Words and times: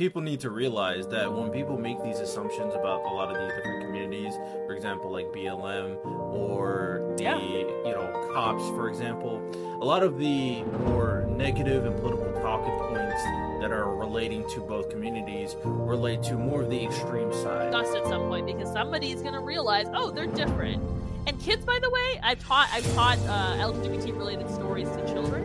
people 0.00 0.22
need 0.22 0.40
to 0.40 0.48
realize 0.48 1.06
that 1.08 1.30
when 1.30 1.50
people 1.50 1.76
make 1.76 2.02
these 2.02 2.20
assumptions 2.20 2.72
about 2.72 3.02
a 3.02 3.12
lot 3.12 3.30
of 3.30 3.36
these 3.36 3.54
different 3.54 3.84
communities, 3.84 4.32
for 4.66 4.72
example, 4.72 5.12
like 5.12 5.26
BLM 5.26 6.02
or 6.06 7.12
the 7.18 7.24
Yeah. 7.24 7.38
you 7.38 7.92
know 7.92 8.30
cops, 8.32 8.66
for 8.70 8.88
example, 8.88 9.42
a 9.78 9.84
lot 9.84 10.02
of 10.02 10.16
the 10.18 10.62
more 10.86 11.28
negative 11.28 11.84
and 11.84 11.94
political 12.00 12.32
talking 12.40 12.72
points 12.88 13.22
that 13.60 13.72
are 13.72 13.94
relating 13.94 14.48
to 14.54 14.60
both 14.60 14.88
communities 14.88 15.54
relate 15.64 16.22
to 16.22 16.34
more 16.34 16.62
of 16.62 16.70
the 16.70 16.82
extreme 16.82 17.30
side. 17.34 17.70
Dust 17.70 17.94
at 17.94 18.06
some 18.06 18.22
point 18.22 18.46
because 18.46 18.72
somebody's 18.72 19.20
gonna 19.20 19.42
realize, 19.42 19.86
oh, 19.92 20.10
they're 20.10 20.24
different. 20.28 20.82
And 21.26 21.38
kids, 21.38 21.62
by 21.66 21.78
the 21.78 21.90
way, 21.90 22.18
I've 22.22 22.42
taught 22.42 22.70
I've 22.72 22.90
taught 22.94 23.18
uh, 23.28 23.70
LGBT 23.70 24.16
related 24.16 24.48
stories 24.48 24.88
to 24.92 25.06
children. 25.12 25.44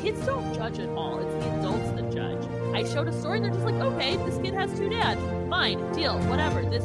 Kids 0.00 0.24
don't 0.24 0.54
judge 0.54 0.78
at 0.78 0.90
all. 0.90 1.18
It's 1.18 1.44
the 1.44 1.58
adults 1.58 1.90
that 1.90 2.12
judge. 2.12 2.55
I 2.76 2.84
showed 2.84 3.08
a 3.08 3.12
story, 3.20 3.40
they're 3.40 3.48
just 3.48 3.64
like, 3.64 3.76
okay, 3.76 4.16
this 4.18 4.36
kid 4.36 4.52
has 4.52 4.70
two 4.78 4.90
dads. 4.90 5.18
Fine, 5.48 5.94
deal, 5.94 6.18
whatever. 6.28 6.60
This 6.60 6.84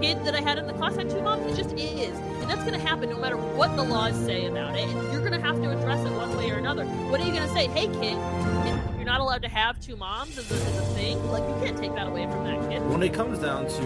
kid 0.00 0.24
that 0.24 0.34
I 0.34 0.40
had 0.40 0.56
in 0.56 0.66
the 0.66 0.72
class 0.72 0.96
had 0.96 1.10
two 1.10 1.20
moms. 1.20 1.44
It 1.52 1.62
just 1.62 1.76
is. 1.76 2.16
And 2.40 2.48
that's 2.48 2.64
gonna 2.64 2.78
happen 2.78 3.10
no 3.10 3.18
matter 3.18 3.36
what 3.36 3.76
the 3.76 3.82
laws 3.82 4.16
say 4.24 4.46
about 4.46 4.74
it. 4.74 4.88
And 4.88 5.12
you're 5.12 5.22
gonna 5.22 5.38
have 5.38 5.56
to 5.56 5.70
address 5.70 6.02
it 6.06 6.12
one 6.12 6.34
way 6.38 6.50
or 6.50 6.54
another. 6.54 6.86
What 6.86 7.20
are 7.20 7.26
you 7.26 7.34
gonna 7.34 7.52
say? 7.52 7.66
Hey 7.66 7.88
kid, 7.88 8.16
you're 8.96 9.04
not 9.04 9.20
allowed 9.20 9.42
to 9.42 9.48
have 9.48 9.78
two 9.78 9.94
moms 9.96 10.38
as 10.38 10.50
a, 10.50 10.54
as 10.54 10.78
a 10.78 10.94
thing? 10.94 11.22
Like 11.30 11.46
you 11.46 11.54
can't 11.62 11.76
take 11.76 11.94
that 11.96 12.06
away 12.06 12.24
from 12.30 12.42
that 12.44 12.70
kid. 12.70 12.88
when 12.88 13.02
it 13.02 13.12
comes 13.12 13.38
down 13.38 13.68
to 13.68 13.82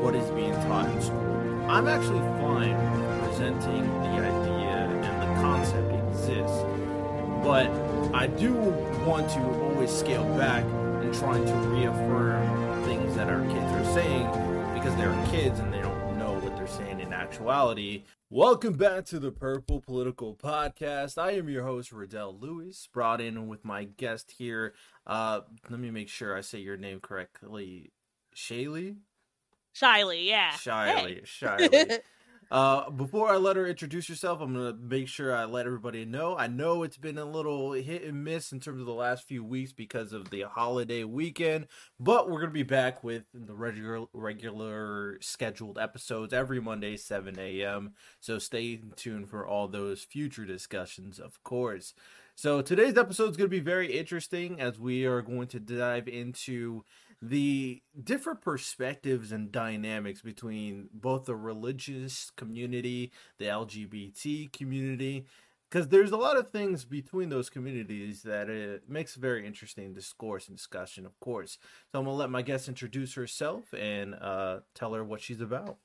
what 0.00 0.14
is 0.14 0.30
being 0.30 0.54
taught 0.54 0.88
in 0.88 1.02
school, 1.02 1.66
I'm 1.68 1.86
actually 1.86 2.20
fine 2.40 2.74
with 2.98 3.24
presenting 3.24 3.86
the 4.00 4.08
idea 4.08 4.88
and 5.04 5.04
the 5.04 5.42
concept 5.42 5.92
exists, 5.92 6.64
but 7.44 7.68
I 8.14 8.26
do 8.26 8.54
want 9.04 9.28
to 9.30 9.40
always 9.64 9.90
scale 9.90 10.24
back 10.38 10.64
and 11.08 11.16
trying 11.16 11.46
to 11.46 11.54
reaffirm 11.70 12.84
things 12.84 13.14
that 13.16 13.30
our 13.30 13.40
kids 13.46 13.72
are 13.72 13.94
saying 13.94 14.26
because 14.74 14.94
they're 14.96 15.26
kids 15.30 15.58
and 15.58 15.72
they 15.72 15.80
don't 15.80 16.18
know 16.18 16.32
what 16.34 16.54
they're 16.54 16.66
saying 16.66 17.00
in 17.00 17.14
actuality. 17.14 18.02
Welcome 18.28 18.74
back 18.74 19.06
to 19.06 19.18
the 19.18 19.30
Purple 19.30 19.80
Political 19.80 20.34
Podcast. 20.34 21.16
I 21.16 21.30
am 21.30 21.48
your 21.48 21.62
host, 21.64 21.92
Riddell 21.92 22.36
Lewis, 22.38 22.90
brought 22.92 23.22
in 23.22 23.48
with 23.48 23.64
my 23.64 23.84
guest 23.84 24.34
here. 24.36 24.74
Uh, 25.06 25.40
let 25.70 25.80
me 25.80 25.90
make 25.90 26.10
sure 26.10 26.36
I 26.36 26.42
say 26.42 26.58
your 26.58 26.76
name 26.76 27.00
correctly. 27.00 27.90
Shaylee? 28.36 28.96
Shyly, 29.72 30.28
yeah. 30.28 30.50
Shyly, 30.56 31.14
Hey. 31.14 31.20
shyly. 31.24 31.68
Uh, 32.50 32.88
before 32.90 33.28
I 33.28 33.36
let 33.36 33.56
her 33.56 33.66
introduce 33.66 34.08
herself, 34.08 34.40
I'm 34.40 34.54
gonna 34.54 34.74
make 34.74 35.06
sure 35.06 35.36
I 35.36 35.44
let 35.44 35.66
everybody 35.66 36.06
know. 36.06 36.36
I 36.36 36.46
know 36.46 36.82
it's 36.82 36.96
been 36.96 37.18
a 37.18 37.24
little 37.24 37.72
hit 37.72 38.02
and 38.04 38.24
miss 38.24 38.52
in 38.52 38.60
terms 38.60 38.80
of 38.80 38.86
the 38.86 38.92
last 38.92 39.28
few 39.28 39.44
weeks 39.44 39.72
because 39.72 40.14
of 40.14 40.30
the 40.30 40.42
holiday 40.42 41.04
weekend, 41.04 41.66
but 42.00 42.30
we're 42.30 42.40
gonna 42.40 42.52
be 42.52 42.62
back 42.62 43.04
with 43.04 43.24
the 43.34 43.54
regular, 43.54 44.06
regular 44.14 45.18
scheduled 45.20 45.78
episodes 45.78 46.32
every 46.32 46.60
Monday, 46.60 46.96
7 46.96 47.38
a.m. 47.38 47.92
So 48.18 48.38
stay 48.38 48.80
tuned 48.96 49.28
for 49.28 49.46
all 49.46 49.68
those 49.68 50.02
future 50.02 50.46
discussions, 50.46 51.18
of 51.18 51.42
course. 51.42 51.92
So 52.34 52.62
today's 52.62 52.96
episode 52.96 53.30
is 53.32 53.36
to 53.36 53.48
be 53.48 53.58
very 53.58 53.98
interesting 53.98 54.60
as 54.60 54.78
we 54.78 55.04
are 55.04 55.22
going 55.22 55.48
to 55.48 55.58
dive 55.58 56.06
into 56.06 56.84
the 57.20 57.82
different 58.04 58.40
perspectives 58.40 59.32
and 59.32 59.50
dynamics 59.50 60.22
between 60.22 60.88
both 60.92 61.24
the 61.24 61.34
religious 61.34 62.30
community, 62.30 63.12
the 63.38 63.46
LGBT 63.46 64.52
community, 64.52 65.26
because 65.70 65.88
there's 65.88 66.12
a 66.12 66.16
lot 66.16 66.36
of 66.36 66.50
things 66.50 66.84
between 66.84 67.28
those 67.28 67.50
communities 67.50 68.22
that 68.22 68.48
it 68.48 68.88
makes 68.88 69.16
a 69.16 69.20
very 69.20 69.46
interesting 69.46 69.92
discourse 69.92 70.48
and 70.48 70.56
discussion, 70.56 71.04
of 71.04 71.18
course. 71.20 71.58
So 71.92 71.98
I'm 71.98 72.04
gonna 72.04 72.16
let 72.16 72.30
my 72.30 72.42
guest 72.42 72.68
introduce 72.68 73.14
herself 73.14 73.72
and 73.74 74.14
uh, 74.14 74.60
tell 74.74 74.94
her 74.94 75.04
what 75.04 75.20
she's 75.20 75.40
about. 75.40 75.78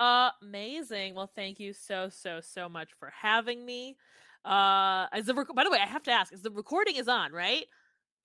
Amazing. 0.00 1.14
Well, 1.14 1.30
thank 1.34 1.58
you 1.58 1.72
so 1.72 2.08
so 2.08 2.40
so 2.40 2.68
much 2.68 2.90
for 2.98 3.10
having 3.10 3.64
me. 3.64 3.96
Uh, 4.44 5.06
is 5.16 5.26
the 5.26 5.34
rec- 5.34 5.54
by 5.54 5.64
the 5.64 5.70
way, 5.70 5.78
I 5.78 5.86
have 5.86 6.02
to 6.04 6.10
ask: 6.10 6.32
is 6.32 6.42
the 6.42 6.50
recording 6.50 6.96
is 6.96 7.08
on? 7.08 7.32
Right? 7.32 7.66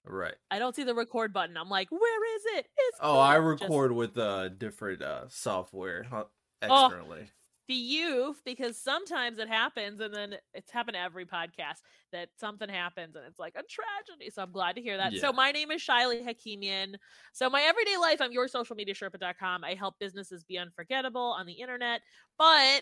Right. 0.05 0.33
I 0.49 0.57
don't 0.59 0.75
see 0.75 0.83
the 0.83 0.95
record 0.95 1.31
button. 1.31 1.55
I'm 1.57 1.69
like, 1.69 1.91
where 1.91 2.35
is 2.35 2.41
it? 2.57 2.67
It's 2.77 2.97
Oh, 3.01 3.19
I 3.19 3.37
on. 3.37 3.53
Just 3.57 3.63
record 3.63 3.91
with 3.91 4.17
uh, 4.17 4.49
different 4.49 5.01
uh, 5.01 5.25
software 5.29 6.05
Oh. 6.11 6.27
externally. 6.61 7.29
the 7.67 7.73
youth 7.75 8.41
because 8.43 8.77
sometimes 8.77 9.37
it 9.39 9.47
happens, 9.47 10.01
and 10.01 10.13
then 10.13 10.35
it's 10.53 10.71
happened 10.71 10.95
to 10.95 10.99
every 10.99 11.25
podcast 11.25 11.81
that 12.11 12.27
something 12.37 12.67
happens 12.67 13.15
and 13.15 13.23
it's 13.25 13.39
like 13.39 13.53
a 13.55 13.63
tragedy. 13.63 14.29
So 14.29 14.41
I'm 14.43 14.51
glad 14.51 14.75
to 14.75 14.81
hear 14.81 14.97
that. 14.97 15.13
Yeah. 15.13 15.21
So 15.21 15.31
my 15.31 15.51
name 15.51 15.71
is 15.71 15.81
Shaily 15.81 16.21
Hakimian. 16.27 16.95
So 17.31 17.49
my 17.49 17.61
everyday 17.61 17.95
life, 17.97 18.19
I'm 18.19 18.33
your 18.33 18.47
social 18.49 18.75
media 18.75 18.93
Sherpa.com. 18.93 19.63
I 19.63 19.75
help 19.75 19.95
businesses 19.99 20.43
be 20.43 20.57
unforgettable 20.57 21.35
on 21.39 21.45
the 21.45 21.53
internet, 21.53 22.01
but 22.37 22.81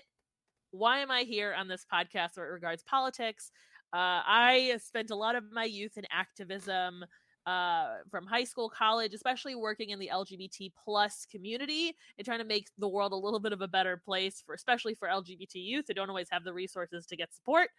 why 0.72 1.00
am 1.00 1.12
I 1.12 1.22
here 1.22 1.54
on 1.58 1.68
this 1.68 1.86
podcast 1.92 2.38
where 2.38 2.48
it 2.48 2.52
regards 2.54 2.82
politics? 2.84 3.52
Uh, 3.92 4.22
I 4.26 4.80
spent 4.84 5.10
a 5.10 5.16
lot 5.16 5.36
of 5.36 5.52
my 5.52 5.64
youth 5.64 5.98
in 5.98 6.06
activism 6.12 7.06
uh, 7.50 7.96
from 8.12 8.28
high 8.28 8.44
school, 8.44 8.70
college, 8.70 9.14
especially 9.16 9.56
working 9.56 9.90
in 9.90 9.98
the 9.98 10.12
LGBT 10.14 10.72
plus 10.84 11.26
community 11.32 11.96
and 12.18 12.26
trying 12.26 12.38
to 12.38 12.46
make 12.46 12.68
the 12.78 12.88
world 12.88 13.12
a 13.12 13.16
little 13.16 13.40
bit 13.40 13.54
of 13.54 13.62
a 13.62 13.68
better 13.68 13.98
place 13.98 14.44
for, 14.46 14.54
especially 14.54 14.94
for 14.94 15.08
LGBT 15.08 15.56
youth 15.56 15.86
who 15.88 15.96
don't 15.96 16.10
always 16.10 16.28
have 16.30 16.44
the 16.44 16.54
resources 16.54 17.08
to 17.08 17.16
get 17.16 17.34
support. 17.34 17.70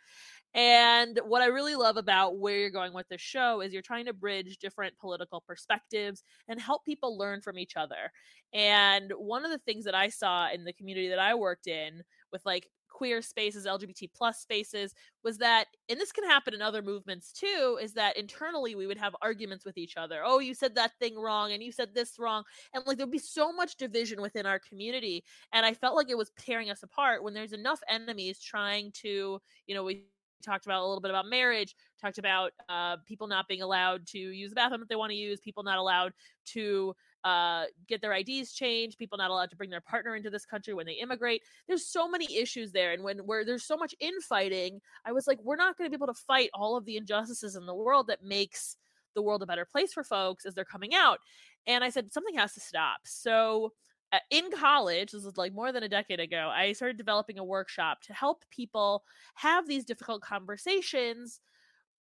And 0.54 1.20
what 1.24 1.42
I 1.42 1.46
really 1.46 1.76
love 1.76 1.96
about 1.96 2.38
where 2.38 2.56
you're 2.56 2.70
going 2.70 2.92
with 2.92 3.08
this 3.08 3.20
show 3.20 3.60
is 3.60 3.72
you're 3.72 3.82
trying 3.82 4.06
to 4.06 4.12
bridge 4.12 4.58
different 4.58 4.98
political 4.98 5.40
perspectives 5.40 6.24
and 6.48 6.60
help 6.60 6.84
people 6.84 7.16
learn 7.16 7.40
from 7.40 7.56
each 7.56 7.76
other. 7.76 8.10
And 8.52 9.12
one 9.16 9.44
of 9.44 9.52
the 9.52 9.58
things 9.58 9.84
that 9.84 9.94
I 9.94 10.08
saw 10.08 10.50
in 10.50 10.64
the 10.64 10.72
community 10.72 11.10
that 11.10 11.20
I 11.20 11.36
worked 11.36 11.68
in 11.68 12.02
with 12.32 12.44
like 12.44 12.66
queer 13.00 13.22
spaces 13.22 13.64
lgbt 13.64 14.10
plus 14.14 14.40
spaces 14.40 14.92
was 15.24 15.38
that 15.38 15.68
and 15.88 15.98
this 15.98 16.12
can 16.12 16.22
happen 16.22 16.52
in 16.52 16.60
other 16.60 16.82
movements 16.82 17.32
too 17.32 17.78
is 17.80 17.94
that 17.94 18.14
internally 18.18 18.74
we 18.74 18.86
would 18.86 18.98
have 18.98 19.16
arguments 19.22 19.64
with 19.64 19.78
each 19.78 19.96
other 19.96 20.20
oh 20.22 20.38
you 20.38 20.52
said 20.52 20.74
that 20.74 20.92
thing 20.98 21.18
wrong 21.18 21.52
and 21.52 21.62
you 21.62 21.72
said 21.72 21.94
this 21.94 22.18
wrong 22.18 22.44
and 22.74 22.84
like 22.86 22.98
there'd 22.98 23.10
be 23.10 23.18
so 23.18 23.54
much 23.54 23.76
division 23.76 24.20
within 24.20 24.44
our 24.44 24.58
community 24.58 25.24
and 25.54 25.64
i 25.64 25.72
felt 25.72 25.96
like 25.96 26.10
it 26.10 26.18
was 26.18 26.30
tearing 26.38 26.68
us 26.68 26.82
apart 26.82 27.24
when 27.24 27.32
there's 27.32 27.54
enough 27.54 27.80
enemies 27.88 28.38
trying 28.38 28.92
to 28.92 29.40
you 29.66 29.74
know 29.74 29.82
we 29.82 30.04
talked 30.42 30.66
about 30.66 30.82
a 30.82 30.86
little 30.86 31.00
bit 31.00 31.10
about 31.10 31.24
marriage 31.26 31.74
talked 31.98 32.18
about 32.18 32.52
uh, 32.68 32.98
people 33.06 33.26
not 33.26 33.48
being 33.48 33.62
allowed 33.62 34.06
to 34.06 34.18
use 34.18 34.50
the 34.50 34.56
bathroom 34.56 34.80
that 34.80 34.90
they 34.90 34.96
want 34.96 35.10
to 35.10 35.16
use 35.16 35.40
people 35.40 35.62
not 35.62 35.78
allowed 35.78 36.12
to 36.44 36.94
uh, 37.24 37.64
get 37.88 38.00
their 38.00 38.12
IDs 38.12 38.52
changed, 38.52 38.98
people 38.98 39.18
not 39.18 39.30
allowed 39.30 39.50
to 39.50 39.56
bring 39.56 39.70
their 39.70 39.80
partner 39.80 40.16
into 40.16 40.30
this 40.30 40.46
country 40.46 40.74
when 40.74 40.86
they 40.86 40.94
immigrate. 40.94 41.42
There's 41.68 41.86
so 41.86 42.08
many 42.08 42.36
issues 42.36 42.72
there. 42.72 42.92
And 42.92 43.02
when 43.02 43.18
where 43.18 43.44
there's 43.44 43.64
so 43.64 43.76
much 43.76 43.94
infighting, 44.00 44.80
I 45.04 45.12
was 45.12 45.26
like, 45.26 45.38
we're 45.42 45.56
not 45.56 45.76
going 45.76 45.90
to 45.90 45.96
be 45.96 46.02
able 46.02 46.12
to 46.12 46.20
fight 46.26 46.50
all 46.54 46.76
of 46.76 46.84
the 46.84 46.96
injustices 46.96 47.56
in 47.56 47.66
the 47.66 47.74
world 47.74 48.06
that 48.08 48.24
makes 48.24 48.76
the 49.14 49.22
world 49.22 49.42
a 49.42 49.46
better 49.46 49.64
place 49.64 49.92
for 49.92 50.04
folks 50.04 50.46
as 50.46 50.54
they're 50.54 50.64
coming 50.64 50.94
out. 50.94 51.18
And 51.66 51.84
I 51.84 51.90
said, 51.90 52.12
something 52.12 52.36
has 52.36 52.54
to 52.54 52.60
stop. 52.60 53.00
So 53.04 53.72
uh, 54.12 54.18
in 54.30 54.50
college, 54.50 55.12
this 55.12 55.24
was 55.24 55.36
like 55.36 55.52
more 55.52 55.72
than 55.72 55.82
a 55.82 55.88
decade 55.88 56.20
ago, 56.20 56.50
I 56.54 56.72
started 56.72 56.96
developing 56.96 57.38
a 57.38 57.44
workshop 57.44 58.00
to 58.02 58.12
help 58.12 58.44
people 58.50 59.04
have 59.34 59.68
these 59.68 59.84
difficult 59.84 60.22
conversations 60.22 61.40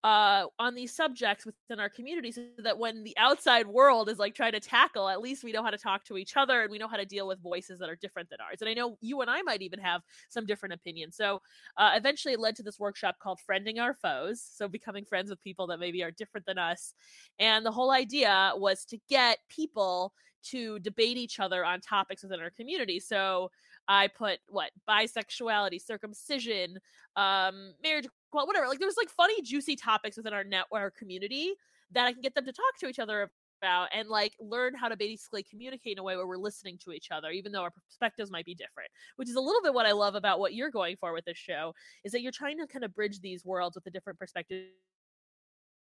uh 0.03 0.45
on 0.59 0.75
these 0.75 0.95
subjects 0.95 1.45
within 1.45 1.79
our 1.79 1.89
community 1.89 2.31
so 2.31 2.41
that 2.63 2.77
when 2.77 3.03
the 3.03 3.13
outside 3.17 3.67
world 3.67 4.07
is 4.07 4.17
like 4.17 4.33
trying 4.33 4.53
to 4.53 4.59
tackle 4.59 5.09
at 5.09 5.19
least 5.19 5.43
we 5.43 5.51
know 5.51 5.61
how 5.61 5.69
to 5.69 5.77
talk 5.77 6.05
to 6.05 6.17
each 6.17 6.37
other 6.37 6.61
and 6.61 6.71
we 6.71 6.77
know 6.77 6.87
how 6.87 6.95
to 6.95 7.05
deal 7.05 7.27
with 7.27 7.41
voices 7.43 7.79
that 7.79 7.89
are 7.89 7.97
different 7.97 8.29
than 8.29 8.39
ours. 8.39 8.61
And 8.61 8.69
i 8.69 8.73
know 8.73 8.97
you 9.01 9.19
and 9.21 9.29
i 9.29 9.41
might 9.41 9.61
even 9.61 9.79
have 9.79 10.01
some 10.29 10.45
different 10.45 10.73
opinions. 10.73 11.17
So 11.17 11.41
uh, 11.77 11.91
eventually 11.95 12.33
it 12.33 12.39
led 12.39 12.55
to 12.57 12.63
this 12.63 12.79
workshop 12.79 13.17
called 13.19 13.39
friending 13.49 13.79
our 13.79 13.93
foes 13.93 14.41
so 14.41 14.69
becoming 14.69 15.03
friends 15.03 15.29
with 15.29 15.41
people 15.41 15.67
that 15.67 15.79
maybe 15.79 16.01
are 16.03 16.11
different 16.11 16.45
than 16.45 16.57
us. 16.57 16.93
And 17.37 17.65
the 17.65 17.71
whole 17.71 17.91
idea 17.91 18.53
was 18.55 18.85
to 18.85 18.97
get 19.09 19.39
people 19.49 20.13
to 20.41 20.79
debate 20.79 21.17
each 21.17 21.41
other 21.41 21.65
on 21.65 21.81
topics 21.81 22.23
within 22.23 22.39
our 22.39 22.51
community. 22.51 22.99
So 22.99 23.51
i 23.89 24.07
put 24.07 24.39
what 24.47 24.71
bisexuality 24.87 25.81
circumcision 25.81 26.77
um 27.15 27.73
marriage 27.83 28.07
well, 28.33 28.47
whatever. 28.47 28.67
Like 28.67 28.79
there's 28.79 28.97
like 28.97 29.09
funny, 29.09 29.41
juicy 29.41 29.75
topics 29.75 30.17
within 30.17 30.33
our 30.33 30.43
network 30.43 30.95
community 30.95 31.53
that 31.91 32.05
I 32.05 32.13
can 32.13 32.21
get 32.21 32.35
them 32.35 32.45
to 32.45 32.51
talk 32.51 32.77
to 32.79 32.87
each 32.87 32.99
other 32.99 33.31
about 33.61 33.89
and 33.93 34.07
like 34.07 34.33
learn 34.39 34.73
how 34.73 34.87
to 34.87 34.95
basically 34.95 35.43
communicate 35.43 35.93
in 35.93 35.99
a 35.99 36.03
way 36.03 36.15
where 36.15 36.27
we're 36.27 36.37
listening 36.37 36.77
to 36.85 36.91
each 36.91 37.09
other, 37.11 37.29
even 37.31 37.51
though 37.51 37.63
our 37.63 37.71
perspectives 37.71 38.31
might 38.31 38.45
be 38.45 38.55
different. 38.55 38.89
Which 39.17 39.29
is 39.29 39.35
a 39.35 39.41
little 39.41 39.61
bit 39.61 39.73
what 39.73 39.85
I 39.85 39.91
love 39.91 40.15
about 40.15 40.39
what 40.39 40.53
you're 40.53 40.71
going 40.71 40.95
for 40.97 41.13
with 41.13 41.25
this 41.25 41.37
show, 41.37 41.73
is 42.03 42.11
that 42.11 42.21
you're 42.21 42.31
trying 42.31 42.57
to 42.59 42.67
kind 42.67 42.85
of 42.85 42.95
bridge 42.95 43.19
these 43.19 43.43
worlds 43.43 43.75
with 43.75 43.83
the 43.83 43.91
different 43.91 44.19
perspectives 44.19 44.69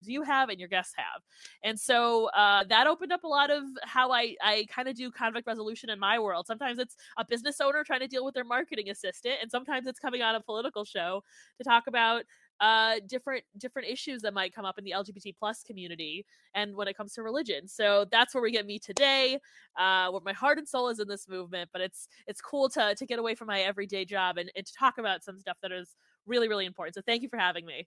you 0.09 0.23
have 0.23 0.49
and 0.49 0.59
your 0.59 0.69
guests 0.69 0.95
have. 0.97 1.23
And 1.63 1.79
so 1.79 2.27
uh, 2.31 2.65
that 2.65 2.87
opened 2.87 3.13
up 3.13 3.25
a 3.25 3.29
lot 3.29 3.51
of 3.51 3.65
how 3.83 4.13
i 4.13 4.35
i 4.43 4.67
kind 4.69 4.89
of 4.89 4.95
do 4.95 5.11
conflict 5.11 5.47
resolution 5.47 5.91
in 5.91 5.99
my 5.99 6.19
world. 6.19 6.47
Sometimes 6.47 6.79
it's 6.79 6.97
a 7.19 7.25
business 7.25 7.61
owner 7.61 7.85
trying 7.85 8.01
to 8.01 8.09
deal 8.09 8.25
with 8.25 8.35
their 8.35 8.45
marketing 8.45 8.91
assistant 8.91 9.37
and 9.43 9.51
sometimes 9.51 9.87
it's 9.87 9.99
coming 9.99 10.23
on 10.23 10.35
a 10.35 10.41
political 10.41 10.85
show 10.85 11.23
to 11.59 11.65
talk 11.65 11.87
about 11.87 12.25
uh 12.61 13.01
different 13.09 13.43
different 13.59 13.89
issues 13.89 14.23
that 14.23 14.33
might 14.33 14.55
come 14.55 14.65
up 14.65 14.79
in 14.79 14.85
the 14.85 14.93
lgbt 14.93 15.35
plus 15.37 15.65
community 15.65 16.25
and 16.55 16.77
when 16.77 16.87
it 16.87 16.97
comes 16.97 17.13
to 17.13 17.23
religion. 17.23 17.67
So 17.67 18.07
that's 18.11 18.33
where 18.35 18.43
we 18.43 18.53
get 18.53 18.67
me 18.67 18.79
today 18.79 19.41
uh 19.79 20.11
where 20.11 20.21
my 20.25 20.33
heart 20.33 20.59
and 20.59 20.69
soul 20.69 20.89
is 20.89 21.01
in 21.01 21.09
this 21.09 21.29
movement 21.29 21.71
but 21.73 21.83
it's 21.83 22.09
it's 22.27 22.41
cool 22.41 22.69
to 22.71 22.95
to 22.95 23.07
get 23.07 23.19
away 23.19 23.35
from 23.35 23.49
my 23.49 23.61
everyday 23.61 24.05
job 24.05 24.39
and, 24.39 24.51
and 24.57 24.65
to 24.67 24.73
talk 24.73 24.99
about 24.99 25.25
some 25.25 25.39
stuff 25.39 25.57
that 25.63 25.73
is 25.73 25.97
really 26.27 26.49
really 26.49 26.67
important. 26.67 26.95
So 26.95 27.03
thank 27.05 27.23
you 27.23 27.29
for 27.29 27.39
having 27.39 27.67
me 27.67 27.87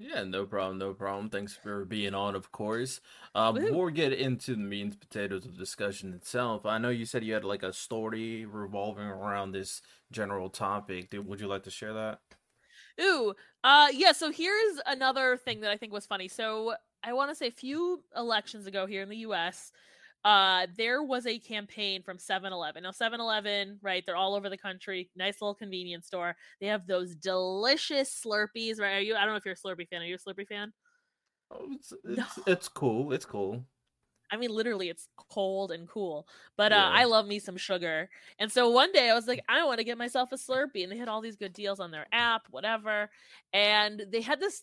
yeah, 0.00 0.24
no 0.24 0.46
problem, 0.46 0.78
no 0.78 0.94
problem. 0.94 1.28
Thanks 1.28 1.54
for 1.54 1.84
being 1.84 2.14
on, 2.14 2.34
of 2.34 2.50
course. 2.50 3.02
Uh, 3.34 3.52
before 3.52 3.84
we 3.84 3.92
get 3.92 4.14
into 4.14 4.52
the 4.52 4.62
meat 4.62 4.82
and 4.82 4.98
potatoes 4.98 5.44
of 5.44 5.58
discussion 5.58 6.14
itself, 6.14 6.64
I 6.64 6.78
know 6.78 6.88
you 6.88 7.04
said 7.04 7.22
you 7.22 7.34
had 7.34 7.44
like 7.44 7.62
a 7.62 7.72
story 7.72 8.46
revolving 8.46 9.04
around 9.04 9.52
this 9.52 9.82
general 10.10 10.48
topic. 10.48 11.14
Would 11.14 11.40
you 11.40 11.48
like 11.48 11.64
to 11.64 11.70
share 11.70 11.92
that? 11.92 12.20
Ooh, 12.98 13.34
uh, 13.62 13.88
yeah. 13.92 14.12
So 14.12 14.32
here's 14.32 14.80
another 14.86 15.36
thing 15.36 15.60
that 15.60 15.70
I 15.70 15.76
think 15.76 15.92
was 15.92 16.06
funny. 16.06 16.28
So 16.28 16.76
I 17.04 17.12
want 17.12 17.30
to 17.30 17.34
say 17.34 17.48
a 17.48 17.52
few 17.52 18.02
elections 18.16 18.66
ago 18.66 18.86
here 18.86 19.02
in 19.02 19.10
the 19.10 19.18
U.S., 19.18 19.70
uh 20.24 20.66
there 20.76 21.02
was 21.02 21.26
a 21.26 21.38
campaign 21.38 22.02
from 22.02 22.18
7-Eleven. 22.18 22.82
Now 22.82 22.90
7-Eleven, 22.90 23.78
right? 23.82 24.02
They're 24.04 24.16
all 24.16 24.34
over 24.34 24.48
the 24.48 24.58
country. 24.58 25.10
Nice 25.16 25.40
little 25.40 25.54
convenience 25.54 26.06
store. 26.06 26.36
They 26.60 26.66
have 26.66 26.86
those 26.86 27.14
delicious 27.14 28.22
Slurpees, 28.24 28.80
right? 28.80 28.96
Are 28.96 29.00
you 29.00 29.14
I 29.16 29.20
don't 29.20 29.30
know 29.30 29.36
if 29.36 29.44
you're 29.44 29.54
a 29.54 29.56
Slurpee 29.56 29.88
fan. 29.88 30.02
Are 30.02 30.06
you 30.06 30.16
a 30.16 30.18
Slurpee 30.18 30.46
fan? 30.46 30.72
Oh, 31.50 31.66
it's 31.72 31.92
it's, 32.04 32.18
no. 32.18 32.42
it's 32.46 32.68
cool. 32.68 33.12
It's 33.12 33.24
cool. 33.24 33.64
I 34.30 34.36
mean, 34.36 34.50
literally, 34.50 34.88
it's 34.88 35.08
cold 35.30 35.72
and 35.72 35.88
cool. 35.88 36.26
But 36.56 36.72
uh, 36.72 36.76
yeah. 36.76 36.88
I 36.88 37.04
love 37.04 37.26
me 37.26 37.38
some 37.38 37.56
sugar. 37.56 38.08
And 38.38 38.50
so 38.50 38.70
one 38.70 38.92
day 38.92 39.10
I 39.10 39.14
was 39.14 39.26
like, 39.26 39.42
I 39.48 39.64
want 39.64 39.78
to 39.78 39.84
get 39.84 39.98
myself 39.98 40.30
a 40.32 40.36
Slurpee. 40.36 40.84
And 40.84 40.92
they 40.92 40.96
had 40.96 41.08
all 41.08 41.20
these 41.20 41.36
good 41.36 41.52
deals 41.52 41.80
on 41.80 41.90
their 41.90 42.06
app, 42.12 42.42
whatever. 42.50 43.10
And 43.52 44.04
they 44.10 44.20
had 44.20 44.38
this 44.38 44.62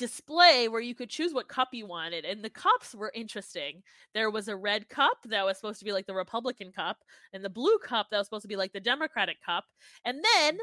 display 0.00 0.66
where 0.66 0.80
you 0.80 0.94
could 0.94 1.10
choose 1.10 1.34
what 1.34 1.46
cup 1.46 1.68
you 1.72 1.86
wanted 1.86 2.24
and 2.24 2.42
the 2.42 2.50
cups 2.50 2.94
were 2.94 3.12
interesting. 3.14 3.82
There 4.14 4.30
was 4.30 4.48
a 4.48 4.56
red 4.56 4.88
cup 4.88 5.18
that 5.26 5.44
was 5.44 5.58
supposed 5.58 5.78
to 5.80 5.84
be 5.84 5.92
like 5.92 6.06
the 6.06 6.14
republican 6.14 6.72
cup 6.72 6.96
and 7.34 7.44
the 7.44 7.50
blue 7.50 7.78
cup 7.84 8.06
that 8.10 8.16
was 8.16 8.26
supposed 8.26 8.42
to 8.42 8.48
be 8.48 8.56
like 8.56 8.72
the 8.72 8.80
democratic 8.80 9.36
cup 9.44 9.64
and 10.06 10.24
then 10.34 10.58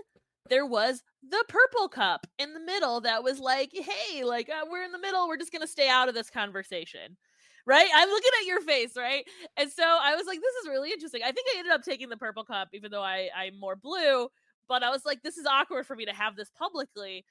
there 0.49 0.65
was 0.65 1.03
the 1.29 1.43
purple 1.47 1.87
cup 1.87 2.25
in 2.39 2.53
the 2.53 2.59
middle 2.59 3.01
that 3.01 3.23
was 3.23 3.39
like 3.39 3.69
hey 3.73 4.23
like 4.23 4.49
uh, 4.49 4.65
we're 4.69 4.83
in 4.83 4.91
the 4.91 4.99
middle 4.99 5.27
we're 5.27 5.37
just 5.37 5.51
gonna 5.51 5.67
stay 5.67 5.87
out 5.87 6.09
of 6.09 6.15
this 6.15 6.29
conversation 6.29 7.15
right? 7.65 7.89
I'm 7.93 8.07
looking 8.09 8.31
at 8.39 8.47
your 8.47 8.61
face 8.61 8.95
right? 8.97 9.23
And 9.57 9.71
so 9.71 9.83
i 9.83 10.15
was 10.15 10.25
like 10.25 10.39
this 10.39 10.55
is 10.63 10.69
really 10.69 10.91
interesting. 10.91 11.21
I 11.23 11.31
think 11.31 11.47
i 11.53 11.59
ended 11.59 11.73
up 11.73 11.83
taking 11.83 12.09
the 12.09 12.17
purple 12.17 12.43
cup 12.43 12.69
even 12.73 12.91
though 12.91 13.03
i 13.03 13.29
i'm 13.37 13.59
more 13.59 13.75
blue 13.75 14.29
but 14.67 14.83
i 14.83 14.89
was 14.89 15.05
like 15.05 15.21
this 15.21 15.37
is 15.37 15.45
awkward 15.45 15.85
for 15.85 15.95
me 15.95 16.05
to 16.05 16.13
have 16.13 16.35
this 16.35 16.49
publicly 16.57 17.25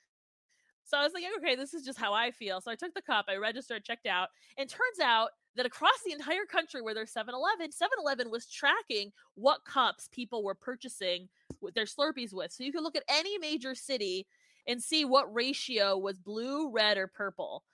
so 0.87 0.97
I 0.97 1.03
was 1.03 1.12
like, 1.12 1.25
okay, 1.38 1.56
this 1.56 1.75
is 1.75 1.85
just 1.85 1.99
how 1.99 2.15
I 2.15 2.31
feel. 2.31 2.61
So 2.61 2.71
I 2.71 2.77
took 2.77 2.94
the 2.94 3.03
cup, 3.03 3.27
I 3.29 3.37
registered, 3.37 3.85
checked 3.85 4.06
out, 4.06 4.29
and 4.56 4.69
turns 4.69 5.00
out 5.03 5.31
that 5.56 5.67
across 5.67 6.03
the 6.05 6.12
entire 6.12 6.44
country 6.44 6.81
where 6.81 6.94
there's 6.94 7.12
7-Eleven, 7.12 7.71
7-Eleven 7.71 8.31
was 8.31 8.47
tracking 8.49 9.11
what 9.35 9.65
cups 9.65 10.09
people 10.12 10.44
were 10.44 10.55
purchasing 10.55 11.29
with 11.61 11.75
their 11.75 11.87
Slurpees 11.87 12.33
with. 12.33 12.53
So 12.53 12.62
you 12.62 12.73
could 12.73 12.83
look 12.83 12.97
at 12.97 13.05
any 13.09 13.37
major 13.38 13.75
city 13.75 14.27
and 14.67 14.83
see 14.83 15.05
what 15.05 15.33
ratio 15.35 15.99
was 15.99 16.19
blue, 16.19 16.71
red, 16.71 16.99
or 16.99 17.06
purple. 17.06 17.65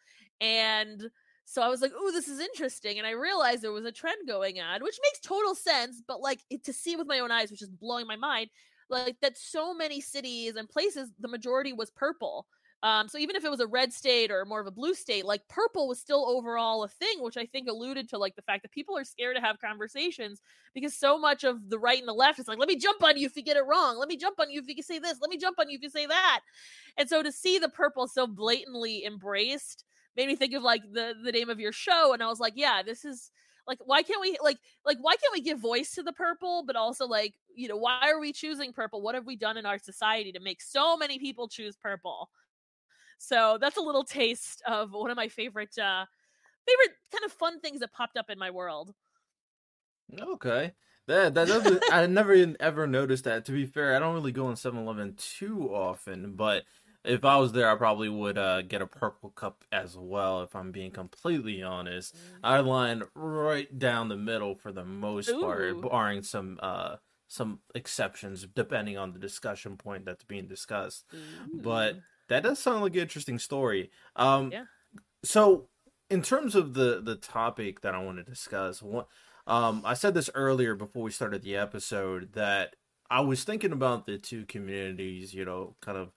And 0.40 1.10
so 1.44 1.60
I 1.60 1.68
was 1.68 1.82
like, 1.82 1.92
"Ooh, 1.92 2.12
this 2.12 2.28
is 2.28 2.38
interesting," 2.38 2.98
and 2.98 3.06
I 3.06 3.12
realized 3.12 3.62
there 3.62 3.72
was 3.72 3.84
a 3.84 3.92
trend 3.92 4.28
going 4.28 4.60
on, 4.60 4.82
which 4.82 4.98
makes 5.02 5.20
total 5.20 5.54
sense. 5.54 6.02
But 6.06 6.20
like 6.20 6.40
it, 6.50 6.64
to 6.64 6.72
see 6.72 6.96
with 6.96 7.06
my 7.06 7.18
own 7.18 7.30
eyes, 7.30 7.50
which 7.50 7.62
is 7.62 7.68
blowing 7.68 8.06
my 8.06 8.16
mind, 8.16 8.48
like 8.88 9.16
that 9.22 9.36
so 9.36 9.74
many 9.74 10.00
cities 10.00 10.54
and 10.56 10.68
places, 10.68 11.10
the 11.18 11.28
majority 11.28 11.72
was 11.72 11.90
purple. 11.90 12.46
Um, 12.82 13.08
so 13.08 13.16
even 13.18 13.36
if 13.36 13.44
it 13.44 13.50
was 13.50 13.60
a 13.60 13.66
red 13.66 13.92
state 13.92 14.32
or 14.32 14.44
more 14.44 14.60
of 14.60 14.66
a 14.66 14.72
blue 14.72 14.94
state, 14.94 15.24
like 15.24 15.46
purple 15.48 15.86
was 15.86 16.00
still 16.00 16.28
overall 16.28 16.82
a 16.82 16.88
thing, 16.88 17.22
which 17.22 17.36
I 17.36 17.46
think 17.46 17.68
alluded 17.68 18.08
to 18.08 18.18
like 18.18 18.34
the 18.34 18.42
fact 18.42 18.62
that 18.62 18.72
people 18.72 18.98
are 18.98 19.04
scared 19.04 19.36
to 19.36 19.42
have 19.42 19.60
conversations 19.60 20.40
because 20.74 20.92
so 20.92 21.16
much 21.16 21.44
of 21.44 21.70
the 21.70 21.78
right 21.78 22.00
and 22.00 22.08
the 22.08 22.12
left 22.12 22.40
is 22.40 22.48
like, 22.48 22.58
let 22.58 22.68
me 22.68 22.76
jump 22.76 23.02
on 23.04 23.16
you 23.16 23.26
if 23.26 23.36
you 23.36 23.44
get 23.44 23.56
it 23.56 23.66
wrong. 23.66 23.98
Let 23.98 24.08
me 24.08 24.16
jump 24.16 24.40
on 24.40 24.50
you 24.50 24.60
if 24.60 24.66
you 24.68 24.82
say 24.82 24.98
this. 24.98 25.18
Let 25.20 25.30
me 25.30 25.38
jump 25.38 25.60
on 25.60 25.70
you 25.70 25.76
if 25.76 25.82
you 25.82 25.90
say 25.90 26.06
that. 26.06 26.40
And 26.98 27.08
so 27.08 27.22
to 27.22 27.30
see 27.30 27.58
the 27.60 27.68
purple 27.68 28.08
so 28.08 28.26
blatantly 28.26 29.04
embraced 29.04 29.84
made 30.16 30.26
me 30.26 30.34
think 30.34 30.52
of 30.52 30.64
like 30.64 30.82
the 30.92 31.14
the 31.24 31.32
name 31.32 31.50
of 31.50 31.60
your 31.60 31.72
show, 31.72 32.12
and 32.12 32.22
I 32.22 32.26
was 32.26 32.40
like, 32.40 32.54
yeah, 32.56 32.82
this 32.82 33.04
is 33.04 33.30
like 33.66 33.78
why 33.84 34.02
can't 34.02 34.20
we 34.20 34.36
like 34.42 34.58
like 34.84 34.98
why 35.00 35.12
can't 35.12 35.32
we 35.32 35.40
give 35.40 35.58
voice 35.58 35.92
to 35.92 36.02
the 36.02 36.12
purple 36.12 36.64
but 36.66 36.76
also 36.76 37.06
like 37.06 37.34
you 37.54 37.68
know 37.68 37.76
why 37.76 38.00
are 38.10 38.18
we 38.20 38.32
choosing 38.32 38.72
purple 38.72 39.00
what 39.00 39.14
have 39.14 39.26
we 39.26 39.36
done 39.36 39.56
in 39.56 39.66
our 39.66 39.78
society 39.78 40.32
to 40.32 40.40
make 40.40 40.60
so 40.60 40.96
many 40.96 41.18
people 41.18 41.48
choose 41.48 41.76
purple 41.76 42.28
so 43.22 43.56
that's 43.60 43.76
a 43.76 43.80
little 43.80 44.02
taste 44.02 44.62
of 44.66 44.92
one 44.92 45.10
of 45.10 45.16
my 45.16 45.28
favorite 45.28 45.78
uh 45.78 46.04
favorite 46.66 46.96
kind 47.12 47.24
of 47.24 47.32
fun 47.32 47.60
things 47.60 47.80
that 47.80 47.92
popped 47.92 48.16
up 48.16 48.30
in 48.30 48.38
my 48.38 48.50
world. 48.50 48.92
Okay. 50.20 50.72
That 51.06 51.34
that 51.34 51.82
I 51.92 52.06
never 52.06 52.34
even 52.34 52.56
ever 52.58 52.86
noticed 52.86 53.24
that. 53.24 53.44
To 53.46 53.52
be 53.52 53.64
fair, 53.64 53.94
I 53.94 53.98
don't 53.98 54.14
really 54.14 54.32
go 54.32 54.48
in 54.48 54.56
7-Eleven 54.56 55.14
too 55.16 55.72
often, 55.72 56.34
but 56.34 56.64
if 57.04 57.24
I 57.24 57.36
was 57.36 57.52
there, 57.52 57.68
I 57.68 57.74
probably 57.74 58.08
would 58.08 58.38
uh, 58.38 58.62
get 58.62 58.82
a 58.82 58.86
purple 58.86 59.30
cup 59.30 59.64
as 59.72 59.96
well. 59.96 60.42
If 60.42 60.54
I'm 60.54 60.70
being 60.70 60.92
completely 60.92 61.62
honest, 61.62 62.14
mm-hmm. 62.14 62.44
I 62.44 62.60
line 62.60 63.02
right 63.14 63.76
down 63.76 64.08
the 64.08 64.16
middle 64.16 64.54
for 64.54 64.70
the 64.70 64.84
most 64.84 65.28
Ooh. 65.28 65.40
part, 65.40 65.80
barring 65.80 66.22
some 66.22 66.58
uh, 66.62 66.96
some 67.26 67.60
exceptions 67.74 68.46
depending 68.54 68.98
on 68.98 69.12
the 69.12 69.18
discussion 69.18 69.76
point 69.76 70.04
that's 70.04 70.24
being 70.24 70.46
discussed. 70.46 71.04
Ooh. 71.14 71.60
But 71.62 71.96
that 72.32 72.42
does 72.42 72.58
sound 72.58 72.82
like 72.82 72.94
an 72.94 73.02
interesting 73.02 73.38
story. 73.38 73.90
Um, 74.16 74.50
yeah. 74.52 74.64
So, 75.24 75.68
in 76.10 76.22
terms 76.22 76.54
of 76.54 76.74
the 76.74 77.00
the 77.02 77.16
topic 77.16 77.80
that 77.82 77.94
I 77.94 77.98
want 77.98 78.18
to 78.18 78.24
discuss, 78.24 78.82
what, 78.82 79.08
um, 79.46 79.82
I 79.84 79.94
said 79.94 80.14
this 80.14 80.30
earlier 80.34 80.74
before 80.74 81.04
we 81.04 81.10
started 81.10 81.42
the 81.42 81.56
episode 81.56 82.32
that 82.34 82.76
I 83.10 83.20
was 83.20 83.44
thinking 83.44 83.72
about 83.72 84.06
the 84.06 84.18
two 84.18 84.44
communities. 84.46 85.32
You 85.34 85.44
know, 85.44 85.76
kind 85.80 85.98
of 85.98 86.12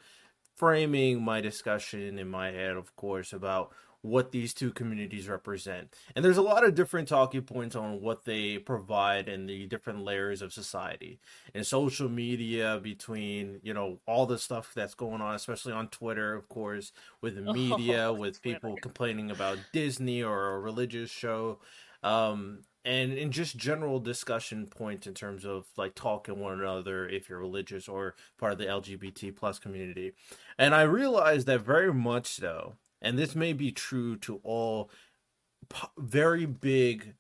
framing 0.56 1.22
my 1.22 1.42
discussion 1.42 2.18
in 2.18 2.30
my 2.30 2.52
head, 2.52 2.78
of 2.78 2.96
course, 2.96 3.34
about 3.34 3.74
what 4.06 4.32
these 4.32 4.54
two 4.54 4.72
communities 4.72 5.28
represent. 5.28 5.94
And 6.16 6.24
there's 6.24 6.38
a 6.38 6.44
lot 6.44 6.64
of 6.64 6.76
different 6.76 7.08
talking 7.08 7.42
points 7.42 7.76
on 7.76 8.02
what 8.02 8.26
they 8.26 8.60
provide 8.60 9.28
in 9.28 9.48
the 9.48 9.66
different 9.66 10.04
layers 10.04 10.42
of 10.42 10.54
society. 10.54 11.20
And 11.54 11.66
social 11.66 12.08
media 12.08 12.80
between, 12.82 13.60
you 13.64 13.74
know, 13.74 14.00
all 14.06 14.26
the 14.26 14.38
stuff 14.38 14.74
that's 14.76 14.94
going 14.94 15.22
on, 15.22 15.36
especially 15.36 15.74
on 15.74 15.88
Twitter, 15.88 16.36
of 16.36 16.48
course, 16.50 16.92
with 17.22 17.36
the 17.36 17.54
media, 17.54 18.10
oh, 18.10 18.14
with 18.14 18.42
people 18.42 18.78
complaining 18.82 19.32
about 19.32 19.58
Disney 19.74 20.22
or 20.22 20.50
a 20.50 20.60
religious 20.60 21.10
show. 21.10 21.60
Um, 22.04 22.60
and 22.84 23.14
in 23.14 23.32
just 23.32 23.58
general 23.58 24.00
discussion 24.00 24.68
points 24.68 25.08
in 25.08 25.16
terms 25.16 25.44
of 25.44 25.66
like 25.76 25.96
talking 25.96 26.40
one 26.40 26.60
another 26.60 27.10
if 27.10 27.28
you're 27.28 27.40
religious 27.40 27.90
or 27.90 28.14
part 28.38 28.52
of 28.52 28.60
the 28.60 28.66
lgbt 28.66 29.36
plus 29.36 29.58
community 29.58 30.12
and 30.60 30.76
i 30.76 30.84
realized 30.84 31.48
that 31.48 31.62
very 31.62 31.92
much 31.92 32.28
so 32.28 32.76
and 33.02 33.18
this 33.18 33.36
may 33.36 33.54
be 33.54 33.72
true 33.72 34.18
to 34.18 34.40
all 34.44 34.90
very 35.98 36.46
big 36.46 37.14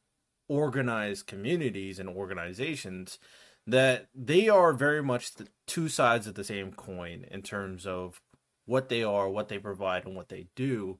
organized 0.47 1.27
communities 1.27 1.99
and 1.99 2.09
organizations 2.09 3.17
that 3.67 4.07
they 4.13 4.47
are 4.47 4.73
very 4.73 5.01
much 5.01 5.33
the 5.33 5.47
two 5.65 5.89
sides 5.89 6.27
of 6.27 6.35
the 6.35 6.43
same 6.43 6.71
coin 6.71 7.25
in 7.31 7.41
terms 7.41 7.87
of 7.87 8.21
what 8.65 8.89
they 8.89 9.03
are, 9.03 9.29
what 9.29 9.47
they 9.47 9.57
provide, 9.57 10.05
and 10.05 10.15
what 10.15 10.29
they 10.29 10.47
do. 10.55 10.99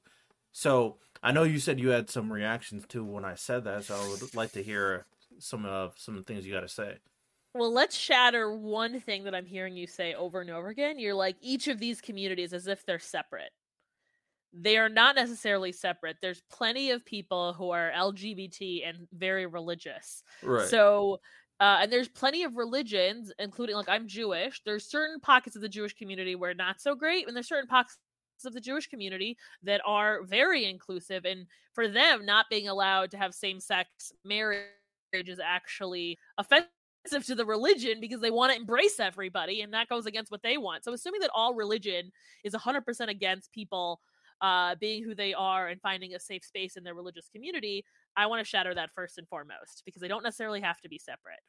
So 0.52 0.96
I 1.22 1.32
know 1.32 1.44
you 1.44 1.58
said 1.58 1.78
you 1.78 1.90
had 1.90 2.10
some 2.10 2.32
reactions 2.32 2.84
to 2.88 3.04
when 3.04 3.24
I 3.24 3.34
said 3.34 3.64
that, 3.64 3.84
so 3.84 3.94
I 3.94 4.08
would 4.08 4.34
like 4.34 4.52
to 4.52 4.62
hear 4.62 5.06
some 5.38 5.64
of 5.64 5.94
some 5.96 6.22
things 6.24 6.46
you 6.46 6.52
got 6.52 6.60
to 6.60 6.68
say. 6.68 6.96
Well, 7.54 7.72
let's 7.72 7.96
shatter 7.96 8.54
one 8.54 9.00
thing 9.00 9.24
that 9.24 9.34
I'm 9.34 9.46
hearing 9.46 9.76
you 9.76 9.86
say 9.86 10.14
over 10.14 10.40
and 10.40 10.50
over 10.50 10.68
again. 10.68 10.98
You're 10.98 11.14
like 11.14 11.36
each 11.40 11.68
of 11.68 11.78
these 11.78 12.00
communities 12.00 12.52
as 12.52 12.66
if 12.66 12.84
they're 12.84 12.98
separate 12.98 13.50
they 14.58 14.78
are 14.78 14.88
not 14.88 15.16
necessarily 15.16 15.72
separate. 15.72 16.16
There's 16.22 16.42
plenty 16.50 16.90
of 16.90 17.04
people 17.04 17.52
who 17.52 17.70
are 17.70 17.92
LGBT 17.94 18.88
and 18.88 19.06
very 19.12 19.46
religious. 19.46 20.22
Right. 20.42 20.66
So, 20.66 21.20
uh, 21.60 21.78
and 21.82 21.92
there's 21.92 22.08
plenty 22.08 22.42
of 22.42 22.56
religions, 22.56 23.32
including 23.38 23.76
like 23.76 23.88
I'm 23.88 24.08
Jewish. 24.08 24.62
There's 24.64 24.88
certain 24.88 25.20
pockets 25.20 25.56
of 25.56 25.62
the 25.62 25.68
Jewish 25.68 25.94
community 25.94 26.34
where 26.34 26.54
not 26.54 26.80
so 26.80 26.94
great, 26.94 27.26
and 27.26 27.36
there's 27.36 27.48
certain 27.48 27.68
pockets 27.68 27.98
of 28.44 28.52
the 28.52 28.60
Jewish 28.60 28.86
community 28.88 29.36
that 29.62 29.80
are 29.86 30.22
very 30.24 30.64
inclusive. 30.64 31.24
And 31.24 31.46
for 31.74 31.88
them, 31.88 32.26
not 32.26 32.46
being 32.50 32.68
allowed 32.68 33.10
to 33.12 33.18
have 33.18 33.34
same 33.34 33.60
sex 33.60 34.12
marriage 34.24 34.68
is 35.12 35.40
actually 35.42 36.18
offensive 36.36 36.68
to 37.26 37.34
the 37.34 37.46
religion 37.46 38.00
because 38.00 38.20
they 38.20 38.30
want 38.30 38.52
to 38.52 38.58
embrace 38.58 39.00
everybody, 39.00 39.60
and 39.62 39.72
that 39.74 39.88
goes 39.88 40.06
against 40.06 40.30
what 40.30 40.42
they 40.42 40.56
want. 40.56 40.84
So, 40.84 40.92
assuming 40.92 41.20
that 41.20 41.30
all 41.34 41.54
religion 41.54 42.10
is 42.42 42.54
100% 42.54 43.08
against 43.08 43.52
people 43.52 44.00
uh, 44.40 44.74
being 44.76 45.04
who 45.04 45.14
they 45.14 45.34
are 45.34 45.68
and 45.68 45.80
finding 45.80 46.14
a 46.14 46.20
safe 46.20 46.44
space 46.44 46.76
in 46.76 46.84
their 46.84 46.94
religious 46.94 47.28
community, 47.28 47.84
I 48.16 48.26
want 48.26 48.40
to 48.40 48.48
shatter 48.48 48.74
that 48.74 48.90
first 48.94 49.18
and 49.18 49.28
foremost 49.28 49.82
because 49.84 50.00
they 50.02 50.08
don't 50.08 50.22
necessarily 50.22 50.60
have 50.60 50.80
to 50.82 50.88
be 50.88 50.98
separate. 50.98 51.40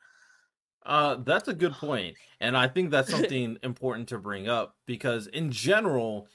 Uh, 0.86 1.16
that's 1.16 1.48
a 1.48 1.54
good 1.54 1.78
point, 1.80 2.18
and 2.40 2.56
I 2.56 2.68
think 2.68 2.92
that's 2.92 3.10
something 3.10 3.58
important 3.64 4.08
to 4.10 4.20
bring 4.20 4.48
up 4.48 4.78
because, 4.86 5.28
in 5.28 5.52
general, 5.52 6.28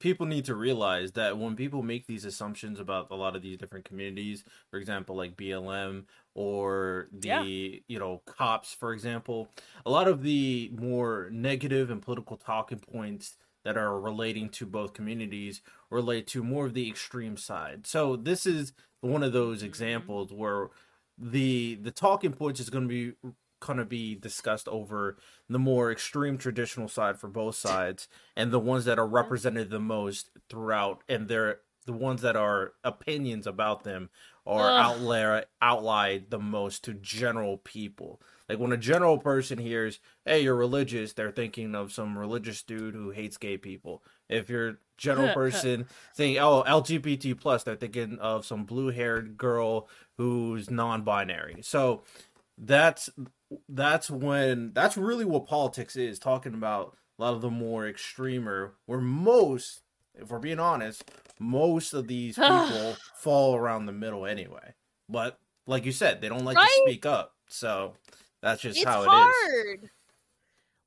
people 0.00 0.26
need 0.26 0.44
to 0.46 0.54
realize 0.56 1.12
that 1.12 1.38
when 1.38 1.56
people 1.56 1.82
make 1.82 2.06
these 2.06 2.24
assumptions 2.26 2.80
about 2.80 3.08
a 3.10 3.16
lot 3.16 3.36
of 3.36 3.42
these 3.42 3.58
different 3.58 3.84
communities, 3.86 4.44
for 4.70 4.78
example, 4.78 5.16
like 5.16 5.36
BLM 5.36 6.06
or 6.34 7.08
the 7.12 7.28
Yeah. 7.28 7.46
you 7.88 7.98
know 7.98 8.18
cops, 8.26 8.74
for 8.74 8.92
example, 8.94 9.52
a 9.86 9.90
lot 9.90 10.08
of 10.08 10.22
the 10.22 10.70
more 10.74 11.30
negative 11.32 11.90
and 11.90 12.02
political 12.02 12.36
talking 12.36 12.80
points 12.80 13.36
that 13.64 13.76
are 13.76 14.00
relating 14.00 14.48
to 14.50 14.66
both 14.66 14.94
communities 14.94 15.62
relate 15.90 16.26
to 16.28 16.42
more 16.42 16.66
of 16.66 16.74
the 16.74 16.88
extreme 16.88 17.36
side. 17.36 17.86
So 17.86 18.16
this 18.16 18.46
is 18.46 18.72
one 19.00 19.22
of 19.22 19.32
those 19.32 19.62
Mhm. 19.62 19.62
examples 19.62 20.32
where 20.32 20.70
the 21.16 21.74
the 21.76 21.90
talking 21.90 22.32
points 22.32 22.60
is 22.60 22.70
going 22.70 22.88
to 22.88 22.88
be 22.88 23.16
going 23.60 23.78
to 23.78 23.84
be 23.84 24.14
discussed 24.14 24.68
over 24.68 25.18
the 25.48 25.58
more 25.58 25.90
extreme 25.90 26.38
traditional 26.38 26.88
side 26.88 27.18
for 27.18 27.26
both 27.28 27.56
sides 27.56 28.06
and 28.36 28.52
the 28.52 28.60
ones 28.60 28.84
that 28.84 29.00
are 29.00 29.06
represented 29.08 29.68
the 29.70 29.80
most 29.80 30.30
throughout 30.48 31.02
and 31.08 31.28
they're 31.28 31.60
the 31.84 31.92
ones 31.92 32.22
that 32.22 32.36
are 32.36 32.74
opinions 32.84 33.46
about 33.48 33.82
them 33.82 34.10
are 34.46 34.72
outlier 34.78 35.44
outlied 35.60 36.30
the 36.30 36.38
most 36.38 36.84
to 36.84 36.94
general 36.94 37.58
people 37.58 38.22
like 38.48 38.58
when 38.58 38.72
a 38.72 38.76
general 38.76 39.18
person 39.18 39.58
hears 39.58 40.00
hey 40.24 40.40
you're 40.40 40.54
religious 40.54 41.12
they're 41.12 41.30
thinking 41.30 41.74
of 41.74 41.92
some 41.92 42.16
religious 42.18 42.62
dude 42.62 42.94
who 42.94 43.10
hates 43.10 43.36
gay 43.36 43.56
people. 43.56 44.02
If 44.28 44.48
you're 44.50 44.68
a 44.68 44.76
general 44.96 45.32
person 45.34 45.86
saying 46.12 46.38
oh 46.38 46.64
lgbt 46.66 47.38
plus 47.40 47.62
they're 47.64 47.76
thinking 47.76 48.18
of 48.20 48.44
some 48.44 48.64
blue 48.64 48.90
haired 48.90 49.36
girl 49.36 49.88
who's 50.16 50.70
non-binary. 50.70 51.58
So 51.62 52.02
that's 52.56 53.10
that's 53.68 54.10
when 54.10 54.72
that's 54.74 54.96
really 54.96 55.24
what 55.24 55.46
politics 55.46 55.96
is 55.96 56.18
talking 56.18 56.54
about 56.54 56.96
a 57.18 57.22
lot 57.22 57.34
of 57.34 57.40
the 57.40 57.50
more 57.50 57.86
extremer 57.86 58.74
where 58.86 59.00
most 59.00 59.80
if 60.14 60.30
we're 60.30 60.38
being 60.38 60.58
honest 60.58 61.08
most 61.38 61.94
of 61.94 62.08
these 62.08 62.34
people 62.36 62.96
fall 63.14 63.54
around 63.54 63.86
the 63.86 63.92
middle 63.92 64.26
anyway. 64.26 64.74
But 65.08 65.38
like 65.66 65.84
you 65.86 65.92
said 65.92 66.20
they 66.20 66.28
don't 66.28 66.44
like 66.44 66.56
Right? 66.56 66.66
to 66.66 66.82
speak 66.90 67.06
up 67.06 67.34
so 67.48 67.94
that's 68.42 68.62
just 68.62 68.78
it's 68.78 68.86
how 68.86 69.02
it 69.02 69.06
is 69.06 69.10
It's 69.12 69.52
hard. 69.52 69.90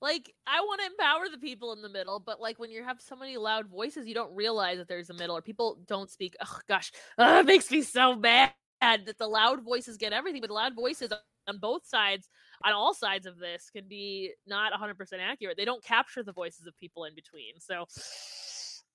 Like 0.01 0.33
I 0.47 0.61
want 0.61 0.81
to 0.81 0.87
empower 0.87 1.25
the 1.31 1.37
people 1.37 1.73
in 1.73 1.81
the 1.81 1.89
middle, 1.89 2.19
but 2.19 2.41
like 2.41 2.57
when 2.57 2.71
you 2.71 2.83
have 2.83 2.99
so 2.99 3.15
many 3.15 3.37
loud 3.37 3.67
voices, 3.67 4.07
you 4.07 4.15
don't 4.15 4.35
realize 4.35 4.77
that 4.79 4.87
there's 4.87 5.11
a 5.11 5.13
middle, 5.13 5.37
or 5.37 5.41
people 5.41 5.79
don't 5.85 6.09
speak. 6.09 6.35
Oh 6.43 6.59
gosh, 6.67 6.91
it 7.19 7.45
makes 7.45 7.69
me 7.69 7.81
so 7.83 8.15
mad 8.15 8.51
that 8.81 9.17
the 9.19 9.27
loud 9.27 9.63
voices 9.63 9.97
get 9.97 10.11
everything, 10.11 10.41
but 10.41 10.47
the 10.47 10.55
loud 10.55 10.73
voices 10.75 11.13
on 11.47 11.57
both 11.59 11.85
sides, 11.85 12.29
on 12.63 12.73
all 12.73 12.93
sides 12.93 13.27
of 13.27 13.37
this, 13.37 13.69
can 13.69 13.87
be 13.87 14.31
not 14.47 14.73
100% 14.73 14.95
accurate. 15.19 15.57
They 15.57 15.65
don't 15.65 15.83
capture 15.83 16.23
the 16.23 16.33
voices 16.33 16.65
of 16.65 16.77
people 16.77 17.05
in 17.05 17.13
between. 17.13 17.59
So, 17.59 17.85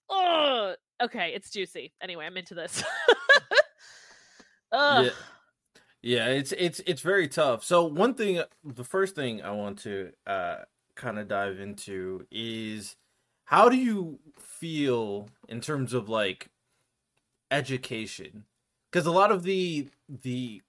oh, 0.09 0.75
okay, 1.03 1.33
it's 1.35 1.51
juicy. 1.51 1.93
Anyway, 2.03 2.27
I'm 2.27 2.37
into 2.37 2.55
this. 2.55 2.83
Ugh. 4.73 5.05
Yeah. 5.07 5.11
Yeah, 6.03 6.27
it's 6.29 6.53
it's 6.53 6.81
it's 6.87 7.03
very 7.03 7.29
tough. 7.29 7.65
So 7.65 7.85
one 7.85 8.15
thing 8.15 8.43
the 8.65 8.85
first 8.85 9.15
thing 9.15 9.43
I 9.43 9.51
want 9.51 9.79
to 9.81 10.13
uh 10.27 10.59
kind 10.95 11.19
of 11.19 11.29
dive 11.29 11.59
into 11.61 12.27
is 12.31 12.97
how 13.45 13.69
do 13.69 13.77
you 13.77 14.19
feel 14.39 15.29
in 15.49 15.61
terms 15.61 15.93
of 15.95 16.09
like 16.09 16.51
education? 17.51 18.45
Cuz 18.93 19.07
a 19.07 19.11
lot 19.11 19.33
of 19.33 19.43
the 19.43 19.89
the 20.09 20.63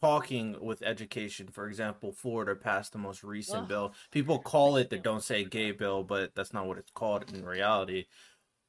talking 0.00 0.56
with 0.60 0.82
education, 0.82 1.48
for 1.48 1.66
example, 1.66 2.12
Florida 2.12 2.54
passed 2.54 2.92
the 2.92 2.98
most 2.98 3.24
recent 3.24 3.68
bill. 3.68 3.94
People 4.10 4.38
call 4.38 4.76
it 4.76 4.90
the 4.90 4.98
don't 4.98 5.22
say 5.22 5.44
gay 5.44 5.70
bill, 5.72 6.02
but 6.04 6.34
that's 6.34 6.52
not 6.52 6.66
what 6.66 6.78
it's 6.78 6.90
called 6.90 7.32
in 7.32 7.44
reality. 7.44 8.06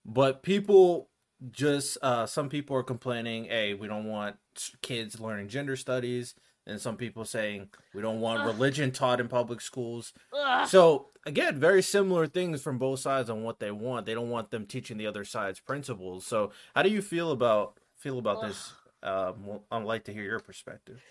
But 0.06 0.44
people 0.44 1.10
just 1.52 1.98
uh 2.02 2.26
some 2.26 2.50
people 2.50 2.76
are 2.76 2.84
complaining 2.84 3.46
hey 3.46 3.74
we 3.74 3.88
don't 3.88 4.06
want 4.06 4.36
kids 4.82 5.20
learning 5.20 5.48
gender 5.48 5.76
studies 5.76 6.36
and 6.68 6.82
some 6.82 6.98
people 6.98 7.26
saying 7.26 7.70
we 7.94 8.02
don't 8.02 8.20
want 8.20 8.42
Ugh. 8.42 8.48
religion 8.48 8.92
taught 8.92 9.20
in 9.20 9.28
public 9.28 9.62
schools. 9.62 10.14
Ugh. 10.34 10.68
so 10.68 11.08
again 11.26 11.60
very 11.60 11.82
similar 11.82 12.28
things 12.28 12.62
from 12.62 12.78
both 12.78 13.00
sides 13.00 13.30
on 13.30 13.44
what 13.44 13.60
they 13.60 13.72
want. 13.72 14.06
They 14.06 14.14
don't 14.14 14.30
want 14.30 14.52
them 14.52 14.66
teaching 14.66 14.98
the 14.98 15.08
other 15.08 15.24
side's 15.24 15.60
principles. 15.60 16.26
So 16.26 16.52
how 16.76 16.82
do 16.82 16.90
you 16.90 17.02
feel 17.02 17.32
about 17.32 17.78
feel 17.96 18.20
about 18.20 18.42
this? 18.42 18.74
Um 19.04 19.60
i'd 19.72 19.84
like 19.84 20.06
to 20.06 20.14
hear 20.14 20.24
your 20.24 20.40
perspective 20.40 21.02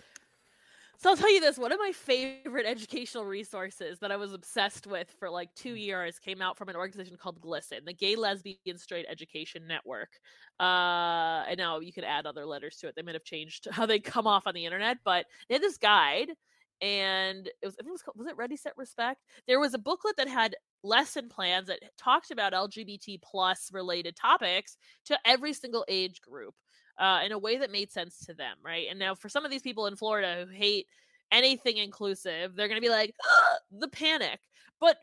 So 1.05 1.11
I'll 1.11 1.17
tell 1.17 1.31
you 1.31 1.39
this: 1.39 1.59
one 1.59 1.71
of 1.71 1.77
my 1.77 1.91
favorite 1.91 2.65
educational 2.65 3.25
resources 3.25 3.99
that 3.99 4.11
I 4.11 4.15
was 4.15 4.33
obsessed 4.33 4.87
with 4.87 5.13
for 5.19 5.29
like 5.29 5.53
two 5.53 5.75
years 5.75 6.17
came 6.17 6.41
out 6.41 6.57
from 6.57 6.67
an 6.67 6.75
organization 6.75 7.15
called 7.15 7.39
GLSEN, 7.41 7.85
the 7.85 7.93
Gay 7.93 8.15
Lesbian 8.15 8.79
Straight 8.79 9.05
Education 9.07 9.67
Network. 9.67 10.09
Uh, 10.59 11.43
and 11.47 11.59
now 11.59 11.79
you 11.79 11.93
could 11.93 12.05
add 12.05 12.25
other 12.25 12.43
letters 12.43 12.77
to 12.77 12.87
it. 12.87 12.95
They 12.95 13.03
might 13.03 13.13
have 13.13 13.23
changed 13.23 13.67
how 13.71 13.85
they 13.85 13.99
come 13.99 14.25
off 14.25 14.47
on 14.47 14.55
the 14.55 14.65
internet, 14.65 14.97
but 15.05 15.27
they 15.47 15.53
had 15.53 15.61
this 15.61 15.77
guide, 15.77 16.29
and 16.81 17.45
it 17.45 17.53
was 17.65 17.75
I 17.75 17.83
think 17.83 17.89
it 17.89 17.91
was 17.91 18.01
called, 18.01 18.17
was 18.17 18.27
it 18.27 18.35
Ready 18.35 18.57
Set 18.57 18.73
Respect? 18.75 19.21
There 19.47 19.59
was 19.59 19.75
a 19.75 19.77
booklet 19.77 20.17
that 20.17 20.27
had 20.27 20.55
lesson 20.83 21.29
plans 21.29 21.67
that 21.67 21.81
talked 21.99 22.31
about 22.31 22.53
LGBT 22.53 23.21
plus 23.21 23.69
related 23.71 24.15
topics 24.15 24.75
to 25.05 25.19
every 25.23 25.53
single 25.53 25.85
age 25.87 26.19
group 26.21 26.55
uh, 26.97 27.21
in 27.25 27.31
a 27.31 27.37
way 27.37 27.57
that 27.57 27.71
made 27.71 27.91
sense 27.91 28.19
to 28.25 28.33
them, 28.33 28.57
right? 28.63 28.87
And 28.89 28.99
now 28.99 29.15
for 29.15 29.29
some 29.29 29.45
of 29.45 29.51
these 29.51 29.61
people 29.61 29.87
in 29.87 29.95
Florida 29.95 30.45
who 30.47 30.53
hate 30.53 30.87
anything 31.31 31.77
inclusive, 31.77 32.55
they're 32.55 32.67
going 32.67 32.79
to 32.79 32.85
be 32.85 32.89
like, 32.89 33.13
"Ugh," 33.23 33.59
the 33.79 33.87
panic. 33.87 34.39
But 34.79 34.97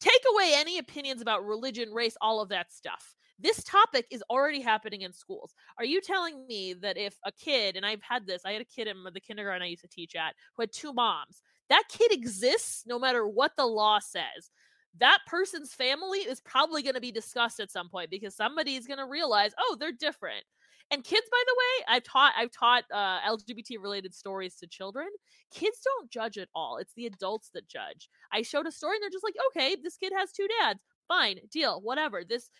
take 0.00 0.22
away 0.32 0.52
any 0.54 0.78
opinions 0.78 1.22
about 1.22 1.44
religion, 1.46 1.92
race, 1.92 2.16
all 2.20 2.40
of 2.40 2.48
that 2.50 2.72
stuff. 2.72 3.14
This 3.38 3.62
topic 3.62 4.06
is 4.10 4.22
already 4.28 4.60
happening 4.60 5.02
in 5.02 5.12
schools. 5.12 5.54
Are 5.78 5.84
you 5.84 6.00
telling 6.00 6.44
me 6.48 6.74
that 6.74 6.96
if 6.96 7.16
a 7.24 7.30
kid, 7.30 7.76
and 7.76 7.86
I've 7.86 8.02
had 8.02 8.26
this, 8.26 8.42
I 8.44 8.52
had 8.52 8.62
a 8.62 8.64
kid 8.64 8.88
in 8.88 8.96
the 9.12 9.20
kindergarten 9.20 9.62
I 9.62 9.66
used 9.66 9.82
to 9.82 9.88
teach 9.88 10.16
at 10.16 10.34
who 10.56 10.62
had 10.62 10.72
two 10.72 10.92
moms, 10.92 11.40
that 11.68 11.84
kid 11.88 12.12
exists 12.12 12.84
no 12.86 12.98
matter 12.98 13.28
what 13.28 13.52
the 13.56 13.66
law 13.66 14.00
says. 14.00 14.50
That 14.98 15.18
person's 15.26 15.72
family 15.72 16.18
is 16.20 16.40
probably 16.40 16.82
going 16.82 16.94
to 16.94 17.00
be 17.00 17.12
discussed 17.12 17.60
at 17.60 17.70
some 17.70 17.88
point 17.88 18.10
because 18.10 18.34
somebody 18.34 18.74
is 18.74 18.86
going 18.86 18.98
to 18.98 19.06
realize, 19.06 19.52
oh, 19.58 19.76
they're 19.78 19.92
different. 19.92 20.44
And 20.90 21.04
kids, 21.04 21.26
by 21.30 21.42
the 21.46 21.54
way, 21.58 21.96
I've 21.96 22.02
taught 22.02 22.32
I've 22.36 22.50
taught 22.50 22.84
uh, 22.92 23.20
LGBT 23.20 23.76
related 23.80 24.14
stories 24.14 24.56
to 24.56 24.66
children. 24.66 25.08
Kids 25.52 25.78
don't 25.84 26.10
judge 26.10 26.38
at 26.38 26.48
all. 26.54 26.78
It's 26.78 26.94
the 26.94 27.06
adults 27.06 27.50
that 27.54 27.68
judge. 27.68 28.08
I 28.32 28.42
showed 28.42 28.66
a 28.66 28.72
story 28.72 28.96
and 28.96 29.02
they're 29.02 29.10
just 29.10 29.24
like, 29.24 29.36
okay, 29.48 29.76
this 29.82 29.96
kid 29.96 30.12
has 30.16 30.32
two 30.32 30.48
dads. 30.60 30.80
Fine, 31.06 31.40
deal, 31.50 31.80
whatever. 31.80 32.22
This 32.24 32.50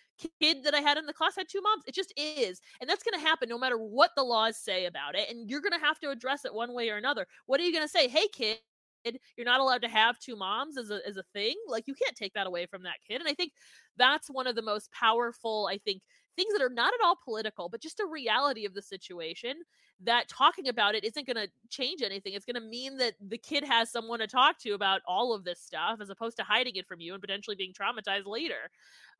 kid 0.41 0.63
that 0.63 0.73
I 0.73 0.79
had 0.81 0.97
in 0.97 1.05
the 1.05 1.13
class 1.13 1.35
had 1.37 1.47
two 1.49 1.61
moms. 1.61 1.83
It 1.87 1.93
just 1.93 2.13
is. 2.17 2.61
And 2.81 2.89
that's 2.89 3.03
going 3.03 3.19
to 3.19 3.27
happen 3.27 3.47
no 3.47 3.59
matter 3.59 3.77
what 3.77 4.11
the 4.15 4.23
laws 4.23 4.57
say 4.57 4.85
about 4.85 5.15
it. 5.15 5.29
And 5.29 5.49
you're 5.49 5.61
going 5.61 5.79
to 5.79 5.85
have 5.85 5.99
to 5.99 6.09
address 6.09 6.45
it 6.45 6.53
one 6.53 6.73
way 6.73 6.89
or 6.89 6.97
another. 6.97 7.27
What 7.45 7.59
are 7.59 7.63
you 7.63 7.71
going 7.71 7.85
to 7.85 7.89
say? 7.91 8.07
Hey, 8.07 8.27
kid, 8.33 8.57
you're 9.37 9.45
not 9.45 9.59
allowed 9.59 9.83
to 9.83 9.87
have 9.87 10.17
two 10.19 10.35
moms 10.35 10.77
as 10.77 10.89
a, 10.89 10.99
as 11.07 11.17
a 11.17 11.23
thing. 11.33 11.55
Like, 11.67 11.87
you 11.87 11.93
can't 11.93 12.15
take 12.15 12.33
that 12.33 12.47
away 12.47 12.65
from 12.65 12.83
that 12.83 12.97
kid. 13.07 13.21
And 13.21 13.29
I 13.29 13.33
think 13.33 13.53
that's 13.97 14.29
one 14.29 14.47
of 14.47 14.55
the 14.55 14.63
most 14.63 14.91
powerful, 14.91 15.69
I 15.71 15.77
think, 15.77 16.01
things 16.39 16.53
that 16.53 16.63
are 16.63 16.69
not 16.69 16.93
at 16.93 17.05
all 17.05 17.17
political, 17.21 17.67
but 17.67 17.81
just 17.81 17.99
a 17.99 18.05
reality 18.05 18.65
of 18.65 18.73
the 18.73 18.81
situation 18.81 19.55
that 20.01 20.29
talking 20.29 20.69
about 20.69 20.95
it 20.95 21.03
isn't 21.03 21.27
going 21.27 21.35
to 21.35 21.49
change 21.69 22.01
anything. 22.01 22.33
It's 22.33 22.45
going 22.45 22.55
to 22.55 22.61
mean 22.61 22.95
that 22.97 23.15
the 23.19 23.37
kid 23.37 23.65
has 23.65 23.91
someone 23.91 24.19
to 24.19 24.27
talk 24.27 24.57
to 24.59 24.71
about 24.71 25.01
all 25.05 25.33
of 25.33 25.43
this 25.43 25.59
stuff 25.59 25.99
as 26.01 26.09
opposed 26.09 26.37
to 26.37 26.43
hiding 26.43 26.77
it 26.77 26.87
from 26.87 27.01
you 27.01 27.13
and 27.13 27.19
potentially 27.19 27.57
being 27.57 27.73
traumatized 27.73 28.25
later. 28.25 28.71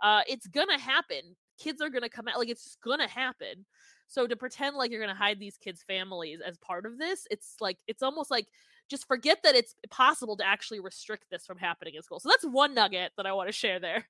Uh, 0.01 0.21
it's 0.29 0.47
going 0.47 0.69
to 0.69 0.81
happen. 0.81 1.35
Kids 1.59 1.81
are 1.81 1.89
going 1.89 2.03
to 2.03 2.09
come 2.09 2.29
out, 2.29 2.37
like, 2.37 2.47
it's 2.47 2.77
going 2.81 2.99
to 2.99 3.07
happen. 3.09 3.65
So 4.07 4.25
to 4.25 4.37
pretend 4.37 4.77
like 4.77 4.89
you're 4.89 5.03
going 5.03 5.13
to 5.13 5.21
hide 5.21 5.41
these 5.41 5.57
kids' 5.57 5.83
families 5.83 6.39
as 6.39 6.57
part 6.59 6.85
of 6.85 6.97
this, 6.97 7.27
it's 7.29 7.55
like, 7.59 7.79
it's 7.85 8.01
almost 8.01 8.31
like, 8.31 8.47
just 8.89 9.05
forget 9.05 9.39
that 9.43 9.55
it's 9.55 9.75
possible 9.89 10.37
to 10.37 10.47
actually 10.47 10.79
restrict 10.79 11.25
this 11.29 11.45
from 11.45 11.57
happening 11.57 11.95
in 11.95 12.01
school. 12.01 12.21
So 12.21 12.29
that's 12.29 12.45
one 12.45 12.73
nugget 12.73 13.11
that 13.17 13.25
I 13.25 13.33
want 13.33 13.49
to 13.49 13.53
share 13.53 13.81
there. 13.81 14.07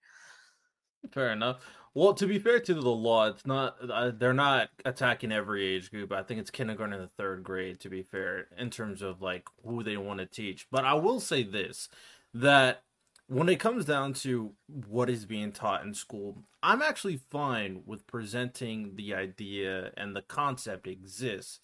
Fair 1.12 1.32
enough. 1.32 1.58
Well, 1.94 2.14
to 2.14 2.28
be 2.28 2.38
fair 2.38 2.60
to 2.60 2.74
the 2.74 2.82
law, 2.82 3.28
it's 3.28 3.46
not. 3.46 3.78
Uh, 3.90 4.12
they're 4.16 4.34
not 4.34 4.70
attacking 4.86 5.32
every 5.32 5.66
age 5.66 5.90
group. 5.90 6.12
I 6.12 6.24
think 6.24 6.40
it's 6.40 6.52
kindergarten 6.52 6.94
and 6.94 7.04
the 7.04 7.08
third 7.18 7.44
grade. 7.44 7.80
To 7.80 7.90
be 7.90 8.04
fair, 8.04 8.48
in 8.58 8.70
terms 8.70 9.02
of 9.02 9.22
like 9.22 9.48
who 9.66 9.84
they 9.84 9.98
want 9.98 10.20
to 10.20 10.26
teach. 10.26 10.68
But 10.72 10.86
I 10.86 10.94
will 10.94 11.20
say 11.20 11.44
this: 11.44 11.90
that 12.34 12.84
when 13.28 13.50
it 13.50 13.60
comes 13.60 13.86
down 13.86 14.14
to 14.14 14.54
what 14.88 15.10
is 15.10 15.26
being 15.26 15.52
taught 15.52 15.84
in 15.84 15.94
school, 15.94 16.44
I'm 16.62 16.82
actually 16.82 17.22
fine 17.30 17.82
with 17.86 18.08
presenting 18.08 18.96
the 18.96 19.14
idea 19.14 19.92
and 19.98 20.16
the 20.16 20.22
concept 20.22 20.88
exists. 20.88 21.60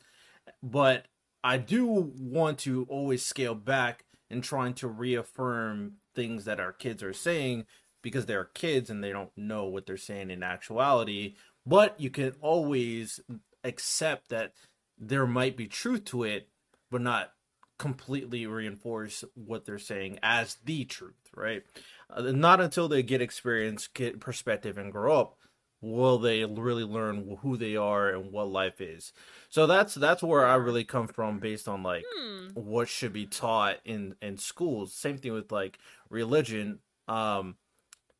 But 0.61 1.07
I 1.43 1.57
do 1.57 1.85
want 1.85 2.59
to 2.59 2.85
always 2.89 3.25
scale 3.25 3.55
back 3.55 4.05
and 4.29 4.43
trying 4.43 4.73
to 4.75 4.87
reaffirm 4.87 5.93
things 6.15 6.45
that 6.45 6.59
our 6.59 6.71
kids 6.71 7.03
are 7.03 7.13
saying 7.13 7.65
because 8.05 8.27
they're 8.27 8.45
kids 8.45 8.89
and 8.89 9.03
they 9.03 9.11
don't 9.11 9.31
know 9.35 9.65
what 9.65 9.87
they're 9.87 9.97
saying 9.97 10.29
in 10.29 10.43
actuality. 10.43 11.33
But 11.65 11.99
you 11.99 12.11
can 12.11 12.33
always 12.39 13.19
accept 13.63 14.29
that 14.29 14.53
there 14.97 15.25
might 15.25 15.57
be 15.57 15.65
truth 15.67 16.05
to 16.05 16.23
it, 16.23 16.47
but 16.91 17.01
not 17.01 17.31
completely 17.79 18.45
reinforce 18.45 19.23
what 19.33 19.65
they're 19.65 19.79
saying 19.79 20.19
as 20.21 20.57
the 20.63 20.85
truth, 20.85 21.15
right? 21.35 21.63
Uh, 22.09 22.21
not 22.31 22.61
until 22.61 22.87
they 22.87 23.01
get 23.01 23.21
experience, 23.21 23.87
get 23.87 24.19
perspective, 24.19 24.77
and 24.77 24.91
grow 24.91 25.19
up 25.19 25.37
will 25.81 26.17
they 26.17 26.45
really 26.45 26.83
learn 26.83 27.37
who 27.41 27.57
they 27.57 27.75
are 27.75 28.09
and 28.09 28.31
what 28.31 28.47
life 28.47 28.79
is. 28.81 29.11
So 29.49 29.67
that's 29.67 29.95
that's 29.95 30.23
where 30.23 30.45
I 30.45 30.55
really 30.55 30.83
come 30.83 31.07
from 31.07 31.39
based 31.39 31.67
on 31.67 31.83
like 31.83 32.05
Hmm. 32.15 32.47
what 32.53 32.87
should 32.87 33.13
be 33.13 33.25
taught 33.25 33.77
in 33.83 34.15
in 34.21 34.37
schools. 34.37 34.93
Same 34.93 35.17
thing 35.17 35.33
with 35.33 35.51
like 35.51 35.79
religion. 36.09 36.79
Um 37.07 37.55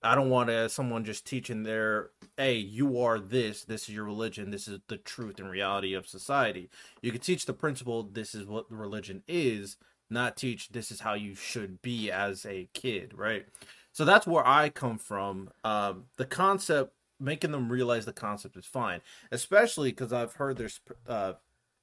I 0.05 0.15
don't 0.15 0.29
want 0.29 0.50
to 0.50 0.69
someone 0.69 1.03
just 1.03 1.25
teaching 1.25 1.63
their, 1.63 2.12
hey, 2.38 2.55
you 2.55 3.00
are 3.01 3.19
this. 3.19 3.63
This 3.63 3.89
is 3.89 3.95
your 3.95 4.05
religion. 4.05 4.51
This 4.51 4.67
is 4.67 4.79
the 4.88 4.97
truth 4.97 5.39
and 5.39 5.50
reality 5.50 5.93
of 5.93 6.07
society. 6.07 6.69
You 7.01 7.12
can 7.12 7.21
teach 7.21 7.45
the 7.45 7.53
principle. 7.53 8.03
This 8.03 8.35
is 8.35 8.45
what 8.45 8.69
the 8.69 8.75
religion 8.75 9.24
is. 9.27 9.77
Not 10.09 10.38
teach 10.38 10.69
this 10.69 10.91
is 10.91 11.00
how 11.00 11.15
you 11.15 11.33
should 11.33 11.81
be 11.81 12.12
as 12.12 12.45
a 12.45 12.69
kid, 12.74 13.13
right? 13.15 13.47
So 13.91 14.05
that's 14.05 14.27
where 14.27 14.47
I 14.47 14.69
come 14.69 14.97
from. 15.00 15.50
Um, 15.63 16.05
the 16.17 16.25
concept, 16.25 16.93
making 17.19 17.51
them 17.51 17.71
realize 17.71 18.05
the 18.05 18.13
concept 18.13 18.55
is 18.57 18.65
fine, 18.65 19.01
especially 19.31 19.89
because 19.89 20.13
I've 20.13 20.33
heard 20.33 20.57
their 20.57 20.69
sp- 20.69 21.00
uh, 21.07 21.33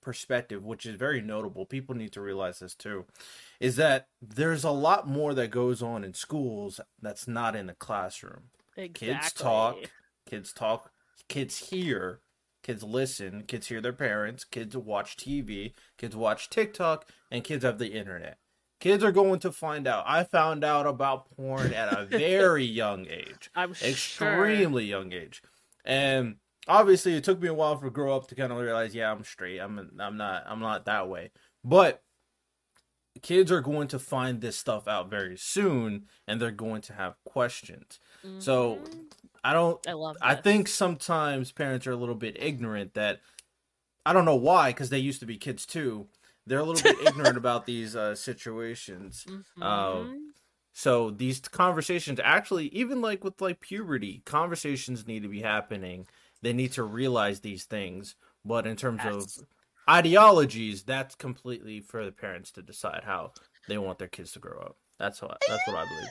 perspective, 0.03 0.63
which 0.63 0.85
is 0.85 0.97
very 0.97 1.23
notable. 1.23 1.65
People 1.65 1.95
need 1.95 2.13
to 2.13 2.21
realize 2.21 2.59
this 2.59 2.75
too, 2.75 3.07
is 3.63 3.77
that 3.77 4.09
there's 4.21 4.65
a 4.65 4.71
lot 4.71 5.09
more 5.09 5.35
that 5.35 5.51
goes 5.51 5.83
on 5.83 6.03
in 6.03 6.15
schools 6.15 6.81
that's 7.01 7.29
not 7.29 7.55
in 7.55 7.67
the 7.69 7.75
classroom. 7.75 8.51
Exactly. 8.77 9.07
Kids 9.07 9.33
talk, 9.33 9.77
kids 10.29 10.53
talk, 10.53 10.91
kids 11.29 11.71
hear, 11.71 12.21
kids 12.63 12.83
listen, 12.83 13.45
kids 13.47 13.69
hear 13.69 13.81
their 13.81 13.93
parents, 13.93 14.45
kids 14.45 14.77
watch 14.77 15.17
TV, 15.17 15.75
kids 15.97 16.17
watch 16.17 16.51
TikTok, 16.51 17.09
and 17.31 17.45
kids 17.45 17.65
have 17.65 17.79
the 17.79 17.93
internet. 17.93 18.39
Kids 18.81 19.05
are 19.05 19.13
going 19.13 19.39
to 19.39 19.53
find 19.53 19.87
out. 19.87 20.03
I 20.09 20.25
found 20.25 20.65
out 20.65 20.89
about 20.89 21.31
porn 21.37 21.73
at 21.73 21.97
a 21.97 22.05
very 22.11 22.65
young 22.65 23.07
age 23.07 23.49
I'm 23.55 23.75
sure. 23.75 23.89
extremely 23.89 24.87
young 24.87 25.13
age 25.13 25.41
and 25.85 26.37
obviously 26.69 27.15
it 27.15 27.25
took 27.25 27.41
me 27.41 27.49
a 27.49 27.55
while 27.55 27.77
for 27.77 27.91
grow 27.91 28.17
up 28.17 28.29
to 28.29 28.35
kind 28.35 28.53
of 28.53 28.59
realize 28.59 28.95
yeah 28.95 29.11
i'm 29.11 29.25
straight 29.25 29.59
i'm 29.59 29.91
i'm 29.99 30.17
not 30.17 30.45
i'm 30.47 30.61
not 30.61 30.85
that 30.85 31.09
way 31.09 31.31
but 31.65 32.03
kids 33.21 33.53
are 33.53 33.61
going 33.61 33.89
to 33.89 33.99
find 33.99 34.41
this 34.41 34.57
stuff 34.57 34.89
out 34.89 35.11
very 35.11 35.37
soon 35.37 36.07
and 36.27 36.41
they're 36.41 36.51
going 36.51 36.81
to 36.81 36.93
have 36.95 37.15
questions 37.25 38.01
so 38.39 38.77
Mhm. 38.77 39.05
i 39.45 39.53
don't 39.53 39.87
I 39.87 39.93
love. 39.93 40.17
i 40.23 40.35
think 40.35 40.69
sometimes 40.69 41.53
parents 41.53 41.87
are 41.87 41.93
a 41.93 41.97
little 41.97 42.15
bit 42.15 42.37
ignorant 42.41 42.95
that 42.95 43.21
i 44.07 44.13
don't 44.13 44.25
know 44.25 44.37
why 44.37 44.71
because 44.71 44.89
they 44.91 44.99
used 44.99 45.21
to 45.21 45.27
be 45.27 45.37
kids 45.37 45.67
too 45.67 46.07
they're 46.47 46.61
a 46.61 46.65
little 46.65 46.83
bit 46.83 47.07
ignorant 47.07 47.37
about 47.45 47.67
these 47.67 47.95
uh, 47.95 48.15
situations 48.15 49.27
uh, 49.61 49.97
Mhm. 50.05 50.19
so 50.73 51.11
these 51.11 51.39
conversations 51.41 52.19
actually, 52.25 52.69
even 52.69 53.03
like 53.03 53.23
with 53.23 53.41
like 53.43 53.61
puberty, 53.61 54.23
conversations 54.25 55.07
need 55.07 55.23
to 55.23 55.29
be 55.29 55.43
happening. 55.43 56.07
They 56.41 56.55
need 56.55 56.73
to 56.73 56.83
realize 56.83 57.41
these 57.41 57.65
things. 57.65 58.17
But 58.43 58.67
in 58.67 58.77
terms 58.77 59.03
Yes. 59.05 59.39
of 59.39 59.47
ideologies, 59.89 60.83
that's 60.83 61.15
completely 61.15 61.81
for 61.81 62.05
the 62.05 62.13
parents 62.13 62.51
to 62.53 62.63
decide 62.63 63.03
how 63.05 63.33
they 63.69 63.79
want 63.79 63.99
their 63.99 64.09
kids 64.09 64.33
to 64.33 64.39
grow 64.39 64.59
up. 64.61 64.77
That's 64.99 65.21
what 65.21 65.39
that's 65.49 65.67
what 65.67 65.77
I 65.77 65.85
believe. 65.85 66.09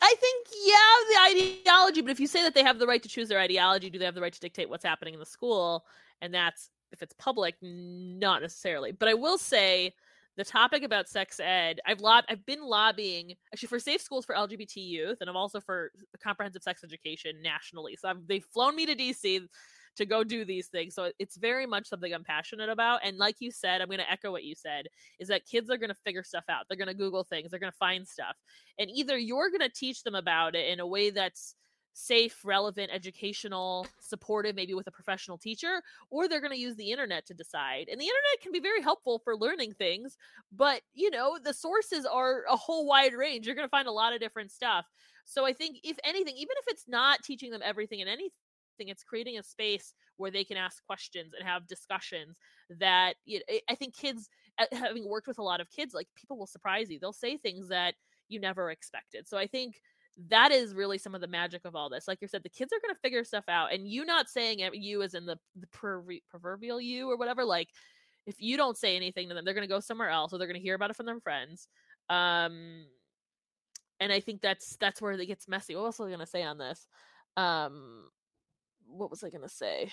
I 0.00 0.14
think 0.20 0.46
yeah, 0.64 1.32
the 1.32 1.40
ideology. 1.40 2.02
But 2.02 2.10
if 2.10 2.20
you 2.20 2.26
say 2.26 2.42
that 2.42 2.54
they 2.54 2.62
have 2.62 2.78
the 2.78 2.86
right 2.86 3.02
to 3.02 3.08
choose 3.08 3.28
their 3.28 3.40
ideology, 3.40 3.90
do 3.90 3.98
they 3.98 4.04
have 4.04 4.14
the 4.14 4.20
right 4.20 4.32
to 4.32 4.40
dictate 4.40 4.68
what's 4.68 4.84
happening 4.84 5.14
in 5.14 5.20
the 5.20 5.26
school? 5.26 5.84
And 6.20 6.32
that's 6.32 6.70
if 6.92 7.02
it's 7.02 7.14
public, 7.18 7.56
not 7.62 8.42
necessarily. 8.42 8.92
But 8.92 9.08
I 9.08 9.14
will 9.14 9.38
say 9.38 9.94
the 10.36 10.44
topic 10.44 10.84
about 10.84 11.08
sex 11.08 11.40
ed. 11.40 11.80
I've 11.84 12.00
lob- 12.00 12.24
I've 12.28 12.46
been 12.46 12.62
lobbying 12.62 13.34
actually 13.52 13.68
for 13.68 13.80
safe 13.80 14.00
schools 14.00 14.24
for 14.24 14.34
LGBT 14.34 14.76
youth, 14.76 15.18
and 15.20 15.28
I'm 15.28 15.36
also 15.36 15.60
for 15.60 15.90
comprehensive 16.22 16.62
sex 16.62 16.84
education 16.84 17.42
nationally. 17.42 17.96
So 17.96 18.08
I've, 18.08 18.26
they've 18.26 18.44
flown 18.44 18.76
me 18.76 18.86
to 18.86 18.94
DC 18.94 19.46
to 19.98 20.06
go 20.06 20.24
do 20.24 20.44
these 20.44 20.68
things. 20.68 20.94
So 20.94 21.12
it's 21.18 21.36
very 21.36 21.66
much 21.66 21.88
something 21.88 22.12
I'm 22.12 22.24
passionate 22.24 22.68
about. 22.68 23.00
And 23.04 23.18
like 23.18 23.36
you 23.40 23.50
said, 23.50 23.80
I'm 23.80 23.88
going 23.88 23.98
to 23.98 24.10
echo 24.10 24.30
what 24.30 24.44
you 24.44 24.54
said 24.54 24.86
is 25.18 25.28
that 25.28 25.46
kids 25.46 25.70
are 25.70 25.76
going 25.76 25.90
to 25.90 25.94
figure 25.94 26.24
stuff 26.24 26.44
out. 26.48 26.64
They're 26.68 26.78
going 26.78 26.88
to 26.88 26.94
Google 26.94 27.24
things. 27.24 27.50
They're 27.50 27.60
going 27.60 27.72
to 27.72 27.78
find 27.78 28.06
stuff. 28.06 28.36
And 28.78 28.90
either 28.90 29.18
you're 29.18 29.50
going 29.50 29.60
to 29.60 29.68
teach 29.68 30.02
them 30.02 30.14
about 30.14 30.54
it 30.54 30.68
in 30.68 30.80
a 30.80 30.86
way 30.86 31.10
that's 31.10 31.54
safe, 31.98 32.44
relevant, 32.44 32.90
educational, 32.92 33.86
supportive, 34.00 34.54
maybe 34.54 34.72
with 34.72 34.86
a 34.86 34.92
professional 34.92 35.36
teacher, 35.36 35.82
or 36.10 36.28
they're 36.28 36.40
going 36.40 36.52
to 36.52 36.58
use 36.58 36.76
the 36.76 36.92
internet 36.92 37.26
to 37.26 37.34
decide. 37.34 37.88
And 37.90 38.00
the 38.00 38.04
internet 38.04 38.40
can 38.40 38.52
be 38.52 38.60
very 38.60 38.80
helpful 38.80 39.20
for 39.24 39.36
learning 39.36 39.74
things, 39.74 40.16
but 40.52 40.82
you 40.94 41.10
know, 41.10 41.38
the 41.42 41.52
sources 41.52 42.06
are 42.06 42.44
a 42.48 42.56
whole 42.56 42.86
wide 42.86 43.14
range. 43.14 43.46
You're 43.46 43.56
going 43.56 43.66
to 43.66 43.70
find 43.70 43.88
a 43.88 43.92
lot 43.92 44.12
of 44.12 44.20
different 44.20 44.52
stuff. 44.52 44.86
So 45.24 45.44
I 45.44 45.52
think 45.52 45.78
if 45.82 45.98
anything, 46.04 46.36
even 46.36 46.54
if 46.58 46.66
it's 46.68 46.84
not 46.86 47.22
teaching 47.24 47.50
them 47.50 47.62
everything 47.64 48.00
and 48.00 48.08
anything, 48.08 48.30
it's 48.86 49.02
creating 49.02 49.38
a 49.38 49.42
space 49.42 49.92
where 50.16 50.30
they 50.30 50.44
can 50.44 50.56
ask 50.56 50.84
questions 50.86 51.32
and 51.36 51.48
have 51.48 51.66
discussions 51.66 52.38
that 52.78 53.14
you 53.24 53.40
know, 53.40 53.58
I 53.68 53.74
think 53.74 53.96
kids 53.96 54.28
uh, 54.60 54.66
having 54.72 55.08
worked 55.08 55.26
with 55.26 55.38
a 55.38 55.42
lot 55.42 55.60
of 55.60 55.68
kids 55.70 55.94
like 55.94 56.06
people 56.14 56.38
will 56.38 56.46
surprise 56.46 56.88
you. 56.88 57.00
They'll 57.00 57.12
say 57.12 57.36
things 57.36 57.68
that 57.68 57.94
you 58.28 58.38
never 58.38 58.70
expected. 58.70 59.26
So 59.26 59.36
I 59.36 59.48
think 59.48 59.80
that 60.30 60.50
is 60.50 60.74
really 60.74 60.98
some 60.98 61.14
of 61.14 61.20
the 61.20 61.26
magic 61.26 61.64
of 61.64 61.74
all 61.74 61.88
this. 61.88 62.08
Like 62.08 62.20
you 62.20 62.28
said, 62.28 62.42
the 62.42 62.48
kids 62.48 62.72
are 62.72 62.80
going 62.80 62.94
to 62.94 63.00
figure 63.00 63.24
stuff 63.24 63.44
out, 63.48 63.72
and 63.72 63.88
you 63.88 64.04
not 64.04 64.28
saying 64.28 64.60
it, 64.60 64.74
you 64.74 65.02
as 65.02 65.14
in 65.14 65.26
the, 65.26 65.38
the 65.58 65.68
proverbial 66.30 66.80
you 66.80 67.10
or 67.10 67.16
whatever. 67.16 67.44
Like 67.44 67.68
if 68.26 68.36
you 68.38 68.56
don't 68.56 68.76
say 68.76 68.96
anything 68.96 69.28
to 69.28 69.34
them, 69.34 69.44
they're 69.44 69.54
going 69.54 69.66
to 69.66 69.72
go 69.72 69.80
somewhere 69.80 70.10
else, 70.10 70.32
or 70.32 70.38
they're 70.38 70.48
going 70.48 70.60
to 70.60 70.62
hear 70.62 70.74
about 70.74 70.90
it 70.90 70.96
from 70.96 71.06
their 71.06 71.20
friends. 71.20 71.68
Um, 72.10 72.84
and 74.00 74.12
I 74.12 74.20
think 74.20 74.40
that's 74.40 74.76
that's 74.76 75.00
where 75.00 75.12
it 75.12 75.26
gets 75.26 75.48
messy. 75.48 75.74
What 75.74 75.84
else 75.84 75.98
was 75.98 76.06
I 76.06 76.10
going 76.10 76.20
to 76.20 76.26
say 76.26 76.42
on 76.42 76.58
this? 76.58 76.86
Um, 77.36 78.08
what 78.88 79.10
was 79.10 79.22
I 79.22 79.30
going 79.30 79.42
to 79.42 79.48
say? 79.48 79.90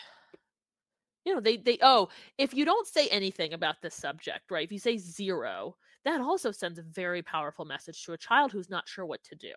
you 1.26 1.34
know 1.34 1.42
they 1.42 1.58
they 1.58 1.78
oh 1.82 2.08
if 2.38 2.54
you 2.54 2.64
don't 2.64 2.88
say 2.88 3.08
anything 3.10 3.54
about 3.54 3.82
this 3.82 3.96
subject 3.96 4.52
right 4.52 4.64
if 4.64 4.72
you 4.72 4.80
say 4.80 4.98
zero 4.98 5.76
that 6.06 6.22
also 6.22 6.52
sends 6.52 6.80
a 6.80 6.84
very 6.84 7.22
powerful 7.22 7.66
message 7.66 8.04
to 8.04 8.14
a 8.14 8.18
child 8.18 8.52
who's 8.52 8.70
not 8.70 8.88
sure 8.88 9.06
what 9.06 9.24
to 9.24 9.36
do 9.36 9.52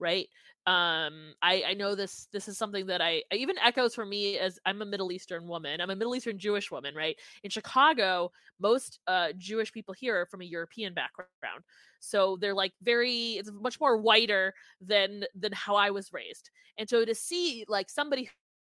right 0.00 0.28
um 0.66 1.32
i 1.40 1.62
i 1.68 1.74
know 1.74 1.94
this 1.94 2.26
this 2.32 2.48
is 2.48 2.58
something 2.58 2.86
that 2.86 3.00
i 3.00 3.22
I 3.32 3.36
even 3.36 3.56
echoes 3.58 3.94
for 3.94 4.04
me 4.04 4.38
as 4.38 4.58
i'm 4.66 4.82
a 4.82 4.86
middle 4.86 5.12
eastern 5.12 5.46
woman 5.46 5.80
i'm 5.80 5.90
a 5.90 5.96
middle 5.96 6.16
eastern 6.16 6.36
jewish 6.36 6.70
woman 6.70 6.94
right 6.94 7.16
in 7.44 7.50
chicago 7.50 8.30
most 8.58 8.98
uh 9.06 9.28
jewish 9.38 9.72
people 9.72 9.94
here 9.94 10.20
are 10.20 10.26
from 10.26 10.40
a 10.40 10.46
european 10.46 10.94
background 10.94 11.62
so 12.00 12.36
they're 12.40 12.54
like 12.54 12.72
very 12.82 13.34
it's 13.34 13.50
much 13.52 13.78
more 13.80 13.96
whiter 13.96 14.52
than 14.80 15.24
than 15.36 15.52
how 15.52 15.76
i 15.76 15.90
was 15.90 16.12
raised 16.12 16.50
and 16.76 16.88
so 16.88 17.04
to 17.04 17.14
see 17.14 17.64
like 17.68 17.88
somebody 17.88 18.28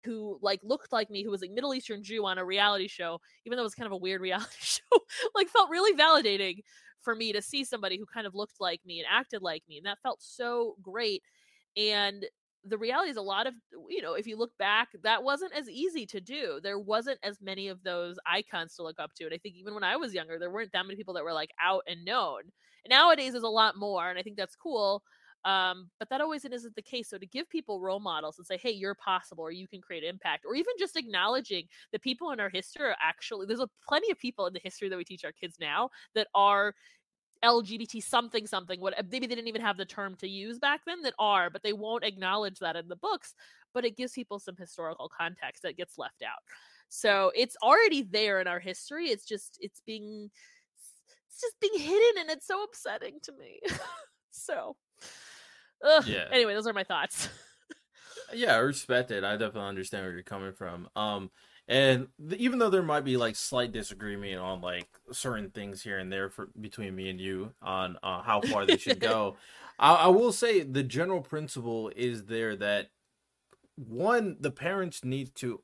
who 0.05 0.39
like 0.41 0.59
looked 0.63 0.93
like 0.93 1.09
me 1.09 1.23
who 1.23 1.31
was 1.31 1.43
a 1.43 1.49
middle 1.49 1.73
eastern 1.73 2.01
jew 2.01 2.25
on 2.25 2.37
a 2.37 2.45
reality 2.45 2.87
show 2.87 3.19
even 3.45 3.55
though 3.57 3.63
it 3.63 3.65
was 3.65 3.75
kind 3.75 3.87
of 3.87 3.91
a 3.91 3.97
weird 3.97 4.21
reality 4.29 4.47
show 4.59 4.99
like 5.35 5.47
felt 5.49 5.69
really 5.69 5.97
validating 5.97 6.61
for 7.01 7.15
me 7.15 7.31
to 7.33 7.41
see 7.41 7.63
somebody 7.63 7.97
who 7.97 8.05
kind 8.05 8.27
of 8.27 8.35
looked 8.35 8.59
like 8.59 8.81
me 8.85 8.99
and 8.99 9.07
acted 9.09 9.41
like 9.41 9.63
me 9.67 9.77
and 9.77 9.85
that 9.85 10.01
felt 10.03 10.21
so 10.21 10.75
great. 10.81 11.23
And 11.77 12.25
the 12.65 12.77
reality 12.77 13.09
is 13.09 13.15
a 13.15 13.21
lot 13.21 13.47
of 13.47 13.53
you 13.87 14.01
know 14.01 14.15
if 14.15 14.27
you 14.27 14.37
look 14.37 14.51
back 14.57 14.89
that 15.01 15.23
wasn't 15.23 15.53
as 15.53 15.69
easy 15.69 16.05
to 16.05 16.19
do. 16.19 16.59
There 16.61 16.79
wasn't 16.79 17.19
as 17.23 17.41
many 17.41 17.69
of 17.69 17.83
those 17.83 18.17
icons 18.25 18.75
to 18.75 18.83
look 18.83 18.99
up 18.99 19.13
to 19.15 19.23
and 19.25 19.33
i 19.33 19.37
think 19.37 19.55
even 19.55 19.73
when 19.73 19.83
i 19.83 19.95
was 19.95 20.13
younger 20.13 20.37
there 20.37 20.51
weren't 20.51 20.71
that 20.73 20.85
many 20.85 20.97
people 20.97 21.13
that 21.13 21.23
were 21.23 21.33
like 21.33 21.51
out 21.63 21.83
and 21.87 22.03
known. 22.03 22.41
Nowadays 22.89 23.31
there's 23.31 23.43
a 23.43 23.47
lot 23.47 23.77
more 23.77 24.09
and 24.09 24.19
i 24.19 24.21
think 24.21 24.35
that's 24.35 24.55
cool 24.55 25.03
um, 25.45 25.89
but 25.99 26.09
that 26.09 26.21
always 26.21 26.43
isn't 26.45 26.75
the 26.75 26.81
case. 26.81 27.09
So 27.09 27.17
to 27.17 27.25
give 27.25 27.49
people 27.49 27.79
role 27.79 27.99
models 27.99 28.37
and 28.37 28.45
say, 28.45 28.57
"Hey, 28.57 28.71
you're 28.71 28.95
possible," 28.95 29.43
or 29.43 29.51
you 29.51 29.67
can 29.67 29.81
create 29.81 30.03
impact, 30.03 30.45
or 30.45 30.55
even 30.55 30.73
just 30.77 30.97
acknowledging 30.97 31.67
the 31.91 31.99
people 31.99 32.31
in 32.31 32.39
our 32.39 32.49
history 32.49 32.85
are 32.85 32.95
actually 33.01 33.45
there's 33.45 33.59
a 33.59 33.69
plenty 33.87 34.11
of 34.11 34.19
people 34.19 34.47
in 34.47 34.53
the 34.53 34.59
history 34.63 34.89
that 34.89 34.97
we 34.97 35.05
teach 35.05 35.23
our 35.23 35.31
kids 35.31 35.57
now 35.59 35.89
that 36.13 36.27
are 36.35 36.75
LGBT 37.43 38.03
something 38.03 38.45
something. 38.47 38.81
What 38.81 38.95
maybe 39.09 39.27
they 39.27 39.35
didn't 39.35 39.47
even 39.47 39.61
have 39.61 39.77
the 39.77 39.85
term 39.85 40.15
to 40.17 40.27
use 40.27 40.59
back 40.59 40.81
then 40.85 41.01
that 41.03 41.13
are, 41.19 41.49
but 41.49 41.63
they 41.63 41.73
won't 41.73 42.03
acknowledge 42.03 42.59
that 42.59 42.75
in 42.75 42.87
the 42.89 42.95
books. 42.97 43.33
But 43.73 43.85
it 43.85 43.95
gives 43.97 44.13
people 44.13 44.39
some 44.39 44.57
historical 44.57 45.09
context 45.09 45.63
that 45.63 45.77
gets 45.77 45.97
left 45.97 46.21
out. 46.21 46.39
So 46.89 47.31
it's 47.35 47.55
already 47.63 48.01
there 48.01 48.41
in 48.41 48.47
our 48.47 48.59
history. 48.59 49.09
It's 49.09 49.25
just 49.25 49.57
it's 49.61 49.81
being 49.81 50.31
it's 51.29 51.41
just 51.41 51.59
being 51.61 51.79
hidden, 51.79 52.21
and 52.21 52.29
it's 52.29 52.47
so 52.47 52.63
upsetting 52.63 53.19
to 53.23 53.31
me. 53.33 53.61
so. 54.31 54.75
Ugh. 55.83 56.07
Yeah. 56.07 56.25
Anyway, 56.31 56.53
those 56.53 56.67
are 56.67 56.73
my 56.73 56.83
thoughts. 56.83 57.29
Yeah, 58.33 58.55
I 58.55 58.57
respect 58.57 59.11
it. 59.11 59.23
I 59.23 59.31
definitely 59.33 59.69
understand 59.69 60.05
where 60.05 60.13
you're 60.13 60.23
coming 60.23 60.53
from. 60.53 60.87
Um, 60.95 61.31
and 61.67 62.07
th- 62.27 62.39
even 62.39 62.59
though 62.59 62.69
there 62.69 62.83
might 62.83 63.05
be 63.05 63.17
like 63.17 63.35
slight 63.35 63.71
disagreement 63.71 64.39
on 64.39 64.61
like 64.61 64.87
certain 65.11 65.49
things 65.49 65.81
here 65.81 65.99
and 65.99 66.11
there 66.11 66.29
for 66.29 66.49
between 66.59 66.95
me 66.95 67.09
and 67.09 67.19
you 67.19 67.53
on 67.61 67.97
uh, 68.03 68.21
how 68.21 68.41
far 68.41 68.65
they 68.65 68.77
should 68.77 68.99
go, 68.99 69.37
I, 69.79 69.95
I 69.95 70.07
will 70.07 70.31
say 70.31 70.61
the 70.61 70.83
general 70.83 71.21
principle 71.21 71.91
is 71.95 72.25
there 72.25 72.55
that 72.57 72.89
one, 73.75 74.37
the 74.39 74.51
parents 74.51 75.03
need 75.03 75.35
to 75.35 75.61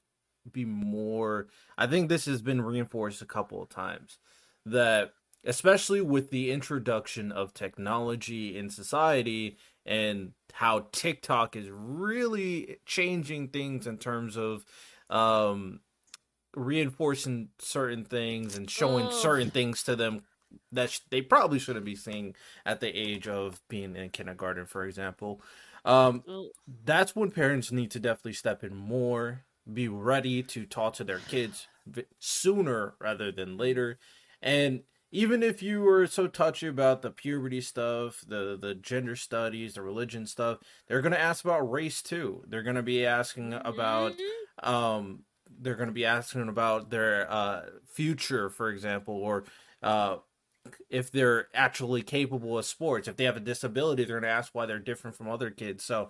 be 0.52 0.66
more. 0.66 1.48
I 1.78 1.88
think 1.88 2.08
this 2.08 2.26
has 2.26 2.42
been 2.42 2.62
reinforced 2.62 3.22
a 3.22 3.26
couple 3.26 3.62
of 3.62 3.70
times 3.70 4.20
that 4.66 5.12
especially 5.44 6.02
with 6.02 6.32
the 6.32 6.52
introduction 6.52 7.32
of 7.32 7.54
technology 7.54 8.58
in 8.58 8.70
society 8.70 9.58
and 9.86 10.32
how 10.54 10.88
TikTok 10.92 11.56
is 11.56 11.70
really 11.70 12.78
changing 12.86 13.50
things 13.50 13.88
in 13.88 13.98
terms 13.98 14.38
of 14.38 14.66
um, 15.10 15.82
reinforcing 16.56 17.50
certain 17.60 18.06
things 18.06 18.58
and 18.58 18.70
showing 18.70 19.12
certain 19.12 19.52
things 19.52 19.84
to 19.84 19.96
them 19.96 20.24
that 20.72 20.90
sh- 20.90 21.00
they 21.10 21.22
probably 21.22 21.60
shouldn't 21.60 21.86
be 21.86 21.96
seeing 21.96 22.36
at 22.66 22.80
the 22.80 22.88
age 22.88 23.28
of 23.28 23.62
being 23.68 23.96
in 23.96 24.10
kindergarten, 24.10 24.66
for 24.66 24.86
example. 24.86 25.42
Um, 25.84 26.24
that's 26.84 27.16
when 27.16 27.32
parents 27.32 27.72
need 27.72 27.92
to 27.92 28.00
definitely 28.00 28.34
step 28.34 28.64
in 28.64 28.76
more, 28.76 29.44
be 29.72 29.88
ready 29.88 30.42
to 30.44 30.66
talk 30.66 30.94
to 30.96 31.04
their 31.04 31.20
kids 31.20 31.68
v- 31.86 32.06
sooner 32.20 32.96
rather 33.00 33.32
than 33.32 33.58
later. 33.58 34.00
And 34.42 34.84
even 35.16 35.44
if 35.44 35.62
you 35.64 35.82
were 35.82 36.08
so 36.08 36.28
touchy 36.28 36.68
about 36.68 37.02
the 37.02 37.12
puberty 37.12 37.62
stuff, 37.62 38.24
the 38.28 38.58
the 38.60 38.76
gender 38.76 39.16
studies, 39.16 39.74
the 39.76 39.82
religion 39.82 40.26
stuff, 40.28 40.60
they're 40.88 41.02
going 41.02 41.12
to 41.14 41.20
ask 41.20 41.44
about 41.46 41.70
race 41.72 42.02
too. 42.02 42.44
They're 42.48 42.64
going 42.64 42.76
to 42.76 42.84
be 42.84 43.06
asking 43.06 43.54
about 43.54 44.14
Mhm. 44.14 44.68
um 44.68 45.26
they're 45.60 45.76
going 45.76 45.88
to 45.90 45.94
be 45.94 46.06
asking 46.06 46.50
about 46.50 46.90
their 46.90 47.32
uh 47.32 47.70
future 47.86 48.50
for 48.50 48.70
example 48.70 49.16
or 49.16 49.46
uh 49.84 50.18
if 50.90 51.12
they're 51.12 51.48
actually 51.56 52.02
capable 52.02 52.58
of 52.58 52.66
sports 52.66 53.08
if 53.08 53.16
they 53.18 53.24
have 53.26 53.38
a 53.38 53.42
disability 53.42 54.04
they're 54.04 54.20
going 54.20 54.30
to 54.30 54.36
ask 54.36 54.54
why 54.56 54.66
they're 54.66 54.80
different 54.80 55.16
from 55.16 55.30
other 55.30 55.52
kids 55.52 55.84
so 55.84 56.08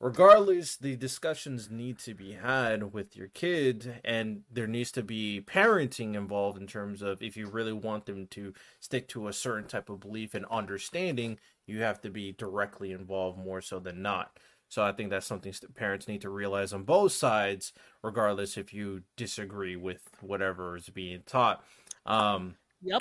regardless 0.00 0.76
the 0.76 0.96
discussions 0.96 1.70
need 1.70 1.98
to 1.98 2.14
be 2.14 2.32
had 2.32 2.92
with 2.92 3.16
your 3.16 3.28
kid 3.28 4.00
and 4.04 4.42
there 4.50 4.66
needs 4.66 4.92
to 4.92 5.02
be 5.02 5.40
parenting 5.46 6.14
involved 6.14 6.60
in 6.60 6.66
terms 6.66 7.02
of 7.02 7.20
if 7.22 7.36
you 7.36 7.48
really 7.48 7.72
want 7.72 8.06
them 8.06 8.26
to 8.28 8.52
stick 8.80 9.08
to 9.08 9.26
a 9.28 9.32
certain 9.32 9.66
type 9.68 9.88
of 9.90 10.00
belief 10.00 10.34
and 10.34 10.46
understanding 10.46 11.38
you 11.66 11.80
have 11.82 12.00
to 12.00 12.10
be 12.10 12.32
directly 12.32 12.92
involved 12.92 13.38
more 13.38 13.60
so 13.60 13.78
than 13.80 14.00
not 14.02 14.38
so 14.70 14.84
I 14.84 14.92
think 14.92 15.08
that's 15.10 15.26
something 15.26 15.54
parents 15.74 16.06
need 16.08 16.20
to 16.20 16.28
realize 16.28 16.74
on 16.74 16.82
both 16.82 17.12
sides, 17.12 17.72
regardless 18.02 18.58
if 18.58 18.74
you 18.74 19.00
disagree 19.16 19.76
with 19.76 20.02
whatever 20.20 20.76
is 20.76 20.90
being 20.90 21.22
taught. 21.24 21.64
Um, 22.04 22.54
Yep. 22.82 23.00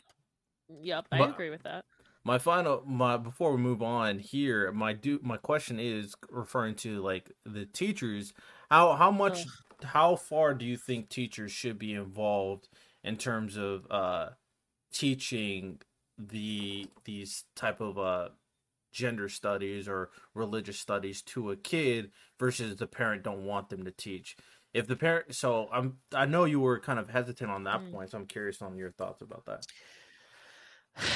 Yep. 0.81 1.05
I 1.11 1.17
But- 1.17 1.29
agree 1.31 1.49
with 1.49 1.63
that. 1.63 1.83
My 2.27 2.37
final, 2.39 2.83
my 2.85 3.17
before 3.17 3.53
we 3.53 3.57
move 3.61 3.81
on 3.81 4.19
here, 4.19 4.71
my 4.71 4.93
do 4.93 5.19
my 5.23 5.37
question 5.37 5.79
is 5.79 6.15
referring 6.29 6.75
to 6.77 7.01
like 7.01 7.31
the 7.45 7.65
teachers. 7.65 8.33
How 8.71 8.93
how 8.95 9.11
much, 9.11 9.47
how 9.83 10.15
far 10.17 10.53
do 10.53 10.65
you 10.65 10.77
think 10.77 11.09
teachers 11.09 11.51
should 11.51 11.79
be 11.79 11.93
involved 11.93 12.69
in 13.03 13.17
terms 13.17 13.57
of 13.57 13.87
uh 13.91 14.31
teaching 14.93 15.81
the 16.17 16.91
these 17.05 17.45
type 17.55 17.81
of 17.81 17.99
uh 17.99 18.29
gender 18.91 19.29
studies 19.29 19.87
or 19.87 20.11
religious 20.33 20.79
studies 20.79 21.21
to 21.21 21.51
a 21.51 21.57
kid 21.57 22.11
versus 22.39 22.75
the 22.77 22.87
parent 22.87 23.23
don't 23.23 23.45
want 23.45 23.69
them 23.69 23.85
to 23.85 23.91
teach 23.91 24.35
if 24.73 24.87
the 24.87 24.95
parent 24.95 25.35
so 25.35 25.69
i'm 25.71 25.97
i 26.13 26.25
know 26.25 26.45
you 26.45 26.59
were 26.59 26.79
kind 26.79 26.99
of 26.99 27.09
hesitant 27.09 27.51
on 27.51 27.63
that 27.65 27.81
Mm. 27.83 27.91
point 27.91 28.09
so 28.11 28.17
i'm 28.17 28.25
curious 28.25 28.61
on 28.61 28.77
your 28.77 28.91
thoughts 28.91 29.21
about 29.21 29.45
that 29.45 29.65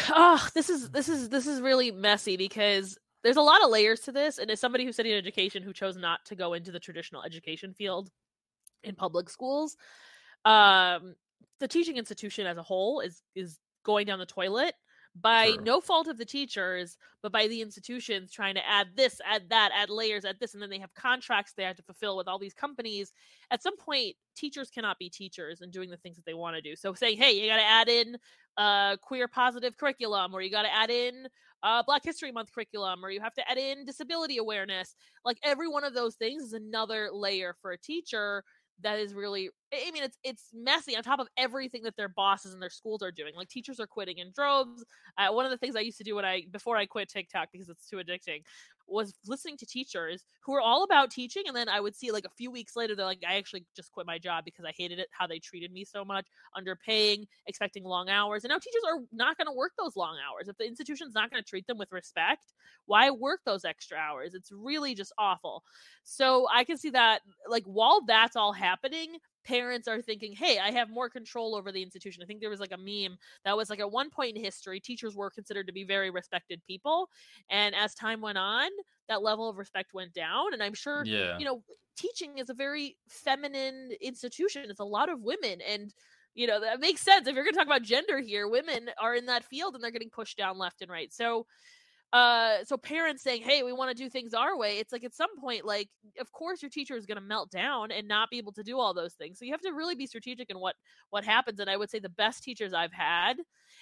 oh 0.09 0.47
this 0.53 0.69
is 0.69 0.89
this 0.89 1.09
is 1.09 1.29
this 1.29 1.47
is 1.47 1.61
really 1.61 1.91
messy 1.91 2.37
because 2.37 2.97
there's 3.23 3.37
a 3.37 3.41
lot 3.41 3.63
of 3.63 3.69
layers 3.69 4.01
to 4.01 4.11
this 4.11 4.37
and 4.37 4.49
as 4.51 4.59
somebody 4.59 4.85
who 4.85 4.91
studied 4.91 5.17
education 5.17 5.63
who 5.63 5.73
chose 5.73 5.97
not 5.97 6.19
to 6.25 6.35
go 6.35 6.53
into 6.53 6.71
the 6.71 6.79
traditional 6.79 7.23
education 7.23 7.73
field 7.73 8.09
in 8.83 8.95
public 8.95 9.29
schools 9.29 9.77
um 10.45 11.15
the 11.59 11.67
teaching 11.67 11.97
institution 11.97 12.47
as 12.47 12.57
a 12.57 12.63
whole 12.63 12.99
is 12.99 13.21
is 13.35 13.57
going 13.83 14.05
down 14.05 14.19
the 14.19 14.25
toilet 14.25 14.73
by 15.15 15.55
Sure. 15.55 15.61
no 15.61 15.81
fault 15.81 16.07
of 16.07 16.17
the 16.17 16.25
teachers 16.25 16.97
but 17.21 17.33
by 17.33 17.45
the 17.47 17.61
institutions 17.61 18.31
trying 18.31 18.55
to 18.55 18.65
add 18.65 18.87
this 18.95 19.19
add 19.25 19.49
that 19.49 19.69
add 19.75 19.89
layers 19.89 20.23
add 20.23 20.39
this 20.39 20.53
and 20.53 20.63
then 20.63 20.69
they 20.69 20.79
have 20.79 20.93
contracts 20.93 21.51
they 21.53 21.63
have 21.63 21.75
to 21.75 21.83
fulfill 21.83 22.15
with 22.15 22.29
all 22.29 22.39
these 22.39 22.53
companies 22.53 23.11
at 23.51 23.61
some 23.61 23.75
point 23.75 24.15
teachers 24.35 24.69
cannot 24.69 24.97
be 24.97 25.09
teachers 25.09 25.59
and 25.59 25.73
doing 25.73 25.89
the 25.89 25.97
things 25.97 26.15
that 26.15 26.25
they 26.25 26.33
want 26.33 26.55
to 26.55 26.61
do 26.61 26.77
so 26.77 26.93
saying 26.93 27.17
hey 27.17 27.31
you 27.31 27.47
got 27.49 27.57
to 27.57 27.63
add 27.63 27.89
in 27.89 28.17
uh 28.57 28.95
queer 28.97 29.27
positive 29.27 29.75
curriculum 29.77 30.33
or 30.33 30.41
you 30.41 30.49
got 30.49 30.61
to 30.63 30.73
add 30.73 30.89
in 30.89 31.27
uh 31.63 31.83
black 31.83 32.03
history 32.05 32.31
month 32.31 32.51
curriculum 32.53 33.03
or 33.03 33.09
you 33.11 33.19
have 33.19 33.33
to 33.33 33.49
add 33.51 33.57
in 33.57 33.83
disability 33.83 34.37
awareness 34.37 34.95
like 35.25 35.37
every 35.43 35.67
one 35.67 35.83
of 35.83 35.93
those 35.93 36.15
things 36.15 36.41
is 36.41 36.53
another 36.53 37.09
layer 37.11 37.53
for 37.61 37.71
a 37.71 37.77
teacher 37.77 38.43
that 38.83 38.99
is 38.99 39.13
really 39.13 39.49
i 39.73 39.91
mean 39.91 40.03
it's 40.03 40.17
it's 40.23 40.45
messy 40.53 40.95
on 40.95 41.03
top 41.03 41.19
of 41.19 41.27
everything 41.37 41.83
that 41.83 41.95
their 41.95 42.09
bosses 42.09 42.53
and 42.53 42.61
their 42.61 42.69
schools 42.69 43.01
are 43.01 43.11
doing 43.11 43.33
like 43.35 43.47
teachers 43.47 43.79
are 43.79 43.87
quitting 43.87 44.17
in 44.17 44.31
droves. 44.33 44.83
Uh, 45.17 45.31
one 45.31 45.45
of 45.45 45.51
the 45.51 45.57
things 45.57 45.75
i 45.75 45.79
used 45.79 45.97
to 45.97 46.03
do 46.03 46.15
when 46.15 46.25
i 46.25 46.43
before 46.51 46.77
i 46.77 46.85
quit 46.85 47.09
tiktok 47.09 47.49
because 47.51 47.69
it's 47.69 47.87
too 47.87 47.97
addicting 47.97 48.41
was 48.91 49.13
listening 49.25 49.57
to 49.57 49.65
teachers 49.65 50.23
who 50.43 50.51
were 50.51 50.61
all 50.61 50.83
about 50.83 51.09
teaching 51.09 51.43
and 51.47 51.55
then 51.55 51.69
i 51.69 51.79
would 51.79 51.95
see 51.95 52.11
like 52.11 52.25
a 52.25 52.29
few 52.29 52.51
weeks 52.51 52.75
later 52.75 52.95
they're 52.95 53.05
like 53.05 53.23
i 53.27 53.35
actually 53.35 53.65
just 53.75 53.91
quit 53.91 54.05
my 54.05 54.17
job 54.17 54.43
because 54.45 54.65
i 54.65 54.71
hated 54.77 54.99
it 54.99 55.07
how 55.11 55.25
they 55.25 55.39
treated 55.39 55.71
me 55.71 55.83
so 55.83 56.03
much 56.03 56.25
underpaying 56.57 57.25
expecting 57.47 57.83
long 57.83 58.09
hours 58.09 58.43
and 58.43 58.49
now 58.49 58.57
teachers 58.57 58.81
are 58.87 58.99
not 59.11 59.37
going 59.37 59.47
to 59.47 59.53
work 59.53 59.71
those 59.77 59.95
long 59.95 60.17
hours. 60.17 60.47
If 60.47 60.57
the 60.57 60.67
institution's 60.67 61.15
not 61.15 61.31
going 61.31 61.41
to 61.41 61.47
treat 61.49 61.67
them 61.67 61.77
with 61.77 61.91
respect 61.91 62.45
why 62.85 63.09
work 63.11 63.41
those 63.45 63.63
extra 63.63 63.97
hours? 63.97 64.33
It's 64.33 64.51
really 64.51 64.95
just 64.95 65.13
awful. 65.17 65.63
So 66.03 66.47
i 66.53 66.63
can 66.63 66.77
see 66.77 66.89
that 66.91 67.21
like 67.47 67.63
while 67.65 68.01
that's 68.05 68.35
all 68.35 68.53
happening 68.53 69.17
parents 69.43 69.87
are 69.87 70.01
thinking 70.01 70.33
hey 70.33 70.59
i 70.59 70.71
have 70.71 70.89
more 70.89 71.09
control 71.09 71.55
over 71.55 71.71
the 71.71 71.81
institution 71.81 72.21
i 72.21 72.25
think 72.25 72.39
there 72.39 72.49
was 72.49 72.59
like 72.59 72.71
a 72.73 72.77
meme 72.77 73.17
that 73.45 73.55
was 73.57 73.69
like 73.69 73.79
at 73.79 73.91
one 73.91 74.09
point 74.09 74.35
in 74.35 74.43
history 74.43 74.79
teachers 74.79 75.15
were 75.15 75.29
considered 75.29 75.67
to 75.67 75.73
be 75.73 75.83
very 75.83 76.09
respected 76.09 76.61
people 76.65 77.09
and 77.49 77.73
as 77.75 77.95
time 77.95 78.21
went 78.21 78.37
on 78.37 78.69
that 79.07 79.21
level 79.21 79.49
of 79.49 79.57
respect 79.57 79.93
went 79.93 80.13
down 80.13 80.53
and 80.53 80.61
i'm 80.61 80.73
sure 80.73 81.03
Yeah. 81.05 81.37
you 81.37 81.45
know 81.45 81.63
teaching 81.97 82.37
is 82.37 82.49
a 82.49 82.53
very 82.53 82.97
feminine 83.09 83.91
institution 84.01 84.69
it's 84.69 84.79
a 84.79 84.83
lot 84.85 85.09
of 85.09 85.21
women 85.21 85.59
and 85.67 85.93
you 86.33 86.47
know 86.47 86.59
that 86.61 86.79
makes 86.79 87.01
sense 87.01 87.27
if 87.27 87.35
you're 87.35 87.43
going 87.43 87.53
to 87.53 87.57
talk 87.57 87.67
about 87.67 87.81
gender 87.83 88.19
here 88.19 88.47
women 88.47 88.89
are 88.99 89.15
in 89.15 89.25
that 89.25 89.43
field 89.43 89.75
and 89.75 89.83
they're 89.83 89.91
getting 89.91 90.09
pushed 90.09 90.37
down 90.37 90.57
left 90.57 90.81
and 90.81 90.89
right 90.89 91.11
so 91.13 91.45
uh 92.13 92.57
so 92.65 92.75
parents 92.75 93.23
saying 93.23 93.41
hey 93.41 93.63
we 93.63 93.71
want 93.71 93.89
to 93.89 94.03
do 94.03 94.09
things 94.09 94.33
our 94.33 94.57
way 94.57 94.79
it's 94.79 94.91
like 94.91 95.03
at 95.03 95.15
some 95.15 95.29
point 95.39 95.63
like 95.63 95.87
of 96.19 96.29
course 96.33 96.61
your 96.61 96.69
teacher 96.69 96.95
is 96.95 97.05
going 97.05 97.17
to 97.17 97.23
melt 97.23 97.49
down 97.49 97.89
and 97.89 98.05
not 98.07 98.29
be 98.29 98.37
able 98.37 98.51
to 98.51 98.63
do 98.63 98.77
all 98.79 98.93
those 98.93 99.13
things 99.13 99.39
so 99.39 99.45
you 99.45 99.51
have 99.51 99.61
to 99.61 99.71
really 99.71 99.95
be 99.95 100.05
strategic 100.05 100.49
in 100.49 100.59
what 100.59 100.75
what 101.09 101.23
happens 101.23 101.59
and 101.59 101.69
i 101.69 101.77
would 101.77 101.89
say 101.89 101.99
the 101.99 102.09
best 102.09 102.43
teachers 102.43 102.73
i've 102.73 102.91
had 102.91 103.37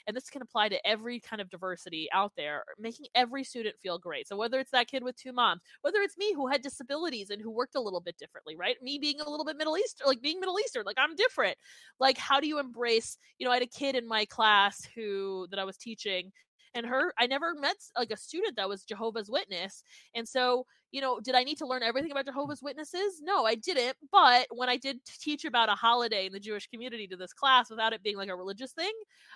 and 0.08 0.16
this 0.16 0.30
can 0.30 0.42
apply 0.44 0.70
to 0.70 0.88
every 0.88 1.20
kind 1.20 1.42
of 1.42 1.50
diversity 1.50 2.08
out 2.14 2.32
there 2.38 2.64
making 2.78 3.08
every 3.16 3.44
student 3.44 3.76
feel 3.82 3.98
great 3.98 4.28
so 4.28 4.38
whether 4.38 4.60
it's 4.60 4.72
that 4.72 4.88
kid 4.88 5.04
with 5.04 5.16
two 5.16 5.34
moms 5.34 5.62
whether 5.82 6.00
it's 6.00 6.18
me 6.18 6.32
who 6.34 6.48
had 6.48 6.62
disabilities 6.62 7.32
and 7.32 7.42
who 7.42 7.50
worked 7.50 7.76
a 7.76 7.82
little 7.82 8.02
bit 8.02 8.18
differently 8.18 8.56
right? 8.56 8.78
Me 8.82 9.00
being 9.00 9.20
a 9.22 9.30
little 9.30 9.46
bit 9.46 9.58
middle 9.58 9.78
eastern 9.78 10.08
like 10.08 10.22
being 10.22 10.40
middle 10.40 10.60
eastern 10.60 10.84
like 10.86 10.98
i'm 11.00 11.16
different. 11.16 11.58
Like 12.00 12.18
how 12.18 12.40
do 12.40 12.48
you 12.48 12.60
embrace 12.60 13.18
you 13.40 13.46
know 13.46 13.52
i 13.52 13.56
had 13.56 13.64
a 13.64 13.68
kid 13.68 13.96
in 13.96 14.08
my 14.08 14.26
class 14.26 14.88
who 14.96 15.48
that 15.50 15.60
i 15.60 15.64
was 15.64 15.78
teaching 15.78 16.32
and 16.76 16.86
her 16.86 17.14
i 17.20 17.28
never 17.28 17.54
met 17.56 17.76
like 17.98 18.12
a 18.12 18.18
student 18.18 18.56
that 18.56 18.70
was 18.70 18.84
jehovah's 18.84 19.30
witness 19.30 19.84
and 20.16 20.28
so 20.28 20.66
you 20.92 21.02
know 21.02 21.20
did 21.20 21.36
i 21.36 21.44
need 21.44 21.58
to 21.58 21.68
learn 21.68 21.84
everything 21.84 22.12
about 22.12 22.26
jehovah's 22.26 22.62
witnesses? 22.62 23.22
No 23.22 23.46
i 23.46 23.56
didn't 23.56 23.96
but 24.12 24.48
when 24.52 24.70
i 24.70 24.78
did 24.78 24.98
teach 25.06 25.46
about 25.46 25.70
a 25.70 25.76
holiday 25.76 26.26
in 26.26 26.34
the 26.34 26.40
jewish 26.40 26.68
community 26.68 27.08
to 27.08 27.16
this 27.16 27.34
class 27.34 27.70
without 27.70 27.94
it 27.94 28.04
being 28.04 28.18
like 28.18 28.30
a 28.30 28.36
religious 28.36 28.72
thing 28.72 28.92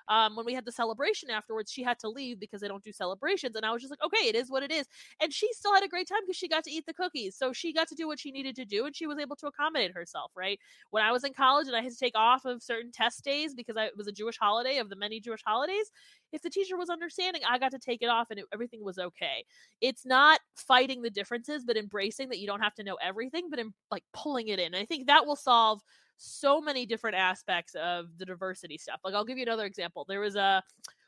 um, 0.07 0.35
when 0.35 0.45
we 0.45 0.53
had 0.53 0.65
the 0.65 0.71
celebration 0.71 1.29
afterwards 1.29 1.71
she 1.71 1.83
had 1.83 1.99
to 1.99 2.09
leave 2.09 2.39
because 2.39 2.61
they 2.61 2.67
don't 2.67 2.83
do 2.83 2.91
celebrations 2.91 3.55
and 3.55 3.65
i 3.65 3.71
was 3.71 3.81
just 3.81 3.91
like 3.91 4.03
okay 4.03 4.27
it 4.27 4.35
is 4.35 4.49
what 4.49 4.63
it 4.63 4.71
is. 4.71 4.87
And 5.21 5.33
she 5.33 5.51
still 5.53 5.73
had 5.73 5.83
a 5.83 5.87
great 5.87 6.07
time 6.07 6.19
because 6.25 6.37
she 6.37 6.47
got 6.47 6.63
to 6.65 6.71
eat 6.71 6.85
the 6.85 6.93
cookies 6.93 7.35
so 7.35 7.53
she 7.53 7.73
got 7.73 7.87
to 7.89 7.95
do 7.95 8.07
what 8.07 8.19
she 8.19 8.31
needed 8.31 8.55
to 8.57 8.65
do 8.65 8.85
and 8.85 8.95
she 8.95 9.07
was 9.07 9.19
able 9.19 9.35
to 9.37 9.47
accommodate 9.47 9.93
herself 9.93 10.31
right? 10.35 10.59
When 10.91 11.03
i 11.03 11.11
was 11.11 11.23
in 11.23 11.33
college 11.33 11.67
and 11.67 11.75
i 11.75 11.81
had 11.81 11.91
to 11.91 11.97
take 11.97 12.15
off 12.15 12.45
of 12.45 12.61
certain 12.61 12.91
test 12.91 13.23
days 13.23 13.53
because 13.53 13.77
I, 13.77 13.85
it 13.85 13.97
was 13.97 14.07
a 14.07 14.11
jewish 14.11 14.37
holiday 14.37 14.77
of 14.77 14.89
the 14.89 14.95
many 14.95 15.19
jewish 15.19 15.41
holidays 15.45 15.91
if 16.33 16.41
the 16.41 16.49
teacher 16.49 16.75
was 16.75 16.89
understanding, 16.89 17.43
I 17.47 17.59
got 17.59 17.71
to 17.71 17.79
take 17.79 18.01
it 18.01 18.07
off 18.07 18.31
and 18.31 18.39
it, 18.39 18.45
everything 18.51 18.83
was 18.83 18.97
okay. 18.97 19.45
It's 19.81 20.05
not 20.05 20.39
fighting 20.55 21.01
the 21.01 21.11
differences, 21.43 21.65
but 21.65 21.77
embracing 21.77 22.29
that 22.29 22.39
you 22.39 22.47
don't 22.47 22.61
have 22.61 22.75
to 22.75 22.83
know 22.83 22.97
everything, 23.01 23.49
but 23.49 23.59
in, 23.59 23.73
like 23.91 24.03
pulling 24.13 24.47
it 24.49 24.59
in. 24.59 24.75
I 24.75 24.85
think 24.85 25.07
that 25.07 25.25
will 25.25 25.35
solve 25.35 25.81
so 26.17 26.61
many 26.61 26.85
different 26.85 27.17
aspects 27.17 27.75
of 27.75 28.05
the 28.17 28.25
diversity 28.25 28.77
stuff. 28.77 28.99
Like 29.03 29.13
I'll 29.13 29.25
give 29.25 29.37
you 29.37 29.43
another 29.43 29.65
example. 29.65 30.05
There 30.07 30.19
was 30.19 30.35
a 30.35 30.63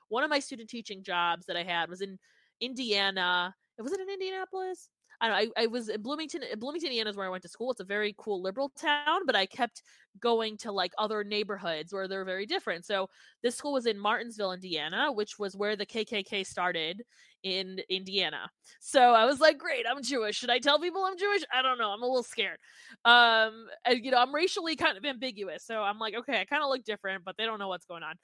one 0.09 0.23
of 0.23 0.29
my 0.29 0.39
student 0.39 0.69
teaching 0.69 1.03
jobs 1.03 1.45
that 1.47 1.57
I 1.57 1.63
had 1.63 1.89
was 1.89 2.01
in 2.01 2.17
Indiana. 2.61 3.53
It 3.77 3.81
was 3.81 3.91
it 3.91 3.99
in 3.99 4.09
Indianapolis? 4.09 4.89
I 5.21 5.29
know. 5.29 5.35
I, 5.35 5.63
I 5.63 5.67
was 5.67 5.89
in 5.89 6.01
Bloomington. 6.01 6.41
Bloomington, 6.57 6.87
Indiana 6.87 7.09
is 7.09 7.15
where 7.15 7.25
I 7.25 7.29
went 7.29 7.43
to 7.43 7.49
school. 7.49 7.71
It's 7.71 7.79
a 7.79 7.85
very 7.85 8.13
cool 8.17 8.41
liberal 8.41 8.71
town, 8.77 9.25
but 9.25 9.35
I 9.35 9.45
kept 9.45 9.81
going 10.19 10.57
to 10.57 10.71
like 10.71 10.91
other 10.97 11.23
neighborhoods 11.23 11.93
where 11.93 12.07
they're 12.07 12.25
very 12.25 12.45
different. 12.45 12.85
So 12.85 13.09
this 13.41 13.55
school 13.55 13.73
was 13.73 13.85
in 13.85 13.97
Martinsville, 13.97 14.51
Indiana, 14.51 15.11
which 15.11 15.39
was 15.39 15.55
where 15.55 15.75
the 15.75 15.85
KKK 15.85 16.45
started 16.45 17.03
in 17.45 17.79
Indiana. 17.89 18.49
So 18.81 18.99
I 19.13 19.25
was 19.25 19.39
like, 19.39 19.59
great, 19.59 19.85
I'm 19.89 20.01
Jewish. 20.03 20.35
Should 20.37 20.49
I 20.49 20.59
tell 20.59 20.79
people 20.79 21.03
I'm 21.05 21.17
Jewish? 21.17 21.43
I 21.53 21.61
don't 21.61 21.77
know. 21.77 21.91
I'm 21.91 22.01
a 22.01 22.07
little 22.07 22.23
scared. 22.23 22.57
Um, 23.05 23.67
and, 23.85 24.03
you 24.03 24.11
know, 24.11 24.17
I'm 24.17 24.35
racially 24.35 24.75
kind 24.75 24.97
of 24.97 25.05
ambiguous. 25.05 25.63
So 25.63 25.81
I'm 25.83 25.99
like, 25.99 26.15
okay, 26.15 26.41
I 26.41 26.45
kind 26.45 26.63
of 26.63 26.69
look 26.69 26.83
different, 26.83 27.23
but 27.23 27.37
they 27.37 27.45
don't 27.45 27.59
know 27.59 27.69
what's 27.69 27.85
going 27.85 28.03
on. 28.03 28.15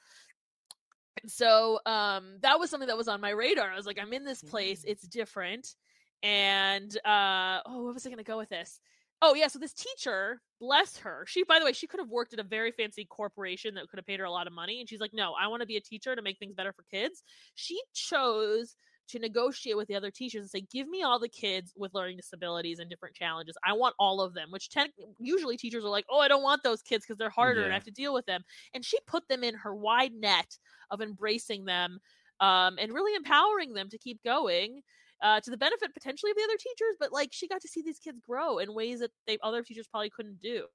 so 1.28 1.80
um 1.86 2.38
that 2.42 2.60
was 2.60 2.70
something 2.70 2.88
that 2.88 2.98
was 2.98 3.08
on 3.08 3.22
my 3.22 3.30
radar. 3.32 3.72
I 3.72 3.76
was 3.76 3.86
like, 3.86 4.00
I'm 4.02 4.14
in 4.14 4.24
this 4.26 4.42
place, 4.42 4.82
Mm. 4.82 4.90
it's 4.92 5.08
different. 5.08 5.76
And 6.24 6.92
uh 7.06 7.62
oh, 7.66 7.84
what 7.84 7.94
was 7.94 8.06
I 8.06 8.10
gonna 8.10 8.24
go 8.24 8.38
with 8.38 8.50
this? 8.50 8.80
Oh 9.24 9.36
yeah, 9.36 9.48
so 9.48 9.60
this 9.60 9.74
teacher, 9.74 10.42
bless 10.60 10.98
her. 10.98 11.26
She 11.28 11.44
by 11.44 11.60
the 11.60 11.66
way, 11.66 11.74
she 11.74 11.88
could 11.88 12.00
have 12.00 12.10
worked 12.10 12.34
at 12.34 12.40
a 12.40 12.44
very 12.44 12.72
fancy 12.72 13.06
corporation 13.06 13.76
that 13.76 13.88
could 13.90 14.00
have 14.00 14.06
paid 14.08 14.20
her 14.20 14.26
a 14.26 14.32
lot 14.32 14.48
of 14.48 14.54
money. 14.54 14.80
And 14.80 14.90
she's 14.90 15.00
like, 15.02 15.14
No, 15.14 15.34
I 15.40 15.48
want 15.48 15.62
to 15.62 15.68
be 15.68 15.78
a 15.78 15.82
teacher 15.82 16.16
to 16.16 16.22
make 16.24 16.40
things 16.40 16.56
better 16.56 16.74
for 16.74 16.84
kids. 16.90 17.24
She 17.56 17.80
chose 17.94 18.76
to 19.12 19.20
negotiate 19.20 19.78
with 19.78 19.88
the 19.88 19.96
other 19.96 20.12
teachers 20.12 20.42
and 20.42 20.50
say, 20.50 20.62
"Give 20.62 20.88
me 20.88 21.04
all 21.04 21.20
the 21.20 21.30
kids 21.30 21.74
with 21.76 21.94
learning 21.94 22.18
disabilities 22.18 22.80
and 22.80 22.90
different 22.90 23.16
challenges. 23.16 23.58
I 23.64 23.74
want 23.74 23.96
all 24.00 24.22
of 24.22 24.34
them." 24.34 24.52
Which 24.52 24.70
ten- 24.70 24.92
usually 25.20 25.58
teachers 25.58 25.84
are 25.84 25.90
like, 25.90 26.06
"Oh, 26.10 26.20
I 26.20 26.28
don't 26.28 26.44
want 26.44 26.64
those 26.64 26.82
kids 26.82 27.06
because 27.06 27.18
they're 27.18 27.30
harder 27.30 27.64
and 27.64 27.72
I 27.72 27.76
have 27.76 27.84
to 27.86 27.92
deal 27.92 28.14
with 28.14 28.26
them." 28.26 28.44
And 28.74 28.84
she 28.84 28.98
put 29.08 29.28
them 29.28 29.44
in 29.44 29.56
her 29.56 29.76
wide 29.76 30.14
net 30.14 30.58
of 30.90 31.02
embracing 31.02 31.66
them 31.66 32.00
um, 32.40 32.78
and 32.80 32.94
really 32.94 33.16
empowering 33.16 33.74
them 33.74 33.90
to 33.90 33.98
keep 33.98 34.22
going. 34.24 34.82
Uh, 35.24 35.40
to 35.40 35.52
the 35.52 35.58
benefit 35.58 35.94
potentially 35.94 36.32
of 36.32 36.36
the 36.36 36.44
other 36.44 36.58
teachers, 36.58 36.96
but 37.00 37.12
like 37.12 37.30
she 37.32 37.48
got 37.48 37.62
to 37.62 37.68
see 37.68 37.84
these 37.84 38.00
kids 38.00 38.20
grow 38.28 38.58
in 38.58 38.74
ways 38.74 39.02
that 39.02 39.12
they 39.28 39.38
other 39.44 39.62
teachers 39.62 39.86
probably 39.88 40.10
couldn't 40.10 40.42
do. 40.42 40.66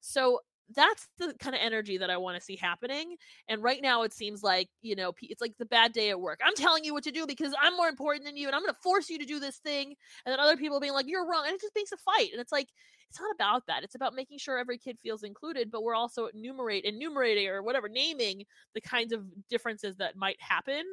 So 0.00 0.40
that's 0.74 1.08
the 1.18 1.34
kind 1.40 1.54
of 1.54 1.60
energy 1.62 1.98
that 1.98 2.10
I 2.10 2.16
want 2.16 2.36
to 2.38 2.44
see 2.44 2.56
happening. 2.56 3.16
And 3.48 3.62
right 3.62 3.80
now, 3.82 4.02
it 4.02 4.12
seems 4.12 4.42
like 4.42 4.68
you 4.82 4.96
know 4.96 5.12
it's 5.22 5.40
like 5.40 5.54
the 5.58 5.66
bad 5.66 5.92
day 5.92 6.10
at 6.10 6.20
work. 6.20 6.40
I'm 6.44 6.54
telling 6.54 6.84
you 6.84 6.92
what 6.94 7.04
to 7.04 7.10
do 7.10 7.26
because 7.26 7.54
I'm 7.60 7.76
more 7.76 7.88
important 7.88 8.24
than 8.24 8.36
you, 8.36 8.46
and 8.46 8.54
I'm 8.56 8.62
going 8.62 8.74
to 8.74 8.80
force 8.82 9.08
you 9.10 9.18
to 9.18 9.24
do 9.24 9.40
this 9.40 9.58
thing. 9.58 9.94
And 10.24 10.32
then 10.32 10.40
other 10.40 10.56
people 10.56 10.80
being 10.80 10.92
like, 10.92 11.06
"You're 11.08 11.28
wrong," 11.28 11.44
and 11.46 11.54
it 11.54 11.60
just 11.60 11.74
makes 11.76 11.92
a 11.92 11.96
fight. 11.98 12.30
And 12.32 12.40
it's 12.40 12.52
like 12.52 12.68
it's 13.08 13.20
not 13.20 13.34
about 13.34 13.66
that. 13.66 13.82
It's 13.82 13.94
about 13.96 14.14
making 14.14 14.38
sure 14.38 14.58
every 14.58 14.78
kid 14.78 14.98
feels 15.02 15.22
included, 15.24 15.70
but 15.70 15.82
we're 15.82 15.94
also 15.96 16.26
enumerate 16.26 16.84
enumerating 16.84 17.48
or 17.48 17.62
whatever 17.62 17.88
naming 17.88 18.44
the 18.74 18.80
kinds 18.80 19.12
of 19.12 19.24
differences 19.48 19.96
that 19.96 20.16
might 20.16 20.40
happen 20.40 20.84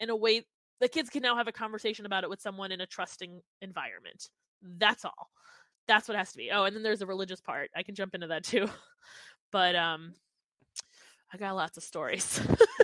in 0.00 0.10
a 0.10 0.16
way 0.16 0.42
the 0.80 0.88
kids 0.88 1.08
can 1.08 1.22
now 1.22 1.36
have 1.36 1.48
a 1.48 1.52
conversation 1.52 2.04
about 2.04 2.24
it 2.24 2.30
with 2.30 2.40
someone 2.40 2.72
in 2.72 2.80
a 2.80 2.86
trusting 2.86 3.40
environment. 3.62 4.28
That's 4.60 5.04
all. 5.04 5.30
That's 5.86 6.08
what 6.08 6.16
has 6.16 6.32
to 6.32 6.38
be. 6.38 6.50
Oh, 6.50 6.64
and 6.64 6.74
then 6.74 6.82
there's 6.82 7.02
a 7.02 7.06
religious 7.06 7.40
part. 7.40 7.70
I 7.76 7.82
can 7.82 7.94
jump 7.94 8.14
into 8.14 8.28
that 8.28 8.44
too. 8.44 8.68
But 9.52 9.76
um 9.76 10.14
I 11.32 11.36
got 11.36 11.56
lots 11.56 11.76
of 11.76 11.82
stories. 11.82 12.40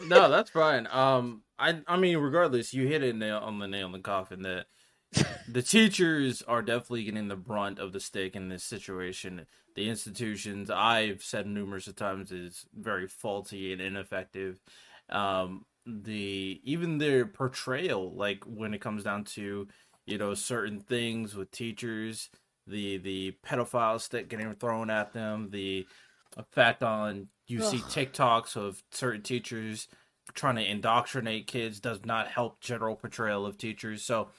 no, 0.07 0.29
that's 0.31 0.51
fine. 0.51 0.89
Um, 0.91 1.43
I 1.59 1.81
I 1.87 1.97
mean, 1.97 2.19
regardless, 2.19 2.75
you 2.75 2.87
hit 2.87 3.03
it 3.05 3.15
nail 3.17 3.39
on 3.39 3.59
the 3.61 3.69
nail 3.69 3.87
in 3.87 3.93
the 3.93 4.01
coffin 4.01 4.43
that 4.43 4.67
the 5.49 5.63
teachers 5.63 6.43
are 6.43 6.63
definitely 6.63 7.05
getting 7.05 7.29
the 7.29 7.37
brunt 7.37 7.79
of 7.79 7.93
the 7.93 8.01
stick 8.01 8.35
in 8.35 8.49
this 8.49 8.65
situation. 8.65 9.47
The 9.77 9.89
institutions 9.89 10.69
I've 10.69 11.23
said 11.23 11.47
numerous 11.47 11.87
of 11.87 11.97
times 11.97 12.33
is 12.33 12.67
very 12.75 13.07
faulty 13.07 13.73
and 13.73 13.81
ineffective. 13.81 14.61
Um, 15.09 15.65
the 15.87 16.61
even 16.65 16.99
their 16.99 17.27
portrayal, 17.27 18.15
like 18.15 18.43
when 18.45 18.75
it 18.75 18.81
comes 18.81 19.05
down 19.05 19.25
to 19.25 19.69
you 20.07 20.19
know 20.19 20.35
certain 20.35 20.81
things 20.81 21.37
with 21.37 21.53
teachers, 21.53 22.31
the 22.67 22.99
the 22.99 23.39
pedophile 23.45 24.01
stick 24.01 24.29
getting 24.29 24.55
thrown 24.55 24.91
at 24.91 25.13
them, 25.13 25.51
the 25.51 25.89
effect 26.37 26.83
on 26.83 27.29
you 27.47 27.61
see 27.61 27.83
Ugh. 27.83 27.85
TikToks 27.85 28.57
of 28.57 28.83
certain 28.93 29.23
teachers 29.23 29.89
trying 30.35 30.57
to 30.57 30.65
indoctrinate 30.65 31.47
kids 31.49 31.81
does 31.81 32.05
not 32.05 32.29
help 32.29 32.61
general 32.61 32.95
portrayal 32.97 33.45
of 33.47 33.59
teachers. 33.59 34.05
So, 34.05 34.31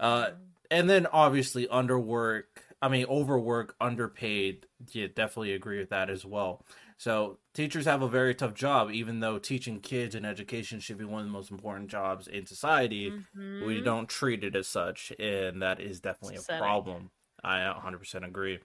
uh, 0.00 0.32
and 0.70 0.88
then 0.88 1.06
obviously 1.06 1.66
underwork. 1.68 2.44
I 2.80 2.88
mean, 2.88 3.06
overwork, 3.06 3.74
underpaid. 3.80 4.66
Yeah, 4.92 5.08
definitely 5.08 5.52
agree 5.54 5.78
with 5.78 5.90
that 5.90 6.10
as 6.10 6.24
well. 6.24 6.64
So 6.96 7.40
teachers 7.54 7.86
have 7.86 8.02
a 8.02 8.08
very 8.08 8.34
tough 8.34 8.54
job, 8.54 8.90
even 8.90 9.20
though 9.20 9.38
teaching 9.38 9.80
kids 9.80 10.14
and 10.14 10.24
education 10.26 10.78
should 10.80 10.98
be 10.98 11.04
one 11.04 11.20
of 11.22 11.26
the 11.26 11.32
most 11.32 11.50
important 11.50 11.90
jobs 11.90 12.28
in 12.28 12.46
society. 12.46 13.16
We 13.60 13.80
Mhm. 13.80 13.82
don't 13.82 14.08
treat 14.08 14.44
it 14.44 14.54
as 14.54 14.68
such, 14.68 15.12
and 15.18 15.60
that 15.62 15.80
is 15.80 16.00
definitely 16.00 16.36
a 16.36 16.42
problem. 16.44 17.10
I 17.44 17.68
100% 17.68 18.24
agree. 18.24 18.60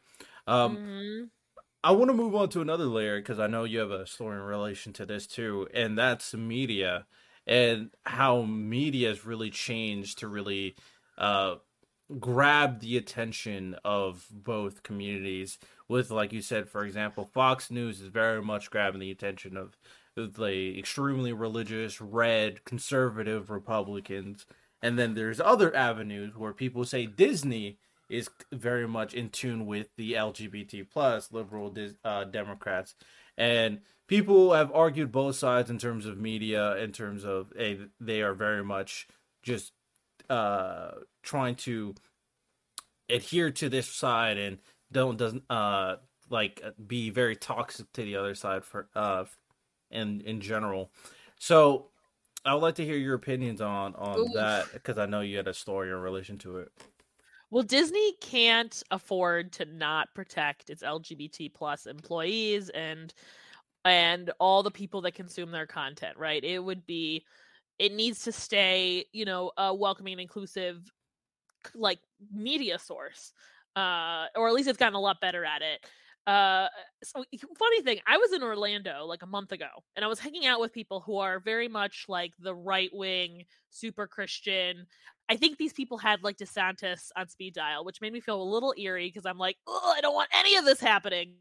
Um, 0.47 0.79
Mhm. 0.79 1.31
I 1.83 1.91
want 1.91 2.09
to 2.09 2.13
move 2.13 2.33
on 2.35 2.49
to 2.49 2.61
another 2.61 2.85
layer 2.85 3.19
because 3.19 3.39
I 3.39 3.47
know 3.47 3.65
you 3.65 3.79
have 3.79 3.91
a 3.91 4.07
story 4.07 4.37
in 4.37 4.43
relation 4.43 4.93
to 4.93 5.05
this 5.05 5.27
too, 5.27 5.67
and 5.73 5.97
that's 5.97 6.33
media 6.33 7.07
and 7.45 7.91
how 8.05 8.43
media 8.43 9.09
has 9.09 9.25
really 9.25 9.49
changed 9.49 10.19
to 10.19 10.29
really 10.29 10.77
uh, 11.17 11.55
grab 12.19 12.79
the 12.79 12.97
attention 12.97 13.75
of 13.83 14.27
both 14.31 14.83
communities. 14.83 15.59
With, 15.89 16.11
like 16.11 16.33
you 16.33 16.41
said, 16.41 16.69
for 16.69 16.85
example, 16.85 17.25
Fox 17.33 17.71
News 17.71 18.01
is 18.01 18.07
very 18.09 18.41
much 18.41 18.71
grabbing 18.71 19.01
the 19.01 19.11
attention 19.11 19.57
of 19.57 19.77
the 20.15 20.77
extremely 20.79 21.33
religious, 21.33 21.99
red, 22.01 22.63
conservative 22.65 23.49
Republicans. 23.49 24.45
And 24.81 24.97
then 24.99 25.13
there's 25.15 25.39
other 25.39 25.75
avenues 25.75 26.35
where 26.37 26.53
people 26.53 26.85
say 26.85 27.05
Disney 27.07 27.79
is 28.13 28.29
very 28.51 28.87
much 28.87 29.13
in 29.13 29.29
tune 29.29 29.65
with 29.65 29.87
the 29.97 30.13
LGBT 30.13 30.89
plus 30.89 31.31
liberal 31.31 31.73
uh, 32.05 32.23
Democrats, 32.25 32.95
and 33.37 33.79
people 34.07 34.53
have 34.53 34.71
argued 34.71 35.11
both 35.11 35.35
sides 35.35 35.69
in 35.69 35.77
terms 35.77 36.05
of 36.05 36.17
media, 36.17 36.77
in 36.77 36.91
terms 36.91 37.25
of 37.25 37.51
a 37.57 37.79
they 37.99 38.21
are 38.21 38.33
very 38.33 38.63
much 38.63 39.07
just 39.41 39.73
uh, 40.29 40.91
trying 41.23 41.55
to 41.55 41.95
adhere 43.09 43.51
to 43.51 43.69
this 43.69 43.87
side 43.87 44.37
and 44.37 44.57
don't 44.91 45.17
doesn't 45.17 45.43
uh 45.49 45.97
like 46.29 46.63
be 46.87 47.09
very 47.09 47.35
toxic 47.35 47.91
to 47.91 48.01
the 48.01 48.15
other 48.15 48.33
side 48.33 48.63
for 48.63 48.87
uh 48.95 49.25
in 49.91 50.21
in 50.21 50.39
general. 50.39 50.91
So 51.37 51.89
I 52.45 52.53
would 52.53 52.61
like 52.61 52.75
to 52.75 52.85
hear 52.85 52.97
your 52.97 53.15
opinions 53.15 53.61
on 53.61 53.95
on 53.95 54.19
Oof. 54.19 54.33
that 54.33 54.73
because 54.73 54.97
I 54.97 55.05
know 55.05 55.21
you 55.21 55.37
had 55.37 55.47
a 55.47 55.53
story 55.53 55.89
in 55.89 55.97
relation 55.97 56.37
to 56.39 56.59
it. 56.59 56.71
Well, 57.53 57.61
Disney 57.61 58.13
can't 58.19 58.81
afford 58.89 59.53
to 59.53 59.65
not 59.65 60.07
protect 60.15 60.71
its 60.71 60.81
LGBT 60.81 61.49
plus 61.49 61.85
employees 61.85 62.69
and 62.69 63.13
and 63.85 64.31
all 64.39 64.63
the 64.63 64.71
people 64.71 65.01
that 65.01 65.13
consume 65.15 65.51
their 65.51 65.67
content, 65.67 66.17
right? 66.17 66.43
It 66.43 66.59
would 66.59 66.85
be 66.87 67.25
it 67.79 67.93
needs 67.93 68.23
to 68.23 68.31
stay, 68.31 69.05
you 69.13 69.25
know, 69.25 69.51
a 69.57 69.75
welcoming 69.75 70.19
inclusive 70.19 70.91
like 71.75 71.99
media 72.33 72.79
source. 72.79 73.33
Uh 73.75 74.27
or 74.35 74.47
at 74.47 74.53
least 74.55 74.69
it's 74.69 74.79
gotten 74.79 74.95
a 74.95 75.01
lot 75.01 75.21
better 75.21 75.45
at 75.45 75.61
it. 75.61 75.85
Uh 76.27 76.69
so 77.03 77.23
funny 77.59 77.81
thing, 77.83 77.99
I 78.07 78.17
was 78.17 78.33
in 78.33 78.43
Orlando 78.43 79.05
like 79.05 79.23
a 79.23 79.27
month 79.27 79.51
ago 79.51 79.67
and 79.95 80.05
I 80.05 80.07
was 80.09 80.19
hanging 80.19 80.45
out 80.45 80.61
with 80.61 80.73
people 80.73 81.01
who 81.01 81.17
are 81.19 81.39
very 81.39 81.67
much 81.67 82.05
like 82.07 82.33
the 82.39 82.55
right-wing 82.55 83.45
super 83.69 84.07
Christian 84.07 84.87
I 85.29 85.37
think 85.37 85.57
these 85.57 85.73
people 85.73 85.97
had 85.97 86.23
like 86.23 86.37
DeSantis 86.37 87.09
on 87.15 87.29
speed 87.29 87.53
dial, 87.53 87.85
which 87.85 88.01
made 88.01 88.13
me 88.13 88.19
feel 88.19 88.41
a 88.41 88.43
little 88.43 88.73
eerie 88.77 89.07
because 89.07 89.25
I'm 89.25 89.37
like, 89.37 89.57
oh, 89.67 89.93
I 89.95 90.01
don't 90.01 90.13
want 90.13 90.29
any 90.33 90.55
of 90.57 90.65
this 90.65 90.79
happening. 90.79 91.35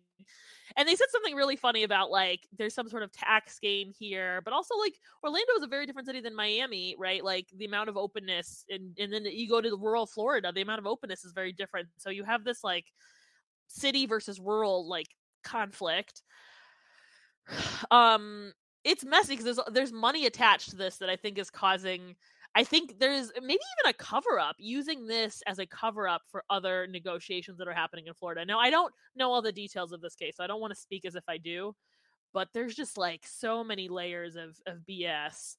And 0.76 0.88
they 0.88 0.94
said 0.94 1.08
something 1.10 1.34
really 1.34 1.56
funny 1.56 1.82
about 1.82 2.10
like 2.10 2.46
there's 2.56 2.74
some 2.74 2.88
sort 2.88 3.02
of 3.02 3.12
tax 3.12 3.58
game 3.58 3.92
here, 3.98 4.40
but 4.42 4.54
also 4.54 4.76
like 4.78 4.94
Orlando 5.22 5.52
is 5.58 5.64
a 5.64 5.68
very 5.68 5.84
different 5.84 6.06
city 6.06 6.20
than 6.20 6.34
Miami, 6.34 6.96
right? 6.98 7.22
Like 7.22 7.48
the 7.56 7.66
amount 7.66 7.90
of 7.90 7.96
openness, 7.96 8.64
and 8.70 8.96
and 8.98 9.12
then 9.12 9.24
you 9.26 9.48
go 9.48 9.60
to 9.60 9.68
the 9.68 9.76
rural 9.76 10.06
Florida, 10.06 10.52
the 10.52 10.62
amount 10.62 10.78
of 10.78 10.86
openness 10.86 11.24
is 11.24 11.32
very 11.32 11.52
different. 11.52 11.88
So 11.98 12.08
you 12.10 12.24
have 12.24 12.44
this 12.44 12.64
like 12.64 12.86
city 13.66 14.06
versus 14.06 14.40
rural 14.40 14.88
like 14.88 15.08
conflict. 15.44 16.22
Um, 17.90 18.52
it's 18.84 19.04
messy 19.04 19.36
because 19.36 19.44
there's 19.44 19.60
there's 19.72 19.92
money 19.92 20.26
attached 20.26 20.70
to 20.70 20.76
this 20.76 20.96
that 20.98 21.10
I 21.10 21.16
think 21.16 21.38
is 21.38 21.50
causing 21.50 22.14
I 22.54 22.64
think 22.64 22.98
there's 22.98 23.30
uh, 23.30 23.40
maybe 23.40 23.60
even 23.80 23.90
a 23.90 23.94
cover 23.94 24.38
up 24.38 24.56
using 24.58 25.06
this 25.06 25.42
as 25.46 25.58
a 25.58 25.66
cover 25.66 26.06
up 26.06 26.22
for 26.30 26.44
other 26.50 26.86
negotiations 26.86 27.58
that 27.58 27.68
are 27.68 27.72
happening 27.72 28.06
in 28.06 28.14
Florida. 28.14 28.44
Now, 28.44 28.58
I 28.58 28.70
don't 28.70 28.92
know 29.16 29.30
all 29.32 29.42
the 29.42 29.52
details 29.52 29.92
of 29.92 30.00
this 30.00 30.14
case. 30.14 30.36
So 30.36 30.44
I 30.44 30.46
don't 30.46 30.60
want 30.60 30.74
to 30.74 30.80
speak 30.80 31.04
as 31.04 31.14
if 31.14 31.24
I 31.28 31.38
do, 31.38 31.74
but 32.34 32.48
there's 32.52 32.74
just 32.74 32.98
like 32.98 33.26
so 33.26 33.64
many 33.64 33.88
layers 33.88 34.36
of 34.36 34.58
of 34.66 34.78
BS. 34.88 35.56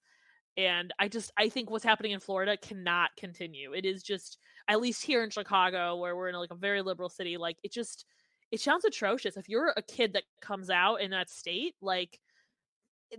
And 0.55 0.93
I 0.99 1.07
just 1.07 1.31
I 1.37 1.49
think 1.49 1.69
what's 1.71 1.83
happening 1.83 2.11
in 2.11 2.19
Florida 2.19 2.57
cannot 2.57 3.09
continue. 3.17 3.73
It 3.73 3.85
is 3.85 4.03
just 4.03 4.37
at 4.67 4.79
least 4.81 5.03
here 5.03 5.23
in 5.23 5.29
Chicago 5.29 5.95
where 5.97 6.15
we're 6.15 6.29
in 6.29 6.35
like 6.35 6.51
a 6.51 6.55
very 6.55 6.81
liberal 6.81 7.09
city, 7.09 7.37
like 7.37 7.57
it 7.63 7.73
just 7.73 8.05
it 8.51 8.59
sounds 8.59 8.85
atrocious. 8.85 9.35
If 9.35 9.49
you're 9.49 9.73
a 9.75 9.81
kid 9.81 10.13
that 10.13 10.23
comes 10.41 10.69
out 10.69 11.01
in 11.01 11.09
that 11.09 11.31
state, 11.31 11.73
like 11.81 12.19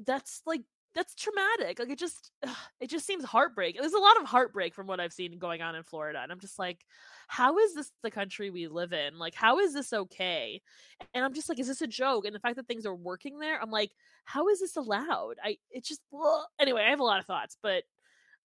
that's 0.07 0.43
like 0.47 0.63
that's 0.95 1.15
traumatic. 1.15 1.79
Like 1.79 1.91
it 1.91 1.99
just 1.99 2.31
it 2.81 2.89
just 2.89 3.07
seems 3.07 3.25
heartbreak. 3.25 3.77
There's 3.79 3.93
a 3.93 3.99
lot 3.99 4.21
of 4.21 4.27
heartbreak 4.27 4.75
from 4.75 4.87
what 4.87 5.01
I've 5.01 5.13
seen 5.13 5.39
going 5.39 5.63
on 5.63 5.75
in 5.75 5.83
Florida. 5.83 6.21
And 6.23 6.31
I'm 6.31 6.41
just 6.41 6.59
like, 6.59 6.85
how 7.27 7.59
is 7.59 7.75
this 7.75 7.91
the 8.03 8.11
country 8.11 8.51
we 8.51 8.69
live 8.69 8.93
in? 8.93 9.19
Like, 9.19 9.35
how 9.35 9.59
is 9.59 9.75
this 9.75 9.93
okay? 9.93 10.63
And 11.13 11.25
I'm 11.25 11.35
just 11.35 11.49
like, 11.49 11.59
is 11.59 11.67
this 11.67 11.83
a 11.83 11.87
joke? 11.87 12.27
And 12.27 12.35
the 12.35 12.41
fact 12.41 12.57
that 12.57 12.69
things 12.69 12.87
are 12.87 12.95
working 12.95 13.39
there, 13.39 13.61
I'm 13.61 13.71
like, 13.71 13.91
how 14.25 14.49
is 14.49 14.61
this 14.61 14.77
allowed? 14.77 15.35
I 15.43 15.59
it 15.71 15.85
just 15.85 16.01
ugh. 16.15 16.45
anyway, 16.61 16.85
I 16.87 16.91
have 16.91 17.01
a 17.01 17.05
lot 17.05 17.21
of 17.21 17.27
thoughts, 17.27 17.57
but 17.63 17.85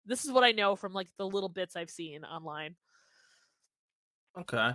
this 0.06 0.24
is 0.24 0.32
what 0.32 0.44
I 0.44 0.52
know 0.52 0.76
from 0.76 0.94
like 0.94 1.10
the 1.18 1.28
little 1.28 1.50
bits 1.50 1.76
I've 1.76 1.90
seen 1.90 2.24
online. 2.24 2.76
Okay. 4.40 4.72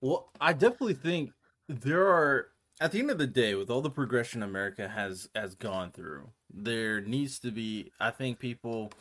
Well, 0.00 0.30
I 0.40 0.52
definitely 0.52 0.94
think 0.94 1.32
there 1.68 2.06
are 2.08 2.48
at 2.80 2.92
the 2.92 2.98
end 2.98 3.10
of 3.10 3.18
the 3.18 3.26
day, 3.26 3.54
with 3.54 3.70
all 3.70 3.82
the 3.82 3.90
progression 3.90 4.42
America 4.42 4.88
has 4.88 5.28
has 5.34 5.54
gone 5.54 5.92
through, 5.92 6.30
there 6.52 7.00
needs 7.00 7.38
to 7.40 7.50
be. 7.50 7.92
I 8.00 8.10
think 8.10 8.38
people 8.38 8.92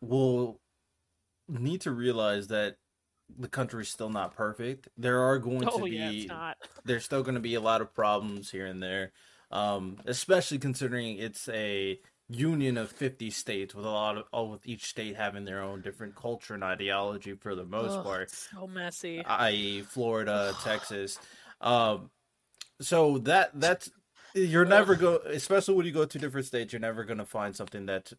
will 0.00 0.60
need 1.48 1.80
to 1.82 1.90
realize 1.90 2.48
that 2.48 2.76
the 3.38 3.48
country's 3.48 3.88
still 3.88 4.10
not 4.10 4.34
perfect. 4.36 4.88
There 4.96 5.20
are 5.20 5.38
going 5.38 5.68
Oh 5.68 5.78
to 5.80 5.86
yeah, 5.86 6.10
be 6.10 6.26
not. 6.26 6.56
there's 6.84 7.04
still 7.04 7.22
going 7.22 7.34
to 7.34 7.40
be 7.40 7.54
a 7.54 7.60
lot 7.60 7.80
of 7.80 7.94
problems 7.94 8.50
here 8.50 8.66
and 8.66 8.82
there, 8.82 9.12
um, 9.50 9.98
especially 10.06 10.58
considering 10.58 11.18
it's 11.18 11.48
a 11.48 11.98
union 12.28 12.78
of 12.78 12.90
50 12.90 13.30
states 13.30 13.74
with 13.74 13.84
a 13.84 13.90
lot 13.90 14.16
of 14.16 14.24
all 14.32 14.50
with 14.50 14.66
each 14.66 14.84
state 14.86 15.16
having 15.16 15.44
their 15.44 15.60
own 15.60 15.82
different 15.82 16.14
culture 16.14 16.54
and 16.54 16.64
ideology 16.64 17.34
for 17.34 17.54
the 17.54 17.64
most 17.64 17.98
Ugh, 17.98 18.04
part 18.04 18.30
so 18.30 18.66
messy. 18.66 19.22
i.e. 19.24 19.82
Florida, 19.82 20.54
Texas. 20.62 21.18
Um, 21.60 22.10
so 22.80 23.18
that 23.18 23.50
that's 23.54 23.90
you're 24.34 24.64
never 24.64 24.94
go, 24.94 25.16
especially 25.26 25.74
when 25.74 25.86
you 25.86 25.92
go 25.92 26.04
to 26.04 26.18
different 26.18 26.46
states, 26.46 26.72
you're 26.72 26.80
never 26.80 27.04
going 27.04 27.18
to 27.18 27.24
find 27.24 27.54
something 27.54 27.86
that's 27.86 28.14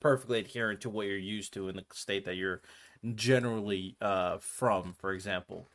perfectly 0.00 0.38
adherent 0.40 0.80
to 0.80 0.90
what 0.90 1.06
you're 1.06 1.16
used 1.16 1.52
to 1.54 1.68
in 1.68 1.76
the 1.76 1.84
state 1.92 2.24
that 2.24 2.36
you're 2.36 2.62
generally 3.14 3.96
uh, 4.00 4.38
from, 4.38 4.94
for 4.94 5.12
example. 5.12 5.68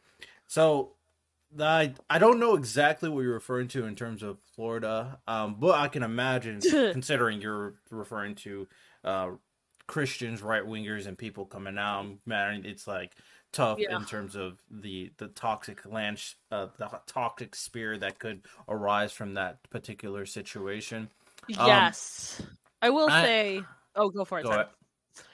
So 0.47 0.93
I 1.59 1.93
I 2.09 2.19
don't 2.19 2.39
know 2.39 2.55
exactly 2.55 3.09
what 3.09 3.21
you're 3.21 3.33
referring 3.33 3.67
to 3.69 3.85
in 3.85 3.95
terms 3.95 4.23
of 4.23 4.37
Florida, 4.55 5.19
um, 5.27 5.55
but 5.59 5.79
I 5.79 5.87
can 5.87 6.03
imagine 6.03 6.59
considering 6.91 7.41
you're 7.41 7.75
referring 7.89 8.35
to 8.35 8.67
uh, 9.03 9.29
Christians, 9.87 10.41
right 10.41 10.63
wingers, 10.63 11.07
and 11.07 11.17
people 11.17 11.45
coming 11.45 11.77
out. 11.77 12.05
Man, 12.25 12.63
it's 12.65 12.87
like 12.87 13.13
tough 13.51 13.79
Yeah. 13.79 13.95
in 13.95 14.05
terms 14.05 14.35
of 14.35 14.61
the 14.69 15.11
the 15.17 15.27
toxic 15.29 15.85
land, 15.85 16.21
uh, 16.51 16.67
the 16.77 16.87
toxic 17.07 17.55
spirit 17.55 18.01
that 18.01 18.19
could 18.19 18.45
arise 18.67 19.11
from 19.11 19.33
that 19.35 19.57
particular 19.69 20.25
situation. 20.25 21.09
Um, 21.57 21.67
yes, 21.67 22.41
I 22.81 22.89
will 22.89 23.09
I- 23.09 23.21
say. 23.23 23.61
Oh, 23.95 24.09
go 24.09 24.25
for 24.25 24.39
it. 24.39 24.43
Go. 24.43 24.65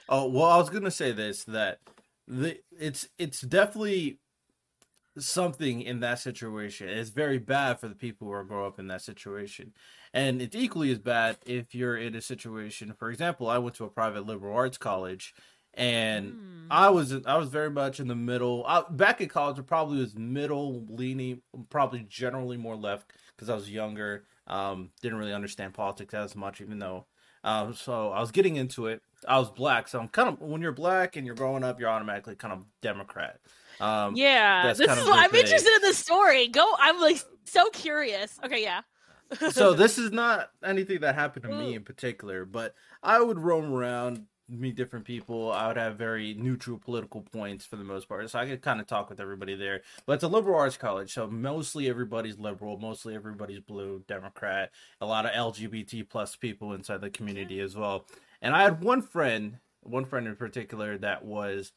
Oh 0.10 0.28
well, 0.28 0.45
I 0.45 0.58
was 0.58 0.69
gonna 0.69 0.91
say 0.91 1.12
this 1.12 1.43
that 1.45 1.80
the 2.28 2.60
it's 2.78 3.08
it's 3.17 3.41
definitely 3.41 4.19
something 5.17 5.82
in 5.82 6.00
that 6.02 6.19
situation. 6.19 6.88
It's 6.88 7.10
very 7.10 7.38
bad 7.38 7.80
for 7.80 7.88
the 7.88 7.95
people 7.95 8.28
who 8.28 8.34
are 8.34 8.43
grow 8.43 8.65
up 8.65 8.80
in 8.80 8.88
that 8.88 9.02
situation, 9.02 9.74
and 10.13 10.41
it's 10.41 10.56
equally 10.56 10.91
as 10.91 11.00
bad 11.00 11.38
if 11.45 11.74
you're 11.76 11.97
in 11.97 12.15
a 12.15 12.21
situation. 12.21 12.93
For 12.93 13.10
example, 13.10 13.50
I 13.50 13.58
went 13.58 13.76
to 13.76 13.86
a 13.86 13.89
private 13.89 14.26
liberal 14.26 14.56
arts 14.56 14.78
college, 14.78 15.34
and 15.73 16.34
Mm. 16.34 16.67
I 16.71 16.89
was 16.89 17.13
I 17.25 17.36
was 17.38 17.49
very 17.49 17.69
much 17.69 17.99
in 17.99 18.07
the 18.07 18.15
middle. 18.15 18.63
I, 18.65 18.84
back 18.89 19.19
in 19.19 19.27
college, 19.27 19.60
I 19.60 19.62
probably 19.62 19.99
was 19.99 20.15
middle 20.15 20.86
leaning, 20.88 21.41
probably 21.69 22.05
generally 22.07 22.55
more 22.55 22.77
left 22.77 23.12
because 23.36 23.49
I 23.49 23.55
was 23.55 23.69
younger. 23.69 24.23
Um, 24.47 24.91
didn't 25.01 25.17
really 25.17 25.34
understand 25.34 25.73
politics 25.73 26.13
as 26.13 26.34
much, 26.36 26.62
even 26.62 26.79
though. 26.79 27.07
Um, 27.43 27.73
so 27.73 28.12
I 28.12 28.21
was 28.21 28.31
getting 28.31 28.55
into 28.55 28.88
it. 28.88 29.01
I 29.27 29.38
was 29.39 29.49
black, 29.51 29.88
so 29.89 29.99
I'm 29.99 30.07
kind 30.07 30.29
of 30.29 30.39
when 30.39 30.62
you're 30.62 30.71
black 30.71 31.15
and 31.17 31.25
you're 31.25 31.36
growing 31.36 31.63
up, 31.63 31.79
you're 31.79 31.89
automatically 31.89 32.36
kind 32.36 32.53
of 32.53 32.65
Democrat. 32.81 33.39
Um, 33.81 34.15
yeah, 34.15 34.67
this 34.67 34.79
is 34.79 34.88
of 34.88 34.97
what 34.99 35.05
the 35.05 35.12
I'm 35.12 35.29
thing. 35.31 35.41
interested 35.41 35.73
in. 35.75 35.81
The 35.81 35.93
story. 35.93 36.47
Go. 36.47 36.65
I'm 36.79 37.01
like 37.01 37.21
so 37.45 37.69
curious. 37.71 38.39
Okay, 38.45 38.62
yeah. 38.63 38.81
so 39.51 39.73
this 39.73 39.97
is 39.97 40.12
not 40.12 40.51
anything 40.63 41.01
that 41.01 41.15
happened 41.15 41.43
to 41.43 41.49
me 41.51 41.73
in 41.75 41.84
particular, 41.84 42.45
but 42.45 42.75
I 43.03 43.21
would 43.21 43.39
roam 43.39 43.73
around, 43.73 44.25
meet 44.52 44.76
different 44.76 45.06
people. 45.06 45.52
I 45.52 45.68
would 45.68 45.78
have 45.78 45.96
very 45.96 46.34
neutral 46.34 46.78
political 46.78 47.22
points 47.22 47.66
for 47.66 47.78
the 47.78 47.84
most 47.84 48.08
part, 48.10 48.30
so 48.30 48.40
I 48.40 48.46
could 48.46 48.62
kind 48.62 48.80
of 48.80 48.88
talk 48.88 49.10
with 49.10 49.20
everybody 49.20 49.56
there. 49.56 49.82
But 50.06 50.14
it's 50.14 50.24
a 50.24 50.28
liberal 50.28 50.60
arts 50.60 50.78
college, 50.78 51.14
so 51.14 51.28
mostly 51.28 51.90
everybody's 51.90 52.38
liberal, 52.38 52.78
mostly 52.78 53.16
everybody's 53.16 53.62
blue, 53.62 54.04
Democrat. 54.08 54.72
A 55.00 55.06
lot 55.06 55.26
of 55.26 55.32
LGBT 55.32 56.08
plus 56.10 56.36
people 56.36 56.74
inside 56.74 57.02
the 57.02 57.10
community 57.10 57.60
as 57.60 57.76
well. 57.76 58.06
And 58.42 58.56
I 58.56 58.64
had 58.64 58.84
one 58.84 59.02
friend, 59.02 59.58
one 59.82 60.06
friend 60.06 60.28
in 60.28 60.36
particular, 60.36 60.98
that 60.98 61.24
was 61.24 61.72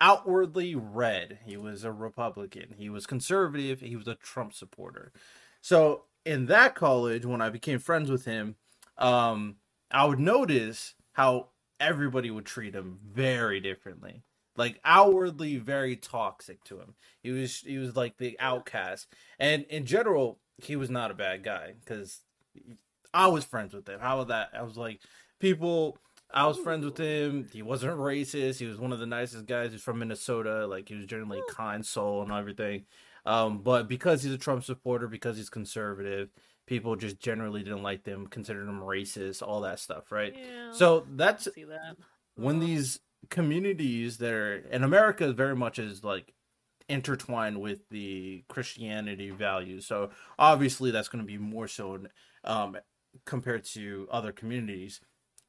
outwardly 0.00 0.74
red. 0.74 1.38
He 1.44 1.56
was 1.56 1.84
a 1.84 1.92
Republican. 1.92 2.74
He 2.76 2.88
was 2.88 3.06
conservative. 3.06 3.80
He 3.80 3.96
was 3.96 4.08
a 4.08 4.14
Trump 4.14 4.52
supporter. 4.52 5.12
So 5.60 6.04
in 6.24 6.46
that 6.46 6.74
college, 6.74 7.26
when 7.26 7.40
I 7.40 7.50
became 7.50 7.78
friends 7.78 8.10
with 8.10 8.24
him, 8.24 8.56
um, 8.98 9.56
I 9.90 10.04
would 10.04 10.20
notice 10.20 10.94
how 11.12 11.48
everybody 11.80 12.30
would 12.30 12.46
treat 12.46 12.74
him 12.74 12.98
very 13.02 13.58
differently. 13.58 14.22
Like 14.56 14.78
outwardly 14.84 15.56
very 15.56 15.96
toxic 15.96 16.62
to 16.64 16.78
him. 16.78 16.94
He 17.22 17.30
was 17.30 17.60
he 17.60 17.78
was 17.78 17.96
like 17.96 18.18
the 18.18 18.36
outcast. 18.38 19.08
And 19.38 19.64
in 19.64 19.86
general, 19.86 20.38
he 20.58 20.76
was 20.76 20.90
not 20.90 21.10
a 21.10 21.14
bad 21.14 21.42
guy 21.42 21.74
because 21.80 22.20
I 23.14 23.28
was 23.28 23.44
friends 23.44 23.74
with 23.74 23.88
him. 23.88 24.00
How 24.00 24.18
was 24.18 24.28
that? 24.28 24.50
I 24.54 24.62
was 24.62 24.76
like 24.76 25.00
people 25.38 25.98
I 26.32 26.46
was 26.46 26.58
friends 26.58 26.84
with 26.84 26.98
him. 26.98 27.48
He 27.52 27.62
wasn't 27.62 27.98
racist. 27.98 28.58
He 28.58 28.66
was 28.66 28.78
one 28.78 28.92
of 28.92 28.98
the 28.98 29.06
nicest 29.06 29.46
guys. 29.46 29.72
He's 29.72 29.82
from 29.82 29.98
Minnesota. 29.98 30.66
Like 30.66 30.88
he 30.88 30.94
was 30.94 31.06
generally 31.06 31.42
kind 31.50 31.84
soul 31.84 32.22
and 32.22 32.30
everything. 32.30 32.84
Um, 33.26 33.58
but 33.58 33.88
because 33.88 34.22
he's 34.22 34.32
a 34.32 34.38
Trump 34.38 34.64
supporter, 34.64 35.08
because 35.08 35.36
he's 35.36 35.50
conservative, 35.50 36.30
people 36.70 36.94
just 36.94 37.18
generally 37.18 37.64
didn't 37.64 37.82
like 37.82 38.04
them, 38.04 38.28
considered 38.28 38.66
them 38.68 38.80
racist, 38.80 39.42
all 39.42 39.60
that 39.62 39.80
stuff, 39.80 40.12
right? 40.12 40.32
Yeah, 40.38 40.70
So 40.70 41.04
that's 41.16 41.46
that. 41.46 41.96
when 42.36 42.60
these 42.60 43.00
communities 43.28 44.18
that 44.18 44.32
are 44.32 44.56
in 44.70 44.84
America 44.84 45.32
very 45.32 45.56
much 45.56 45.80
is 45.80 46.04
like 46.04 46.32
intertwined 46.88 47.60
with 47.60 47.88
the 47.90 48.44
Christianity 48.48 49.30
values. 49.30 49.84
So 49.84 50.10
obviously 50.38 50.92
that's 50.92 51.08
going 51.08 51.24
to 51.24 51.26
be 51.26 51.38
more 51.38 51.66
so 51.66 51.98
um, 52.44 52.76
compared 53.26 53.64
to 53.64 54.06
other 54.12 54.30
communities. 54.30 55.00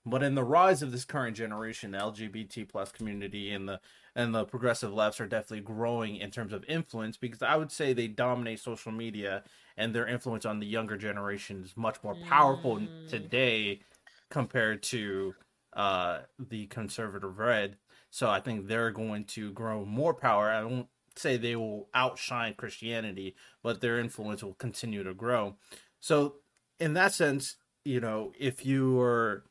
But 0.03 0.23
in 0.23 0.33
the 0.33 0.43
rise 0.43 0.81
of 0.81 0.91
this 0.91 1.05
current 1.05 1.37
generation, 1.37 1.91
the 1.91 1.99
LGBT 1.99 2.67
plus 2.67 2.91
community 2.91 3.51
and 3.51 3.69
the 3.69 3.79
and 4.15 4.33
the 4.35 4.45
progressive 4.45 4.93
lefts 4.93 5.21
are 5.21 5.27
definitely 5.27 5.61
growing 5.61 6.17
in 6.17 6.31
terms 6.31 6.53
of 6.53 6.63
influence 6.67 7.17
because 7.17 7.41
I 7.41 7.55
would 7.55 7.71
say 7.71 7.93
they 7.93 8.07
dominate 8.07 8.59
social 8.59 8.91
media 8.91 9.43
and 9.77 9.93
their 9.95 10.07
influence 10.07 10.45
on 10.45 10.59
the 10.59 10.67
younger 10.67 10.97
generation 10.97 11.63
is 11.63 11.77
much 11.77 12.03
more 12.03 12.15
powerful 12.15 12.77
Mm. 12.77 12.89
today 13.07 13.81
compared 14.29 14.83
to 14.83 15.35
uh, 15.73 16.19
the 16.39 16.67
conservative 16.67 17.37
red. 17.39 17.77
So 18.09 18.29
I 18.29 18.39
think 18.41 18.67
they're 18.67 18.91
going 18.91 19.25
to 19.25 19.51
grow 19.53 19.85
more 19.85 20.13
power. 20.13 20.49
I 20.49 20.63
won't 20.63 20.87
say 21.15 21.37
they 21.37 21.55
will 21.55 21.89
outshine 21.93 22.53
Christianity, 22.55 23.35
but 23.63 23.81
their 23.81 23.99
influence 23.99 24.43
will 24.43 24.53
continue 24.55 25.03
to 25.03 25.13
grow. 25.13 25.55
So 25.99 26.35
in 26.79 26.93
that 26.93 27.13
sense, 27.13 27.55
you 27.85 27.99
know, 27.99 28.33
if 28.37 28.65
you 28.65 28.99
are, 28.99 29.45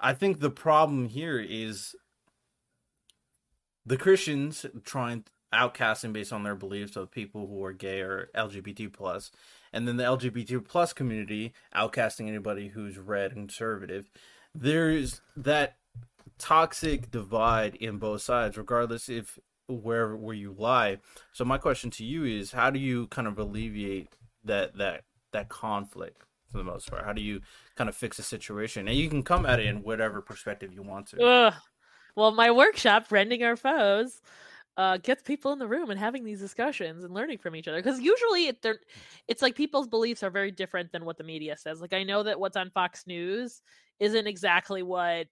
I 0.00 0.14
think 0.14 0.40
the 0.40 0.50
problem 0.50 1.08
here 1.08 1.40
is 1.40 1.94
the 3.84 3.96
Christians 3.96 4.66
trying 4.84 5.24
outcasting 5.52 6.12
based 6.12 6.32
on 6.32 6.42
their 6.42 6.54
beliefs 6.54 6.96
of 6.96 7.10
people 7.10 7.46
who 7.46 7.62
are 7.64 7.72
gay 7.72 8.00
or 8.00 8.30
LGBT 8.34 8.92
plus, 8.92 9.30
and 9.72 9.86
then 9.86 9.96
the 9.96 10.04
LGBT 10.04 10.64
plus 10.66 10.92
community 10.92 11.52
outcasting 11.74 12.28
anybody 12.28 12.68
who's 12.68 12.98
red 12.98 13.32
and 13.32 13.48
conservative. 13.48 14.10
There's 14.54 15.20
that 15.36 15.76
toxic 16.38 17.10
divide 17.10 17.74
in 17.76 17.98
both 17.98 18.22
sides, 18.22 18.56
regardless 18.56 19.08
if 19.08 19.38
where 19.68 20.16
where 20.16 20.34
you 20.34 20.54
lie. 20.56 20.98
So 21.32 21.44
my 21.44 21.58
question 21.58 21.90
to 21.92 22.04
you 22.04 22.24
is, 22.24 22.52
how 22.52 22.70
do 22.70 22.78
you 22.78 23.06
kind 23.08 23.28
of 23.28 23.38
alleviate 23.38 24.08
that 24.44 24.76
that 24.78 25.04
that 25.32 25.48
conflict 25.48 26.22
for 26.50 26.58
the 26.58 26.64
most 26.64 26.90
part? 26.90 27.04
How 27.04 27.12
do 27.12 27.22
you 27.22 27.40
kind 27.76 27.88
of 27.88 27.96
fix 27.96 28.18
a 28.18 28.22
situation? 28.22 28.88
And 28.88 28.96
you 28.96 29.08
can 29.08 29.22
come 29.22 29.46
at 29.46 29.60
it 29.60 29.66
in 29.66 29.82
whatever 29.82 30.20
perspective 30.20 30.72
you 30.72 30.82
want 30.82 31.08
to. 31.08 31.22
Ugh. 31.22 31.54
Well, 32.14 32.30
my 32.32 32.50
workshop, 32.50 33.06
Rending 33.10 33.42
Our 33.42 33.56
Foes, 33.56 34.20
uh, 34.76 34.96
gets 34.98 35.22
people 35.22 35.52
in 35.52 35.58
the 35.58 35.68
room 35.68 35.90
and 35.90 36.00
having 36.00 36.24
these 36.24 36.40
discussions 36.40 37.04
and 37.04 37.12
learning 37.12 37.38
from 37.38 37.54
each 37.56 37.68
other. 37.68 37.82
Because 37.82 38.00
usually 38.00 38.46
it, 38.48 38.62
they're, 38.62 38.78
it's 39.28 39.42
like 39.42 39.54
people's 39.54 39.88
beliefs 39.88 40.22
are 40.22 40.30
very 40.30 40.50
different 40.50 40.92
than 40.92 41.04
what 41.04 41.18
the 41.18 41.24
media 41.24 41.56
says. 41.56 41.80
Like, 41.80 41.92
I 41.92 42.04
know 42.04 42.22
that 42.22 42.40
what's 42.40 42.56
on 42.56 42.70
Fox 42.70 43.06
News 43.06 43.62
isn't 44.00 44.26
exactly 44.26 44.82
what, 44.82 45.26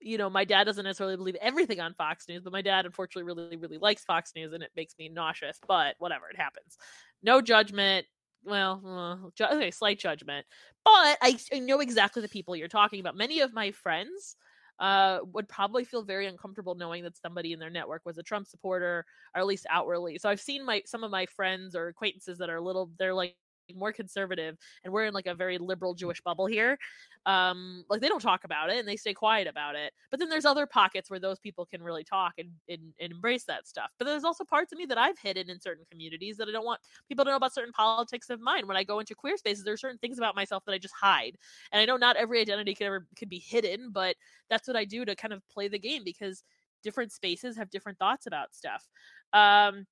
you 0.00 0.18
know, 0.18 0.28
my 0.28 0.44
dad 0.44 0.64
doesn't 0.64 0.84
necessarily 0.84 1.16
believe 1.16 1.36
everything 1.40 1.80
on 1.80 1.94
Fox 1.94 2.28
News, 2.28 2.42
but 2.42 2.52
my 2.52 2.62
dad, 2.62 2.84
unfortunately, 2.84 3.24
really, 3.24 3.56
really 3.56 3.78
likes 3.78 4.04
Fox 4.04 4.32
News 4.36 4.52
and 4.52 4.62
it 4.62 4.70
makes 4.76 4.94
me 4.98 5.08
nauseous. 5.08 5.58
But 5.66 5.96
whatever, 5.98 6.28
it 6.28 6.36
happens. 6.36 6.76
No 7.22 7.40
judgment. 7.40 8.06
Well, 8.44 9.32
okay, 9.40 9.70
slight 9.70 9.98
judgment. 9.98 10.46
But 10.84 11.18
I 11.22 11.38
know 11.54 11.80
exactly 11.80 12.22
the 12.22 12.28
people 12.28 12.54
you're 12.54 12.68
talking 12.68 13.00
about. 13.00 13.16
Many 13.16 13.40
of 13.40 13.52
my 13.52 13.72
friends 13.72 14.36
uh, 14.78 15.20
would 15.32 15.48
probably 15.48 15.84
feel 15.84 16.02
very 16.02 16.26
uncomfortable 16.26 16.74
knowing 16.74 17.02
that 17.04 17.16
somebody 17.16 17.52
in 17.52 17.58
their 17.58 17.70
network 17.70 18.02
was 18.04 18.18
a 18.18 18.22
Trump 18.22 18.46
supporter, 18.46 19.04
or 19.34 19.40
at 19.40 19.46
least 19.46 19.66
outwardly. 19.70 20.18
So 20.18 20.28
I've 20.28 20.40
seen 20.40 20.64
my 20.64 20.82
some 20.86 21.04
of 21.04 21.10
my 21.10 21.26
friends 21.26 21.74
or 21.74 21.88
acquaintances 21.88 22.38
that 22.38 22.50
are 22.50 22.60
little, 22.60 22.92
they're 22.98 23.14
like 23.14 23.36
more 23.74 23.92
conservative 23.92 24.56
and 24.84 24.92
we're 24.92 25.06
in 25.06 25.14
like 25.14 25.26
a 25.26 25.34
very 25.34 25.58
liberal 25.58 25.94
Jewish 25.94 26.20
bubble 26.20 26.46
here. 26.46 26.78
Um, 27.24 27.84
like 27.90 28.00
they 28.00 28.08
don't 28.08 28.20
talk 28.20 28.44
about 28.44 28.70
it 28.70 28.78
and 28.78 28.86
they 28.86 28.96
stay 28.96 29.12
quiet 29.12 29.48
about 29.48 29.74
it. 29.74 29.92
But 30.10 30.20
then 30.20 30.28
there's 30.28 30.44
other 30.44 30.66
pockets 30.66 31.10
where 31.10 31.18
those 31.18 31.40
people 31.40 31.66
can 31.66 31.82
really 31.82 32.04
talk 32.04 32.34
and, 32.38 32.50
and, 32.68 32.92
and 33.00 33.12
embrace 33.12 33.44
that 33.44 33.66
stuff. 33.66 33.90
But 33.98 34.04
there's 34.04 34.24
also 34.24 34.44
parts 34.44 34.72
of 34.72 34.78
me 34.78 34.86
that 34.86 34.98
I've 34.98 35.18
hidden 35.18 35.50
in 35.50 35.60
certain 35.60 35.84
communities 35.90 36.36
that 36.36 36.48
I 36.48 36.52
don't 36.52 36.64
want 36.64 36.80
people 37.08 37.24
to 37.24 37.30
know 37.30 37.36
about 37.36 37.54
certain 37.54 37.72
politics 37.72 38.30
of 38.30 38.40
mine. 38.40 38.66
When 38.66 38.76
I 38.76 38.84
go 38.84 39.00
into 39.00 39.14
queer 39.14 39.36
spaces, 39.36 39.64
there 39.64 39.74
are 39.74 39.78
certain 39.78 39.98
things 39.98 40.18
about 40.18 40.36
myself 40.36 40.64
that 40.66 40.72
I 40.72 40.78
just 40.78 40.94
hide. 40.94 41.36
And 41.72 41.80
I 41.80 41.84
know 41.84 41.96
not 41.96 42.16
every 42.16 42.40
identity 42.40 42.74
could 42.74 42.86
ever 42.86 43.06
could 43.16 43.28
be 43.28 43.38
hidden, 43.38 43.90
but 43.90 44.16
that's 44.48 44.68
what 44.68 44.76
I 44.76 44.84
do 44.84 45.04
to 45.04 45.16
kind 45.16 45.32
of 45.32 45.46
play 45.48 45.68
the 45.68 45.78
game 45.78 46.02
because 46.04 46.44
different 46.82 47.10
spaces 47.10 47.56
have 47.56 47.70
different 47.70 47.98
thoughts 47.98 48.26
about 48.26 48.54
stuff. 48.54 48.88
Um, 49.32 49.86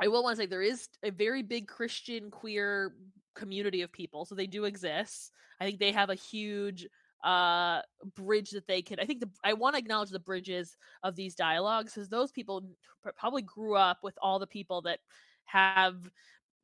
I 0.00 0.08
will 0.08 0.22
want 0.22 0.36
to 0.36 0.42
say 0.42 0.46
there 0.46 0.62
is 0.62 0.88
a 1.02 1.10
very 1.10 1.42
big 1.42 1.68
Christian 1.68 2.30
queer 2.30 2.94
community 3.34 3.82
of 3.82 3.92
people, 3.92 4.24
so 4.24 4.34
they 4.34 4.46
do 4.46 4.64
exist. 4.64 5.32
I 5.60 5.64
think 5.64 5.78
they 5.78 5.92
have 5.92 6.10
a 6.10 6.14
huge 6.14 6.86
uh 7.24 7.80
bridge 8.16 8.50
that 8.50 8.66
they 8.66 8.82
can 8.82 8.98
i 8.98 9.04
think 9.04 9.20
the 9.20 9.30
i 9.44 9.52
want 9.52 9.74
to 9.74 9.78
acknowledge 9.78 10.10
the 10.10 10.18
bridges 10.18 10.76
of 11.04 11.14
these 11.14 11.36
dialogues 11.36 11.94
because 11.94 12.08
those 12.08 12.32
people 12.32 12.64
probably 13.16 13.42
grew 13.42 13.76
up 13.76 13.98
with 14.02 14.18
all 14.20 14.40
the 14.40 14.46
people 14.46 14.82
that 14.82 14.98
have 15.44 16.10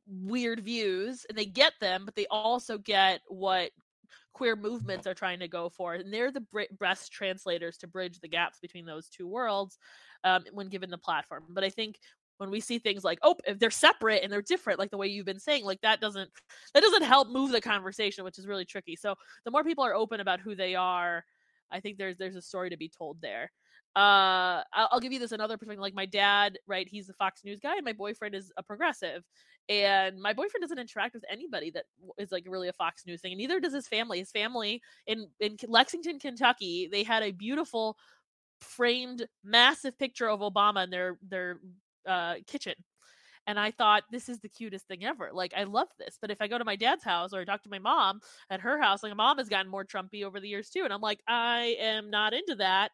weird 0.09 0.61
views 0.61 1.25
and 1.29 1.39
they 1.39 1.45
get 1.45 1.75
them 1.81 2.05
but 2.05 2.17
they 2.17 2.27
also 2.29 2.77
get 2.77 3.21
what 3.29 3.71
queer 4.33 4.57
movements 4.57 5.07
are 5.07 5.15
trying 5.15 5.39
to 5.39 5.49
go 5.49 5.69
for 5.69 5.95
and 5.95 6.13
they're 6.13 6.33
the 6.33 6.45
best 6.81 7.13
translators 7.13 7.77
to 7.77 7.87
bridge 7.87 8.19
the 8.21 8.29
gaps 8.29 8.59
between 8.61 8.87
those 8.87 9.09
two 9.09 9.29
worlds 9.29 9.79
um, 10.25 10.45
when 10.53 10.69
given 10.69 10.91
the 10.91 10.99
platform 10.99 11.45
but 11.51 11.63
i 11.63 11.71
think 11.71 11.99
when 12.39 12.51
we 12.51 12.61
see 12.61 12.79
things 12.79 13.05
like 13.05 13.19
oh 13.23 13.37
if 13.47 13.59
they're 13.59 13.71
separate 13.71 14.23
and 14.23 14.33
they're 14.33 14.43
different 14.43 14.79
like 14.79 14.91
the 14.91 14.97
way 14.97 15.07
you've 15.07 15.27
been 15.27 15.39
saying 15.39 15.65
like 15.65 15.81
that 15.83 16.01
doesn't 16.01 16.31
that 16.73 16.83
doesn't 16.83 17.03
help 17.03 17.29
move 17.29 17.53
the 17.53 17.61
conversation 17.61 18.25
which 18.25 18.39
is 18.39 18.47
really 18.47 18.65
tricky. 18.65 18.97
So 18.97 19.15
the 19.45 19.51
more 19.51 19.65
people 19.65 19.85
are 19.85 19.95
open 19.95 20.21
about 20.21 20.41
who 20.41 20.55
they 20.55 20.75
are 20.75 21.25
i 21.71 21.81
think 21.81 21.99
there's 21.99 22.17
there's 22.17 22.37
a 22.37 22.43
story 22.43 22.71
to 22.71 22.77
be 22.77 22.89
told 22.89 23.21
there. 23.21 23.53
Uh 23.97 24.63
I'll, 24.73 24.89
I'll 24.93 25.01
give 25.01 25.13
you 25.13 25.19
this 25.19 25.33
another 25.33 25.59
perspective 25.59 25.83
like 25.83 25.95
my 25.95 26.07
dad 26.07 26.59
right 26.67 26.89
he's 26.89 27.09
a 27.09 27.15
fox 27.15 27.45
news 27.45 27.61
guy 27.61 27.77
and 27.77 27.85
my 27.85 27.93
boyfriend 27.93 28.35
is 28.35 28.53
a 28.57 28.63
progressive 28.63 29.25
and 29.69 30.19
my 30.21 30.33
boyfriend 30.33 30.63
doesn't 30.63 30.79
interact 30.79 31.15
with 31.15 31.25
anybody 31.31 31.71
that 31.73 31.85
is 32.19 32.33
like 32.33 32.45
really 32.49 32.69
a 32.69 32.73
fox 32.73 33.05
news 33.07 33.21
thing 33.21 33.33
and 33.33 33.39
neither 33.39 33.61
does 33.61 33.75
his 33.75 33.87
family. 33.87 34.19
His 34.21 34.31
family 34.31 34.81
in 35.07 35.29
in 35.41 35.57
lexington 35.67 36.19
kentucky 36.19 36.89
they 36.91 37.03
had 37.03 37.23
a 37.23 37.33
beautiful 37.33 37.97
framed 38.61 39.27
massive 39.45 39.99
picture 39.99 40.29
of 40.29 40.41
obama 40.41 40.85
in 40.85 40.91
their 40.91 41.19
their 41.29 41.61
uh, 42.09 42.35
kitchen. 42.47 42.75
And 43.47 43.59
I 43.59 43.71
thought, 43.71 44.03
this 44.11 44.29
is 44.29 44.41
the 44.41 44.49
cutest 44.49 44.87
thing 44.89 45.05
ever. 45.05 45.31
Like, 45.33 45.55
I 45.57 45.65
love 45.65 45.89
this. 45.99 46.19
But 46.21 46.31
if 46.31 46.43
I 46.43 46.49
go 46.49 46.59
to 46.59 46.65
my 46.65 46.77
dad's 46.77 47.03
house 47.03 47.33
or 47.33 47.41
I 47.41 47.45
talk 47.45 47.63
to 47.63 47.71
my 47.71 47.79
mom 47.79 48.21
at 48.51 48.61
her 48.61 48.81
house, 48.81 49.03
like, 49.03 49.13
my 49.13 49.25
mom 49.25 49.39
has 49.39 49.49
gotten 49.49 49.71
more 49.71 49.87
Trumpy 49.87 50.23
over 50.23 50.39
the 50.39 50.49
years 50.49 50.69
too. 50.69 50.83
And 50.85 50.93
I'm 50.93 51.01
like, 51.01 51.21
I 51.27 51.77
am 51.81 52.11
not 52.11 52.35
into 52.35 52.57
that. 52.57 52.91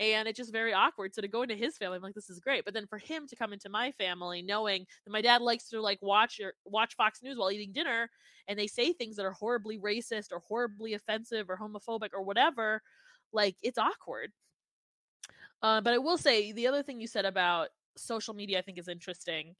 And 0.00 0.26
it's 0.26 0.38
just 0.38 0.50
very 0.50 0.72
awkward. 0.72 1.14
So 1.14 1.20
to 1.20 1.28
go 1.28 1.42
into 1.42 1.54
his 1.54 1.76
family, 1.76 1.96
I'm 1.96 2.02
like, 2.02 2.14
this 2.14 2.30
is 2.30 2.40
great. 2.40 2.64
But 2.64 2.72
then 2.72 2.86
for 2.86 2.98
him 2.98 3.28
to 3.28 3.36
come 3.36 3.52
into 3.52 3.68
my 3.68 3.92
family, 3.92 4.40
knowing 4.40 4.86
that 5.04 5.12
my 5.12 5.20
dad 5.20 5.42
likes 5.42 5.68
to 5.68 5.80
like 5.82 5.98
watch 6.00 6.40
or 6.40 6.54
watch 6.64 6.96
Fox 6.96 7.22
News 7.22 7.36
while 7.36 7.52
eating 7.52 7.72
dinner, 7.72 8.08
and 8.48 8.58
they 8.58 8.66
say 8.66 8.92
things 8.92 9.16
that 9.16 9.26
are 9.26 9.32
horribly 9.32 9.78
racist 9.78 10.32
or 10.32 10.40
horribly 10.48 10.94
offensive 10.94 11.50
or 11.50 11.56
homophobic 11.56 12.10
or 12.14 12.22
whatever, 12.22 12.82
like 13.32 13.56
it's 13.62 13.78
awkward. 13.78 14.32
Uh, 15.60 15.80
but 15.82 15.92
I 15.92 15.98
will 15.98 16.18
say 16.18 16.50
the 16.50 16.66
other 16.66 16.82
thing 16.82 16.98
you 16.98 17.06
said 17.06 17.26
about 17.26 17.68
social 17.96 18.34
media 18.34 18.58
I 18.58 18.62
think 18.62 18.78
is 18.78 18.88
interesting 18.88 19.54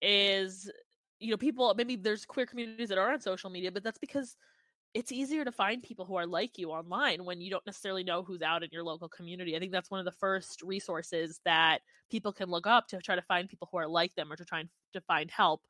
is 0.00 0.70
you 1.18 1.30
know 1.30 1.36
people 1.36 1.72
maybe 1.76 1.96
there's 1.96 2.24
queer 2.24 2.46
communities 2.46 2.88
that 2.88 2.98
are 2.98 3.12
on 3.12 3.20
social 3.20 3.50
media 3.50 3.70
but 3.70 3.84
that's 3.84 3.98
because 3.98 4.36
it's 4.94 5.12
easier 5.12 5.44
to 5.44 5.52
find 5.52 5.82
people 5.82 6.04
who 6.04 6.16
are 6.16 6.26
like 6.26 6.58
you 6.58 6.70
online 6.70 7.24
when 7.24 7.40
you 7.40 7.50
don't 7.50 7.64
necessarily 7.64 8.04
know 8.04 8.22
who's 8.22 8.42
out 8.42 8.62
in 8.62 8.68
your 8.72 8.84
local 8.84 9.08
community. 9.08 9.56
I 9.56 9.58
think 9.58 9.72
that's 9.72 9.90
one 9.90 10.00
of 10.00 10.04
the 10.04 10.12
first 10.12 10.60
resources 10.62 11.40
that 11.46 11.78
people 12.10 12.32
can 12.32 12.50
look 12.50 12.66
up 12.66 12.88
to 12.88 12.98
try 12.98 13.16
to 13.16 13.22
find 13.22 13.48
people 13.48 13.68
who 13.72 13.78
are 13.78 13.88
like 13.88 14.14
them 14.16 14.30
or 14.30 14.36
to 14.36 14.44
try 14.44 14.60
and 14.60 14.68
to 14.92 15.00
find 15.00 15.30
help. 15.30 15.62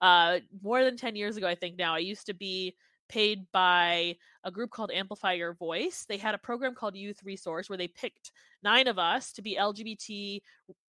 Uh, 0.00 0.38
more 0.62 0.84
than 0.84 0.96
10 0.96 1.16
years 1.16 1.36
ago, 1.36 1.48
I 1.48 1.56
think 1.56 1.76
now, 1.76 1.94
I 1.94 1.98
used 1.98 2.26
to 2.26 2.34
be 2.34 2.76
paid 3.08 3.46
by 3.52 4.16
a 4.44 4.50
group 4.50 4.70
called 4.70 4.90
Amplify 4.90 5.32
Your 5.32 5.54
Voice. 5.54 6.04
They 6.08 6.16
had 6.16 6.34
a 6.34 6.38
program 6.38 6.74
called 6.74 6.96
Youth 6.96 7.22
Resource 7.24 7.68
where 7.68 7.78
they 7.78 7.88
picked 7.88 8.32
nine 8.62 8.88
of 8.88 8.98
us 8.98 9.32
to 9.32 9.42
be 9.42 9.56
LGBT, 9.56 10.40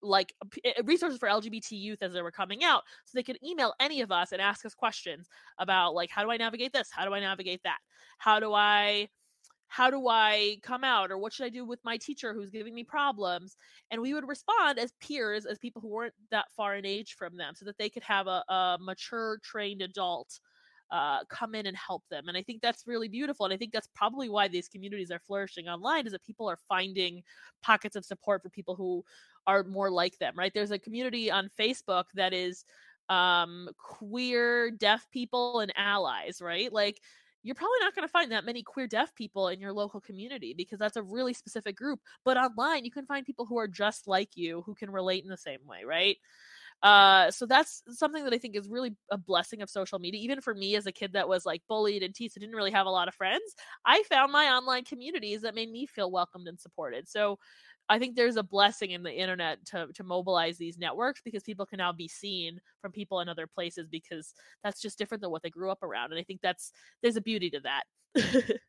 like 0.02 0.34
eh, 0.64 0.74
resources 0.84 1.20
for 1.20 1.30
LGBT 1.30 1.72
youth 1.72 2.02
as 2.02 2.14
they 2.14 2.22
were 2.22 2.32
coming 2.32 2.64
out. 2.64 2.84
So 3.06 3.12
they 3.18 3.24
could 3.24 3.40
email 3.44 3.74
any 3.80 4.02
of 4.02 4.12
us 4.12 4.32
and 4.32 4.42
ask 4.42 4.66
us 4.66 4.74
questions 4.74 5.28
about, 5.58 5.94
like, 5.94 6.10
how 6.10 6.24
do 6.24 6.32
I 6.32 6.38
navigate 6.38 6.74
this? 6.74 6.90
How 6.92 7.06
do 7.06 7.14
I 7.14 7.20
navigate 7.20 7.62
that? 7.64 7.80
How 8.18 8.40
do 8.40 8.54
I 8.54 9.10
how 9.70 9.92
do 9.92 10.08
I 10.08 10.58
come 10.64 10.84
out 10.84 11.12
or 11.12 11.20
what 11.20 11.32
should 11.32 11.46
I 11.46 11.50
do 11.50 11.64
with 11.64 11.80
my 11.86 11.96
teacher 11.96 12.34
who's 12.34 12.50
giving 12.50 12.74
me 12.74 12.84
problems? 12.84 13.56
And 13.92 14.02
we 14.02 14.16
would 14.16 14.28
respond 14.28 14.80
as 14.80 14.94
peers, 15.00 15.46
as 15.46 15.60
people 15.60 15.80
who 15.80 15.90
weren't 15.90 16.16
that 16.32 16.52
far 16.58 16.76
in 16.76 16.88
age 16.88 17.14
from 17.14 17.38
them, 17.38 17.54
so 17.56 17.66
that 17.66 17.78
they 17.78 17.88
could 17.88 18.02
have 18.02 18.26
a, 18.26 18.44
a 18.50 18.78
mature, 18.82 19.40
trained 19.44 19.84
adult 19.84 20.40
uh, 20.92 21.24
come 21.26 21.56
in 21.56 21.66
and 21.66 21.78
help 21.78 22.04
them. 22.10 22.28
And 22.28 22.38
I 22.38 22.42
think 22.42 22.62
that's 22.62 22.88
really 22.88 23.08
beautiful. 23.08 23.46
And 23.46 23.54
I 23.54 23.58
think 23.58 23.72
that's 23.72 23.90
probably 23.94 24.30
why 24.30 24.48
these 24.48 24.68
communities 24.68 25.12
are 25.12 25.20
flourishing 25.20 25.68
online 25.68 26.06
is 26.06 26.14
that 26.14 26.24
people 26.24 26.50
are 26.50 26.58
finding 26.68 27.24
pockets 27.62 27.96
of 27.96 28.06
support 28.06 28.42
for 28.42 28.50
people 28.50 28.76
who 28.76 29.04
are 29.48 29.64
more 29.64 29.92
like 29.92 30.18
them, 30.18 30.34
right? 30.36 30.52
There's 30.54 30.72
a 30.72 30.80
community 30.80 31.30
on 31.32 31.50
Facebook 31.60 32.06
that 32.16 32.34
is 32.34 32.66
um, 33.10 33.70
queer, 33.78 34.72
deaf 34.72 35.08
people 35.12 35.60
and 35.60 35.72
allies, 35.76 36.42
right? 36.42 36.72
Like, 36.72 37.00
you're 37.42 37.56
probably 37.56 37.80
not 37.82 37.96
going 37.96 38.08
to 38.08 38.12
find 38.12 38.32
that 38.32 38.46
many 38.46 38.64
queer 38.64 38.86
deaf 38.86 39.16
people 39.16 39.48
in 39.48 39.60
your 39.60 39.72
local 39.72 40.02
community 40.02 40.54
because 40.54 40.78
that's 40.78 40.98
a 40.98 41.02
really 41.02 41.34
specific 41.34 41.76
group. 41.76 42.02
But 42.26 42.38
online, 42.38 42.84
you 42.84 42.92
can 42.92 43.06
find 43.06 43.26
people 43.26 43.46
who 43.46 43.58
are 43.58 43.68
just 43.68 44.08
like 44.08 44.36
you 44.36 44.62
who 44.66 44.76
can 44.76 44.92
relate 44.92 45.24
in 45.24 45.30
the 45.30 45.38
same 45.38 45.60
way, 45.66 45.84
right? 45.86 46.18
Uh, 46.82 47.30
so 47.32 47.46
that's 47.46 47.84
something 47.90 48.24
that 48.24 48.34
I 48.34 48.38
think 48.38 48.56
is 48.56 48.70
really 48.70 48.96
a 49.12 49.18
blessing 49.18 49.62
of 49.62 49.70
social 49.70 50.00
media. 50.00 50.22
Even 50.22 50.42
for 50.42 50.54
me 50.54 50.76
as 50.76 50.86
a 50.86 50.92
kid 50.92 51.14
that 51.14 51.28
was 51.28 51.46
like 51.46 51.62
bullied 51.68 52.04
and 52.04 52.16
teased, 52.16 52.38
I 52.38 52.42
didn't 52.42 52.56
really 52.56 52.72
have 52.72 52.86
a 52.86 52.92
lot 52.92 53.08
of 53.08 53.16
friends. 53.16 53.54
I 53.86 54.04
found 54.04 54.32
my 54.32 54.46
online 54.48 54.86
communities 54.86 55.42
that 55.42 55.56
made 55.56 55.70
me 55.70 55.86
feel 55.86 56.10
welcomed 56.12 56.48
and 56.48 56.60
supported. 56.60 57.08
So 57.10 57.38
I 57.90 57.98
think 58.00 58.16
there's 58.16 58.36
a 58.36 58.44
blessing 58.44 58.92
in 58.92 59.04
the 59.04 59.14
internet 59.14 59.66
to 59.68 59.88
to 59.94 60.04
mobilize 60.04 60.58
these 60.58 60.78
networks 60.78 61.22
because 61.22 61.44
people 61.44 61.66
can 61.66 61.78
now 61.78 61.92
be 61.92 62.08
seen 62.08 62.62
from 62.82 62.92
people 62.92 63.20
in 63.20 63.28
other 63.30 63.48
places 63.48 63.88
because 63.90 64.34
that's 64.64 64.82
just 64.82 64.98
different 64.98 65.22
than 65.22 65.32
what 65.32 65.42
they 65.42 65.50
grew 65.50 65.72
up 65.72 65.82
around. 65.84 66.12
And 66.12 66.20
I 66.20 66.24
think 66.24 66.42
that's 66.42 66.72
there's 67.02 67.16
a 67.18 67.22
beauty 67.22 67.50
to 67.52 67.60
that. 67.62 67.84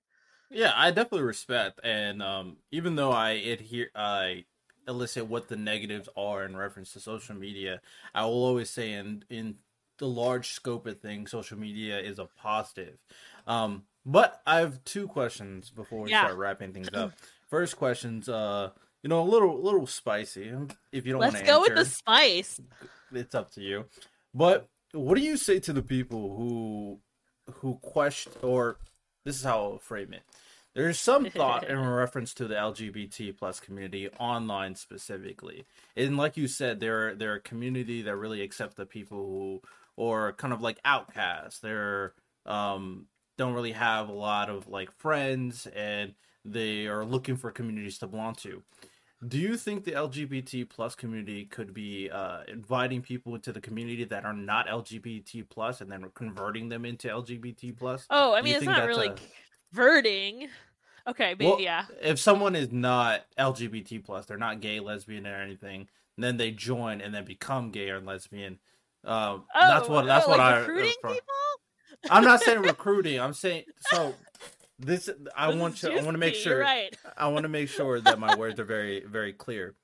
yeah, 0.51 0.73
I 0.75 0.91
definitely 0.91 1.23
respect 1.23 1.81
and 1.85 2.23
um 2.23 2.59
even 2.71 2.97
though 2.97 3.11
I 3.13 3.31
adhere 3.33 3.91
I 3.95 4.47
elicit 4.89 5.27
what 5.27 5.49
the 5.49 5.57
negatives 5.57 6.09
are 6.17 6.45
in 6.45 6.57
reference 6.57 6.93
to 6.93 7.01
social 7.01 7.35
media, 7.35 7.81
I 8.15 8.25
will 8.25 8.45
always 8.45 8.71
say 8.71 8.93
in 8.93 9.25
in 9.29 9.57
the 9.99 10.07
large 10.07 10.53
scope 10.53 10.87
of 10.87 11.01
things, 11.01 11.31
social 11.31 11.59
media 11.59 11.99
is 12.01 12.19
a 12.19 12.25
positive. 12.25 12.97
Um, 13.47 13.85
but 14.07 14.41
I 14.47 14.61
have 14.61 14.83
two 14.85 15.07
questions 15.07 15.71
before 15.71 16.03
we 16.03 16.11
yeah. 16.11 16.25
start 16.25 16.39
wrapping 16.39 16.73
things 16.73 16.89
up. 16.95 17.13
First 17.51 17.77
question's 17.77 18.29
uh, 18.29 18.71
you 19.03 19.09
know, 19.09 19.23
a 19.23 19.29
little 19.29 19.61
little 19.63 19.87
spicy. 19.87 20.53
If 20.93 21.07
you 21.07 21.13
don't 21.13 21.21
Let's 21.21 21.43
go 21.43 21.61
answer, 21.61 21.75
with 21.75 21.75
the 21.75 21.85
spice. 21.85 22.61
It's 23.13 23.35
up 23.35 23.51
to 23.53 23.61
you. 23.61 23.87
But 24.35 24.69
what 24.93 25.17
do 25.17 25.23
you 25.23 25.37
say 25.37 25.59
to 25.61 25.73
the 25.73 25.83
people 25.83 26.37
who 26.37 27.01
who 27.57 27.77
question 27.83 28.33
or 28.43 28.79
this 29.25 29.37
is 29.37 29.45
how 29.45 29.63
I'll 29.63 29.79
frame 29.79 30.13
it. 30.13 30.23
There's 30.75 30.99
some 30.99 31.25
thought 31.31 31.69
in 31.69 31.79
reference 31.79 32.35
to 32.35 32.47
the 32.47 32.55
LGBT 32.55 33.37
plus 33.37 33.61
community 33.61 34.09
online 34.19 34.75
specifically, 34.75 35.67
and 35.97 36.17
like 36.17 36.37
you 36.37 36.49
said, 36.49 36.81
they're 36.81 37.15
they're 37.15 37.35
a 37.35 37.41
community 37.41 38.03
that 38.03 38.17
really 38.17 38.43
accept 38.43 38.77
the 38.77 38.87
people 38.87 39.19
who 39.19 39.63
or 39.97 40.33
kind 40.33 40.53
of 40.53 40.61
like 40.61 40.79
outcasts. 40.85 41.61
They're 41.61 42.15
um 42.47 43.07
don't 43.37 43.55
really 43.55 43.73
have 43.73 44.09
a 44.09 44.13
lot 44.13 44.51
of 44.51 44.69
like 44.69 44.93
friends, 44.93 45.67
and 45.75 46.15
they 46.45 46.87
are 46.87 47.05
looking 47.05 47.37
for 47.37 47.51
communities 47.51 47.99
to 47.99 48.07
belong 48.07 48.35
to. 48.37 48.63
Do 49.27 49.39
you 49.39 49.59
think 49.59 49.85
the 49.85 49.93
LGBT 49.93 50.67
plus 50.71 50.95
community 50.95 51.45
could 51.45 51.75
be 51.75 52.09
uh, 52.11 52.41
inviting 52.49 53.03
people 53.03 53.35
into 53.35 53.53
the 53.53 53.61
community 53.61 54.05
that 54.05 54.25
are 54.25 54.33
not 54.33 54.67
LGBT 54.67 55.47
plus 55.51 55.83
and 55.83 55.93
then 55.93 56.11
converting 56.15 56.71
them 56.71 56.87
into 56.87 57.09
LGBT 57.09 57.77
plus? 57.77 58.07
Oh, 58.09 58.35
I 58.35 58.41
mean, 58.41 58.57
it's 58.57 58.65
not 58.65 58.87
really 58.89 59.09
a 59.09 59.17
converting. 59.73 60.49
Okay, 61.07 61.35
but 61.35 61.47
well, 61.47 61.61
yeah. 61.61 61.87
If 62.03 62.19
someone 62.19 62.55
is 62.55 62.71
not 62.71 63.25
LGBT 63.39 64.05
plus, 64.05 64.27
they're 64.27 64.37
not 64.37 64.61
gay, 64.61 64.81
lesbian, 64.81 65.27
or 65.27 65.35
anything, 65.35 65.89
then 66.19 66.37
they 66.37 66.51
join 66.51 67.01
and 67.01 67.15
then 67.15 67.25
become 67.25 67.71
gay 67.71 67.91
or 67.91 68.01
lesbian. 68.01 68.59
Uh, 69.05 69.39
oh, 69.39 69.45
that's 69.55 69.89
what 69.89 70.07
that's 70.07 70.27
oh, 70.27 70.31
what 70.31 70.39
like 70.39 70.55
I 70.55 70.59
recruiting 70.59 70.93
uh, 71.05 71.09
people. 71.09 71.35
I'm 72.11 72.25
not 72.25 72.41
saying 72.43 72.63
recruiting. 72.65 73.21
I'm 73.21 73.35
saying 73.35 73.65
so. 73.91 74.15
This 74.79 75.11
I 75.37 75.51
this 75.51 75.61
want 75.61 75.83
you. 75.83 75.91
I 75.91 76.03
want 76.03 76.13
to 76.13 76.19
make 76.19 76.35
sure. 76.35 76.61
Right. 76.61 76.95
I 77.17 77.29
want 77.29 77.45
to 77.45 77.49
make 77.49 77.69
sure 77.69 78.01
that 78.01 78.19
my 78.19 78.35
words 78.37 78.61
are 78.61 78.65
very 78.65 79.05
very 79.05 79.33
clear. 79.33 79.75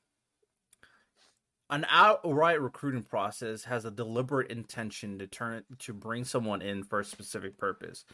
an 1.71 1.87
outright 1.91 2.61
recruiting 2.61 3.03
process 3.03 3.65
has 3.65 3.85
a 3.85 3.91
deliberate 3.91 4.51
intention 4.51 5.19
to 5.19 5.27
turn 5.27 5.65
to 5.81 5.93
bring 5.93 6.25
someone 6.25 6.63
in 6.63 6.85
for 6.85 7.01
a 7.01 7.05
specific 7.05 7.59
purpose. 7.59 8.05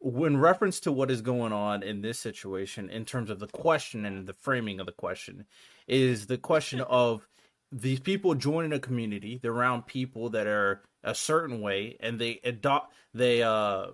When 0.00 0.38
reference 0.38 0.80
to 0.80 0.92
what 0.92 1.10
is 1.10 1.20
going 1.20 1.52
on 1.52 1.82
in 1.82 2.00
this 2.00 2.18
situation, 2.18 2.88
in 2.88 3.04
terms 3.04 3.28
of 3.30 3.38
the 3.38 3.46
question 3.46 4.06
and 4.06 4.26
the 4.26 4.32
framing 4.32 4.80
of 4.80 4.86
the 4.86 4.92
question, 4.92 5.44
is 5.86 6.26
the 6.26 6.38
question 6.38 6.80
of 6.88 7.26
these 7.72 8.00
people 8.00 8.34
joining 8.34 8.72
a 8.72 8.80
community. 8.80 9.38
They're 9.40 9.52
around 9.52 9.86
people 9.86 10.30
that 10.30 10.46
are 10.46 10.82
a 11.04 11.14
certain 11.14 11.60
way, 11.60 11.96
and 12.00 12.20
they 12.20 12.40
adopt, 12.44 12.94
they 13.14 13.42
uh, 13.42 13.88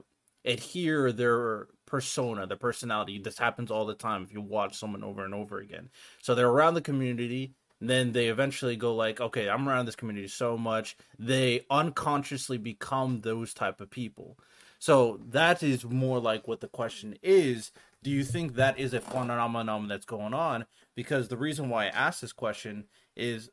adhere 0.44 1.12
their 1.12 1.68
persona, 1.86 2.46
their 2.46 2.56
personality. 2.56 3.18
This 3.18 3.38
happens 3.38 3.70
all 3.70 3.84
the 3.84 3.94
time 3.94 4.22
if 4.22 4.32
you 4.32 4.40
watch 4.40 4.78
someone 4.78 5.04
over 5.04 5.24
and 5.24 5.34
over 5.34 5.58
again. 5.58 5.90
So 6.22 6.34
they're 6.34 6.48
around 6.48 6.74
the 6.74 6.80
community 6.80 7.54
then 7.80 8.12
they 8.12 8.28
eventually 8.28 8.76
go 8.76 8.94
like 8.94 9.20
okay 9.20 9.48
i'm 9.48 9.68
around 9.68 9.86
this 9.86 9.96
community 9.96 10.28
so 10.28 10.56
much 10.56 10.96
they 11.18 11.64
unconsciously 11.70 12.58
become 12.58 13.20
those 13.20 13.52
type 13.52 13.80
of 13.80 13.90
people 13.90 14.38
so 14.78 15.20
that 15.28 15.62
is 15.62 15.84
more 15.84 16.18
like 16.18 16.46
what 16.46 16.60
the 16.60 16.68
question 16.68 17.16
is. 17.22 17.72
Do 18.02 18.10
you 18.10 18.24
think 18.24 18.54
that 18.54 18.78
is 18.78 18.94
a 18.94 19.00
phenomenon 19.00 19.88
that's 19.88 20.06
going 20.06 20.34
on? 20.34 20.66
Because 20.94 21.28
the 21.28 21.36
reason 21.36 21.68
why 21.68 21.86
i 21.86 21.88
asked 21.88 22.20
this 22.20 22.32
question 22.32 22.84
is 23.16 23.50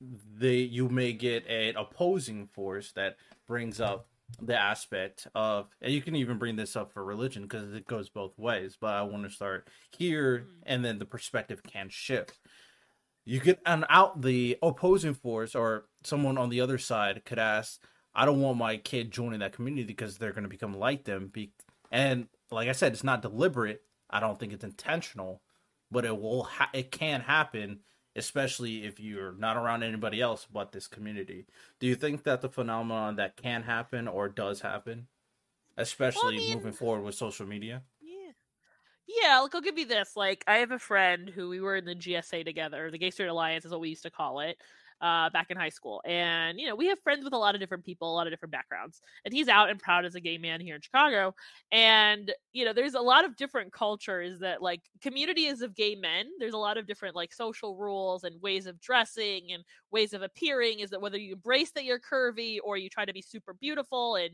they 0.00 0.56
you 0.56 0.88
may 0.88 1.12
get 1.12 1.46
an 1.48 1.76
opposing 1.76 2.46
force 2.46 2.92
that 2.92 3.16
brings 3.46 3.80
up 3.80 4.08
the 4.42 4.56
aspect 4.56 5.26
of 5.34 5.68
and 5.80 5.92
you 5.92 6.02
can 6.02 6.16
even 6.16 6.36
bring 6.36 6.56
this 6.56 6.76
up 6.76 6.92
for 6.92 7.04
religion 7.04 7.42
because 7.42 7.72
it 7.72 7.86
goes 7.86 8.08
both 8.08 8.36
ways 8.38 8.76
but 8.78 8.92
i 8.94 9.02
want 9.02 9.22
to 9.22 9.30
start 9.30 9.68
here 9.96 10.40
mm-hmm. 10.40 10.50
and 10.66 10.84
then 10.84 10.98
the 10.98 11.06
perspective 11.06 11.62
can 11.62 11.88
shift. 11.88 12.38
You 13.24 13.40
could 13.40 13.58
and 13.66 13.84
out 13.88 14.22
the 14.22 14.56
opposing 14.62 15.14
force 15.14 15.56
or 15.56 15.86
someone 16.04 16.38
on 16.38 16.48
the 16.48 16.60
other 16.60 16.78
side 16.78 17.24
could 17.24 17.40
ask 17.40 17.80
i 18.16 18.24
don't 18.24 18.40
want 18.40 18.58
my 18.58 18.76
kid 18.76 19.10
joining 19.10 19.40
that 19.40 19.52
community 19.52 19.84
because 19.84 20.18
they're 20.18 20.32
going 20.32 20.42
to 20.42 20.48
become 20.48 20.74
like 20.74 21.04
them 21.04 21.28
Be- 21.28 21.52
and 21.92 22.26
like 22.50 22.68
i 22.68 22.72
said 22.72 22.92
it's 22.92 23.04
not 23.04 23.22
deliberate 23.22 23.82
i 24.10 24.18
don't 24.18 24.40
think 24.40 24.52
it's 24.52 24.64
intentional 24.64 25.42
but 25.90 26.04
it 26.04 26.20
will 26.20 26.44
ha- 26.44 26.70
it 26.72 26.90
can 26.90 27.20
happen 27.20 27.80
especially 28.16 28.84
if 28.84 28.98
you're 28.98 29.32
not 29.32 29.56
around 29.56 29.82
anybody 29.82 30.20
else 30.20 30.46
but 30.52 30.72
this 30.72 30.88
community 30.88 31.46
do 31.78 31.86
you 31.86 31.94
think 31.94 32.24
that 32.24 32.40
the 32.40 32.48
phenomenon 32.48 33.16
that 33.16 33.36
can 33.36 33.62
happen 33.62 34.08
or 34.08 34.28
does 34.28 34.62
happen 34.62 35.06
especially 35.76 36.36
well, 36.36 36.44
I 36.44 36.48
mean, 36.48 36.54
moving 36.56 36.72
forward 36.72 37.02
with 37.02 37.14
social 37.14 37.46
media 37.46 37.82
yeah, 38.00 38.32
yeah. 39.06 39.40
like 39.40 39.54
I'll 39.54 39.60
give 39.60 39.78
you 39.78 39.86
this. 39.86 40.16
Like 40.16 40.42
I 40.46 40.56
have 40.56 40.72
a 40.72 40.78
friend 40.78 41.28
who 41.28 41.48
we 41.48 41.60
were 41.60 41.76
in 41.76 41.84
the 41.84 41.94
GSA 41.94 42.44
together. 42.44 42.90
The 42.90 42.98
Gay 42.98 43.10
Straight 43.10 43.28
Alliance 43.28 43.64
is 43.64 43.70
what 43.70 43.80
we 43.80 43.90
used 43.90 44.02
to 44.02 44.10
call 44.10 44.40
it 44.40 44.58
uh, 45.00 45.30
back 45.30 45.50
in 45.50 45.56
high 45.56 45.68
school. 45.68 46.02
And, 46.04 46.58
you 46.58 46.66
know, 46.66 46.74
we 46.74 46.86
have 46.88 46.98
friends 47.00 47.24
with 47.24 47.32
a 47.32 47.38
lot 47.38 47.54
of 47.54 47.60
different 47.60 47.84
people, 47.84 48.12
a 48.12 48.14
lot 48.14 48.26
of 48.26 48.32
different 48.32 48.52
backgrounds. 48.52 49.00
And 49.24 49.34
he's 49.34 49.48
out 49.48 49.70
and 49.70 49.78
proud 49.78 50.04
as 50.04 50.14
a 50.14 50.20
gay 50.20 50.38
man 50.38 50.60
here 50.60 50.74
in 50.74 50.80
Chicago. 50.80 51.34
And, 51.72 52.32
you 52.52 52.64
know, 52.64 52.72
there's 52.72 52.94
a 52.94 53.00
lot 53.00 53.24
of 53.24 53.36
different 53.36 53.72
cultures 53.72 54.40
that, 54.40 54.62
like, 54.62 54.82
communities 55.02 55.62
of 55.62 55.74
gay 55.74 55.94
men, 55.94 56.26
there's 56.38 56.54
a 56.54 56.58
lot 56.58 56.78
of 56.78 56.86
different, 56.86 57.14
like, 57.14 57.32
social 57.32 57.76
rules 57.76 58.24
and 58.24 58.40
ways 58.40 58.66
of 58.66 58.80
dressing 58.80 59.52
and 59.52 59.64
ways 59.90 60.12
of 60.12 60.22
appearing. 60.22 60.80
Is 60.80 60.90
that 60.90 61.00
whether 61.00 61.18
you 61.18 61.34
embrace 61.34 61.72
that 61.72 61.84
you're 61.84 62.00
curvy 62.00 62.58
or 62.64 62.76
you 62.76 62.88
try 62.88 63.04
to 63.04 63.12
be 63.12 63.22
super 63.22 63.54
beautiful 63.54 64.16
and, 64.16 64.32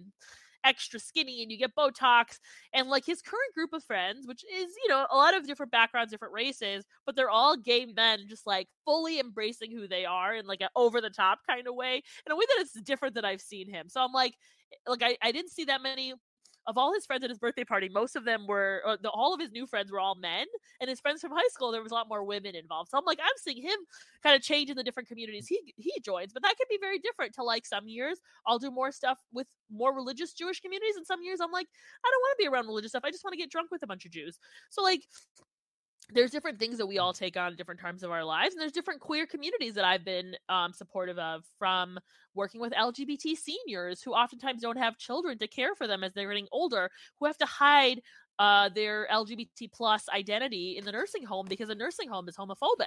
extra 0.64 1.00
skinny 1.00 1.42
and 1.42 1.50
you 1.50 1.58
get 1.58 1.74
Botox. 1.74 2.38
And 2.72 2.88
like 2.88 3.04
his 3.04 3.22
current 3.22 3.54
group 3.54 3.72
of 3.72 3.84
friends, 3.84 4.26
which 4.26 4.44
is, 4.44 4.70
you 4.82 4.88
know, 4.88 5.06
a 5.10 5.16
lot 5.16 5.36
of 5.36 5.46
different 5.46 5.72
backgrounds, 5.72 6.12
different 6.12 6.34
races, 6.34 6.84
but 7.06 7.16
they're 7.16 7.30
all 7.30 7.56
gay 7.56 7.86
men, 7.86 8.20
just 8.28 8.46
like 8.46 8.68
fully 8.84 9.20
embracing 9.20 9.72
who 9.72 9.88
they 9.88 10.04
are 10.04 10.34
in 10.34 10.46
like 10.46 10.60
an 10.60 10.68
over 10.76 11.00
the 11.00 11.10
top 11.10 11.40
kind 11.48 11.66
of 11.66 11.74
way, 11.74 12.02
in 12.26 12.32
a 12.32 12.36
way 12.36 12.44
that 12.48 12.62
it's 12.62 12.80
different 12.82 13.14
than 13.14 13.24
I've 13.24 13.40
seen 13.40 13.68
him. 13.68 13.88
So 13.88 14.00
I'm 14.00 14.12
like, 14.12 14.34
eh, 14.72 14.90
like 14.90 15.02
I, 15.02 15.16
I 15.22 15.32
didn't 15.32 15.52
see 15.52 15.64
that 15.64 15.82
many 15.82 16.14
of 16.66 16.78
all 16.78 16.94
his 16.94 17.04
friends 17.06 17.24
at 17.24 17.30
his 17.30 17.38
birthday 17.38 17.64
party, 17.64 17.88
most 17.88 18.16
of 18.16 18.24
them 18.24 18.46
were 18.46 18.98
the, 19.02 19.10
all 19.10 19.34
of 19.34 19.40
his 19.40 19.50
new 19.52 19.66
friends 19.66 19.90
were 19.90 20.00
all 20.00 20.14
men, 20.14 20.46
and 20.80 20.88
his 20.88 21.00
friends 21.00 21.20
from 21.20 21.32
high 21.32 21.48
school 21.50 21.72
there 21.72 21.82
was 21.82 21.92
a 21.92 21.94
lot 21.94 22.08
more 22.08 22.24
women 22.24 22.54
involved. 22.54 22.90
So 22.90 22.98
I'm 22.98 23.04
like, 23.04 23.18
I'm 23.20 23.36
seeing 23.36 23.62
him 23.62 23.76
kind 24.22 24.36
of 24.36 24.42
change 24.42 24.70
in 24.70 24.76
the 24.76 24.84
different 24.84 25.08
communities 25.08 25.46
he 25.46 25.74
he 25.76 25.92
joins, 26.04 26.32
but 26.32 26.42
that 26.42 26.56
could 26.56 26.68
be 26.68 26.78
very 26.80 26.98
different. 26.98 27.34
To 27.34 27.42
like 27.42 27.66
some 27.66 27.88
years, 27.88 28.18
I'll 28.46 28.58
do 28.58 28.70
more 28.70 28.92
stuff 28.92 29.18
with 29.32 29.46
more 29.70 29.94
religious 29.94 30.32
Jewish 30.32 30.60
communities, 30.60 30.96
and 30.96 31.06
some 31.06 31.22
years 31.22 31.40
I'm 31.40 31.52
like, 31.52 31.68
I 32.04 32.10
don't 32.10 32.20
want 32.20 32.38
to 32.38 32.42
be 32.42 32.48
around 32.48 32.66
religious 32.66 32.92
stuff. 32.92 33.04
I 33.04 33.10
just 33.10 33.24
want 33.24 33.32
to 33.32 33.38
get 33.38 33.50
drunk 33.50 33.70
with 33.70 33.82
a 33.82 33.86
bunch 33.86 34.04
of 34.04 34.12
Jews. 34.12 34.38
So 34.70 34.82
like 34.82 35.02
there's 36.10 36.30
different 36.30 36.58
things 36.58 36.78
that 36.78 36.86
we 36.86 36.98
all 36.98 37.12
take 37.12 37.36
on 37.36 37.52
at 37.52 37.56
different 37.56 37.80
times 37.80 38.02
of 38.02 38.10
our 38.10 38.24
lives 38.24 38.54
and 38.54 38.60
there's 38.60 38.72
different 38.72 39.00
queer 39.00 39.26
communities 39.26 39.74
that 39.74 39.84
i've 39.84 40.04
been 40.04 40.34
um, 40.48 40.72
supportive 40.72 41.18
of 41.18 41.44
from 41.58 41.98
working 42.34 42.60
with 42.60 42.72
lgbt 42.72 43.36
seniors 43.36 44.02
who 44.02 44.12
oftentimes 44.12 44.62
don't 44.62 44.78
have 44.78 44.98
children 44.98 45.38
to 45.38 45.46
care 45.46 45.74
for 45.74 45.86
them 45.86 46.02
as 46.02 46.12
they're 46.12 46.28
getting 46.28 46.48
older 46.52 46.90
who 47.18 47.26
have 47.26 47.38
to 47.38 47.46
hide 47.46 48.00
uh, 48.38 48.68
their 48.74 49.06
lgbt 49.12 49.70
plus 49.72 50.08
identity 50.08 50.76
in 50.76 50.84
the 50.84 50.92
nursing 50.92 51.24
home 51.24 51.46
because 51.48 51.68
a 51.68 51.74
nursing 51.74 52.08
home 52.08 52.28
is 52.28 52.36
homophobic. 52.36 52.86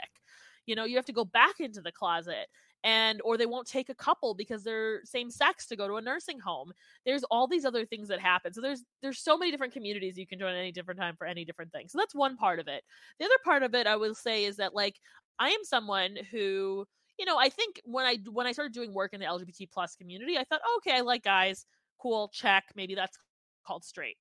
You 0.65 0.75
know 0.75 0.85
you 0.85 0.95
have 0.95 1.05
to 1.05 1.13
go 1.13 1.25
back 1.25 1.59
into 1.59 1.81
the 1.81 1.91
closet 1.91 2.47
and 2.85 3.19
or 3.25 3.35
they 3.35 3.47
won't 3.47 3.67
take 3.67 3.89
a 3.89 3.95
couple 3.95 4.35
because 4.35 4.63
they're 4.63 5.03
same 5.03 5.31
sex 5.31 5.65
to 5.65 5.75
go 5.75 5.87
to 5.87 5.95
a 5.95 6.01
nursing 6.01 6.39
home. 6.39 6.71
There's 7.05 7.23
all 7.25 7.47
these 7.47 7.65
other 7.65 7.83
things 7.83 8.07
that 8.09 8.19
happen. 8.19 8.53
So 8.53 8.61
there's 8.61 8.83
there's 9.01 9.19
so 9.19 9.37
many 9.37 9.51
different 9.51 9.73
communities 9.73 10.17
you 10.17 10.27
can 10.27 10.39
join 10.39 10.53
any 10.55 10.71
different 10.71 10.99
time 10.99 11.15
for 11.17 11.25
any 11.25 11.43
different 11.43 11.71
thing. 11.71 11.87
So 11.89 11.97
that's 11.97 12.15
one 12.15 12.37
part 12.37 12.59
of 12.59 12.67
it. 12.67 12.83
The 13.19 13.25
other 13.25 13.33
part 13.43 13.63
of 13.63 13.73
it 13.73 13.87
i 13.87 13.95
will 13.95 14.15
say 14.15 14.45
is 14.45 14.57
that 14.57 14.75
like 14.75 14.99
i 15.39 15.49
am 15.49 15.63
someone 15.63 16.15
who 16.31 16.85
you 17.17 17.25
know 17.25 17.37
i 17.37 17.49
think 17.49 17.81
when 17.85 18.05
i 18.05 18.17
when 18.31 18.45
i 18.45 18.51
started 18.51 18.73
doing 18.73 18.93
work 18.93 19.13
in 19.13 19.19
the 19.19 19.25
lgbt 19.25 19.69
plus 19.71 19.95
community 19.95 20.37
i 20.37 20.43
thought 20.43 20.61
oh, 20.65 20.79
okay 20.79 20.97
i 20.97 21.01
like 21.01 21.23
guys. 21.23 21.65
Cool 21.97 22.29
check. 22.33 22.65
Maybe 22.75 22.93
that's 22.93 23.17
called 23.65 23.83
straight. 23.83 24.17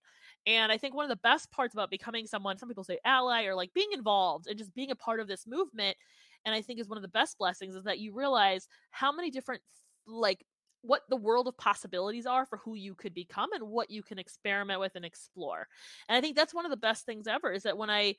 And 0.46 0.70
I 0.70 0.78
think 0.78 0.94
one 0.94 1.04
of 1.04 1.10
the 1.10 1.16
best 1.16 1.50
parts 1.50 1.74
about 1.74 1.90
becoming 1.90 2.26
someone, 2.26 2.58
some 2.58 2.68
people 2.68 2.84
say 2.84 2.98
ally, 3.04 3.44
or 3.44 3.54
like 3.54 3.72
being 3.74 3.90
involved 3.92 4.46
and 4.46 4.58
just 4.58 4.74
being 4.74 4.90
a 4.90 4.96
part 4.96 5.20
of 5.20 5.26
this 5.28 5.46
movement 5.46 5.96
and 6.44 6.54
I 6.54 6.62
think 6.62 6.80
is 6.80 6.88
one 6.88 6.98
of 6.98 7.02
the 7.02 7.08
best 7.08 7.38
blessings 7.38 7.74
is 7.74 7.84
that 7.84 7.98
you 7.98 8.12
realize 8.12 8.68
how 8.90 9.12
many 9.12 9.30
different 9.30 9.62
like 10.06 10.44
what 10.82 11.02
the 11.08 11.16
world 11.16 11.48
of 11.48 11.56
possibilities 11.56 12.26
are 12.26 12.44
for 12.44 12.58
who 12.58 12.74
you 12.74 12.94
could 12.94 13.14
become 13.14 13.52
and 13.54 13.68
what 13.68 13.90
you 13.90 14.02
can 14.02 14.18
experiment 14.18 14.80
with 14.80 14.92
and 14.96 15.04
explore. 15.04 15.66
And 16.08 16.16
I 16.16 16.20
think 16.20 16.36
that's 16.36 16.52
one 16.52 16.66
of 16.66 16.70
the 16.70 16.76
best 16.76 17.06
things 17.06 17.26
ever 17.26 17.50
is 17.52 17.62
that 17.62 17.78
when 17.78 17.88
I 17.90 18.16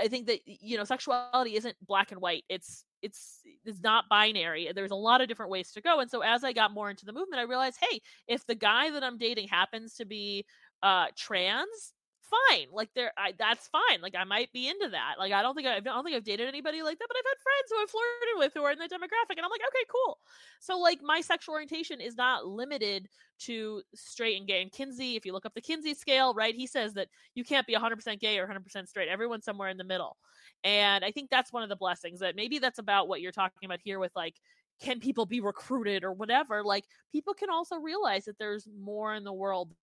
I 0.00 0.08
think 0.08 0.26
that 0.26 0.40
you 0.46 0.76
know 0.76 0.84
sexuality 0.84 1.56
isn't 1.56 1.76
black 1.86 2.12
and 2.12 2.20
white. 2.20 2.44
It's 2.48 2.84
it's 3.02 3.40
it's 3.64 3.80
not 3.80 4.08
binary. 4.08 4.70
There's 4.74 4.90
a 4.90 4.96
lot 4.96 5.20
of 5.20 5.28
different 5.28 5.50
ways 5.50 5.72
to 5.72 5.80
go. 5.80 6.00
And 6.00 6.10
so 6.10 6.20
as 6.22 6.44
I 6.44 6.52
got 6.52 6.72
more 6.72 6.90
into 6.90 7.04
the 7.06 7.12
movement, 7.12 7.40
I 7.40 7.44
realized, 7.44 7.78
hey, 7.80 8.00
if 8.26 8.44
the 8.46 8.54
guy 8.54 8.90
that 8.90 9.02
I'm 9.04 9.18
dating 9.18 9.48
happens 9.48 9.94
to 9.96 10.04
be 10.04 10.44
uh 10.82 11.06
trans, 11.16 11.94
fine. 12.30 12.66
Like 12.72 12.90
there, 12.94 13.12
I 13.18 13.34
that's 13.38 13.68
fine. 13.68 14.00
Like 14.00 14.14
I 14.16 14.24
might 14.24 14.52
be 14.52 14.68
into 14.68 14.88
that. 14.90 15.16
Like 15.18 15.32
I 15.32 15.42
don't 15.42 15.54
think 15.54 15.66
I, 15.66 15.76
I 15.76 15.80
don't 15.80 16.04
think 16.04 16.16
I've 16.16 16.24
dated 16.24 16.48
anybody 16.48 16.82
like 16.82 16.98
that, 16.98 17.06
but 17.08 17.16
I've 17.16 17.24
had 17.28 17.42
friends 17.42 17.68
who 17.68 17.82
I've 17.82 17.90
flirted 17.90 18.38
with 18.38 18.52
who 18.54 18.62
are 18.64 18.72
in 18.72 18.78
the 18.78 18.84
demographic, 18.84 19.36
and 19.36 19.44
I'm 19.44 19.50
like, 19.50 19.60
okay, 19.66 19.84
cool. 19.90 20.18
So 20.60 20.78
like 20.78 21.00
my 21.02 21.20
sexual 21.20 21.54
orientation 21.54 22.00
is 22.00 22.16
not 22.16 22.46
limited 22.46 23.08
to 23.40 23.82
straight 23.94 24.38
and 24.38 24.46
gay. 24.46 24.62
And 24.62 24.72
Kinsey, 24.72 25.16
if 25.16 25.26
you 25.26 25.32
look 25.32 25.46
up 25.46 25.54
the 25.54 25.60
Kinsey 25.60 25.94
scale, 25.94 26.34
right, 26.34 26.54
he 26.54 26.66
says 26.66 26.94
that 26.94 27.08
you 27.34 27.44
can't 27.44 27.66
be 27.66 27.74
100% 27.74 28.20
gay 28.20 28.38
or 28.38 28.46
100% 28.46 28.88
straight. 28.88 29.08
Everyone's 29.08 29.44
somewhere 29.44 29.68
in 29.68 29.76
the 29.76 29.84
middle, 29.84 30.16
and 30.64 31.04
I 31.04 31.10
think 31.10 31.30
that's 31.30 31.52
one 31.52 31.62
of 31.62 31.68
the 31.68 31.76
blessings 31.76 32.20
that 32.20 32.36
maybe 32.36 32.58
that's 32.58 32.78
about 32.78 33.08
what 33.08 33.20
you're 33.20 33.32
talking 33.32 33.66
about 33.66 33.80
here 33.82 33.98
with 33.98 34.12
like 34.14 34.36
can 34.82 34.98
people 34.98 35.26
be 35.26 35.40
recruited 35.40 36.04
or 36.04 36.12
whatever 36.12 36.64
like 36.64 36.84
people 37.12 37.34
can 37.34 37.50
also 37.50 37.76
realize 37.76 38.24
that 38.24 38.38
there's 38.38 38.66
more 38.80 39.14
in 39.14 39.24
the 39.24 39.32
world 39.32 39.74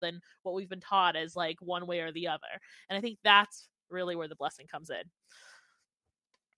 than 0.00 0.20
what 0.42 0.54
we've 0.54 0.68
been 0.68 0.80
taught 0.80 1.16
as 1.16 1.36
like 1.36 1.56
one 1.60 1.86
way 1.86 2.00
or 2.00 2.12
the 2.12 2.28
other. 2.28 2.60
And 2.88 2.96
I 2.96 3.00
think 3.00 3.18
that's 3.22 3.68
really 3.90 4.16
where 4.16 4.28
the 4.28 4.36
blessing 4.36 4.66
comes 4.66 4.90
in. 4.90 5.02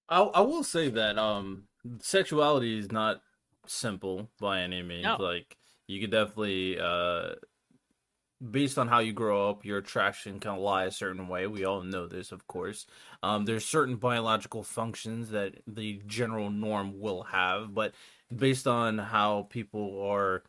I 0.09 0.21
I 0.21 0.41
will 0.41 0.65
say 0.65 0.89
that 0.91 1.19
um 1.19 1.65
sexuality 2.01 2.79
is 2.79 2.91
not 2.91 3.23
simple 3.67 4.31
by 4.41 4.61
any 4.61 4.83
means. 4.83 5.05
No. 5.05 5.17
Like 5.19 5.57
you 5.87 6.01
could 6.01 6.11
definitely 6.11 6.79
uh 6.81 7.35
based 8.51 8.79
on 8.79 8.87
how 8.87 9.01
you 9.01 9.13
grow 9.13 9.51
up, 9.51 9.65
your 9.65 9.79
attraction 9.79 10.39
can 10.39 10.57
lie 10.57 10.85
a 10.85 10.91
certain 10.91 11.27
way. 11.29 11.47
We 11.47 11.65
all 11.65 11.83
know 11.83 12.07
this, 12.07 12.31
of 12.31 12.47
course. 12.47 12.87
Um, 13.23 13.45
there's 13.45 13.65
certain 13.65 13.97
biological 13.97 14.63
functions 14.63 15.31
that 15.31 15.57
the 15.67 16.01
general 16.07 16.51
norm 16.51 17.01
will 17.01 17.25
have, 17.25 17.75
but 17.75 17.95
based 18.35 18.67
on 18.67 18.99
how 18.99 19.49
people 19.51 20.01
are 20.03 20.45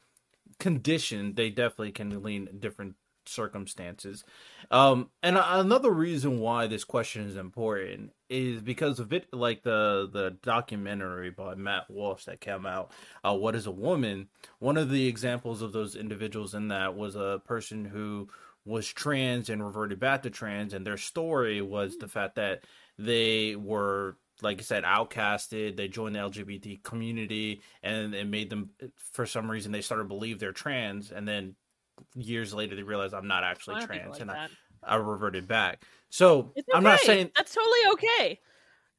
condition, 0.59 1.35
they 1.35 1.49
definitely 1.49 1.91
can 1.91 2.21
lean 2.21 2.49
different 2.59 2.95
circumstances. 3.25 4.23
Um, 4.71 5.09
and 5.23 5.37
another 5.37 5.91
reason 5.91 6.39
why 6.39 6.67
this 6.67 6.83
question 6.83 7.25
is 7.25 7.35
important 7.35 8.11
is 8.29 8.61
because 8.61 8.99
of 8.99 9.13
it, 9.13 9.27
like 9.33 9.63
the 9.63 10.09
the 10.11 10.37
documentary 10.41 11.29
by 11.29 11.55
Matt 11.55 11.89
Walsh 11.89 12.25
that 12.25 12.41
came 12.41 12.65
out, 12.65 12.91
uh, 13.23 13.35
"What 13.35 13.55
Is 13.55 13.67
a 13.67 13.71
Woman." 13.71 14.29
One 14.59 14.77
of 14.77 14.89
the 14.89 15.07
examples 15.07 15.61
of 15.61 15.71
those 15.71 15.95
individuals 15.95 16.53
in 16.55 16.67
that 16.69 16.95
was 16.95 17.15
a 17.15 17.41
person 17.45 17.85
who 17.85 18.29
was 18.65 18.87
trans 18.87 19.49
and 19.49 19.63
reverted 19.65 19.99
back 19.99 20.23
to 20.23 20.29
trans, 20.29 20.73
and 20.73 20.85
their 20.85 20.97
story 20.97 21.61
was 21.61 21.97
the 21.97 22.07
fact 22.07 22.35
that 22.35 22.65
they 22.97 23.55
were 23.55 24.17
like 24.41 24.59
I 24.59 24.63
said, 24.63 24.83
outcasted. 24.83 25.75
They 25.75 25.87
joined 25.87 26.15
the 26.15 26.19
LGBT 26.19 26.83
community, 26.83 27.61
and 27.83 28.13
it 28.13 28.27
made 28.27 28.49
them, 28.49 28.71
for 28.95 29.25
some 29.25 29.49
reason, 29.49 29.71
they 29.71 29.81
started 29.81 30.03
to 30.03 30.07
believe 30.07 30.39
they're 30.39 30.51
trans, 30.51 31.11
and 31.11 31.27
then 31.27 31.55
years 32.15 32.53
later 32.53 32.75
they 32.75 32.83
realized 32.83 33.13
I'm 33.13 33.27
not 33.27 33.43
actually 33.43 33.85
trans, 33.85 34.13
like 34.13 34.21
and 34.21 34.31
I, 34.31 34.47
I, 34.83 34.95
reverted 34.95 35.47
back. 35.47 35.83
So 36.09 36.51
okay. 36.57 36.63
I'm 36.73 36.83
not 36.83 36.99
saying 36.99 37.31
that's 37.35 37.53
totally 37.53 37.79
okay. 37.93 38.39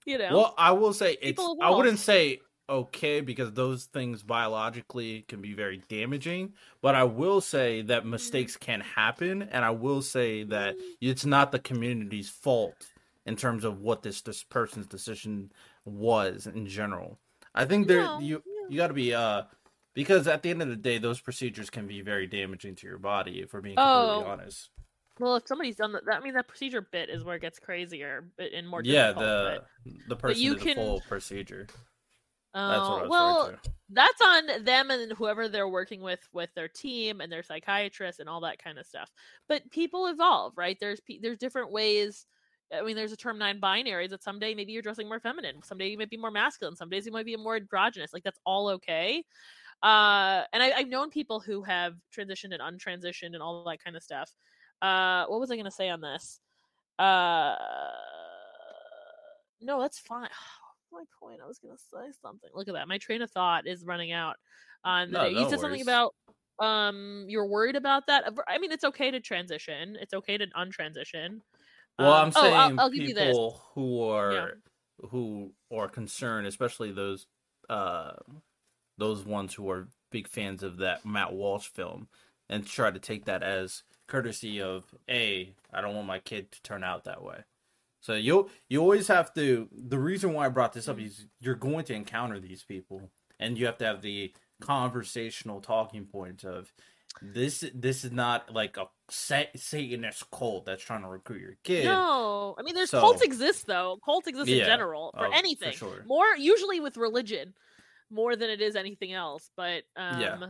You 0.07 0.19
know. 0.19 0.37
Well, 0.37 0.55
I 0.59 0.73
will 0.73 0.93
say 0.93 1.17
it's. 1.21 1.43
I 1.61 1.71
wouldn't 1.71 1.99
say 1.99 2.41
okay 2.69 3.21
because 3.21 3.53
those 3.53 3.87
things 3.87 4.23
biologically 4.23 5.23
can 5.29 5.41
be 5.41 5.55
very 5.55 5.83
damaging. 5.89 6.53
But 6.83 6.95
I 6.95 7.05
will 7.05 7.41
say 7.41 7.83
that 7.83 8.03
mm-hmm. 8.03 8.11
mistakes 8.11 8.57
can 8.57 8.81
happen, 8.81 9.43
and 9.43 9.65
I 9.65 9.71
will 9.71 10.03
say 10.03 10.45
that 10.45 10.75
mm-hmm. 10.75 10.91
it's 11.01 11.25
not 11.25 11.53
the 11.53 11.59
community's 11.59 12.29
fault 12.29 12.87
in 13.27 13.37
terms 13.37 13.65
of 13.65 13.81
what 13.81 14.03
this 14.03 14.23
this 14.23 14.43
person's 14.43 14.87
decision 14.87 15.53
was 15.85 16.47
in 16.47 16.67
general. 16.67 17.19
I 17.55 17.65
think 17.65 17.89
there 17.89 18.03
no, 18.03 18.21
you 18.21 18.43
you 18.69 18.77
got 18.77 18.89
to 18.89 18.95
be 18.95 19.15
uh 19.15 19.43
because 19.95 20.29
at 20.29 20.43
the 20.43 20.51
end 20.51 20.63
of 20.63 20.69
the 20.69 20.77
day, 20.77 20.99
those 20.99 21.21
procedures 21.21 21.69
can 21.69 21.87
be 21.87 22.01
very 22.01 22.27
damaging 22.27 22.77
to 22.77 22.87
your 22.87 22.99
body. 22.99 23.41
If 23.41 23.53
we're 23.53 23.61
being 23.61 23.77
completely 23.77 24.25
oh. 24.25 24.31
honest. 24.31 24.71
Well, 25.19 25.37
if 25.37 25.47
somebody's 25.47 25.77
done 25.77 25.93
that, 25.93 26.03
I 26.11 26.21
mean, 26.21 26.33
that 26.35 26.49
procedure 26.49 26.81
bit 26.81 27.11
is 27.11 27.25
where 27.25 27.37
it 27.37 27.43
gets 27.43 27.59
crazier 27.59 28.25
and 28.39 28.67
more. 28.67 28.81
Yeah, 28.83 29.13
the 29.13 29.63
but, 29.85 29.93
the 30.09 30.17
person 30.17 30.43
you 30.43 30.55
can, 30.55 30.69
the 30.69 30.75
full 30.75 31.03
procedure. 31.09 31.67
Uh, 32.53 33.07
well, 33.09 33.53
that's 33.91 34.21
on 34.21 34.65
them 34.65 34.91
and 34.91 35.13
whoever 35.13 35.49
they're 35.49 35.69
working 35.69 36.01
with, 36.01 36.21
with 36.33 36.51
their 36.55 36.67
team 36.67 37.21
and 37.21 37.31
their 37.31 37.45
psychiatrist 37.45 38.19
and 38.19 38.29
all 38.29 38.41
that 38.41 38.63
kind 38.63 38.79
of 38.79 38.87
stuff. 38.87 39.11
But 39.47 39.71
people 39.71 40.07
evolve, 40.07 40.55
right? 40.57 40.77
There's 40.81 41.01
there's 41.21 41.39
different 41.39 41.71
ways. 41.71 42.27
I 42.73 42.83
mean, 42.83 42.97
there's 42.97 43.13
a 43.13 43.17
term 43.17 43.39
non-binary 43.39 44.09
that 44.09 44.23
someday 44.23 44.55
maybe 44.55 44.73
you're 44.73 44.83
dressing 44.83 45.09
more 45.09 45.21
feminine, 45.21 45.63
someday 45.63 45.89
you 45.89 45.99
might 45.99 46.11
be 46.11 46.17
more 46.17 46.31
masculine, 46.31 46.77
some 46.77 46.89
days 46.89 47.07
you 47.07 47.13
might 47.13 47.27
be 47.27 47.37
more 47.37 47.57
androgynous. 47.57 48.13
Like 48.13 48.23
that's 48.23 48.39
all 48.45 48.69
okay. 48.69 49.25
Uh, 49.83 50.45
and 50.53 50.63
I, 50.63 50.71
have 50.79 50.89
known 50.89 51.11
people 51.11 51.41
who 51.41 51.63
have 51.63 51.95
transitioned 52.17 52.53
and 52.53 52.61
untransitioned 52.61 53.35
and 53.35 53.43
all 53.43 53.65
that 53.65 53.83
kind 53.83 53.97
of 53.97 54.03
stuff. 54.03 54.31
Uh, 54.83 55.25
what 55.27 55.41
was 55.41 55.51
I 55.51 55.55
going 55.55 55.65
to 55.65 55.71
say 55.71 55.89
on 55.89 56.01
this? 56.01 56.41
Uh, 56.99 57.57
no, 59.61 59.81
that's 59.81 59.99
fine 59.99 60.29
my 60.93 61.05
point? 61.19 61.41
I 61.43 61.47
was 61.47 61.59
gonna 61.59 61.79
say 61.79 62.13
something. 62.21 62.51
Look 62.55 62.69
at 62.69 62.75
that. 62.75 62.89
My 62.89 62.99
train 62.99 63.23
of 63.23 63.31
thought 63.31 63.67
is 63.67 63.85
running 63.85 64.13
out 64.13 64.37
on 64.85 65.11
the 65.11 65.19
no, 65.19 65.25
day. 65.25 65.35
No 65.35 65.39
you 65.39 65.45
said 65.45 65.51
worries. 65.51 65.61
something 65.61 65.83
about 65.83 66.15
um 66.59 67.25
you're 67.29 67.47
worried 67.47 67.77
about 67.77 68.07
that. 68.09 68.25
I 68.49 68.59
mean, 68.59 68.73
it's 68.73 68.85
okay 68.85 69.11
to 69.11 69.21
transition. 69.21 69.97
It's 70.01 70.15
okay 70.15 70.37
to 70.39 70.47
untransition. 70.55 71.43
Well, 72.01 72.13
um, 72.13 72.27
I'm 72.27 72.33
saying 72.33 72.55
oh, 72.55 72.57
I'll, 72.57 72.81
I'll 72.81 72.91
people 72.91 73.63
who 73.75 74.03
are 74.03 74.33
yeah. 74.33 74.47
who 75.11 75.53
are 75.73 75.89
concerned, 75.89 76.47
especially 76.47 76.93
those 76.93 77.27
uh 77.69 78.13
those 78.99 79.25
ones 79.25 79.55
who 79.55 79.71
are 79.71 79.89
big 80.11 80.29
fans 80.29 80.63
of 80.63 80.79
that 80.79 81.05
Matt 81.05 81.33
Walsh 81.33 81.69
film 81.69 82.09
and 82.49 82.67
try 82.67 82.91
to 82.91 82.99
take 82.99 83.27
that 83.27 83.43
as 83.43 83.83
courtesy 84.07 84.61
of 84.61 84.85
a 85.09 85.55
I 85.73 85.81
don't 85.81 85.95
want 85.95 86.07
my 86.07 86.19
kid 86.19 86.51
to 86.53 86.63
turn 86.63 86.83
out 86.83 87.05
that 87.05 87.23
way. 87.23 87.45
So 88.01 88.15
you 88.15 88.49
you 88.69 88.81
always 88.81 89.09
have 89.09 89.33
to. 89.35 89.69
The 89.73 89.99
reason 89.99 90.33
why 90.33 90.47
I 90.47 90.49
brought 90.49 90.73
this 90.73 90.89
up 90.89 90.97
mm. 90.97 91.07
is 91.07 91.27
you're 91.39 91.55
going 91.55 91.85
to 91.87 91.95
encounter 91.95 92.41
these 92.41 92.65
people, 92.65 93.11
and 93.39 93.59
you 93.59 93.67
have 93.67 93.79
to 93.79 93.85
have 93.85 94.03
the 94.03 94.33
conversational 94.61 95.61
talking 95.61 96.07
points 96.07 96.45
of 96.45 96.73
this. 97.23 97.65
This 97.75 98.05
is 98.05 98.13
not 98.13 98.53
like 98.53 98.77
a 98.77 98.87
Satanist 99.09 100.31
cult 100.31 100.67
that's 100.67 100.83
trying 100.83 101.03
to 101.03 101.09
recruit 101.09 101.41
your 101.41 101.57
kid. 101.65 101.85
No, 101.85 102.55
I 102.59 102.63
mean 102.63 102.75
there's 102.75 102.91
so, 102.91 103.01
cults 103.01 103.23
exist 103.23 103.67
though. 103.67 103.99
Cults 104.05 104.27
exist 104.27 104.49
yeah, 104.49 104.59
in 104.59 104.67
general 104.67 105.15
for 105.17 105.27
oh, 105.27 105.33
anything. 105.33 105.73
For 105.73 105.79
sure. 105.79 106.05
More 106.07 106.37
usually 106.37 106.81
with 106.81 106.97
religion, 106.97 107.55
more 108.11 108.37
than 108.37 108.51
it 108.51 108.61
is 108.61 108.77
anything 108.77 109.13
else. 109.13 109.51
But 109.57 109.83
um, 109.97 110.21
yeah. 110.21 110.47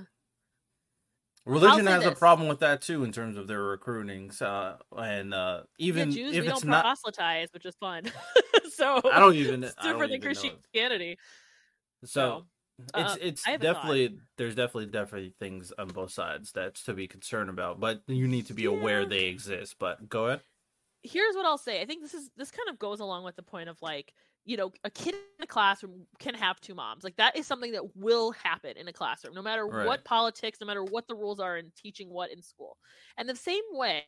Religion 1.47 1.87
has 1.87 2.05
this. 2.05 2.13
a 2.13 2.17
problem 2.17 2.49
with 2.49 2.61
that 2.61 2.83
too 2.83 3.03
in 3.03 3.13
terms 3.13 3.37
of 3.37 3.49
their 3.49 3.63
recruiting. 3.63 4.31
So, 4.31 4.77
and 4.97 5.33
uh, 5.33 5.63
even 5.79 6.11
yeah, 6.11 6.15
Jews, 6.15 6.37
if 6.37 6.43
we 6.45 6.51
it's 6.51 6.61
don't 6.61 6.71
not 6.71 6.85
proselytize, 6.85 7.49
which 7.53 7.65
is 7.65 7.75
fun. 7.77 8.05
so 8.75 9.01
I 9.11 9.19
don't 9.19 9.35
even 9.35 9.65
it's 9.65 9.75
different 9.77 10.13
than 10.13 10.21
Christianity. 10.21 11.19
So, 12.05 12.09
so 12.09 12.47
it's 12.95 13.13
uh, 13.13 13.17
it's 13.21 13.43
definitely 13.45 14.19
there's 14.37 14.55
definitely 14.55 14.87
definitely 14.87 15.35
things 15.39 15.73
on 15.79 15.89
both 15.89 16.13
sides 16.13 16.53
that's 16.53 16.83
to 16.85 16.95
be 16.95 17.07
concerned 17.07 17.51
about, 17.51 17.81
but 17.81 18.03
you 18.07 18.29
need 18.29 18.47
to 18.47 18.55
be 18.55 18.63
yeah. 18.63 18.71
aware 18.71 19.05
they 19.05 19.27
exist. 19.27 19.77
But 19.79 20.09
go 20.09 20.27
ahead. 20.27 20.41
Here's 21.03 21.35
what 21.35 21.47
I'll 21.47 21.59
say. 21.59 21.81
I 21.81 21.87
think 21.87 22.03
this 22.03 22.15
is 22.15 22.31
this 22.37 22.51
kind 22.51 22.69
of 22.69 22.79
goes 22.79 23.01
along 23.01 23.25
with 23.25 23.37
the 23.37 23.43
point 23.43 23.69
of 23.69 23.79
like 23.81 24.13
you 24.45 24.57
know, 24.57 24.73
a 24.85 24.91
kid 24.91 25.15
in 25.15 25.43
a 25.43 25.47
classroom 25.47 26.07
can 26.19 26.35
have 26.35 26.61
two 26.61 26.75
moms. 26.75 27.05
Like 27.05 27.17
that 27.17 27.37
is 27.37 27.47
something 27.47 27.73
that 27.73 27.97
will 27.97 28.33
happen 28.33 28.77
in 28.77 28.89
a 28.89 28.93
classroom, 28.93 29.35
no 29.35 29.43
matter 29.43 29.67
right. 29.67 29.87
what 29.87 30.05
politics, 30.05 30.59
no 30.61 30.67
matter 30.67 30.83
what 30.83 31.07
the 31.07 31.15
rules 31.15 31.41
are 31.41 31.59
in 31.59 31.71
teaching 31.77 32.09
what 32.11 32.33
in 32.33 32.43
school. 32.43 32.77
And 33.17 33.29
the 33.29 33.37
same 33.37 33.63
way, 33.73 34.03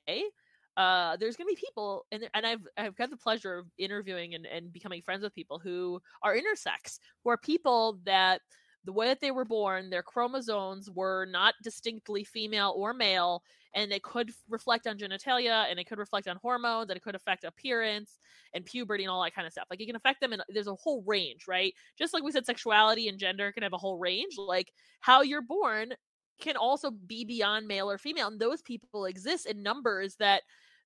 uh, 0.76 1.16
there's 1.18 1.36
gonna 1.36 1.48
be 1.48 1.56
people, 1.56 2.06
and 2.10 2.28
and 2.34 2.46
I've 2.46 2.66
I've 2.78 2.96
got 2.96 3.10
the 3.10 3.16
pleasure 3.16 3.58
of 3.58 3.66
interviewing 3.78 4.34
and, 4.34 4.46
and 4.46 4.72
becoming 4.72 5.02
friends 5.02 5.22
with 5.22 5.34
people 5.34 5.58
who 5.58 6.00
are 6.22 6.34
intersex, 6.34 6.98
who 7.22 7.30
are 7.30 7.36
people 7.36 7.98
that 8.04 8.40
the 8.84 8.92
way 8.92 9.06
that 9.06 9.20
they 9.20 9.30
were 9.30 9.44
born, 9.44 9.90
their 9.90 10.02
chromosomes 10.02 10.90
were 10.90 11.26
not 11.26 11.54
distinctly 11.62 12.24
female 12.24 12.74
or 12.76 12.92
male, 12.92 13.42
and 13.74 13.92
it 13.92 14.02
could 14.02 14.30
reflect 14.48 14.86
on 14.86 14.98
genitalia, 14.98 15.70
and 15.70 15.78
it 15.78 15.86
could 15.86 15.98
reflect 15.98 16.28
on 16.28 16.36
hormones, 16.42 16.90
and 16.90 16.96
it 16.96 17.02
could 17.02 17.14
affect 17.14 17.44
appearance 17.44 18.18
and 18.54 18.64
puberty 18.64 19.04
and 19.04 19.10
all 19.10 19.22
that 19.22 19.34
kind 19.34 19.46
of 19.46 19.52
stuff. 19.52 19.66
Like 19.70 19.80
it 19.80 19.86
can 19.86 19.96
affect 19.96 20.20
them, 20.20 20.32
and 20.32 20.42
there's 20.48 20.66
a 20.66 20.74
whole 20.74 21.02
range, 21.06 21.46
right? 21.48 21.72
Just 21.98 22.12
like 22.12 22.22
we 22.22 22.32
said, 22.32 22.46
sexuality 22.46 23.08
and 23.08 23.18
gender 23.18 23.52
can 23.52 23.62
have 23.62 23.72
a 23.72 23.78
whole 23.78 23.98
range. 23.98 24.36
Like 24.36 24.72
how 25.00 25.22
you're 25.22 25.42
born 25.42 25.94
can 26.40 26.56
also 26.56 26.90
be 26.90 27.24
beyond 27.24 27.68
male 27.68 27.90
or 27.90 27.98
female, 27.98 28.28
and 28.28 28.40
those 28.40 28.62
people 28.62 29.04
exist 29.04 29.46
in 29.46 29.62
numbers 29.62 30.16
that 30.16 30.42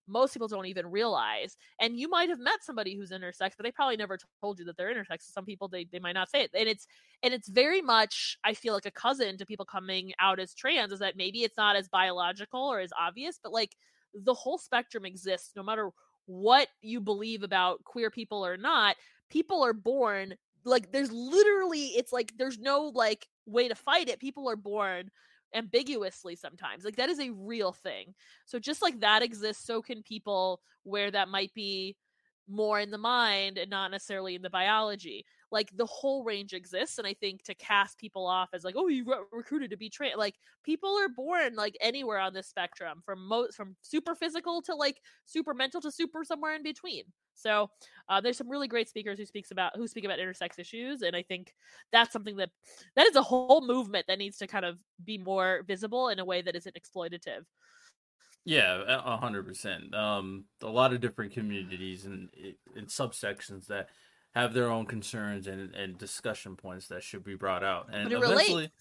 most 0.09 0.33
people 0.33 0.49
don't 0.49 0.67
even 0.67 0.87
realize. 0.91 1.57
And 1.81 1.99
you 1.99 2.09
might 2.09 2.29
have 2.29 2.39
met 2.39 2.63
somebody 2.63 2.97
who's 2.97 3.11
intersex, 3.11 3.53
but 3.57 3.65
they 3.65 3.73
probably 3.73 3.97
never 3.97 4.19
told 4.41 4.59
you 4.59 4.65
that 4.67 4.77
they're 4.77 4.95
intersex. 4.95 5.33
Some 5.33 5.45
people 5.45 5.69
they, 5.69 5.87
they 5.91 5.99
might 5.99 6.13
not 6.13 6.31
say 6.31 6.43
it. 6.43 6.51
And 6.55 6.69
it's 6.69 6.87
and 7.23 7.35
it's 7.35 7.49
very 7.49 7.83
much 7.83 8.39
I 8.45 8.55
feel 8.55 8.75
like 8.75 8.87
a 8.87 8.91
cousin 8.91 9.37
to 9.39 9.47
people 9.47 9.67
coming 9.67 10.13
out 10.21 10.39
as 10.39 10.55
trans 10.55 10.93
is 10.93 11.01
that 11.01 11.17
maybe 11.17 11.43
it's 11.43 11.57
not 11.57 11.77
as 11.77 11.89
biological 11.89 12.61
or 12.61 12.81
as 12.81 12.93
obvious, 12.99 13.39
but 13.43 13.53
like 13.53 13.77
the 14.15 14.35
whole 14.35 14.59
spectrum 14.59 15.05
exists 15.05 15.53
no 15.57 15.63
matter 15.63 15.91
what 16.27 16.69
you 16.83 17.01
believe 17.01 17.43
about 17.43 17.85
queer 17.85 18.11
people 18.11 18.45
or 18.45 18.57
not. 18.57 18.97
People 19.31 19.63
are 19.63 19.73
born 19.73 20.35
like 20.65 20.91
there's 20.93 21.13
literally 21.13 21.87
it's 21.87 22.13
like 22.13 22.33
there's 22.37 22.59
no 22.59 22.91
like 22.95 23.27
way 23.47 23.69
to 23.69 23.75
fight 23.75 24.09
it. 24.09 24.21
People 24.21 24.49
are 24.49 24.57
born 24.57 25.11
ambiguously 25.57 26.37
sometimes. 26.37 26.85
Like 26.85 26.97
that 26.97 27.09
is 27.09 27.19
a 27.19 27.31
real 27.31 27.73
thing. 27.73 28.15
So 28.45 28.59
just 28.59 28.83
like 28.83 29.01
that 29.01 29.23
exists, 29.23 29.67
so 29.67 29.83
can 29.83 30.03
people 30.03 30.61
where 30.85 31.11
that 31.11 31.29
might 31.29 31.53
be 31.55 31.97
more 32.49 32.79
in 32.79 32.91
the 32.91 32.99
mind 32.99 33.59
and 33.59 33.71
not 33.71 33.91
necessarily 33.91 34.35
in 34.35 34.43
the 34.43 34.51
biology. 34.51 35.25
Like 35.53 35.71
the 35.77 35.87
whole 35.87 36.25
range 36.25 36.53
exists, 36.53 36.99
and 36.99 37.07
I 37.07 37.15
think 37.15 37.43
to 37.45 37.55
cast 37.55 37.99
people 37.99 38.27
off 38.27 38.51
as 38.53 38.65
like, 38.65 38.75
oh, 38.77 38.89
you 38.89 39.05
got 39.05 39.23
recruited 39.33 39.71
to 39.71 39.77
be 39.77 39.89
trained. 39.89 40.17
Like 40.19 40.35
people 40.65 40.99
are 40.99 41.09
born 41.09 41.55
like 41.55 41.77
anywhere 41.81 42.19
on 42.19 42.35
this 42.35 42.49
spectrum, 42.49 43.03
from 43.05 43.27
most 43.27 43.55
from 43.57 43.77
super 43.83 44.15
physical 44.15 44.61
to 44.63 44.75
like 44.75 45.01
super 45.25 45.55
mental 45.55 45.81
to 45.83 45.93
super 45.93 46.25
somewhere 46.25 46.55
in 46.55 46.63
between. 46.63 47.05
So 47.37 47.71
uh, 48.09 48.21
there's 48.21 48.39
some 48.39 48.49
really 48.49 48.67
great 48.67 48.89
speakers 48.89 49.19
who 49.19 49.27
speaks 49.27 49.51
about 49.51 49.77
who 49.77 49.87
speak 49.87 50.05
about 50.05 50.19
intersex 50.19 50.59
issues, 50.59 51.03
and 51.03 51.15
I 51.15 51.23
think 51.23 51.55
that's 51.93 52.13
something 52.13 52.37
that 52.37 52.51
that 52.97 53.07
is 53.07 53.17
a 53.17 53.23
whole 53.23 53.65
movement 53.67 54.07
that 54.09 54.19
needs 54.19 54.39
to 54.39 54.47
kind 54.47 54.65
of 54.65 54.79
be 55.05 55.19
more 55.19 55.63
visible 55.67 56.09
in 56.09 56.19
a 56.19 56.25
way 56.25 56.43
that 56.43 56.57
isn't 56.57 56.77
exploitative. 56.77 57.45
Yeah, 58.45 58.85
a 58.87 59.17
hundred 59.17 59.45
percent. 59.45 59.93
Um, 59.93 60.45
a 60.63 60.69
lot 60.69 60.93
of 60.93 61.01
different 61.01 61.33
communities 61.33 62.05
and, 62.07 62.31
and 62.77 62.87
subsections 62.87 63.67
that 63.67 63.89
have 64.37 64.53
their 64.53 64.71
own 64.71 64.85
concerns 64.85 65.47
and, 65.47 65.75
and 65.75 65.97
discussion 65.97 66.57
points 66.57 66.89
that 66.89 67.03
should 67.03 67.25
be 67.25 67.35
brought 67.35 67.65
out. 67.65 67.89
And 67.91 68.13
eventually, 68.13 68.45
relates. 68.49 68.73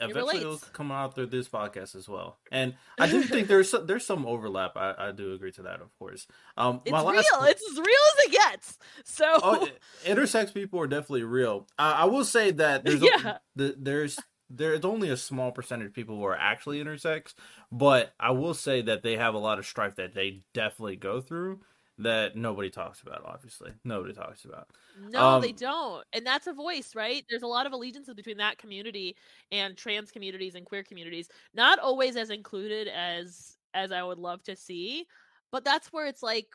eventually, 0.00 0.38
it'll 0.38 0.56
come 0.72 0.90
out 0.90 1.14
through 1.14 1.26
this 1.26 1.46
podcast 1.46 1.94
as 1.94 2.08
well. 2.08 2.38
And 2.50 2.74
I 2.98 3.06
do 3.06 3.22
think 3.24 3.48
there's 3.48 3.70
some, 3.70 3.86
there's 3.86 4.06
some 4.06 4.24
overlap. 4.24 4.78
I, 4.78 4.94
I 4.96 5.12
do 5.12 5.34
agree 5.34 5.52
to 5.52 5.62
that, 5.62 5.82
of 5.82 5.96
course. 5.98 6.26
Um, 6.56 6.80
it's 6.86 6.92
real. 6.92 7.44
It's 7.44 7.70
as 7.70 7.76
real 7.76 7.84
as 7.84 8.24
it 8.24 8.32
gets. 8.32 8.78
So, 9.04 9.26
oh, 9.42 9.68
intersex 10.06 10.54
people 10.54 10.80
are 10.80 10.86
definitely 10.86 11.24
real. 11.24 11.66
I, 11.78 11.92
I 11.92 12.04
will 12.06 12.24
say 12.24 12.50
that 12.52 12.84
there's 12.84 13.02
yeah. 13.02 13.26
a, 13.26 13.40
the, 13.56 13.74
there's 13.78 14.18
there's 14.48 14.86
only 14.86 15.10
a 15.10 15.18
small 15.18 15.52
percentage 15.52 15.88
of 15.88 15.94
people 15.94 16.16
who 16.16 16.24
are 16.24 16.34
actually 16.34 16.82
intersex, 16.82 17.34
but 17.70 18.14
I 18.18 18.30
will 18.30 18.54
say 18.54 18.80
that 18.80 19.02
they 19.02 19.16
have 19.16 19.34
a 19.34 19.38
lot 19.38 19.58
of 19.58 19.66
strife 19.66 19.96
that 19.96 20.14
they 20.14 20.44
definitely 20.54 20.96
go 20.96 21.20
through 21.20 21.60
that 21.98 22.36
nobody 22.36 22.70
talks 22.70 23.02
about. 23.02 23.22
Obviously, 23.24 23.72
nobody 23.84 24.14
talks 24.14 24.44
about. 24.44 24.68
No, 24.94 25.36
um, 25.36 25.40
they 25.40 25.52
don't, 25.52 26.04
and 26.12 26.26
that's 26.26 26.46
a 26.48 26.52
voice, 26.52 26.94
right? 26.94 27.24
There's 27.28 27.42
a 27.42 27.46
lot 27.46 27.66
of 27.66 27.72
allegiances 27.72 28.14
between 28.14 28.38
that 28.38 28.58
community 28.58 29.16
and 29.52 29.76
trans 29.76 30.10
communities 30.10 30.54
and 30.54 30.66
queer 30.66 30.82
communities. 30.82 31.28
Not 31.54 31.78
always 31.78 32.16
as 32.16 32.30
included 32.30 32.88
as 32.88 33.58
as 33.74 33.92
I 33.92 34.02
would 34.02 34.18
love 34.18 34.42
to 34.44 34.56
see, 34.56 35.06
but 35.52 35.62
that's 35.64 35.92
where 35.92 36.06
it's 36.06 36.22
like 36.22 36.48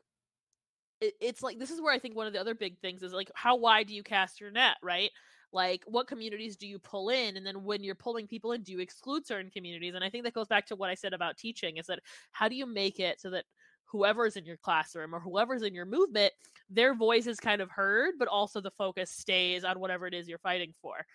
it, 1.01 1.13
it's 1.21 1.41
like 1.43 1.59
this 1.59 1.71
is 1.71 1.81
where 1.81 1.93
I 1.93 1.99
think 1.99 2.15
one 2.15 2.27
of 2.27 2.33
the 2.33 2.39
other 2.39 2.55
big 2.55 2.79
things 2.79 3.03
is 3.03 3.13
like 3.13 3.31
how 3.35 3.55
wide 3.55 3.87
do 3.87 3.93
you 3.93 4.03
cast 4.03 4.41
your 4.41 4.51
net, 4.51 4.77
right? 4.81 5.11
Like 5.51 5.83
what 5.85 6.07
communities 6.07 6.57
do 6.57 6.67
you 6.67 6.79
pull 6.79 7.09
in, 7.09 7.37
and 7.37 7.45
then 7.45 7.63
when 7.63 7.83
you're 7.83 7.95
pulling 7.95 8.27
people 8.27 8.53
in, 8.53 8.63
do 8.63 8.71
you 8.71 8.79
exclude 8.79 9.27
certain 9.27 9.51
communities? 9.51 9.93
And 9.95 10.03
I 10.03 10.09
think 10.09 10.23
that 10.23 10.33
goes 10.33 10.47
back 10.47 10.65
to 10.67 10.75
what 10.75 10.89
I 10.89 10.95
said 10.95 11.13
about 11.13 11.37
teaching: 11.37 11.77
is 11.77 11.85
that 11.87 11.99
how 12.31 12.49
do 12.49 12.55
you 12.55 12.65
make 12.65 12.99
it 12.99 13.21
so 13.21 13.29
that 13.31 13.45
whoever's 13.93 14.35
in 14.35 14.43
your 14.45 14.57
classroom 14.57 15.15
or 15.15 15.21
whoever's 15.21 15.61
in 15.61 15.73
your 15.73 15.85
movement, 15.85 16.33
their 16.69 16.93
voice 16.93 17.27
is 17.27 17.39
kind 17.39 17.61
of 17.61 17.71
heard, 17.71 18.15
but 18.19 18.27
also 18.27 18.59
the 18.59 18.71
focus 18.71 19.09
stays 19.09 19.63
on 19.63 19.79
whatever 19.79 20.05
it 20.07 20.13
is 20.13 20.27
you're 20.27 20.39
fighting 20.39 20.73
for. 20.81 21.05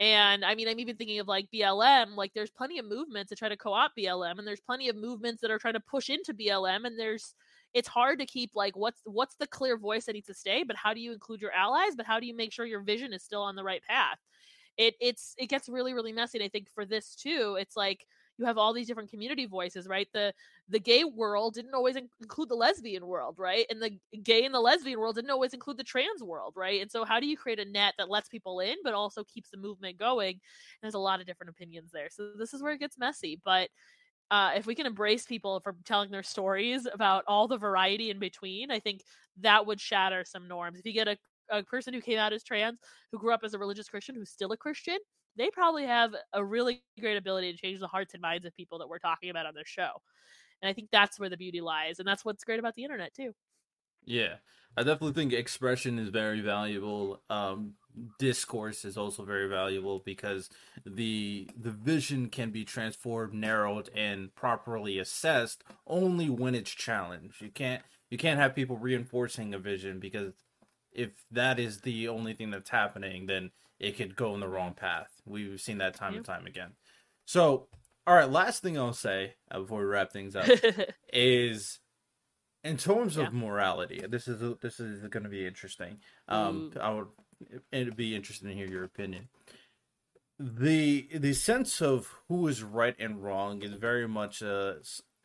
And 0.00 0.44
I 0.44 0.54
mean, 0.54 0.68
I'm 0.68 0.80
even 0.80 0.96
thinking 0.96 1.20
of 1.20 1.28
like 1.28 1.48
BLM, 1.54 2.16
like 2.16 2.32
there's 2.34 2.50
plenty 2.50 2.78
of 2.78 2.86
movements 2.86 3.28
to 3.28 3.36
try 3.36 3.48
to 3.48 3.56
co 3.56 3.72
opt 3.72 3.96
BLM, 3.96 4.38
and 4.38 4.46
there's 4.46 4.60
plenty 4.60 4.88
of 4.88 4.96
movements 4.96 5.42
that 5.42 5.50
are 5.50 5.58
trying 5.58 5.74
to 5.74 5.80
push 5.80 6.08
into 6.08 6.34
BLM, 6.34 6.84
and 6.86 6.98
there's 6.98 7.34
it's 7.74 7.88
hard 7.88 8.18
to 8.18 8.26
keep 8.26 8.50
like 8.54 8.76
what's 8.76 9.00
what's 9.04 9.36
the 9.36 9.46
clear 9.46 9.76
voice 9.76 10.06
that 10.06 10.14
needs 10.14 10.26
to 10.26 10.34
stay 10.34 10.62
but 10.62 10.76
how 10.76 10.94
do 10.94 11.00
you 11.00 11.12
include 11.12 11.40
your 11.40 11.52
allies 11.52 11.94
but 11.96 12.06
how 12.06 12.18
do 12.18 12.26
you 12.26 12.34
make 12.34 12.52
sure 12.52 12.64
your 12.64 12.80
vision 12.80 13.12
is 13.12 13.22
still 13.22 13.42
on 13.42 13.56
the 13.56 13.62
right 13.62 13.82
path 13.88 14.18
it 14.76 14.94
it's 15.00 15.34
it 15.38 15.48
gets 15.48 15.68
really 15.68 15.92
really 15.92 16.12
messy 16.12 16.38
and 16.38 16.44
i 16.44 16.48
think 16.48 16.68
for 16.74 16.86
this 16.86 17.14
too 17.14 17.56
it's 17.60 17.76
like 17.76 18.06
you 18.38 18.46
have 18.46 18.58
all 18.58 18.72
these 18.72 18.86
different 18.86 19.10
community 19.10 19.46
voices 19.46 19.86
right? 19.86 20.08
The 20.12 20.32
the 20.68 20.78
gay 20.78 21.04
world 21.04 21.54
didn't 21.54 21.74
always 21.74 21.96
include 21.96 22.48
the 22.48 22.54
lesbian 22.54 23.06
world 23.06 23.36
right? 23.38 23.66
And 23.70 23.82
the 23.82 23.98
gay 24.22 24.44
and 24.44 24.54
the 24.54 24.60
lesbian 24.60 24.98
world 25.00 25.16
didn't 25.16 25.30
always 25.30 25.54
include 25.54 25.76
the 25.76 25.84
trans 25.84 26.22
world 26.22 26.54
right? 26.56 26.80
And 26.80 26.90
so 26.90 27.04
how 27.04 27.20
do 27.20 27.26
you 27.26 27.36
create 27.36 27.58
a 27.58 27.64
net 27.64 27.94
that 27.98 28.10
lets 28.10 28.28
people 28.28 28.60
in 28.60 28.76
but 28.84 28.94
also 28.94 29.24
keeps 29.24 29.50
the 29.50 29.58
movement 29.58 29.98
going? 29.98 30.32
And 30.32 30.40
there's 30.82 30.94
a 30.94 30.98
lot 30.98 31.20
of 31.20 31.26
different 31.26 31.50
opinions 31.50 31.90
there. 31.92 32.08
So 32.10 32.32
this 32.38 32.54
is 32.54 32.62
where 32.62 32.72
it 32.72 32.80
gets 32.80 32.98
messy 32.98 33.40
but 33.44 33.68
uh, 34.30 34.52
if 34.56 34.66
we 34.66 34.74
can 34.74 34.86
embrace 34.86 35.24
people 35.24 35.60
for 35.60 35.74
telling 35.84 36.10
their 36.10 36.22
stories 36.22 36.86
about 36.92 37.24
all 37.26 37.48
the 37.48 37.56
variety 37.56 38.10
in 38.10 38.18
between, 38.18 38.70
I 38.70 38.78
think 38.78 39.02
that 39.40 39.66
would 39.66 39.80
shatter 39.80 40.24
some 40.24 40.48
norms. 40.48 40.78
If 40.78 40.84
you 40.84 40.92
get 40.92 41.08
a, 41.08 41.16
a 41.50 41.62
person 41.62 41.94
who 41.94 42.00
came 42.00 42.18
out 42.18 42.32
as 42.32 42.44
trans, 42.44 42.78
who 43.12 43.18
grew 43.18 43.32
up 43.32 43.40
as 43.44 43.54
a 43.54 43.58
religious 43.58 43.88
Christian, 43.88 44.14
who's 44.14 44.30
still 44.30 44.52
a 44.52 44.56
Christian, 44.56 44.98
they 45.36 45.50
probably 45.50 45.84
have 45.86 46.14
a 46.32 46.44
really 46.44 46.82
great 47.00 47.16
ability 47.16 47.52
to 47.52 47.58
change 47.58 47.80
the 47.80 47.86
hearts 47.88 48.14
and 48.14 48.20
minds 48.20 48.44
of 48.46 48.54
people 48.54 48.78
that 48.78 48.88
we're 48.88 48.98
talking 48.98 49.30
about 49.30 49.46
on 49.46 49.54
this 49.54 49.68
show. 49.68 50.02
And 50.62 50.68
I 50.68 50.72
think 50.72 50.90
that's 50.92 51.20
where 51.20 51.30
the 51.30 51.36
beauty 51.36 51.60
lies. 51.60 51.98
And 51.98 52.08
that's 52.08 52.24
what's 52.24 52.44
great 52.44 52.58
about 52.60 52.74
the 52.74 52.84
internet, 52.84 53.14
too. 53.14 53.34
Yeah. 54.04 54.38
I 54.76 54.82
definitely 54.84 55.12
think 55.12 55.32
expression 55.32 55.98
is 55.98 56.08
very 56.10 56.40
valuable. 56.40 57.22
Um, 57.28 57.76
discourse 58.18 58.84
is 58.84 58.96
also 58.96 59.24
very 59.24 59.48
valuable 59.48 59.98
because 60.00 60.50
the 60.86 61.50
the 61.56 61.72
vision 61.72 62.30
can 62.30 62.50
be 62.52 62.64
transformed, 62.64 63.34
narrowed, 63.34 63.90
and 63.94 64.32
properly 64.36 64.98
assessed 64.98 65.64
only 65.86 66.30
when 66.30 66.54
it's 66.54 66.70
challenged. 66.70 67.40
You 67.42 67.50
can't 67.50 67.82
you 68.10 68.18
can't 68.18 68.38
have 68.38 68.54
people 68.54 68.76
reinforcing 68.76 69.52
a 69.52 69.58
vision 69.58 69.98
because 69.98 70.32
if 70.98 71.10
that 71.30 71.60
is 71.60 71.82
the 71.82 72.08
only 72.08 72.34
thing 72.34 72.50
that's 72.50 72.70
happening, 72.70 73.26
then 73.26 73.52
it 73.78 73.96
could 73.96 74.16
go 74.16 74.34
in 74.34 74.40
the 74.40 74.48
wrong 74.48 74.74
path. 74.74 75.08
We've 75.24 75.60
seen 75.60 75.78
that 75.78 75.94
time 75.94 76.16
and 76.16 76.24
time 76.24 76.46
again. 76.46 76.72
So, 77.24 77.68
all 78.04 78.16
right, 78.16 78.28
last 78.28 78.62
thing 78.62 78.76
I'll 78.76 78.92
say 78.92 79.34
uh, 79.50 79.60
before 79.60 79.78
we 79.78 79.84
wrap 79.84 80.12
things 80.12 80.34
up 80.34 80.48
is 81.12 81.78
in 82.64 82.78
terms 82.78 83.16
yeah. 83.16 83.28
of 83.28 83.32
morality. 83.32 84.02
This 84.08 84.26
is 84.26 84.42
this 84.60 84.80
is 84.80 85.06
going 85.08 85.22
to 85.22 85.28
be 85.28 85.46
interesting. 85.46 85.98
Um, 86.26 86.72
I 86.80 86.90
would 86.90 87.06
it'd 87.70 87.96
be 87.96 88.16
interesting 88.16 88.48
to 88.48 88.54
hear 88.54 88.66
your 88.66 88.84
opinion. 88.84 89.28
The 90.40 91.08
the 91.14 91.32
sense 91.32 91.80
of 91.80 92.12
who 92.28 92.48
is 92.48 92.64
right 92.64 92.96
and 92.98 93.22
wrong 93.22 93.62
is 93.62 93.74
very 93.74 94.08
much 94.08 94.42
a 94.42 94.78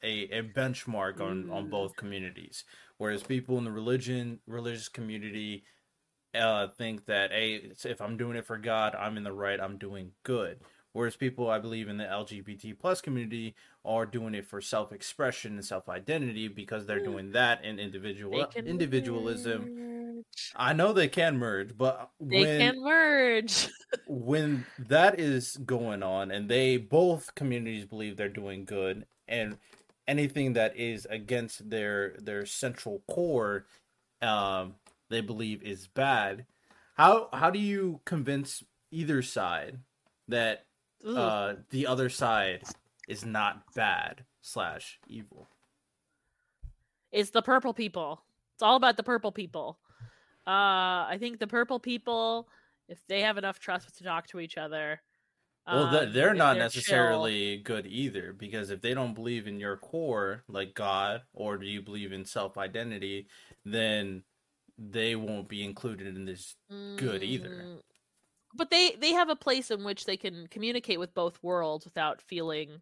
a, 0.03 0.23
a 0.37 0.43
benchmark 0.43 1.19
on, 1.21 1.45
mm. 1.45 1.53
on 1.53 1.69
both 1.69 1.95
communities. 1.95 2.63
Whereas 3.03 3.21
people 3.21 3.57
in 3.57 3.65
the 3.65 3.71
religion 3.71 4.39
religious 4.47 4.87
community 4.87 5.65
uh, 6.33 6.69
think 6.69 7.05
that 7.07 7.31
hey, 7.33 7.71
if 7.83 7.99
I'm 7.99 8.15
doing 8.15 8.37
it 8.37 8.45
for 8.45 8.57
God, 8.57 8.95
I'm 8.95 9.17
in 9.17 9.25
the 9.25 9.33
right. 9.33 9.59
I'm 9.59 9.77
doing 9.77 10.11
good. 10.23 10.61
Whereas 10.93 11.17
people, 11.17 11.49
I 11.49 11.59
believe, 11.59 11.89
in 11.89 11.97
the 11.97 12.05
LGBT 12.05 12.79
plus 12.79 13.01
community 13.01 13.55
are 13.83 14.05
doing 14.05 14.35
it 14.35 14.47
for 14.47 14.61
self 14.61 14.93
expression 14.93 15.55
and 15.55 15.65
self 15.65 15.89
identity 15.89 16.47
because 16.47 16.85
they're 16.85 17.01
mm. 17.01 17.11
doing 17.11 17.31
that 17.33 17.65
in 17.65 17.77
individual 17.77 18.47
individualism 18.55 20.23
I 20.55 20.71
know 20.71 20.93
they 20.93 21.09
can 21.09 21.37
merge, 21.37 21.77
but 21.77 22.09
they 22.21 22.39
when, 22.39 22.59
can 22.59 22.83
merge. 22.83 23.67
when 24.07 24.65
that 24.79 25.19
is 25.19 25.57
going 25.57 26.03
on, 26.03 26.31
and 26.31 26.47
they 26.47 26.77
both 26.77 27.35
communities 27.35 27.83
believe 27.83 28.15
they're 28.15 28.29
doing 28.29 28.63
good, 28.63 29.05
and 29.27 29.57
anything 30.07 30.53
that 30.53 30.75
is 30.75 31.07
against 31.09 31.69
their 31.69 32.15
their 32.19 32.45
central 32.45 33.03
core, 33.09 33.65
um, 34.21 34.75
they 35.09 35.21
believe 35.21 35.63
is 35.63 35.87
bad. 35.87 36.45
How 36.95 37.29
how 37.33 37.49
do 37.49 37.59
you 37.59 38.01
convince 38.05 38.63
either 38.91 39.21
side 39.21 39.79
that 40.27 40.65
uh, 41.05 41.55
the 41.69 41.87
other 41.87 42.09
side 42.09 42.63
is 43.07 43.25
not 43.25 43.73
bad 43.73 44.23
slash 44.41 44.99
evil? 45.07 45.47
It's 47.11 47.29
the 47.29 47.41
purple 47.41 47.73
people. 47.73 48.23
It's 48.55 48.63
all 48.63 48.75
about 48.75 48.97
the 48.97 49.03
purple 49.03 49.31
people. 49.31 49.79
Uh, 50.45 51.07
I 51.07 51.17
think 51.19 51.39
the 51.39 51.47
purple 51.47 51.79
people, 51.79 52.49
if 52.89 52.99
they 53.07 53.21
have 53.21 53.37
enough 53.37 53.59
trust 53.59 53.97
to 53.97 54.03
talk 54.03 54.27
to 54.27 54.39
each 54.39 54.57
other, 54.57 55.01
well, 55.65 55.95
um, 55.95 56.13
they're 56.13 56.33
not 56.33 56.55
they're 56.55 56.63
necessarily 56.63 57.57
chill. 57.57 57.63
good 57.63 57.87
either 57.87 58.33
because 58.33 58.69
if 58.69 58.81
they 58.81 58.93
don't 58.93 59.13
believe 59.13 59.47
in 59.47 59.59
your 59.59 59.77
core, 59.77 60.43
like 60.47 60.73
God, 60.73 61.21
or 61.33 61.57
do 61.57 61.65
you 61.65 61.81
believe 61.81 62.11
in 62.11 62.25
self 62.25 62.57
identity, 62.57 63.27
then 63.63 64.23
they 64.77 65.15
won't 65.15 65.47
be 65.47 65.63
included 65.63 66.15
in 66.15 66.25
this 66.25 66.55
good 66.97 67.23
either. 67.23 67.49
Mm, 67.49 67.79
but 68.55 68.69
they 68.69 68.95
they 68.99 69.13
have 69.13 69.29
a 69.29 69.35
place 69.35 69.71
in 69.71 69.83
which 69.83 70.05
they 70.05 70.17
can 70.17 70.47
communicate 70.47 70.99
with 70.99 71.13
both 71.13 71.41
worlds 71.41 71.85
without 71.85 72.21
feeling 72.21 72.81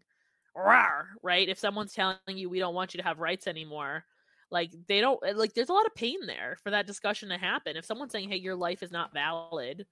rawr, 0.56 1.04
right? 1.22 1.48
If 1.48 1.58
someone's 1.58 1.94
telling 1.94 2.18
you 2.26 2.50
we 2.50 2.58
don't 2.58 2.74
want 2.74 2.94
you 2.94 2.98
to 2.98 3.06
have 3.06 3.20
rights 3.20 3.46
anymore, 3.46 4.04
like 4.50 4.72
they 4.88 5.00
don't 5.00 5.20
eh, 5.24 5.34
like 5.36 5.54
there's 5.54 5.68
a 5.68 5.74
lot 5.74 5.86
of 5.86 5.94
pain 5.94 6.26
there 6.26 6.56
for 6.62 6.70
that 6.70 6.86
discussion 6.86 7.28
to 7.28 7.38
happen. 7.38 7.76
If 7.76 7.84
someone's 7.84 8.12
saying, 8.12 8.28
"Hey, 8.28 8.36
your 8.36 8.56
life 8.56 8.82
is 8.82 8.90
not 8.90 9.14
valid," 9.14 9.86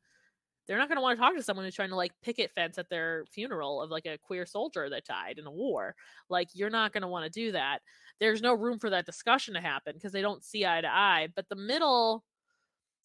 they're 0.67 0.79
not 0.79 0.89
going 0.89 0.97
to 0.97 1.03
want 1.03 1.19
to 1.19 1.21
talk 1.21 1.35
to 1.37 1.43
someone 1.43 1.65
who's 1.65 1.75
trying 1.75 1.89
to 1.89 1.97
like 1.97 2.13
picket 2.23 2.51
fence 2.55 2.79
at 2.79 2.89
their 2.89 3.25
funeral 3.31 3.83
of 3.83 3.91
like 3.91 4.07
a 4.07 4.19
queer 4.19 4.47
soldier 4.47 4.89
that 4.91 5.05
died 5.05 5.39
in 5.39 5.47
a 5.47 5.51
war. 5.51 5.95
Like 6.29 6.49
you're 6.55 6.71
not 6.71 6.93
going 6.93 7.03
to 7.03 7.09
want 7.09 7.25
to 7.25 7.31
do 7.31 7.53
that. 7.53 7.81
There's 8.21 8.43
no 8.43 8.55
room 8.55 8.79
for 8.79 8.91
that 8.91 9.07
discussion 9.07 9.55
to 9.55 9.61
happen 9.61 9.95
because 9.95 10.13
they 10.13 10.23
don't 10.23 10.45
see 10.45 10.67
eye 10.67 10.81
to 10.81 10.89
eye. 10.89 11.29
But 11.35 11.49
the 11.49 11.57
middle 11.57 12.25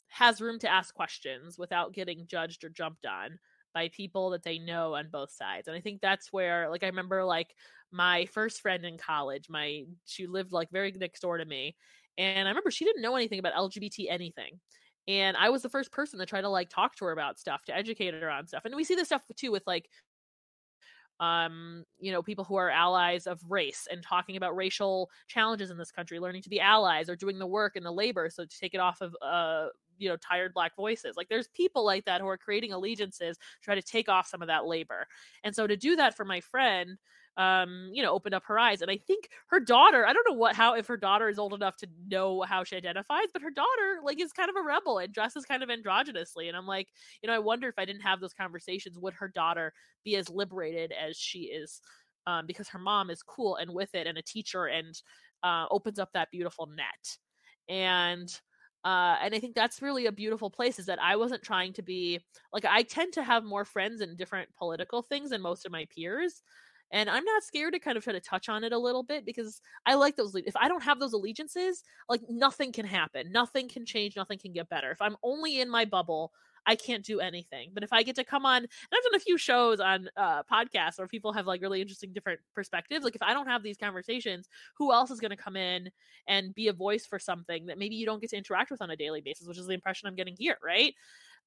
has 0.09 0.41
room 0.41 0.59
to 0.59 0.69
ask 0.69 0.93
questions 0.93 1.57
without 1.57 1.93
getting 1.93 2.27
judged 2.27 2.63
or 2.63 2.69
jumped 2.69 3.05
on 3.05 3.39
by 3.73 3.89
people 3.89 4.29
that 4.29 4.43
they 4.43 4.57
know 4.57 4.95
on 4.95 5.09
both 5.11 5.31
sides. 5.31 5.67
And 5.67 5.75
I 5.75 5.81
think 5.81 6.01
that's 6.01 6.31
where 6.31 6.69
like 6.69 6.83
I 6.83 6.87
remember 6.87 7.23
like 7.23 7.53
my 7.91 8.25
first 8.27 8.61
friend 8.61 8.85
in 8.85 8.97
college, 8.97 9.49
my 9.49 9.83
she 10.05 10.27
lived 10.27 10.51
like 10.51 10.69
very 10.71 10.91
next 10.91 11.19
door 11.19 11.37
to 11.37 11.45
me. 11.45 11.75
And 12.17 12.47
I 12.47 12.51
remember 12.51 12.71
she 12.71 12.85
didn't 12.85 13.01
know 13.01 13.15
anything 13.15 13.39
about 13.39 13.53
LGBT 13.53 14.05
anything. 14.09 14.59
And 15.07 15.37
I 15.37 15.49
was 15.49 15.61
the 15.61 15.69
first 15.69 15.91
person 15.91 16.19
to 16.19 16.25
try 16.25 16.41
to 16.41 16.49
like 16.49 16.69
talk 16.69 16.95
to 16.97 17.05
her 17.05 17.11
about 17.11 17.39
stuff, 17.39 17.63
to 17.65 17.75
educate 17.75 18.13
her 18.13 18.29
on 18.29 18.47
stuff. 18.47 18.65
And 18.65 18.75
we 18.75 18.83
see 18.83 18.95
this 18.95 19.07
stuff 19.07 19.23
too 19.35 19.51
with 19.51 19.67
like 19.67 19.89
um 21.21 21.85
you 21.97 22.11
know 22.11 22.21
people 22.21 22.43
who 22.43 22.55
are 22.55 22.69
allies 22.69 23.25
of 23.25 23.41
race 23.49 23.87
and 23.89 24.03
talking 24.03 24.35
about 24.35 24.53
racial 24.55 25.09
challenges 25.27 25.71
in 25.71 25.77
this 25.77 25.91
country 25.91 26.19
learning 26.19 26.41
to 26.41 26.49
be 26.49 26.59
allies 26.59 27.09
or 27.09 27.15
doing 27.15 27.39
the 27.39 27.47
work 27.47 27.77
and 27.77 27.85
the 27.85 27.91
labor 27.91 28.29
so 28.29 28.43
to 28.43 28.59
take 28.59 28.73
it 28.73 28.79
off 28.81 28.99
of 28.99 29.15
uh 29.21 29.67
you 29.97 30.09
know 30.09 30.17
tired 30.17 30.53
black 30.53 30.75
voices 30.75 31.15
like 31.15 31.29
there's 31.29 31.47
people 31.47 31.85
like 31.85 32.03
that 32.03 32.19
who 32.19 32.27
are 32.27 32.37
creating 32.37 32.73
allegiances 32.73 33.37
try 33.61 33.75
to 33.75 33.81
take 33.81 34.09
off 34.09 34.27
some 34.27 34.41
of 34.41 34.49
that 34.49 34.65
labor 34.65 35.07
and 35.45 35.55
so 35.55 35.65
to 35.65 35.77
do 35.77 35.95
that 35.95 36.13
for 36.17 36.25
my 36.25 36.41
friend 36.41 36.97
um, 37.37 37.89
you 37.93 38.01
know, 38.01 38.11
opened 38.13 38.33
up 38.35 38.43
her 38.45 38.57
eyes. 38.57 38.81
And 38.81 38.89
I 38.89 38.97
think 38.97 39.29
her 39.47 39.59
daughter, 39.59 40.05
I 40.05 40.13
don't 40.13 40.25
know 40.29 40.35
what 40.37 40.55
how 40.55 40.75
if 40.75 40.87
her 40.87 40.97
daughter 40.97 41.27
is 41.29 41.37
old 41.39 41.53
enough 41.53 41.75
to 41.77 41.87
know 42.07 42.41
how 42.43 42.63
she 42.63 42.75
identifies, 42.77 43.27
but 43.33 43.41
her 43.41 43.51
daughter 43.51 43.99
like 44.03 44.21
is 44.21 44.31
kind 44.31 44.49
of 44.49 44.55
a 44.55 44.63
rebel 44.63 44.99
and 44.99 45.13
dresses 45.13 45.45
kind 45.45 45.61
of 45.63 45.69
androgynously. 45.69 46.47
And 46.47 46.55
I'm 46.55 46.67
like, 46.67 46.89
you 47.21 47.27
know, 47.27 47.33
I 47.35 47.39
wonder 47.39 47.67
if 47.67 47.75
I 47.77 47.85
didn't 47.85 48.01
have 48.01 48.21
those 48.21 48.33
conversations, 48.33 48.97
would 48.99 49.15
her 49.15 49.27
daughter 49.27 49.73
be 50.03 50.15
as 50.15 50.29
liberated 50.29 50.91
as 50.93 51.17
she 51.17 51.39
is? 51.43 51.81
Um, 52.27 52.47
because 52.47 52.69
her 52.69 52.79
mom 52.79 53.11
is 53.11 53.21
cool 53.21 53.55
and 53.57 53.71
with 53.73 53.93
it 53.93 54.07
and 54.07 54.17
a 54.17 54.21
teacher 54.23 54.65
and 54.65 54.99
uh, 55.43 55.67
opens 55.69 55.99
up 55.99 56.09
that 56.13 56.31
beautiful 56.31 56.65
net. 56.65 57.17
And 57.69 58.29
uh, 58.83 59.17
and 59.19 59.33
I 59.33 59.39
think 59.39 59.55
that's 59.55 59.81
really 59.81 60.05
a 60.05 60.11
beautiful 60.11 60.51
place 60.51 60.77
is 60.77 60.85
that 60.85 61.01
I 61.01 61.15
wasn't 61.15 61.41
trying 61.41 61.73
to 61.73 61.81
be 61.81 62.19
like 62.53 62.65
I 62.65 62.83
tend 62.83 63.13
to 63.13 63.23
have 63.23 63.43
more 63.43 63.65
friends 63.65 63.99
in 64.01 64.15
different 64.15 64.53
political 64.55 65.01
things 65.01 65.31
than 65.31 65.41
most 65.41 65.65
of 65.65 65.71
my 65.71 65.85
peers. 65.85 66.43
And 66.91 67.09
I'm 67.09 67.25
not 67.25 67.43
scared 67.43 67.73
to 67.73 67.79
kind 67.79 67.97
of 67.97 68.03
try 68.03 68.13
to 68.13 68.19
touch 68.19 68.47
on 68.47 68.63
it 68.63 68.71
a 68.71 68.77
little 68.77 69.03
bit 69.03 69.25
because 69.25 69.61
I 69.85 69.95
like 69.95 70.15
those. 70.15 70.35
If 70.35 70.55
I 70.55 70.67
don't 70.67 70.83
have 70.83 70.99
those 70.99 71.13
allegiances, 71.13 71.83
like 72.09 72.21
nothing 72.29 72.71
can 72.71 72.85
happen, 72.85 73.31
nothing 73.31 73.67
can 73.67 73.85
change, 73.85 74.15
nothing 74.15 74.39
can 74.39 74.53
get 74.53 74.69
better. 74.69 74.91
If 74.91 75.01
I'm 75.01 75.17
only 75.23 75.59
in 75.59 75.69
my 75.69 75.85
bubble, 75.85 76.31
I 76.65 76.75
can't 76.75 77.03
do 77.03 77.19
anything. 77.19 77.71
But 77.73 77.83
if 77.83 77.93
I 77.93 78.03
get 78.03 78.15
to 78.15 78.23
come 78.23 78.45
on, 78.45 78.57
and 78.57 78.67
I've 78.93 79.03
done 79.03 79.15
a 79.15 79.19
few 79.19 79.37
shows 79.37 79.79
on 79.79 80.09
uh, 80.17 80.43
podcasts 80.43 80.97
where 80.97 81.07
people 81.07 81.33
have 81.33 81.45
like 81.47 81.61
really 81.61 81.81
interesting 81.81 82.13
different 82.13 82.39
perspectives. 82.53 83.03
Like 83.05 83.15
if 83.15 83.21
I 83.21 83.33
don't 83.33 83.47
have 83.47 83.63
these 83.63 83.77
conversations, 83.77 84.47
who 84.77 84.91
else 84.91 85.11
is 85.11 85.19
going 85.19 85.31
to 85.31 85.37
come 85.37 85.55
in 85.55 85.89
and 86.27 86.55
be 86.55 86.67
a 86.67 86.73
voice 86.73 87.05
for 87.05 87.19
something 87.19 87.67
that 87.67 87.77
maybe 87.77 87.95
you 87.95 88.05
don't 88.05 88.19
get 88.19 88.31
to 88.31 88.37
interact 88.37 88.71
with 88.71 88.81
on 88.81 88.89
a 88.89 88.95
daily 88.95 89.21
basis, 89.21 89.47
which 89.47 89.57
is 89.57 89.67
the 89.67 89.73
impression 89.73 90.07
I'm 90.07 90.15
getting 90.15 90.35
here, 90.37 90.57
right? 90.63 90.93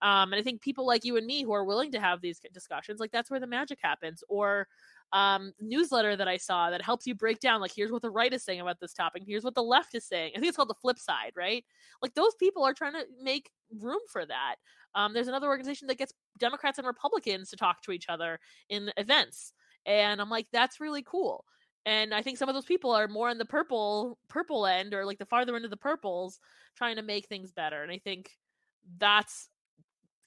Um, 0.03 0.32
and 0.32 0.40
I 0.40 0.42
think 0.42 0.61
people 0.61 0.86
like 0.86 1.05
you 1.05 1.16
and 1.16 1.26
me 1.26 1.42
who 1.42 1.53
are 1.53 1.64
willing 1.64 1.92
to 1.92 2.01
have 2.01 2.20
these 2.20 2.40
discussions, 2.53 3.01
like 3.01 3.11
that's 3.11 3.30
where 3.30 3.40
the 3.40 3.46
magic 3.46 3.78
happens. 3.82 4.22
Or 4.28 4.68
um, 5.12 5.53
newsletter 5.61 6.16
that 6.16 6.28
I 6.28 6.36
saw 6.36 6.70
that 6.70 6.82
helps 6.82 7.07
you 7.07 7.14
break 7.14 7.40
down, 7.40 7.61
like, 7.61 7.72
here's 7.74 7.90
what 7.90 8.03
the 8.03 8.11
right 8.11 8.32
is 8.32 8.44
saying 8.44 8.61
about 8.61 8.78
this 8.78 8.92
topic, 8.92 9.22
here's 9.26 9.44
what 9.44 9.55
the 9.55 9.62
left 9.62 9.94
is 9.94 10.05
saying. 10.05 10.32
I 10.34 10.38
think 10.38 10.49
it's 10.49 10.57
called 10.57 10.68
the 10.68 10.74
flip 10.74 10.99
side, 10.99 11.32
right? 11.36 11.64
Like, 12.03 12.14
those 12.14 12.34
people 12.34 12.62
are 12.64 12.74
trying 12.74 12.92
to 12.92 13.07
make 13.22 13.51
room 13.80 14.01
for 14.11 14.26
that. 14.26 14.57
Um, 14.94 15.14
there's 15.14 15.28
another 15.28 15.49
organization 15.49 15.88
that 15.88 15.99
gets 15.99 16.12
Democrats 16.38 16.78
and 16.78 16.86
Republicans 16.86 17.51
to 17.51 17.57
talk 17.57 17.82
to 17.82 17.92
each 17.92 18.07
other 18.09 18.38
in 18.68 18.90
events. 18.96 19.53
And 19.86 20.20
I'm 20.20 20.30
like, 20.30 20.46
that's 20.53 20.80
really 20.80 21.03
cool. 21.03 21.44
And 21.86 22.12
I 22.12 22.20
think 22.20 22.36
some 22.36 22.51
of 22.51 22.55
those 22.55 22.66
people 22.66 22.90
are 22.90 23.09
more 23.09 23.30
on 23.30 23.38
the 23.38 23.46
purple 23.46 24.18
purple 24.28 24.66
end 24.66 24.92
or 24.92 25.07
like 25.07 25.18
the 25.18 25.24
farther 25.24 25.57
end 25.57 25.64
of 25.64 25.70
the 25.70 25.76
purples 25.76 26.38
trying 26.76 26.96
to 26.96 27.03
make 27.03 27.26
things 27.26 27.51
better. 27.51 27.82
And 27.82 27.90
I 27.90 27.99
think 27.99 28.32
that's 28.99 29.49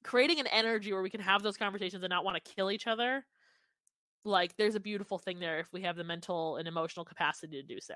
creating 0.04 0.39
an 0.39 0.47
energy 0.47 0.91
where 0.93 1.02
we 1.02 1.10
can 1.10 1.22
have 1.22 1.43
those 1.43 1.58
conversations 1.58 2.04
and 2.04 2.10
not 2.10 2.26
want 2.26 2.43
to 2.43 2.54
kill 2.54 2.72
each 2.72 2.88
other 2.88 3.26
like 4.24 4.56
there's 4.58 4.76
a 4.76 4.80
beautiful 4.80 5.18
thing 5.18 5.39
there 5.39 5.60
if 5.60 5.72
we 5.74 5.82
have 5.82 5.95
the 5.95 6.04
mental 6.04 6.58
and 6.58 6.68
emotional 6.68 7.06
capacity 7.06 7.62
to 7.62 7.68
do 7.68 7.80
so 7.82 7.95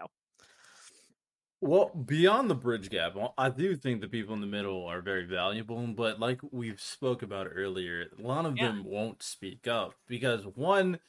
well 1.62 1.92
beyond 2.06 2.50
the 2.50 2.56
bridge 2.56 2.90
gap 2.90 3.16
i 3.38 3.50
do 3.50 3.76
think 3.76 4.02
the 4.02 4.08
people 4.08 4.34
in 4.34 4.42
the 4.42 4.48
middle 4.48 4.86
are 4.86 5.02
very 5.02 5.26
valuable 5.26 5.86
but 5.88 6.20
like 6.20 6.40
we've 6.52 6.82
spoke 6.82 7.22
about 7.22 7.48
earlier 7.54 8.06
a 8.18 8.22
lot 8.22 8.46
of 8.46 8.58
yeah. 8.58 8.68
them 8.68 8.84
won't 8.84 9.22
speak 9.22 9.68
up 9.68 9.94
because 10.08 10.46
one 10.56 11.00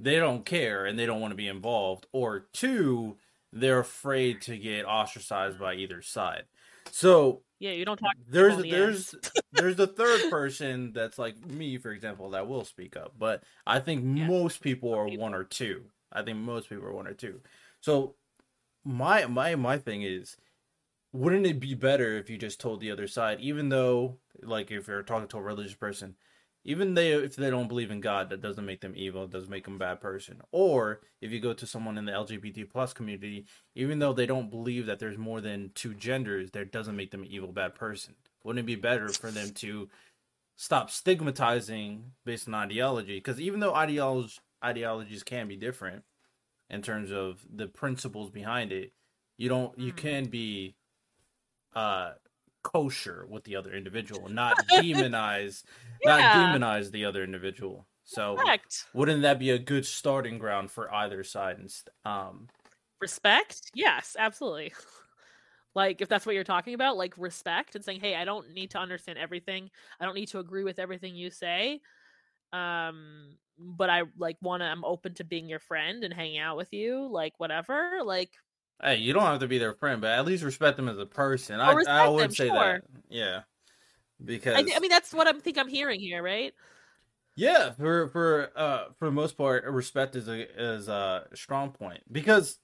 they 0.00 0.16
don't 0.16 0.44
care 0.44 0.86
and 0.86 0.98
they 0.98 1.06
don't 1.06 1.20
want 1.20 1.30
to 1.30 1.36
be 1.36 1.48
involved 1.48 2.06
or 2.12 2.46
two 2.52 3.16
they're 3.52 3.78
afraid 3.78 4.40
to 4.40 4.58
get 4.58 4.84
ostracized 4.84 5.58
by 5.58 5.74
either 5.74 6.02
side 6.02 6.44
so 6.90 7.42
yeah, 7.64 7.70
you 7.70 7.86
don't 7.86 7.96
talk. 7.96 8.14
There's 8.28 8.58
the 8.58 8.70
there's 8.70 9.14
there's 9.52 9.76
the 9.76 9.86
third 9.86 10.30
person 10.30 10.92
that's 10.92 11.18
like 11.18 11.46
me, 11.46 11.78
for 11.78 11.92
example, 11.92 12.28
that 12.30 12.46
will 12.46 12.62
speak 12.62 12.94
up. 12.94 13.14
But 13.18 13.42
I 13.66 13.80
think 13.80 14.04
yeah. 14.18 14.26
most 14.26 14.60
people 14.60 14.92
are 14.92 15.06
people. 15.06 15.22
one 15.22 15.34
or 15.34 15.44
two. 15.44 15.84
I 16.12 16.20
think 16.20 16.36
most 16.36 16.68
people 16.68 16.84
are 16.84 16.92
one 16.92 17.06
or 17.06 17.14
two. 17.14 17.40
So 17.80 18.16
my 18.84 19.24
my 19.24 19.54
my 19.54 19.78
thing 19.78 20.02
is, 20.02 20.36
wouldn't 21.14 21.46
it 21.46 21.58
be 21.58 21.72
better 21.72 22.18
if 22.18 22.28
you 22.28 22.36
just 22.36 22.60
told 22.60 22.80
the 22.80 22.90
other 22.90 23.06
side, 23.06 23.40
even 23.40 23.70
though 23.70 24.18
like 24.42 24.70
if 24.70 24.86
you're 24.86 25.02
talking 25.02 25.28
to 25.28 25.38
a 25.38 25.42
religious 25.42 25.74
person, 25.74 26.16
even 26.64 26.94
they 26.94 27.12
if 27.12 27.36
they 27.36 27.50
don't 27.50 27.68
believe 27.68 27.90
in 27.90 28.00
God, 28.00 28.30
that 28.30 28.40
doesn't 28.40 28.64
make 28.64 28.80
them 28.80 28.94
evil. 28.96 29.24
It 29.24 29.30
doesn't 29.30 29.50
make 29.50 29.64
them 29.64 29.76
a 29.76 29.78
bad 29.78 30.00
person. 30.00 30.40
Or 30.50 31.00
if 31.20 31.30
you 31.30 31.40
go 31.40 31.52
to 31.52 31.66
someone 31.66 31.98
in 31.98 32.06
the 32.06 32.12
LGBT 32.12 32.70
plus 32.70 32.92
community, 32.92 33.46
even 33.74 33.98
though 33.98 34.14
they 34.14 34.26
don't 34.26 34.50
believe 34.50 34.86
that 34.86 34.98
there's 34.98 35.18
more 35.18 35.40
than 35.40 35.72
two 35.74 35.94
genders, 35.94 36.50
that 36.52 36.72
doesn't 36.72 36.96
make 36.96 37.10
them 37.10 37.22
an 37.22 37.28
evil 37.28 37.52
bad 37.52 37.74
person. 37.74 38.14
Wouldn't 38.42 38.64
it 38.64 38.66
be 38.66 38.76
better 38.76 39.08
for 39.08 39.30
them 39.30 39.50
to 39.56 39.88
stop 40.56 40.90
stigmatizing 40.90 42.12
based 42.24 42.48
on 42.48 42.54
ideology? 42.54 43.18
Because 43.18 43.40
even 43.40 43.60
though 43.60 43.74
ideologies 43.74 44.40
ideologies 44.64 45.22
can 45.22 45.46
be 45.46 45.56
different 45.56 46.02
in 46.70 46.80
terms 46.80 47.12
of 47.12 47.44
the 47.54 47.66
principles 47.66 48.30
behind 48.30 48.72
it, 48.72 48.92
you 49.36 49.50
don't 49.50 49.78
you 49.78 49.92
mm. 49.92 49.96
can 49.96 50.24
be 50.24 50.74
uh 51.74 52.12
kosher 52.64 53.26
with 53.28 53.44
the 53.44 53.54
other 53.54 53.72
individual, 53.72 54.28
not 54.28 54.56
demonize, 54.72 55.62
yeah. 56.02 56.16
not 56.16 56.60
demonize 56.60 56.90
the 56.90 57.04
other 57.04 57.22
individual. 57.22 57.86
So, 58.04 58.36
Correct. 58.36 58.86
wouldn't 58.92 59.22
that 59.22 59.38
be 59.38 59.50
a 59.50 59.58
good 59.58 59.86
starting 59.86 60.38
ground 60.38 60.70
for 60.70 60.92
either 60.92 61.22
side? 61.22 61.58
And 61.58 61.72
um, 62.04 62.48
respect, 63.00 63.70
yes, 63.74 64.16
absolutely. 64.18 64.72
like 65.74 66.00
if 66.00 66.08
that's 66.08 66.26
what 66.26 66.34
you're 66.34 66.44
talking 66.44 66.74
about, 66.74 66.96
like 66.96 67.14
respect 67.16 67.76
and 67.76 67.84
saying, 67.84 68.00
"Hey, 68.00 68.16
I 68.16 68.24
don't 68.24 68.52
need 68.52 68.70
to 68.72 68.78
understand 68.78 69.18
everything. 69.18 69.70
I 70.00 70.04
don't 70.04 70.14
need 70.14 70.28
to 70.28 70.38
agree 70.38 70.64
with 70.64 70.78
everything 70.78 71.14
you 71.14 71.30
say." 71.30 71.80
Um, 72.52 73.36
but 73.58 73.90
I 73.90 74.02
like 74.18 74.36
want 74.42 74.62
to. 74.62 74.66
I'm 74.66 74.84
open 74.84 75.14
to 75.14 75.24
being 75.24 75.48
your 75.48 75.60
friend 75.60 76.04
and 76.04 76.12
hanging 76.12 76.38
out 76.38 76.56
with 76.56 76.72
you, 76.72 77.08
like 77.10 77.34
whatever. 77.38 78.00
Like 78.04 78.32
Hey, 78.82 78.96
you 78.96 79.12
don't 79.12 79.22
have 79.22 79.40
to 79.40 79.48
be 79.48 79.58
their 79.58 79.74
friend, 79.74 80.00
but 80.00 80.10
at 80.10 80.24
least 80.24 80.42
respect 80.42 80.76
them 80.76 80.88
as 80.88 80.98
a 80.98 81.06
person. 81.06 81.60
I, 81.60 81.72
I 81.88 82.08
would 82.08 82.24
them, 82.24 82.34
say 82.34 82.48
sure. 82.48 82.54
that. 82.54 82.82
Yeah. 83.08 83.40
Because 84.22 84.56
I, 84.56 84.76
I, 84.76 84.80
mean 84.80 84.90
that's 84.90 85.12
what 85.12 85.26
I 85.26 85.32
think 85.32 85.58
I'm 85.58 85.68
hearing 85.68 86.00
here, 86.00 86.22
right? 86.22 86.52
Yeah, 87.36 87.72
for 87.72 88.08
for 88.08 88.50
uh 88.54 88.84
for 88.98 89.06
the 89.06 89.12
most 89.12 89.36
part, 89.36 89.64
respect 89.64 90.14
is 90.14 90.28
a 90.28 90.60
is 90.60 90.88
a 90.88 91.26
strong 91.34 91.70
point 91.70 92.00
because 92.10 92.58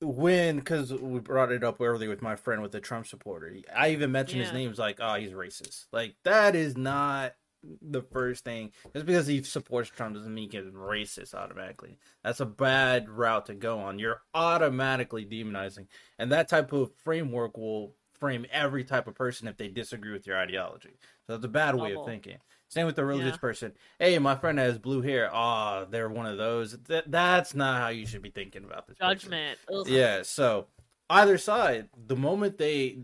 when 0.00 0.56
because 0.56 0.92
we 0.92 1.20
brought 1.20 1.52
it 1.52 1.62
up 1.62 1.80
earlier 1.80 2.08
with 2.08 2.22
my 2.22 2.36
friend 2.36 2.62
with 2.62 2.72
the 2.72 2.80
Trump 2.80 3.06
supporter, 3.06 3.54
I 3.74 3.90
even 3.90 4.12
mentioned 4.12 4.40
yeah. 4.40 4.46
his 4.46 4.54
name. 4.54 4.70
Was 4.70 4.78
like, 4.78 4.98
oh, 5.00 5.14
he's 5.14 5.32
racist. 5.32 5.86
Like 5.92 6.16
that 6.24 6.56
is 6.56 6.76
not 6.76 7.34
the 7.82 8.02
first 8.02 8.44
thing. 8.44 8.72
Just 8.94 9.06
because 9.06 9.26
he 9.26 9.42
supports 9.42 9.90
Trump 9.90 10.14
doesn't 10.14 10.34
mean 10.34 10.50
he's 10.50 10.64
racist 10.64 11.34
automatically. 11.34 11.98
That's 12.22 12.40
a 12.40 12.46
bad 12.46 13.08
route 13.08 13.46
to 13.46 13.54
go 13.54 13.80
on. 13.80 13.98
You're 13.98 14.22
automatically 14.34 15.24
demonizing, 15.24 15.86
and 16.18 16.32
that 16.32 16.48
type 16.48 16.72
of 16.72 16.90
framework 17.04 17.56
will 17.56 17.94
frame 18.18 18.46
every 18.50 18.84
type 18.84 19.06
of 19.06 19.14
person 19.14 19.48
if 19.48 19.56
they 19.56 19.68
disagree 19.68 20.12
with 20.12 20.26
your 20.26 20.38
ideology. 20.38 20.96
So 21.26 21.34
that's 21.34 21.44
a 21.44 21.48
bad 21.48 21.74
way 21.74 21.94
of 21.94 22.06
thinking. 22.06 22.38
Same 22.68 22.86
with 22.86 22.96
the 22.96 23.04
religious 23.04 23.34
yeah. 23.34 23.38
person. 23.38 23.72
Hey, 23.98 24.18
my 24.18 24.34
friend 24.34 24.58
has 24.58 24.78
blue 24.78 25.02
hair. 25.02 25.30
Ah, 25.32 25.80
oh, 25.80 25.86
they're 25.88 26.08
one 26.08 26.26
of 26.26 26.38
those. 26.38 26.72
That, 26.84 27.10
that's 27.10 27.54
not 27.54 27.80
how 27.80 27.88
you 27.88 28.06
should 28.06 28.22
be 28.22 28.30
thinking 28.30 28.64
about 28.64 28.86
this. 28.86 28.98
Judgment. 28.98 29.58
Yeah. 29.86 30.22
So 30.22 30.66
either 31.10 31.38
side, 31.38 31.88
the 31.96 32.16
moment 32.16 32.58
they 32.58 32.98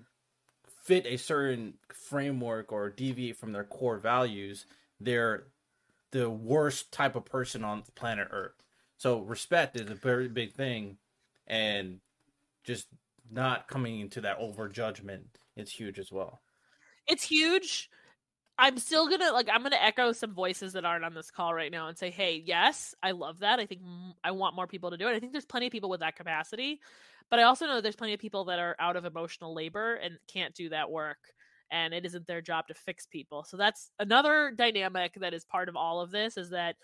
fit 0.83 1.07
a 1.07 1.17
certain 1.17 1.75
framework 1.93 2.73
or 2.73 2.91
deviate 2.91 3.37
from 3.37 3.53
their 3.53 3.65
core 3.65 3.99
values, 3.99 4.67
they're 5.01 5.45
the 6.11 6.29
worst 6.29 6.93
type 6.93 7.17
of 7.17 7.25
person 7.25 7.65
on 7.65 7.83
the 7.85 7.93
planet 7.93 8.29
Earth. 8.31 8.63
So 8.97 9.21
respect 9.21 9.81
is 9.81 9.91
a 9.91 9.95
very 9.95 10.29
big 10.29 10.53
thing, 10.53 10.99
and 11.47 12.01
just 12.65 12.87
not 13.31 13.69
coming 13.69 14.01
into 14.01 14.21
that 14.23 14.39
over 14.39 14.69
judgment 14.69 15.39
is 15.57 15.71
huge 15.71 15.99
as 15.99 16.13
well. 16.13 16.41
It's 17.07 17.25
huge. 17.25 17.89
I'm 18.59 18.79
still 18.79 19.09
gonna 19.09 19.33
like 19.33 19.49
I'm 19.51 19.63
gonna 19.63 19.77
echo 19.81 20.13
some 20.13 20.35
voices 20.35 20.75
that 20.75 20.85
aren't 20.85 21.05
on 21.05 21.15
this 21.15 21.31
call 21.31 21.55
right 21.55 21.73
now 21.73 21.89
and 21.89 21.97
say, 21.97 22.11
hey, 22.11 22.43
yes, 22.45 22.95
I 23.03 23.13
love 23.13 23.39
that. 23.39 23.59
I 23.59 23.65
think 23.65 23.81
I 24.23 24.33
want 24.33 24.55
more 24.55 24.67
people 24.67 24.91
to 24.91 24.99
do 24.99 25.09
it. 25.09 25.15
I 25.15 25.19
think 25.19 25.33
there's 25.33 25.47
plenty 25.47 25.67
of 25.67 25.73
people 25.73 25.89
with 25.89 26.01
that 26.01 26.17
capacity. 26.17 26.81
But 27.31 27.39
I 27.39 27.45
also 27.45 27.67
know 27.67 27.81
there's 27.81 27.97
plenty 27.97 28.15
of 28.15 28.21
people 28.21 28.45
that 28.47 28.59
are 28.59 28.77
out 28.79 28.97
of 28.97 29.05
emotional 29.05 29.55
labor 29.55 29.95
and 29.95 30.19
can't 30.33 30.55
do 30.55 30.69
that 30.71 30.91
work. 30.91 31.19
And 31.71 31.95
it 31.95 32.05
isn't 32.05 32.27
their 32.27 32.43
job 32.43 32.67
to 32.69 32.75
fix 32.75 33.07
people. 33.07 33.45
So 33.45 33.57
that's 33.57 33.93
another 34.01 34.53
dynamic 34.57 35.15
that 35.21 35.33
is 35.33 35.45
part 35.45 35.69
of 35.69 35.77
all 35.77 36.01
of 36.01 36.11
this 36.11 36.37
is 36.37 36.51
that, 36.51 36.75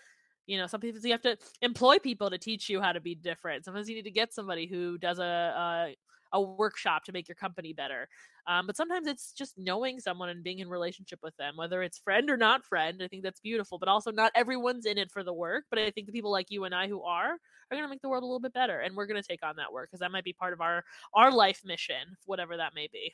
you 0.45 0.57
know, 0.57 0.65
sometimes 0.65 1.03
you 1.03 1.11
have 1.11 1.21
to 1.23 1.37
employ 1.61 1.99
people 1.99 2.29
to 2.29 2.37
teach 2.37 2.69
you 2.69 2.79
how 2.79 2.93
to 2.93 3.01
be 3.01 3.13
different. 3.13 3.65
Sometimes 3.65 3.89
you 3.89 3.95
need 3.95 4.03
to 4.03 4.11
get 4.11 4.33
somebody 4.33 4.65
who 4.65 4.97
does 4.97 5.19
a, 5.19 5.23
a 5.23 5.95
a 6.33 6.41
workshop 6.41 7.03
to 7.05 7.11
make 7.11 7.27
your 7.27 7.35
company 7.35 7.73
better. 7.73 8.07
Um, 8.47 8.65
but 8.65 8.77
sometimes 8.77 9.07
it's 9.07 9.33
just 9.33 9.57
knowing 9.57 9.99
someone 9.99 10.29
and 10.29 10.43
being 10.43 10.59
in 10.59 10.69
relationship 10.69 11.19
with 11.21 11.35
them, 11.37 11.57
whether 11.57 11.83
it's 11.83 11.97
friend 11.97 12.29
or 12.29 12.37
not 12.37 12.63
friend. 12.63 13.01
I 13.03 13.07
think 13.07 13.23
that's 13.23 13.39
beautiful. 13.41 13.77
But 13.77 13.89
also, 13.89 14.11
not 14.11 14.31
everyone's 14.35 14.85
in 14.85 14.97
it 14.97 15.11
for 15.11 15.23
the 15.23 15.33
work. 15.33 15.65
But 15.69 15.79
I 15.79 15.91
think 15.91 16.07
the 16.07 16.13
people 16.13 16.31
like 16.31 16.49
you 16.49 16.63
and 16.63 16.73
I 16.73 16.87
who 16.87 17.03
are 17.03 17.31
are 17.31 17.37
going 17.71 17.83
to 17.83 17.89
make 17.89 18.01
the 18.01 18.09
world 18.09 18.23
a 18.23 18.25
little 18.25 18.39
bit 18.39 18.53
better, 18.53 18.79
and 18.79 18.95
we're 18.95 19.07
going 19.07 19.21
to 19.21 19.27
take 19.27 19.43
on 19.43 19.57
that 19.57 19.73
work 19.73 19.89
because 19.89 19.99
that 19.99 20.11
might 20.11 20.23
be 20.23 20.33
part 20.33 20.53
of 20.53 20.61
our 20.61 20.83
our 21.13 21.31
life 21.31 21.61
mission, 21.65 22.17
whatever 22.25 22.57
that 22.57 22.73
may 22.73 22.87
be. 22.91 23.11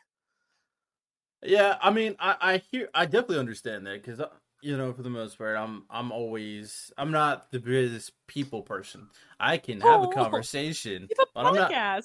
Yeah, 1.46 1.78
I 1.82 1.92
mean, 1.92 2.16
I, 2.20 2.36
I 2.40 2.58
hear, 2.72 2.90
I 2.94 3.06
definitely 3.06 3.40
understand 3.40 3.86
that 3.86 4.02
because 4.02 4.20
uh, 4.20 4.30
you 4.64 4.78
know, 4.78 4.94
for 4.94 5.04
the 5.04 5.10
most 5.10 5.38
part, 5.38 5.58
I'm 5.58 5.84
I'm 5.90 6.12
always 6.12 6.92
I'm 6.98 7.12
not 7.12 7.52
the 7.52 7.60
biggest 7.60 8.14
people 8.28 8.62
person. 8.62 9.08
I 9.40 9.58
can 9.58 9.82
have 9.82 10.02
oh, 10.02 10.10
a 10.10 10.14
conversation, 10.14 11.10
a 11.12 11.26
but 11.36 11.46
I'm 11.46 11.54
not. 11.54 12.04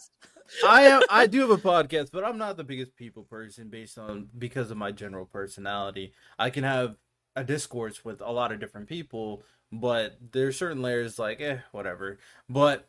I 0.67 0.83
am. 0.83 1.03
I 1.11 1.27
do 1.27 1.41
have 1.41 1.51
a 1.51 1.57
podcast, 1.57 2.11
but 2.13 2.25
I'm 2.25 2.37
not 2.37 2.57
the 2.57 2.65
biggest 2.65 2.97
people 2.97 3.23
person 3.23 3.69
based 3.69 3.97
on 3.97 4.29
because 4.37 4.71
of 4.71 4.77
my 4.77 4.91
general 4.91 5.25
personality. 5.25 6.13
I 6.39 6.51
can 6.51 6.65
have 6.65 6.97
a 7.37 7.45
discourse 7.45 8.05
with 8.05 8.21
a 8.21 8.31
lot 8.31 8.51
of 8.51 8.59
different 8.59 8.89
people, 8.89 9.43
but 9.71 10.19
there's 10.33 10.59
certain 10.59 10.83
layers 10.83 11.19
like 11.19 11.41
eh, 11.41 11.59
whatever. 11.71 12.19
But 12.49 12.89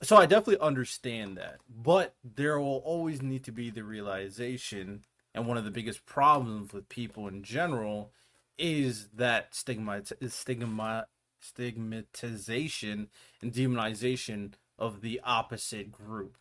so 0.00 0.16
I 0.16 0.26
definitely 0.26 0.60
understand 0.60 1.38
that, 1.38 1.56
but 1.68 2.14
there 2.22 2.60
will 2.60 2.82
always 2.84 3.20
need 3.20 3.42
to 3.44 3.52
be 3.52 3.70
the 3.70 3.82
realization, 3.82 5.04
and 5.34 5.46
one 5.46 5.56
of 5.56 5.64
the 5.64 5.72
biggest 5.72 6.06
problems 6.06 6.72
with 6.72 6.88
people 6.88 7.26
in 7.26 7.42
general 7.42 8.12
is 8.58 9.08
that 9.14 9.54
stigma, 9.54 10.02
stigma, 10.28 11.06
stigmatization 11.40 13.08
and 13.40 13.52
demonization 13.52 14.52
of 14.78 15.00
the 15.02 15.20
opposite 15.24 15.92
group 15.92 16.36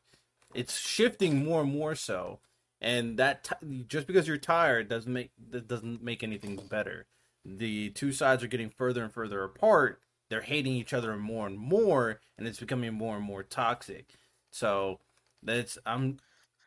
it's 0.56 0.80
shifting 0.80 1.44
more 1.44 1.62
and 1.62 1.72
more 1.72 1.94
so 1.94 2.40
and 2.82 3.18
that 3.18 3.44
t- 3.44 3.86
just 3.88 4.08
because 4.08 4.28
you're 4.28 4.38
tired 4.38 4.88
doesn't 4.88 5.12
make 5.12 5.32
that 5.50 5.68
doesn't 5.68 6.04
make 6.04 6.24
anything 6.24 6.58
better. 6.70 7.06
The 7.44 7.90
two 7.92 8.12
sides 8.12 8.44
are 8.44 8.48
getting 8.48 8.70
further 8.70 9.04
and 9.04 9.14
further 9.14 9.44
apart. 9.44 10.02
They're 10.30 10.42
hating 10.42 10.74
each 10.74 10.94
other 10.94 11.16
more 11.16 11.48
and 11.48 11.58
more, 11.58 12.20
and 12.38 12.48
it's 12.48 12.60
becoming 12.60 12.94
more 12.94 13.16
and 13.16 13.26
more 13.26 13.44
toxic. 13.44 14.14
So 14.52 15.00
that's 15.42 15.78
I'm. 15.86 16.18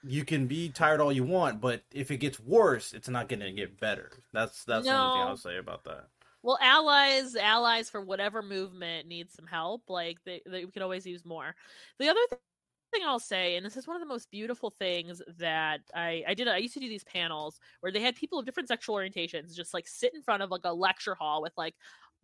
You 0.02 0.24
can 0.24 0.46
be 0.46 0.70
tired 0.70 1.00
all 1.00 1.12
you 1.12 1.24
want, 1.24 1.60
but 1.60 1.82
if 1.92 2.10
it 2.10 2.18
gets 2.18 2.40
worse, 2.40 2.92
it's 2.92 3.08
not 3.08 3.28
going 3.28 3.40
to 3.40 3.52
get 3.52 3.78
better. 3.78 4.10
That's 4.32 4.64
that's 4.64 4.86
the 4.86 4.92
only 4.92 5.18
thing 5.18 5.28
I'll 5.28 5.36
say 5.36 5.58
about 5.58 5.84
that. 5.84 6.06
Well, 6.42 6.58
allies, 6.62 7.36
allies 7.36 7.90
for 7.90 8.00
whatever 8.00 8.42
movement 8.42 9.06
needs 9.06 9.34
some 9.34 9.46
help. 9.46 9.82
Like 9.88 10.18
they, 10.24 10.40
they 10.46 10.64
we 10.64 10.70
could 10.70 10.82
always 10.82 11.06
use 11.06 11.24
more. 11.24 11.54
The 11.98 12.08
other 12.08 12.20
th- 12.30 12.40
thing 12.92 13.02
I'll 13.04 13.18
say, 13.18 13.56
and 13.56 13.64
this 13.64 13.76
is 13.76 13.86
one 13.86 13.96
of 13.96 14.00
the 14.00 14.08
most 14.08 14.30
beautiful 14.30 14.70
things 14.70 15.20
that 15.38 15.80
I 15.94 16.24
I 16.26 16.34
did. 16.34 16.48
I 16.48 16.56
used 16.56 16.74
to 16.74 16.80
do 16.80 16.88
these 16.88 17.04
panels 17.04 17.60
where 17.80 17.92
they 17.92 18.00
had 18.00 18.16
people 18.16 18.38
of 18.38 18.46
different 18.46 18.68
sexual 18.68 18.96
orientations 18.96 19.54
just 19.54 19.74
like 19.74 19.86
sit 19.86 20.14
in 20.14 20.22
front 20.22 20.42
of 20.42 20.50
like 20.50 20.64
a 20.64 20.72
lecture 20.72 21.14
hall 21.14 21.42
with 21.42 21.52
like 21.58 21.74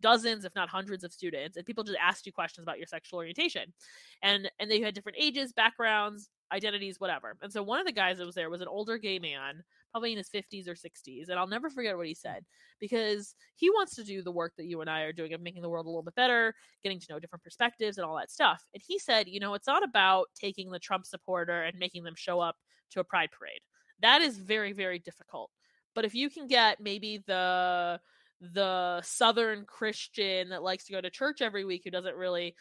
dozens 0.01 0.45
if 0.45 0.53
not 0.55 0.69
hundreds 0.69 1.03
of 1.03 1.11
students 1.11 1.57
and 1.57 1.65
people 1.65 1.83
just 1.83 1.97
asked 1.99 2.25
you 2.25 2.31
questions 2.31 2.63
about 2.63 2.77
your 2.77 2.85
sexual 2.85 3.17
orientation 3.17 3.73
and 4.21 4.49
and 4.59 4.69
they 4.69 4.79
had 4.79 4.93
different 4.93 5.17
ages 5.19 5.51
backgrounds 5.51 6.29
identities 6.51 6.99
whatever 6.99 7.35
and 7.41 7.51
so 7.51 7.61
one 7.61 7.79
of 7.79 7.85
the 7.85 7.91
guys 7.91 8.17
that 8.17 8.25
was 8.25 8.35
there 8.35 8.49
was 8.49 8.61
an 8.61 8.67
older 8.67 8.97
gay 8.97 9.19
man 9.19 9.63
probably 9.91 10.11
in 10.11 10.17
his 10.17 10.29
50s 10.29 10.67
or 10.67 10.75
60s 10.75 11.29
and 11.29 11.37
i'll 11.37 11.47
never 11.47 11.69
forget 11.69 11.97
what 11.97 12.05
he 12.05 12.13
hmm. 12.13 12.27
said 12.27 12.45
because 12.79 13.35
he 13.55 13.69
wants 13.69 13.95
to 13.95 14.03
do 14.03 14.21
the 14.21 14.31
work 14.31 14.53
that 14.57 14.65
you 14.65 14.81
and 14.81 14.89
I 14.89 15.01
are 15.01 15.13
doing 15.13 15.33
of 15.33 15.41
making 15.41 15.61
the 15.61 15.69
world 15.69 15.85
a 15.85 15.89
little 15.89 16.03
bit 16.03 16.15
better, 16.15 16.53
getting 16.83 16.99
to 16.99 17.07
know 17.09 17.19
different 17.19 17.43
perspectives 17.43 17.97
and 17.97 18.05
all 18.05 18.17
that 18.17 18.31
stuff. 18.31 18.63
And 18.73 18.83
he 18.85 18.99
said, 18.99 19.27
you 19.27 19.39
know, 19.39 19.53
it's 19.53 19.67
not 19.67 19.83
about 19.83 20.27
taking 20.35 20.71
the 20.71 20.79
Trump 20.79 21.05
supporter 21.05 21.63
and 21.63 21.77
making 21.79 22.03
them 22.03 22.15
show 22.15 22.39
up 22.39 22.55
to 22.91 22.99
a 22.99 23.03
pride 23.03 23.29
parade. 23.37 23.61
That 24.01 24.21
is 24.21 24.37
very, 24.37 24.73
very 24.73 24.99
difficult. 24.99 25.51
But 25.95 26.05
if 26.05 26.13
you 26.13 26.29
can 26.29 26.47
get 26.47 26.79
maybe 26.79 27.23
the 27.25 27.99
the 28.39 29.01
southern 29.01 29.65
Christian 29.65 30.49
that 30.49 30.61
likes 30.61 30.85
to 30.85 30.93
go 30.93 31.01
to 31.01 31.09
church 31.09 31.41
every 31.41 31.65
week 31.65 31.81
who 31.83 31.89
doesn't 31.89 32.15
really 32.15 32.53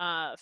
uh, 0.00 0.34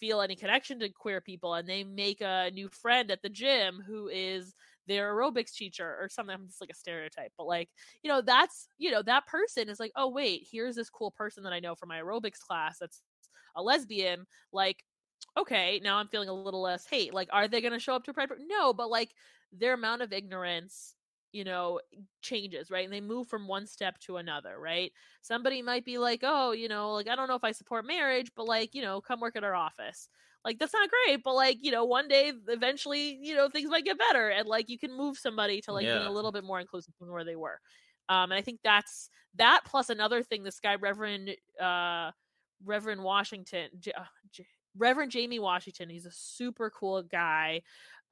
feel 0.00 0.22
any 0.22 0.34
connection 0.34 0.80
to 0.80 0.88
queer 0.88 1.20
people, 1.20 1.54
and 1.54 1.68
they 1.68 1.84
make 1.84 2.22
a 2.22 2.50
new 2.52 2.68
friend 2.68 3.10
at 3.10 3.22
the 3.22 3.28
gym 3.28 3.82
who 3.86 4.08
is 4.08 4.54
their 4.88 5.14
aerobics 5.14 5.52
teacher 5.52 5.96
or 6.00 6.08
something. 6.08 6.36
It's 6.46 6.60
like 6.60 6.70
a 6.70 6.74
stereotype, 6.74 7.32
but 7.36 7.46
like 7.46 7.68
you 8.02 8.08
know, 8.08 8.22
that's 8.22 8.68
you 8.78 8.90
know 8.90 9.02
that 9.02 9.26
person 9.26 9.68
is 9.68 9.78
like, 9.78 9.92
oh 9.94 10.08
wait, 10.08 10.48
here's 10.50 10.74
this 10.74 10.90
cool 10.90 11.10
person 11.10 11.44
that 11.44 11.52
I 11.52 11.60
know 11.60 11.74
from 11.74 11.90
my 11.90 12.00
aerobics 12.00 12.40
class 12.40 12.78
that's 12.80 13.02
a 13.56 13.62
lesbian. 13.62 14.26
Like, 14.52 14.82
okay, 15.36 15.80
now 15.84 15.98
I'm 15.98 16.08
feeling 16.08 16.30
a 16.30 16.34
little 16.34 16.62
less 16.62 16.86
hate. 16.86 17.12
Like, 17.14 17.28
are 17.30 17.46
they 17.46 17.60
going 17.60 17.72
to 17.74 17.78
show 17.78 17.94
up 17.94 18.04
to 18.04 18.14
pride? 18.14 18.30
No, 18.48 18.72
but 18.72 18.90
like 18.90 19.10
their 19.52 19.74
amount 19.74 20.02
of 20.02 20.12
ignorance 20.12 20.94
you 21.34 21.44
know 21.44 21.80
changes 22.22 22.70
right 22.70 22.84
and 22.84 22.92
they 22.92 23.00
move 23.00 23.26
from 23.28 23.48
one 23.48 23.66
step 23.66 23.98
to 24.00 24.16
another 24.18 24.58
right? 24.58 24.92
Somebody 25.22 25.62
might 25.62 25.84
be 25.84 25.98
like 25.98 26.20
oh 26.22 26.52
you 26.52 26.68
know 26.68 26.92
like 26.92 27.08
i 27.08 27.16
don't 27.16 27.28
know 27.28 27.34
if 27.34 27.44
i 27.44 27.52
support 27.52 27.86
marriage 27.86 28.30
but 28.36 28.46
like 28.46 28.74
you 28.74 28.82
know 28.82 29.00
come 29.00 29.20
work 29.20 29.36
at 29.36 29.44
our 29.44 29.54
office. 29.54 30.08
Like 30.44 30.58
that's 30.58 30.74
not 30.74 30.90
great 30.90 31.22
but 31.24 31.34
like 31.34 31.58
you 31.62 31.70
know 31.72 31.84
one 31.84 32.08
day 32.08 32.32
eventually 32.48 33.18
you 33.20 33.34
know 33.34 33.48
things 33.48 33.70
might 33.70 33.84
get 33.84 33.98
better 33.98 34.28
and 34.30 34.46
like 34.46 34.68
you 34.68 34.78
can 34.78 34.96
move 34.96 35.16
somebody 35.18 35.60
to 35.62 35.72
like 35.72 35.90
being 35.90 36.06
a 36.06 36.12
little 36.12 36.32
bit 36.32 36.44
more 36.44 36.60
inclusive 36.60 36.94
from 36.98 37.10
where 37.10 37.24
they 37.24 37.36
were. 37.36 37.60
Um 38.08 38.30
and 38.30 38.34
i 38.34 38.42
think 38.42 38.60
that's 38.62 39.08
that 39.36 39.62
plus 39.64 39.88
another 39.90 40.22
thing 40.22 40.42
this 40.44 40.60
guy 40.60 40.74
reverend 40.76 41.30
uh 41.60 42.10
reverend 42.64 43.02
washington 43.02 43.68
J- 43.78 43.92
uh, 43.92 44.04
J- 44.32 44.46
reverend 44.76 45.12
jamie 45.12 45.38
washington 45.38 45.88
he's 45.88 46.06
a 46.06 46.10
super 46.10 46.70
cool 46.70 47.02
guy 47.02 47.62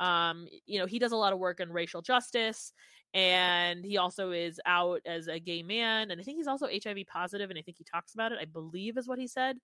um 0.03 0.49
you 0.67 0.79
know 0.79 0.87
he 0.87 0.99
does 0.99 1.13
a 1.13 1.17
lot 1.17 1.33
of 1.33 1.39
work 1.39 1.61
on 1.61 1.71
racial 1.71 2.03
justice 2.03 2.73
and 3.15 3.85
he 3.85 3.99
also 3.99 4.31
is 4.31 4.59
out 4.67 5.01
as 5.07 5.29
a 5.29 5.39
gay 5.39 5.63
man 5.63 6.11
and 6.11 6.21
i 6.21 6.25
think 6.25 6.37
he's 6.37 6.49
also 6.49 6.67
hiv 6.67 6.99
positive 7.07 7.51
and 7.51 7.59
i 7.59 7.63
think 7.63 7.79
he 7.79 7.85
talks 7.85 8.15
about 8.15 8.33
it 8.33 8.39
i 8.41 8.45
believe 8.45 8.99
is 8.99 9.07
what 9.07 9.19
he 9.19 9.29
said 9.29 9.57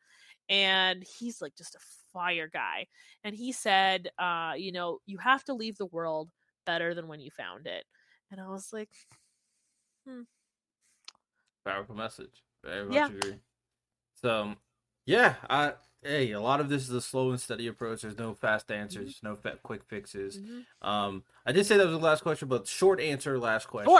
and 0.49 1.05
he's 1.19 1.43
like 1.43 1.55
just 1.57 1.75
a 1.75 1.79
fire 2.13 2.49
guy 2.53 2.87
and 3.25 3.35
he 3.35 3.51
said 3.53 4.09
uh 4.19 4.53
you 4.57 4.71
know 4.71 4.99
you 5.07 5.19
have 5.19 5.43
to 5.43 5.55
leave 5.55 5.77
the 5.77 5.87
world 5.87 6.31
better 6.67 6.95
than 6.95 7.09
when 7.09 7.21
you 7.21 7.31
found 7.31 7.67
it 7.67 7.85
and 8.31 8.41
i 8.41 8.49
was 8.49 8.71
like 8.73 8.91
Powerful 11.65 11.95
message. 11.97 12.45
Very 12.65 12.87
much 12.87 12.97
Yeah. 12.97 13.09
agree. 13.09 13.41
So, 14.15 14.55
yeah, 15.05 15.35
I 15.51 15.75
hey, 16.03 16.33
a 16.33 16.41
lot 16.41 16.61
of 16.61 16.69
this 16.69 16.83
is 16.83 16.91
a 16.91 17.01
slow 17.01 17.31
and 17.31 17.41
steady 17.41 17.67
approach. 17.67 18.03
There's 18.03 18.19
no 18.19 18.35
fast 18.35 18.71
answers, 18.71 19.21
no 19.23 19.37
fa- 19.37 19.59
quick 19.63 19.85
fixes. 19.85 20.39
mhm. 20.39 20.65
Um, 20.87 21.25
I 21.45 21.53
did 21.53 21.67
say 21.67 21.77
that 21.77 21.87
was 21.87 21.99
the 21.99 22.05
last 22.05 22.23
question, 22.23 22.49
but 22.49 22.67
short 22.67 23.01
answer, 23.01 23.39
last 23.39 23.67
question. 23.69 23.93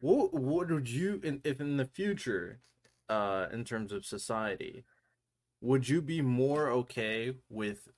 What 0.00 0.34
what 0.34 0.70
would 0.70 0.88
you, 0.88 1.20
in, 1.24 1.40
if 1.44 1.60
in 1.60 1.76
the 1.78 1.84
future, 1.86 2.60
uh, 3.08 3.46
in 3.52 3.64
terms 3.64 3.92
of 3.92 4.04
society, 4.04 4.84
would 5.60 5.88
you 5.88 6.02
be 6.02 6.20
more 6.20 6.68
okay 6.70 7.34
with 7.48 7.88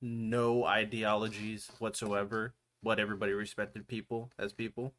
no 0.00 0.64
ideologies 0.64 1.70
whatsoever? 1.78 2.54
What 2.82 2.98
everybody 2.98 3.32
respected 3.32 3.86
people 3.88 4.30
as 4.38 4.52
people, 4.54 4.94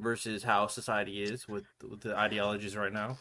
versus 0.00 0.44
how 0.44 0.66
society 0.66 1.22
is 1.22 1.46
with, 1.46 1.64
with 1.86 2.00
the 2.00 2.16
ideologies 2.16 2.74
right 2.76 2.92
now. 2.92 3.18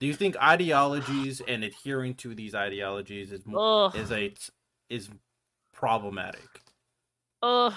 Do 0.00 0.06
you 0.06 0.14
think 0.14 0.36
ideologies 0.36 1.40
and 1.40 1.64
adhering 1.64 2.14
to 2.16 2.34
these 2.34 2.54
ideologies 2.54 3.32
is 3.32 3.42
Ugh. 3.52 3.94
is 3.96 4.12
a 4.12 4.34
is 4.88 5.10
problematic? 5.72 6.62
Ugh. 7.42 7.74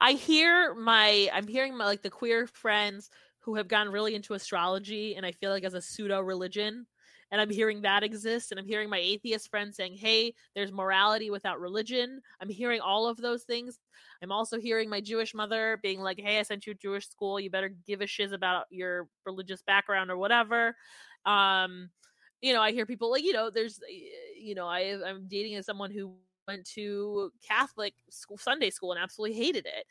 I 0.00 0.12
hear 0.12 0.74
my 0.74 1.28
I'm 1.32 1.48
hearing 1.48 1.76
my 1.76 1.84
like 1.84 2.02
the 2.02 2.10
queer 2.10 2.46
friends 2.46 3.10
who 3.40 3.56
have 3.56 3.68
gotten 3.68 3.92
really 3.92 4.14
into 4.14 4.34
astrology 4.34 5.16
and 5.16 5.26
I 5.26 5.32
feel 5.32 5.50
like 5.50 5.64
as 5.64 5.74
a 5.74 5.82
pseudo 5.82 6.20
religion 6.20 6.86
and 7.30 7.40
I'm 7.40 7.50
hearing 7.50 7.82
that 7.82 8.02
exists 8.02 8.50
and 8.50 8.58
I'm 8.58 8.66
hearing 8.66 8.88
my 8.88 8.98
atheist 8.98 9.50
friends 9.50 9.76
saying, 9.76 9.94
"Hey, 9.96 10.34
there's 10.54 10.72
morality 10.72 11.30
without 11.30 11.60
religion." 11.60 12.22
I'm 12.40 12.48
hearing 12.48 12.80
all 12.80 13.06
of 13.06 13.18
those 13.18 13.44
things. 13.44 13.80
I'm 14.22 14.32
also 14.32 14.58
hearing 14.58 14.88
my 14.88 15.00
Jewish 15.02 15.34
mother 15.34 15.78
being 15.82 16.00
like, 16.00 16.18
"Hey, 16.18 16.38
I 16.38 16.42
sent 16.42 16.66
you 16.66 16.72
to 16.74 16.80
Jewish 16.80 17.06
school. 17.08 17.38
You 17.38 17.50
better 17.50 17.68
give 17.68 18.00
a 18.00 18.06
shiz 18.06 18.32
about 18.32 18.66
your 18.70 19.08
religious 19.26 19.62
background 19.62 20.10
or 20.10 20.16
whatever." 20.16 20.74
Um, 21.26 21.90
you 22.40 22.52
know, 22.52 22.62
I 22.62 22.72
hear 22.72 22.86
people 22.86 23.10
like, 23.10 23.24
you 23.24 23.32
know, 23.32 23.50
there's, 23.50 23.80
eh, 23.90 24.38
you 24.40 24.54
know, 24.54 24.66
I 24.66 24.96
I'm 25.06 25.26
dating 25.28 25.56
as 25.56 25.66
someone 25.66 25.90
who 25.90 26.14
went 26.46 26.66
to 26.74 27.30
Catholic 27.46 27.94
school, 28.10 28.38
Sunday 28.38 28.70
school 28.70 28.92
and 28.92 29.00
absolutely 29.00 29.36
hated 29.36 29.66
it. 29.66 29.84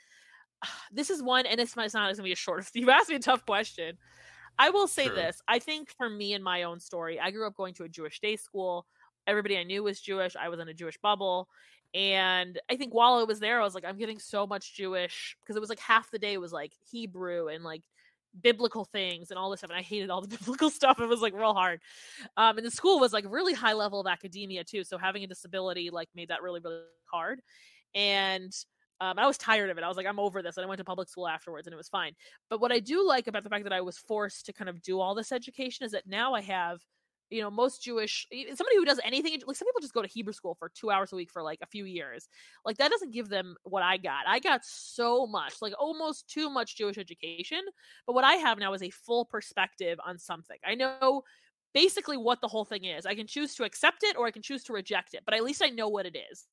This 0.91 1.09
is 1.09 1.21
one, 1.21 1.45
and 1.45 1.59
it's 1.59 1.75
it's 1.77 1.93
not 1.93 2.05
going 2.05 2.15
to 2.15 2.23
be 2.23 2.31
a 2.31 2.35
short. 2.35 2.65
You 2.73 2.89
asked 2.91 3.09
me 3.09 3.15
a 3.15 3.19
tough 3.19 3.45
question. 3.45 3.97
I 4.59 4.69
will 4.71 4.87
say 4.87 5.09
this: 5.09 5.41
I 5.47 5.59
think 5.59 5.89
for 5.91 6.09
me 6.09 6.33
and 6.33 6.43
my 6.43 6.63
own 6.63 6.79
story, 6.79 7.19
I 7.19 7.31
grew 7.31 7.47
up 7.47 7.55
going 7.55 7.73
to 7.75 7.83
a 7.83 7.89
Jewish 7.89 8.19
day 8.19 8.35
school. 8.37 8.87
Everybody 9.27 9.57
I 9.57 9.63
knew 9.63 9.83
was 9.83 10.01
Jewish. 10.01 10.35
I 10.35 10.49
was 10.49 10.59
in 10.59 10.69
a 10.69 10.73
Jewish 10.73 10.97
bubble, 10.97 11.47
and 11.93 12.59
I 12.69 12.75
think 12.75 12.93
while 12.93 13.15
I 13.15 13.23
was 13.23 13.39
there, 13.39 13.59
I 13.61 13.63
was 13.63 13.75
like, 13.75 13.85
I'm 13.85 13.97
getting 13.97 14.19
so 14.19 14.47
much 14.47 14.75
Jewish 14.75 15.37
because 15.43 15.55
it 15.55 15.59
was 15.59 15.69
like 15.69 15.79
half 15.79 16.09
the 16.11 16.19
day 16.19 16.37
was 16.37 16.53
like 16.53 16.73
Hebrew 16.91 17.47
and 17.49 17.63
like 17.63 17.83
biblical 18.41 18.85
things 18.85 19.31
and 19.31 19.37
all 19.37 19.49
this 19.49 19.61
stuff 19.61 19.69
and 19.69 19.79
i 19.79 19.81
hated 19.81 20.09
all 20.09 20.21
the 20.21 20.27
biblical 20.37 20.69
stuff 20.69 20.99
it 20.99 21.07
was 21.07 21.21
like 21.21 21.33
real 21.33 21.53
hard 21.53 21.79
um 22.37 22.57
and 22.57 22.65
the 22.65 22.71
school 22.71 22.99
was 22.99 23.13
like 23.13 23.25
really 23.27 23.53
high 23.53 23.73
level 23.73 23.99
of 23.99 24.07
academia 24.07 24.63
too 24.63 24.83
so 24.83 24.97
having 24.97 25.23
a 25.23 25.27
disability 25.27 25.89
like 25.89 26.09
made 26.15 26.29
that 26.29 26.41
really 26.41 26.61
really 26.63 26.81
hard 27.11 27.41
and 27.95 28.53
um, 28.99 29.19
I 29.19 29.27
was 29.27 29.37
tired 29.37 29.69
of 29.69 29.77
it. 29.77 29.83
I 29.83 29.87
was 29.87 29.97
like, 29.97 30.07
I'm 30.07 30.19
over 30.19 30.41
this. 30.41 30.57
And 30.57 30.65
I 30.65 30.67
went 30.67 30.79
to 30.79 30.83
public 30.83 31.07
school 31.07 31.27
afterwards 31.27 31.67
and 31.67 31.73
it 31.73 31.77
was 31.77 31.89
fine. 31.89 32.13
But 32.49 32.61
what 32.61 32.71
I 32.71 32.79
do 32.79 33.05
like 33.05 33.27
about 33.27 33.43
the 33.43 33.49
fact 33.49 33.63
that 33.63 33.73
I 33.73 33.81
was 33.81 33.97
forced 33.97 34.45
to 34.47 34.53
kind 34.53 34.69
of 34.69 34.81
do 34.81 34.99
all 34.99 35.13
this 35.13 35.31
education 35.31 35.85
is 35.85 35.91
that 35.91 36.07
now 36.07 36.33
I 36.33 36.41
have, 36.41 36.79
you 37.29 37.41
know, 37.41 37.49
most 37.49 37.83
Jewish, 37.83 38.25
somebody 38.31 38.77
who 38.77 38.85
does 38.85 38.99
anything, 39.03 39.33
like 39.45 39.55
some 39.55 39.67
people 39.67 39.81
just 39.81 39.93
go 39.93 40.01
to 40.01 40.07
Hebrew 40.07 40.33
school 40.33 40.55
for 40.55 40.71
two 40.73 40.89
hours 40.89 41.11
a 41.11 41.15
week 41.15 41.31
for 41.31 41.43
like 41.43 41.59
a 41.61 41.67
few 41.67 41.85
years. 41.85 42.27
Like 42.65 42.77
that 42.77 42.91
doesn't 42.91 43.13
give 43.13 43.29
them 43.29 43.55
what 43.63 43.83
I 43.83 43.97
got. 43.97 44.27
I 44.27 44.39
got 44.39 44.61
so 44.63 45.27
much, 45.27 45.55
like 45.61 45.73
almost 45.77 46.29
too 46.29 46.49
much 46.49 46.77
Jewish 46.77 46.97
education. 46.97 47.61
But 48.05 48.13
what 48.13 48.23
I 48.23 48.33
have 48.35 48.59
now 48.59 48.73
is 48.73 48.83
a 48.83 48.89
full 48.89 49.25
perspective 49.25 49.99
on 50.05 50.17
something. 50.17 50.57
I 50.65 50.75
know 50.75 51.23
basically 51.73 52.17
what 52.17 52.41
the 52.41 52.47
whole 52.47 52.65
thing 52.65 52.85
is. 52.85 53.05
I 53.05 53.15
can 53.15 53.27
choose 53.27 53.53
to 53.55 53.63
accept 53.63 54.03
it 54.03 54.15
or 54.17 54.25
I 54.25 54.31
can 54.31 54.41
choose 54.41 54.63
to 54.63 54.73
reject 54.73 55.13
it, 55.13 55.23
but 55.25 55.35
at 55.35 55.43
least 55.43 55.61
I 55.63 55.69
know 55.69 55.89
what 55.89 56.05
it 56.05 56.17
is. 56.31 56.45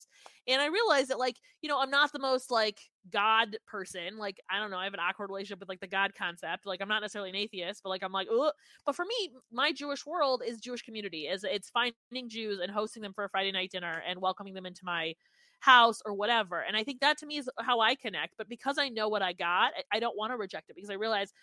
And 0.47 0.61
I 0.61 0.67
realize 0.67 1.07
that, 1.07 1.19
like, 1.19 1.37
you 1.61 1.69
know, 1.69 1.79
I'm 1.79 1.89
not 1.89 2.11
the 2.11 2.19
most 2.19 2.51
like 2.51 2.79
God 3.11 3.57
person. 3.67 4.17
Like, 4.17 4.39
I 4.49 4.59
don't 4.59 4.71
know, 4.71 4.77
I 4.77 4.85
have 4.85 4.93
an 4.93 4.99
awkward 4.99 5.29
relationship 5.29 5.59
with 5.59 5.69
like 5.69 5.79
the 5.79 5.87
God 5.87 6.11
concept. 6.17 6.65
Like, 6.65 6.81
I'm 6.81 6.87
not 6.87 7.01
necessarily 7.01 7.29
an 7.29 7.35
atheist, 7.35 7.81
but 7.83 7.89
like, 7.89 8.03
I'm 8.03 8.11
like, 8.11 8.27
Ugh. 8.31 8.51
but 8.85 8.95
for 8.95 9.05
me, 9.05 9.31
my 9.51 9.71
Jewish 9.71 10.05
world 10.05 10.41
is 10.45 10.59
Jewish 10.59 10.81
community. 10.81 11.27
Is 11.27 11.43
it's 11.43 11.69
finding 11.69 12.29
Jews 12.29 12.59
and 12.61 12.71
hosting 12.71 13.01
them 13.01 13.13
for 13.13 13.23
a 13.23 13.29
Friday 13.29 13.51
night 13.51 13.71
dinner 13.71 14.01
and 14.07 14.21
welcoming 14.21 14.53
them 14.53 14.65
into 14.65 14.81
my 14.83 15.13
house 15.59 16.01
or 16.05 16.13
whatever. 16.13 16.61
And 16.61 16.77
I 16.77 16.83
think 16.83 16.99
that 17.01 17.17
to 17.19 17.25
me 17.25 17.37
is 17.37 17.49
how 17.59 17.79
I 17.79 17.95
connect. 17.95 18.35
But 18.37 18.49
because 18.49 18.77
I 18.77 18.89
know 18.89 19.09
what 19.09 19.21
I 19.21 19.33
got, 19.33 19.71
I, 19.91 19.99
don't 19.99 20.17
want 20.17 20.31
to 20.31 20.37
reject 20.37 20.69
it 20.69 20.75
because 20.75 20.89
I 20.89 20.95
realize 20.95 21.33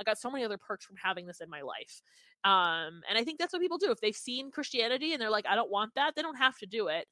I 0.00 0.04
got 0.04 0.18
so 0.18 0.30
many 0.30 0.44
other 0.44 0.58
perks 0.58 0.84
from 0.84 0.96
having 1.02 1.26
this 1.26 1.40
in 1.40 1.50
my 1.50 1.62
life. 1.62 2.00
Um, 2.44 3.02
and 3.08 3.18
I 3.18 3.24
think 3.24 3.38
that's 3.38 3.52
what 3.52 3.62
people 3.62 3.78
do. 3.78 3.90
If 3.90 4.00
they've 4.00 4.16
seen 4.16 4.50
Christianity 4.50 5.12
and 5.12 5.20
they're 5.20 5.30
like, 5.30 5.46
I 5.48 5.54
don't 5.54 5.70
want 5.70 5.92
that, 5.94 6.14
they 6.14 6.22
don't 6.22 6.36
have 6.36 6.56
to 6.58 6.66
do 6.66 6.88
it. 6.88 7.06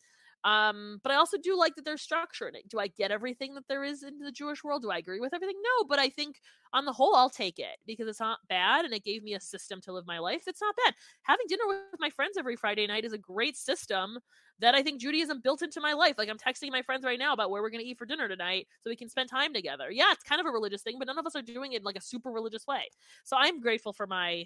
Um, 0.44 1.00
but 1.02 1.10
I 1.10 1.16
also 1.16 1.38
do 1.38 1.56
like 1.58 1.74
that 1.76 1.86
there's 1.86 2.02
structure 2.02 2.46
in 2.46 2.54
it. 2.54 2.68
Do 2.68 2.78
I 2.78 2.88
get 2.88 3.10
everything 3.10 3.54
that 3.54 3.66
there 3.66 3.82
is 3.82 4.02
in 4.02 4.18
the 4.18 4.30
Jewish 4.30 4.62
world? 4.62 4.82
Do 4.82 4.90
I 4.90 4.98
agree 4.98 5.18
with 5.18 5.32
everything? 5.32 5.56
No, 5.62 5.84
but 5.84 5.98
I 5.98 6.10
think 6.10 6.40
on 6.72 6.84
the 6.84 6.92
whole, 6.92 7.14
I'll 7.14 7.30
take 7.30 7.58
it 7.58 7.78
because 7.86 8.06
it's 8.08 8.20
not 8.20 8.40
bad 8.46 8.84
and 8.84 8.92
it 8.92 9.04
gave 9.04 9.22
me 9.22 9.34
a 9.34 9.40
system 9.40 9.80
to 9.82 9.92
live 9.92 10.06
my 10.06 10.18
life. 10.18 10.44
It's 10.46 10.60
not 10.60 10.76
bad. 10.84 10.94
Having 11.22 11.46
dinner 11.48 11.66
with 11.66 11.98
my 11.98 12.10
friends 12.10 12.36
every 12.36 12.56
Friday 12.56 12.86
night 12.86 13.04
is 13.06 13.14
a 13.14 13.18
great 13.18 13.56
system 13.56 14.18
that 14.58 14.74
I 14.74 14.82
think 14.82 15.00
Judaism 15.00 15.40
built 15.40 15.62
into 15.62 15.80
my 15.80 15.92
life. 15.94 16.16
Like 16.18 16.28
I'm 16.28 16.38
texting 16.38 16.70
my 16.70 16.82
friends 16.82 17.04
right 17.04 17.18
now 17.18 17.32
about 17.32 17.50
where 17.50 17.62
we're 17.62 17.70
going 17.70 17.82
to 17.82 17.88
eat 17.88 17.98
for 17.98 18.06
dinner 18.06 18.28
tonight 18.28 18.68
so 18.82 18.90
we 18.90 18.96
can 18.96 19.08
spend 19.08 19.30
time 19.30 19.52
together. 19.54 19.90
Yeah, 19.90 20.12
it's 20.12 20.22
kind 20.24 20.40
of 20.40 20.46
a 20.46 20.50
religious 20.50 20.82
thing, 20.82 20.98
but 20.98 21.06
none 21.06 21.18
of 21.18 21.26
us 21.26 21.34
are 21.36 21.42
doing 21.42 21.72
it 21.72 21.78
in 21.78 21.82
like 21.84 21.96
a 21.96 22.00
super 22.02 22.30
religious 22.30 22.66
way. 22.66 22.90
So 23.24 23.36
I'm 23.38 23.60
grateful 23.60 23.92
for 23.92 24.06
my 24.06 24.44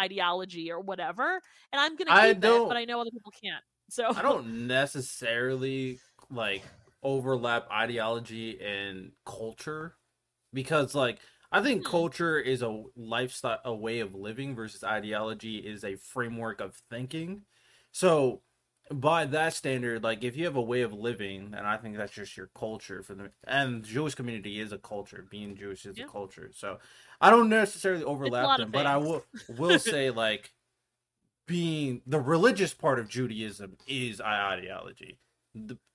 ideology 0.00 0.70
or 0.72 0.80
whatever, 0.80 1.42
and 1.72 1.80
I'm 1.80 1.96
going 1.96 2.08
to 2.08 2.14
I 2.14 2.20
keep 2.20 2.38
it, 2.44 2.64
but 2.66 2.76
I 2.76 2.84
know 2.86 3.00
other 3.00 3.10
people 3.10 3.32
can't. 3.32 3.64
So 3.88 4.12
I 4.14 4.22
don't 4.22 4.66
necessarily 4.66 6.00
like 6.30 6.64
overlap 7.02 7.70
ideology 7.70 8.60
and 8.60 9.12
culture 9.24 9.96
because 10.52 10.94
like 10.94 11.20
I 11.52 11.62
think 11.62 11.84
Hmm. 11.84 11.90
culture 11.90 12.38
is 12.38 12.62
a 12.62 12.84
lifestyle 12.96 13.60
a 13.64 13.74
way 13.74 14.00
of 14.00 14.14
living 14.14 14.54
versus 14.54 14.84
ideology 14.84 15.58
is 15.58 15.84
a 15.84 15.96
framework 15.96 16.60
of 16.60 16.76
thinking. 16.90 17.42
So 17.92 18.42
by 18.90 19.26
that 19.26 19.54
standard, 19.54 20.02
like 20.02 20.24
if 20.24 20.36
you 20.36 20.44
have 20.46 20.56
a 20.56 20.62
way 20.62 20.82
of 20.82 20.92
living, 20.92 21.54
and 21.56 21.66
I 21.66 21.76
think 21.78 21.96
that's 21.96 22.12
just 22.12 22.36
your 22.36 22.50
culture 22.54 23.02
for 23.02 23.14
the 23.14 23.32
and 23.46 23.82
the 23.84 23.88
Jewish 23.88 24.14
community 24.14 24.60
is 24.60 24.72
a 24.72 24.78
culture. 24.78 25.26
Being 25.30 25.56
Jewish 25.56 25.86
is 25.86 25.96
Yeah. 25.96 26.04
a 26.06 26.10
culture. 26.12 26.50
So 26.54 26.78
I 27.20 27.30
don't 27.30 27.48
necessarily 27.48 28.04
overlap 28.04 28.56
them, 28.56 28.70
but 28.72 28.86
I 28.86 28.96
will 28.98 29.26
will 29.48 29.78
say 29.78 30.10
like 30.10 30.52
being 31.48 32.02
the 32.06 32.20
religious 32.20 32.72
part 32.72 33.00
of 33.00 33.08
Judaism 33.08 33.76
is 33.88 34.20
ideology. 34.20 35.18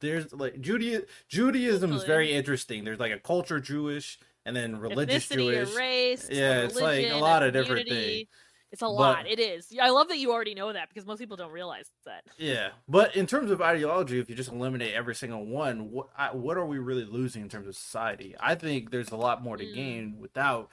There's 0.02 0.34
like 0.34 0.60
Judaism. 0.60 1.06
Judaism 1.30 1.94
is 1.94 2.04
very 2.04 2.34
interesting. 2.34 2.84
There's 2.84 3.00
like 3.00 3.14
a 3.14 3.20
culture 3.20 3.62
Jewish 3.62 4.20
and 4.46 4.54
then 4.54 4.76
religious 4.78 5.30
ethnicity 5.30 5.54
Jewish. 5.66 5.76
race. 5.76 6.28
Yeah, 6.30 6.62
it's 6.64 6.76
like 6.76 6.84
a 6.84 7.04
religion, 7.04 7.20
lot 7.22 7.44
of 7.44 7.54
different 7.54 7.88
things. 7.88 8.28
It's 8.74 8.82
a 8.82 8.86
But- 8.86 8.92
lot. 8.92 9.28
It 9.28 9.40
is. 9.40 9.72
I 9.80 9.92
love 9.92 10.10
that 10.10 10.18
you 10.18 10.32
already 10.34 10.56
know 10.56 10.74
that 10.74 10.90
because 10.90 11.06
most 11.06 11.20
people 11.20 11.38
don't 11.38 11.52
realize 11.52 11.86
that. 12.06 12.24
Yeah, 12.40 12.70
but 12.90 13.16
in 13.16 13.28
terms 13.28 13.52
of 13.52 13.62
ideology, 13.62 14.20
if 14.20 14.30
you 14.30 14.36
just 14.36 14.52
eliminate 14.52 14.96
every 14.96 15.14
single 15.16 15.46
one, 15.46 15.92
what 15.92 16.08
I, 16.18 16.32
what 16.34 16.58
are 16.58 16.66
we 16.66 16.80
really 16.80 17.06
losing 17.06 17.44
in 17.44 17.50
terms 17.50 17.68
of 17.68 17.76
society? 17.76 18.36
I 18.40 18.56
think 18.56 18.90
there's 18.90 19.12
a 19.12 19.16
lot 19.16 19.44
more 19.44 19.56
to 19.58 19.64
Mm. 19.64 19.76
gain 19.76 20.18
without 20.18 20.72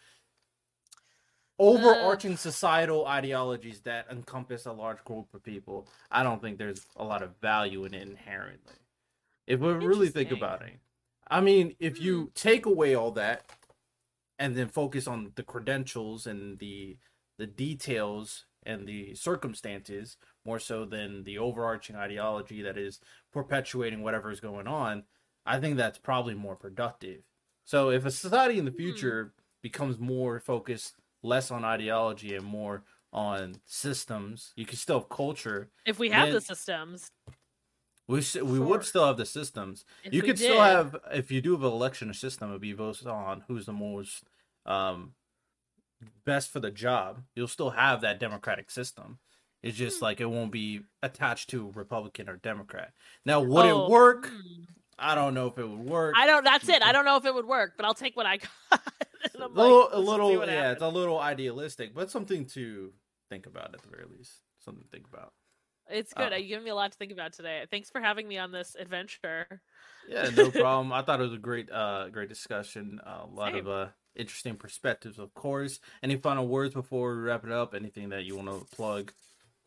overarching 1.60 2.36
societal 2.38 3.06
ideologies 3.06 3.82
that 3.82 4.08
encompass 4.10 4.66
a 4.66 4.72
large 4.72 5.04
group 5.04 5.34
of 5.34 5.44
people. 5.44 5.88
I 6.10 6.24
don't 6.24 6.42
think 6.42 6.58
there's 6.58 6.86
a 6.96 7.04
lot 7.04 7.22
of 7.22 7.36
value 7.42 7.84
in 7.86 7.94
it 7.94 8.02
inherently. 8.08 8.76
If 9.46 9.60
we 9.60 9.72
really 9.72 10.10
think 10.10 10.32
about 10.32 10.62
it, 10.62 10.80
I 11.30 11.40
mean, 11.40 11.76
if 11.80 12.00
Hmm. 12.00 12.02
you 12.02 12.32
take 12.34 12.66
away 12.66 12.94
all 12.94 13.12
that 13.12 13.46
and 14.38 14.56
then 14.56 14.68
focus 14.68 15.06
on 15.06 15.32
the 15.36 15.42
credentials 15.42 16.26
and 16.26 16.58
the 16.58 16.98
the 17.38 17.46
details 17.46 18.46
and 18.64 18.86
the 18.86 19.14
circumstances 19.14 20.16
more 20.44 20.58
so 20.58 20.84
than 20.84 21.24
the 21.24 21.38
overarching 21.38 21.96
ideology 21.96 22.62
that 22.62 22.76
is 22.78 23.00
perpetuating 23.32 24.02
whatever 24.02 24.30
is 24.30 24.40
going 24.40 24.66
on, 24.66 25.04
I 25.46 25.58
think 25.58 25.76
that's 25.76 25.98
probably 25.98 26.34
more 26.34 26.56
productive. 26.56 27.22
So 27.64 27.90
if 27.90 28.04
a 28.04 28.10
society 28.10 28.58
in 28.58 28.66
the 28.66 28.72
Hmm. 28.84 29.10
future 29.10 29.34
becomes 29.62 29.98
more 29.98 30.38
focused 30.40 30.99
less 31.22 31.50
on 31.50 31.64
ideology 31.64 32.34
and 32.34 32.44
more 32.44 32.82
on 33.12 33.56
systems, 33.66 34.52
you 34.56 34.64
can 34.66 34.76
still 34.76 35.00
have 35.00 35.08
culture. 35.08 35.68
If 35.84 35.98
we 35.98 36.10
have 36.10 36.26
Then- 36.26 36.34
the 36.34 36.40
systems, 36.40 37.10
We 38.08 38.16
we 38.16 38.22
Sure. 38.22 38.42
would 38.66 38.84
still 38.84 39.06
have 39.06 39.16
the 39.18 39.24
systems. 39.26 39.84
if 40.02 40.12
you 40.12 40.22
could 40.22 40.36
still 40.38 40.60
have 40.60 40.96
if 41.12 41.30
you 41.30 41.40
do 41.40 41.52
have 41.52 41.62
an 41.62 41.70
election 41.70 42.12
system, 42.14 42.48
it'd 42.50 42.60
be 42.60 42.72
based 42.72 43.06
on 43.06 43.42
who's 43.46 43.66
the 43.66 43.72
most 43.72 44.24
um 44.66 45.14
best 46.24 46.50
for 46.50 46.58
the 46.60 46.70
job. 46.72 47.22
You'll 47.36 47.46
still 47.46 47.70
have 47.70 48.00
that 48.00 48.18
democratic 48.18 48.70
system. 48.70 49.18
It's 49.62 49.76
just 49.76 49.98
Hmm. 49.98 50.04
like 50.06 50.20
it 50.20 50.26
won't 50.26 50.50
be 50.50 50.80
attached 51.02 51.50
to 51.50 51.70
Republican 51.72 52.28
or 52.28 52.36
Democrat. 52.36 52.94
Now, 53.24 53.40
would 53.40 53.66
Oh, 53.66 53.84
it 53.86 53.90
work? 53.90 54.26
hmm. 54.28 54.64
I 54.98 55.14
don't 55.14 55.32
know 55.34 55.46
if 55.46 55.56
it 55.58 55.66
would 55.68 55.78
work. 55.78 56.14
I 56.16 56.26
don't. 56.26 56.42
That's 56.44 56.68
it. 56.68 56.82
I 56.82 56.92
don't 56.92 57.04
know 57.04 57.16
if 57.16 57.24
it 57.24 57.32
would 57.34 57.46
work, 57.46 57.74
but 57.76 57.86
I'll 57.86 57.94
take 57.94 58.16
what 58.16 58.26
I 58.26 58.36
got. 58.70 58.82
A 59.34 59.42
I'm 59.44 59.54
like, 59.54 59.56
little, 59.56 59.88
a 59.92 59.98
little, 60.00 60.46
yeah, 60.46 60.72
it's 60.72 60.82
a 60.82 60.88
little 60.88 61.18
idealistic, 61.18 61.94
but 61.94 62.10
something 62.10 62.46
to 62.46 62.92
think 63.28 63.46
about 63.46 63.74
at 63.74 63.82
the 63.82 63.88
very 63.88 64.04
least. 64.16 64.32
Something 64.64 64.82
to 64.84 64.88
think 64.90 65.06
about. 65.12 65.32
It's 65.88 66.12
good. 66.14 66.32
uh, 66.32 66.36
you 66.36 66.48
giving 66.48 66.64
me 66.64 66.70
a 66.70 66.74
lot 66.74 66.92
to 66.92 66.98
think 66.98 67.10
about 67.12 67.32
today. 67.32 67.64
Thanks 67.70 67.90
for 67.90 68.00
having 68.00 68.28
me 68.28 68.38
on 68.38 68.52
this 68.52 68.76
adventure. 68.78 69.60
Yeah, 70.08 70.30
no 70.36 70.50
problem. 70.50 70.92
I 70.92 71.02
thought 71.02 71.20
it 71.20 71.24
was 71.24 71.32
a 71.32 71.38
great, 71.38 71.70
uh, 71.70 72.08
great 72.10 72.28
discussion. 72.28 73.00
Uh, 73.04 73.24
a 73.24 73.26
lot 73.26 73.52
Same. 73.52 73.66
of 73.66 73.68
uh, 73.68 73.86
interesting 74.14 74.54
perspectives, 74.56 75.18
of 75.18 75.34
course. 75.34 75.80
Any 76.02 76.16
final 76.16 76.46
words 76.46 76.74
before 76.74 77.16
we 77.16 77.22
wrap 77.22 77.44
it 77.44 77.52
up? 77.52 77.74
Anything 77.74 78.10
that 78.10 78.24
you 78.24 78.36
want 78.36 78.48
to 78.48 78.76
plug? 78.76 79.12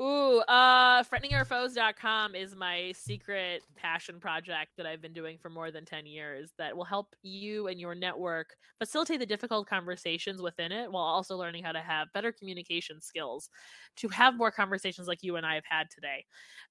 Ooh, 0.03 0.39
uh, 0.49 1.01
threateningourfoes.com 1.05 2.35
is 2.35 2.57
my 2.57 2.91
secret 2.93 3.63
passion 3.77 4.19
project 4.19 4.71
that 4.75 4.85
I've 4.85 5.01
been 5.01 5.13
doing 5.13 5.37
for 5.37 5.49
more 5.49 5.71
than 5.71 5.85
10 5.85 6.05
years 6.05 6.51
that 6.57 6.75
will 6.75 6.83
help 6.83 7.15
you 7.21 7.67
and 7.67 7.79
your 7.79 7.95
network 7.95 8.57
facilitate 8.79 9.19
the 9.19 9.25
difficult 9.25 9.69
conversations 9.69 10.41
within 10.41 10.73
it 10.73 10.91
while 10.91 11.05
also 11.05 11.37
learning 11.37 11.63
how 11.63 11.71
to 11.71 11.79
have 11.79 12.11
better 12.13 12.33
communication 12.33 12.99
skills 12.99 13.49
to 13.95 14.09
have 14.09 14.35
more 14.35 14.51
conversations 14.51 15.07
like 15.07 15.23
you 15.23 15.37
and 15.37 15.45
I 15.45 15.55
have 15.55 15.63
had 15.69 15.89
today. 15.89 16.25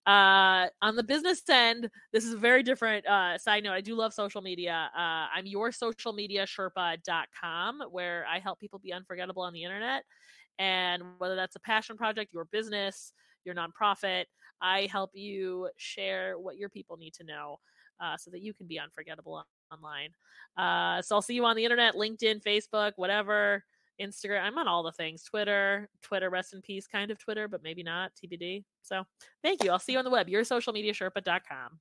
Uh, 0.06 0.66
on 0.82 0.96
the 0.96 1.02
business 1.02 1.42
end, 1.48 1.88
this 2.12 2.26
is 2.26 2.34
a 2.34 2.38
very 2.38 2.62
different 2.62 3.06
uh, 3.06 3.38
side 3.38 3.64
note. 3.64 3.72
I 3.72 3.80
do 3.80 3.94
love 3.94 4.12
social 4.12 4.42
media. 4.42 4.90
Uh, 4.94 5.28
I'm 5.34 5.46
your 5.46 5.72
social 5.72 6.12
media 6.12 6.46
where 7.90 8.26
I 8.30 8.40
help 8.40 8.60
people 8.60 8.78
be 8.78 8.92
unforgettable 8.92 9.42
on 9.42 9.54
the 9.54 9.64
internet. 9.64 10.04
And 10.58 11.02
whether 11.18 11.36
that's 11.36 11.56
a 11.56 11.60
passion 11.60 11.96
project, 11.96 12.32
your 12.32 12.46
business, 12.46 13.12
your 13.44 13.54
nonprofit, 13.54 14.24
I 14.60 14.88
help 14.90 15.10
you 15.14 15.68
share 15.76 16.38
what 16.38 16.56
your 16.56 16.68
people 16.68 16.96
need 16.96 17.14
to 17.14 17.24
know 17.24 17.58
uh, 18.00 18.16
so 18.16 18.30
that 18.30 18.42
you 18.42 18.54
can 18.54 18.66
be 18.66 18.78
unforgettable 18.78 19.44
online. 19.72 20.10
Uh, 20.56 21.02
so 21.02 21.16
I'll 21.16 21.22
see 21.22 21.34
you 21.34 21.44
on 21.44 21.56
the 21.56 21.64
internet, 21.64 21.94
LinkedIn, 21.94 22.42
Facebook, 22.42 22.92
whatever, 22.96 23.64
Instagram. 24.00 24.42
I'm 24.42 24.58
on 24.58 24.68
all 24.68 24.82
the 24.82 24.92
things. 24.92 25.22
Twitter, 25.22 25.88
Twitter, 26.02 26.30
rest 26.30 26.54
in 26.54 26.62
peace, 26.62 26.86
kind 26.86 27.10
of 27.10 27.18
Twitter, 27.18 27.48
but 27.48 27.62
maybe 27.62 27.82
not. 27.82 28.12
TBD. 28.14 28.64
So 28.82 29.04
thank 29.42 29.64
you. 29.64 29.70
I'll 29.70 29.78
see 29.78 29.92
you 29.92 29.98
on 29.98 30.04
the 30.04 30.10
web. 30.10 30.28
Your 30.28 30.44
social 30.44 30.72
media 30.72 30.92
Sherpa.com. 30.92 31.78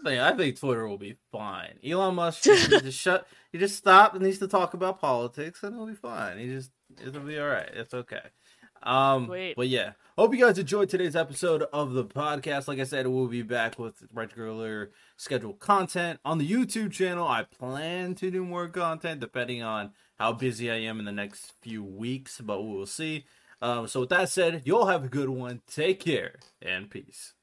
I 0.00 0.08
think, 0.08 0.20
I 0.20 0.36
think 0.36 0.58
Twitter 0.58 0.88
will 0.88 0.98
be 0.98 1.16
fine. 1.30 1.78
Elon 1.84 2.14
Musk 2.14 2.42
just 2.44 2.98
shut. 2.98 3.26
He 3.52 3.58
just 3.58 3.76
stop 3.76 4.14
and 4.14 4.22
needs 4.22 4.38
to 4.38 4.48
talk 4.48 4.74
about 4.74 5.00
politics, 5.00 5.62
and 5.62 5.74
it'll 5.74 5.86
be 5.86 5.94
fine. 5.94 6.38
He 6.38 6.46
just 6.46 6.70
it'll 7.04 7.22
be 7.22 7.38
all 7.38 7.48
right. 7.48 7.68
It's 7.72 7.94
okay. 7.94 8.20
Um, 8.82 9.26
Sweet. 9.26 9.54
but 9.56 9.68
yeah, 9.68 9.92
hope 10.16 10.34
you 10.34 10.40
guys 10.42 10.58
enjoyed 10.58 10.88
today's 10.88 11.14
episode 11.14 11.64
of 11.72 11.92
the 11.92 12.04
podcast. 12.04 12.66
Like 12.66 12.78
I 12.78 12.84
said, 12.84 13.06
we'll 13.06 13.26
be 13.26 13.42
back 13.42 13.78
with 13.78 14.04
regular 14.12 14.90
scheduled 15.16 15.58
content 15.58 16.18
on 16.24 16.38
the 16.38 16.50
YouTube 16.50 16.90
channel. 16.90 17.28
I 17.28 17.42
plan 17.42 18.14
to 18.16 18.30
do 18.30 18.44
more 18.44 18.68
content 18.68 19.20
depending 19.20 19.62
on 19.62 19.90
how 20.18 20.32
busy 20.32 20.70
I 20.70 20.76
am 20.76 20.98
in 20.98 21.04
the 21.04 21.12
next 21.12 21.52
few 21.60 21.84
weeks, 21.84 22.40
but 22.40 22.62
we 22.62 22.74
will 22.74 22.86
see. 22.86 23.26
Um, 23.62 23.86
so 23.86 24.00
with 24.00 24.08
that 24.08 24.30
said, 24.30 24.62
you 24.64 24.78
all 24.78 24.86
have 24.86 25.04
a 25.04 25.08
good 25.08 25.28
one. 25.28 25.60
Take 25.66 26.00
care 26.00 26.36
and 26.62 26.88
peace. 26.88 27.34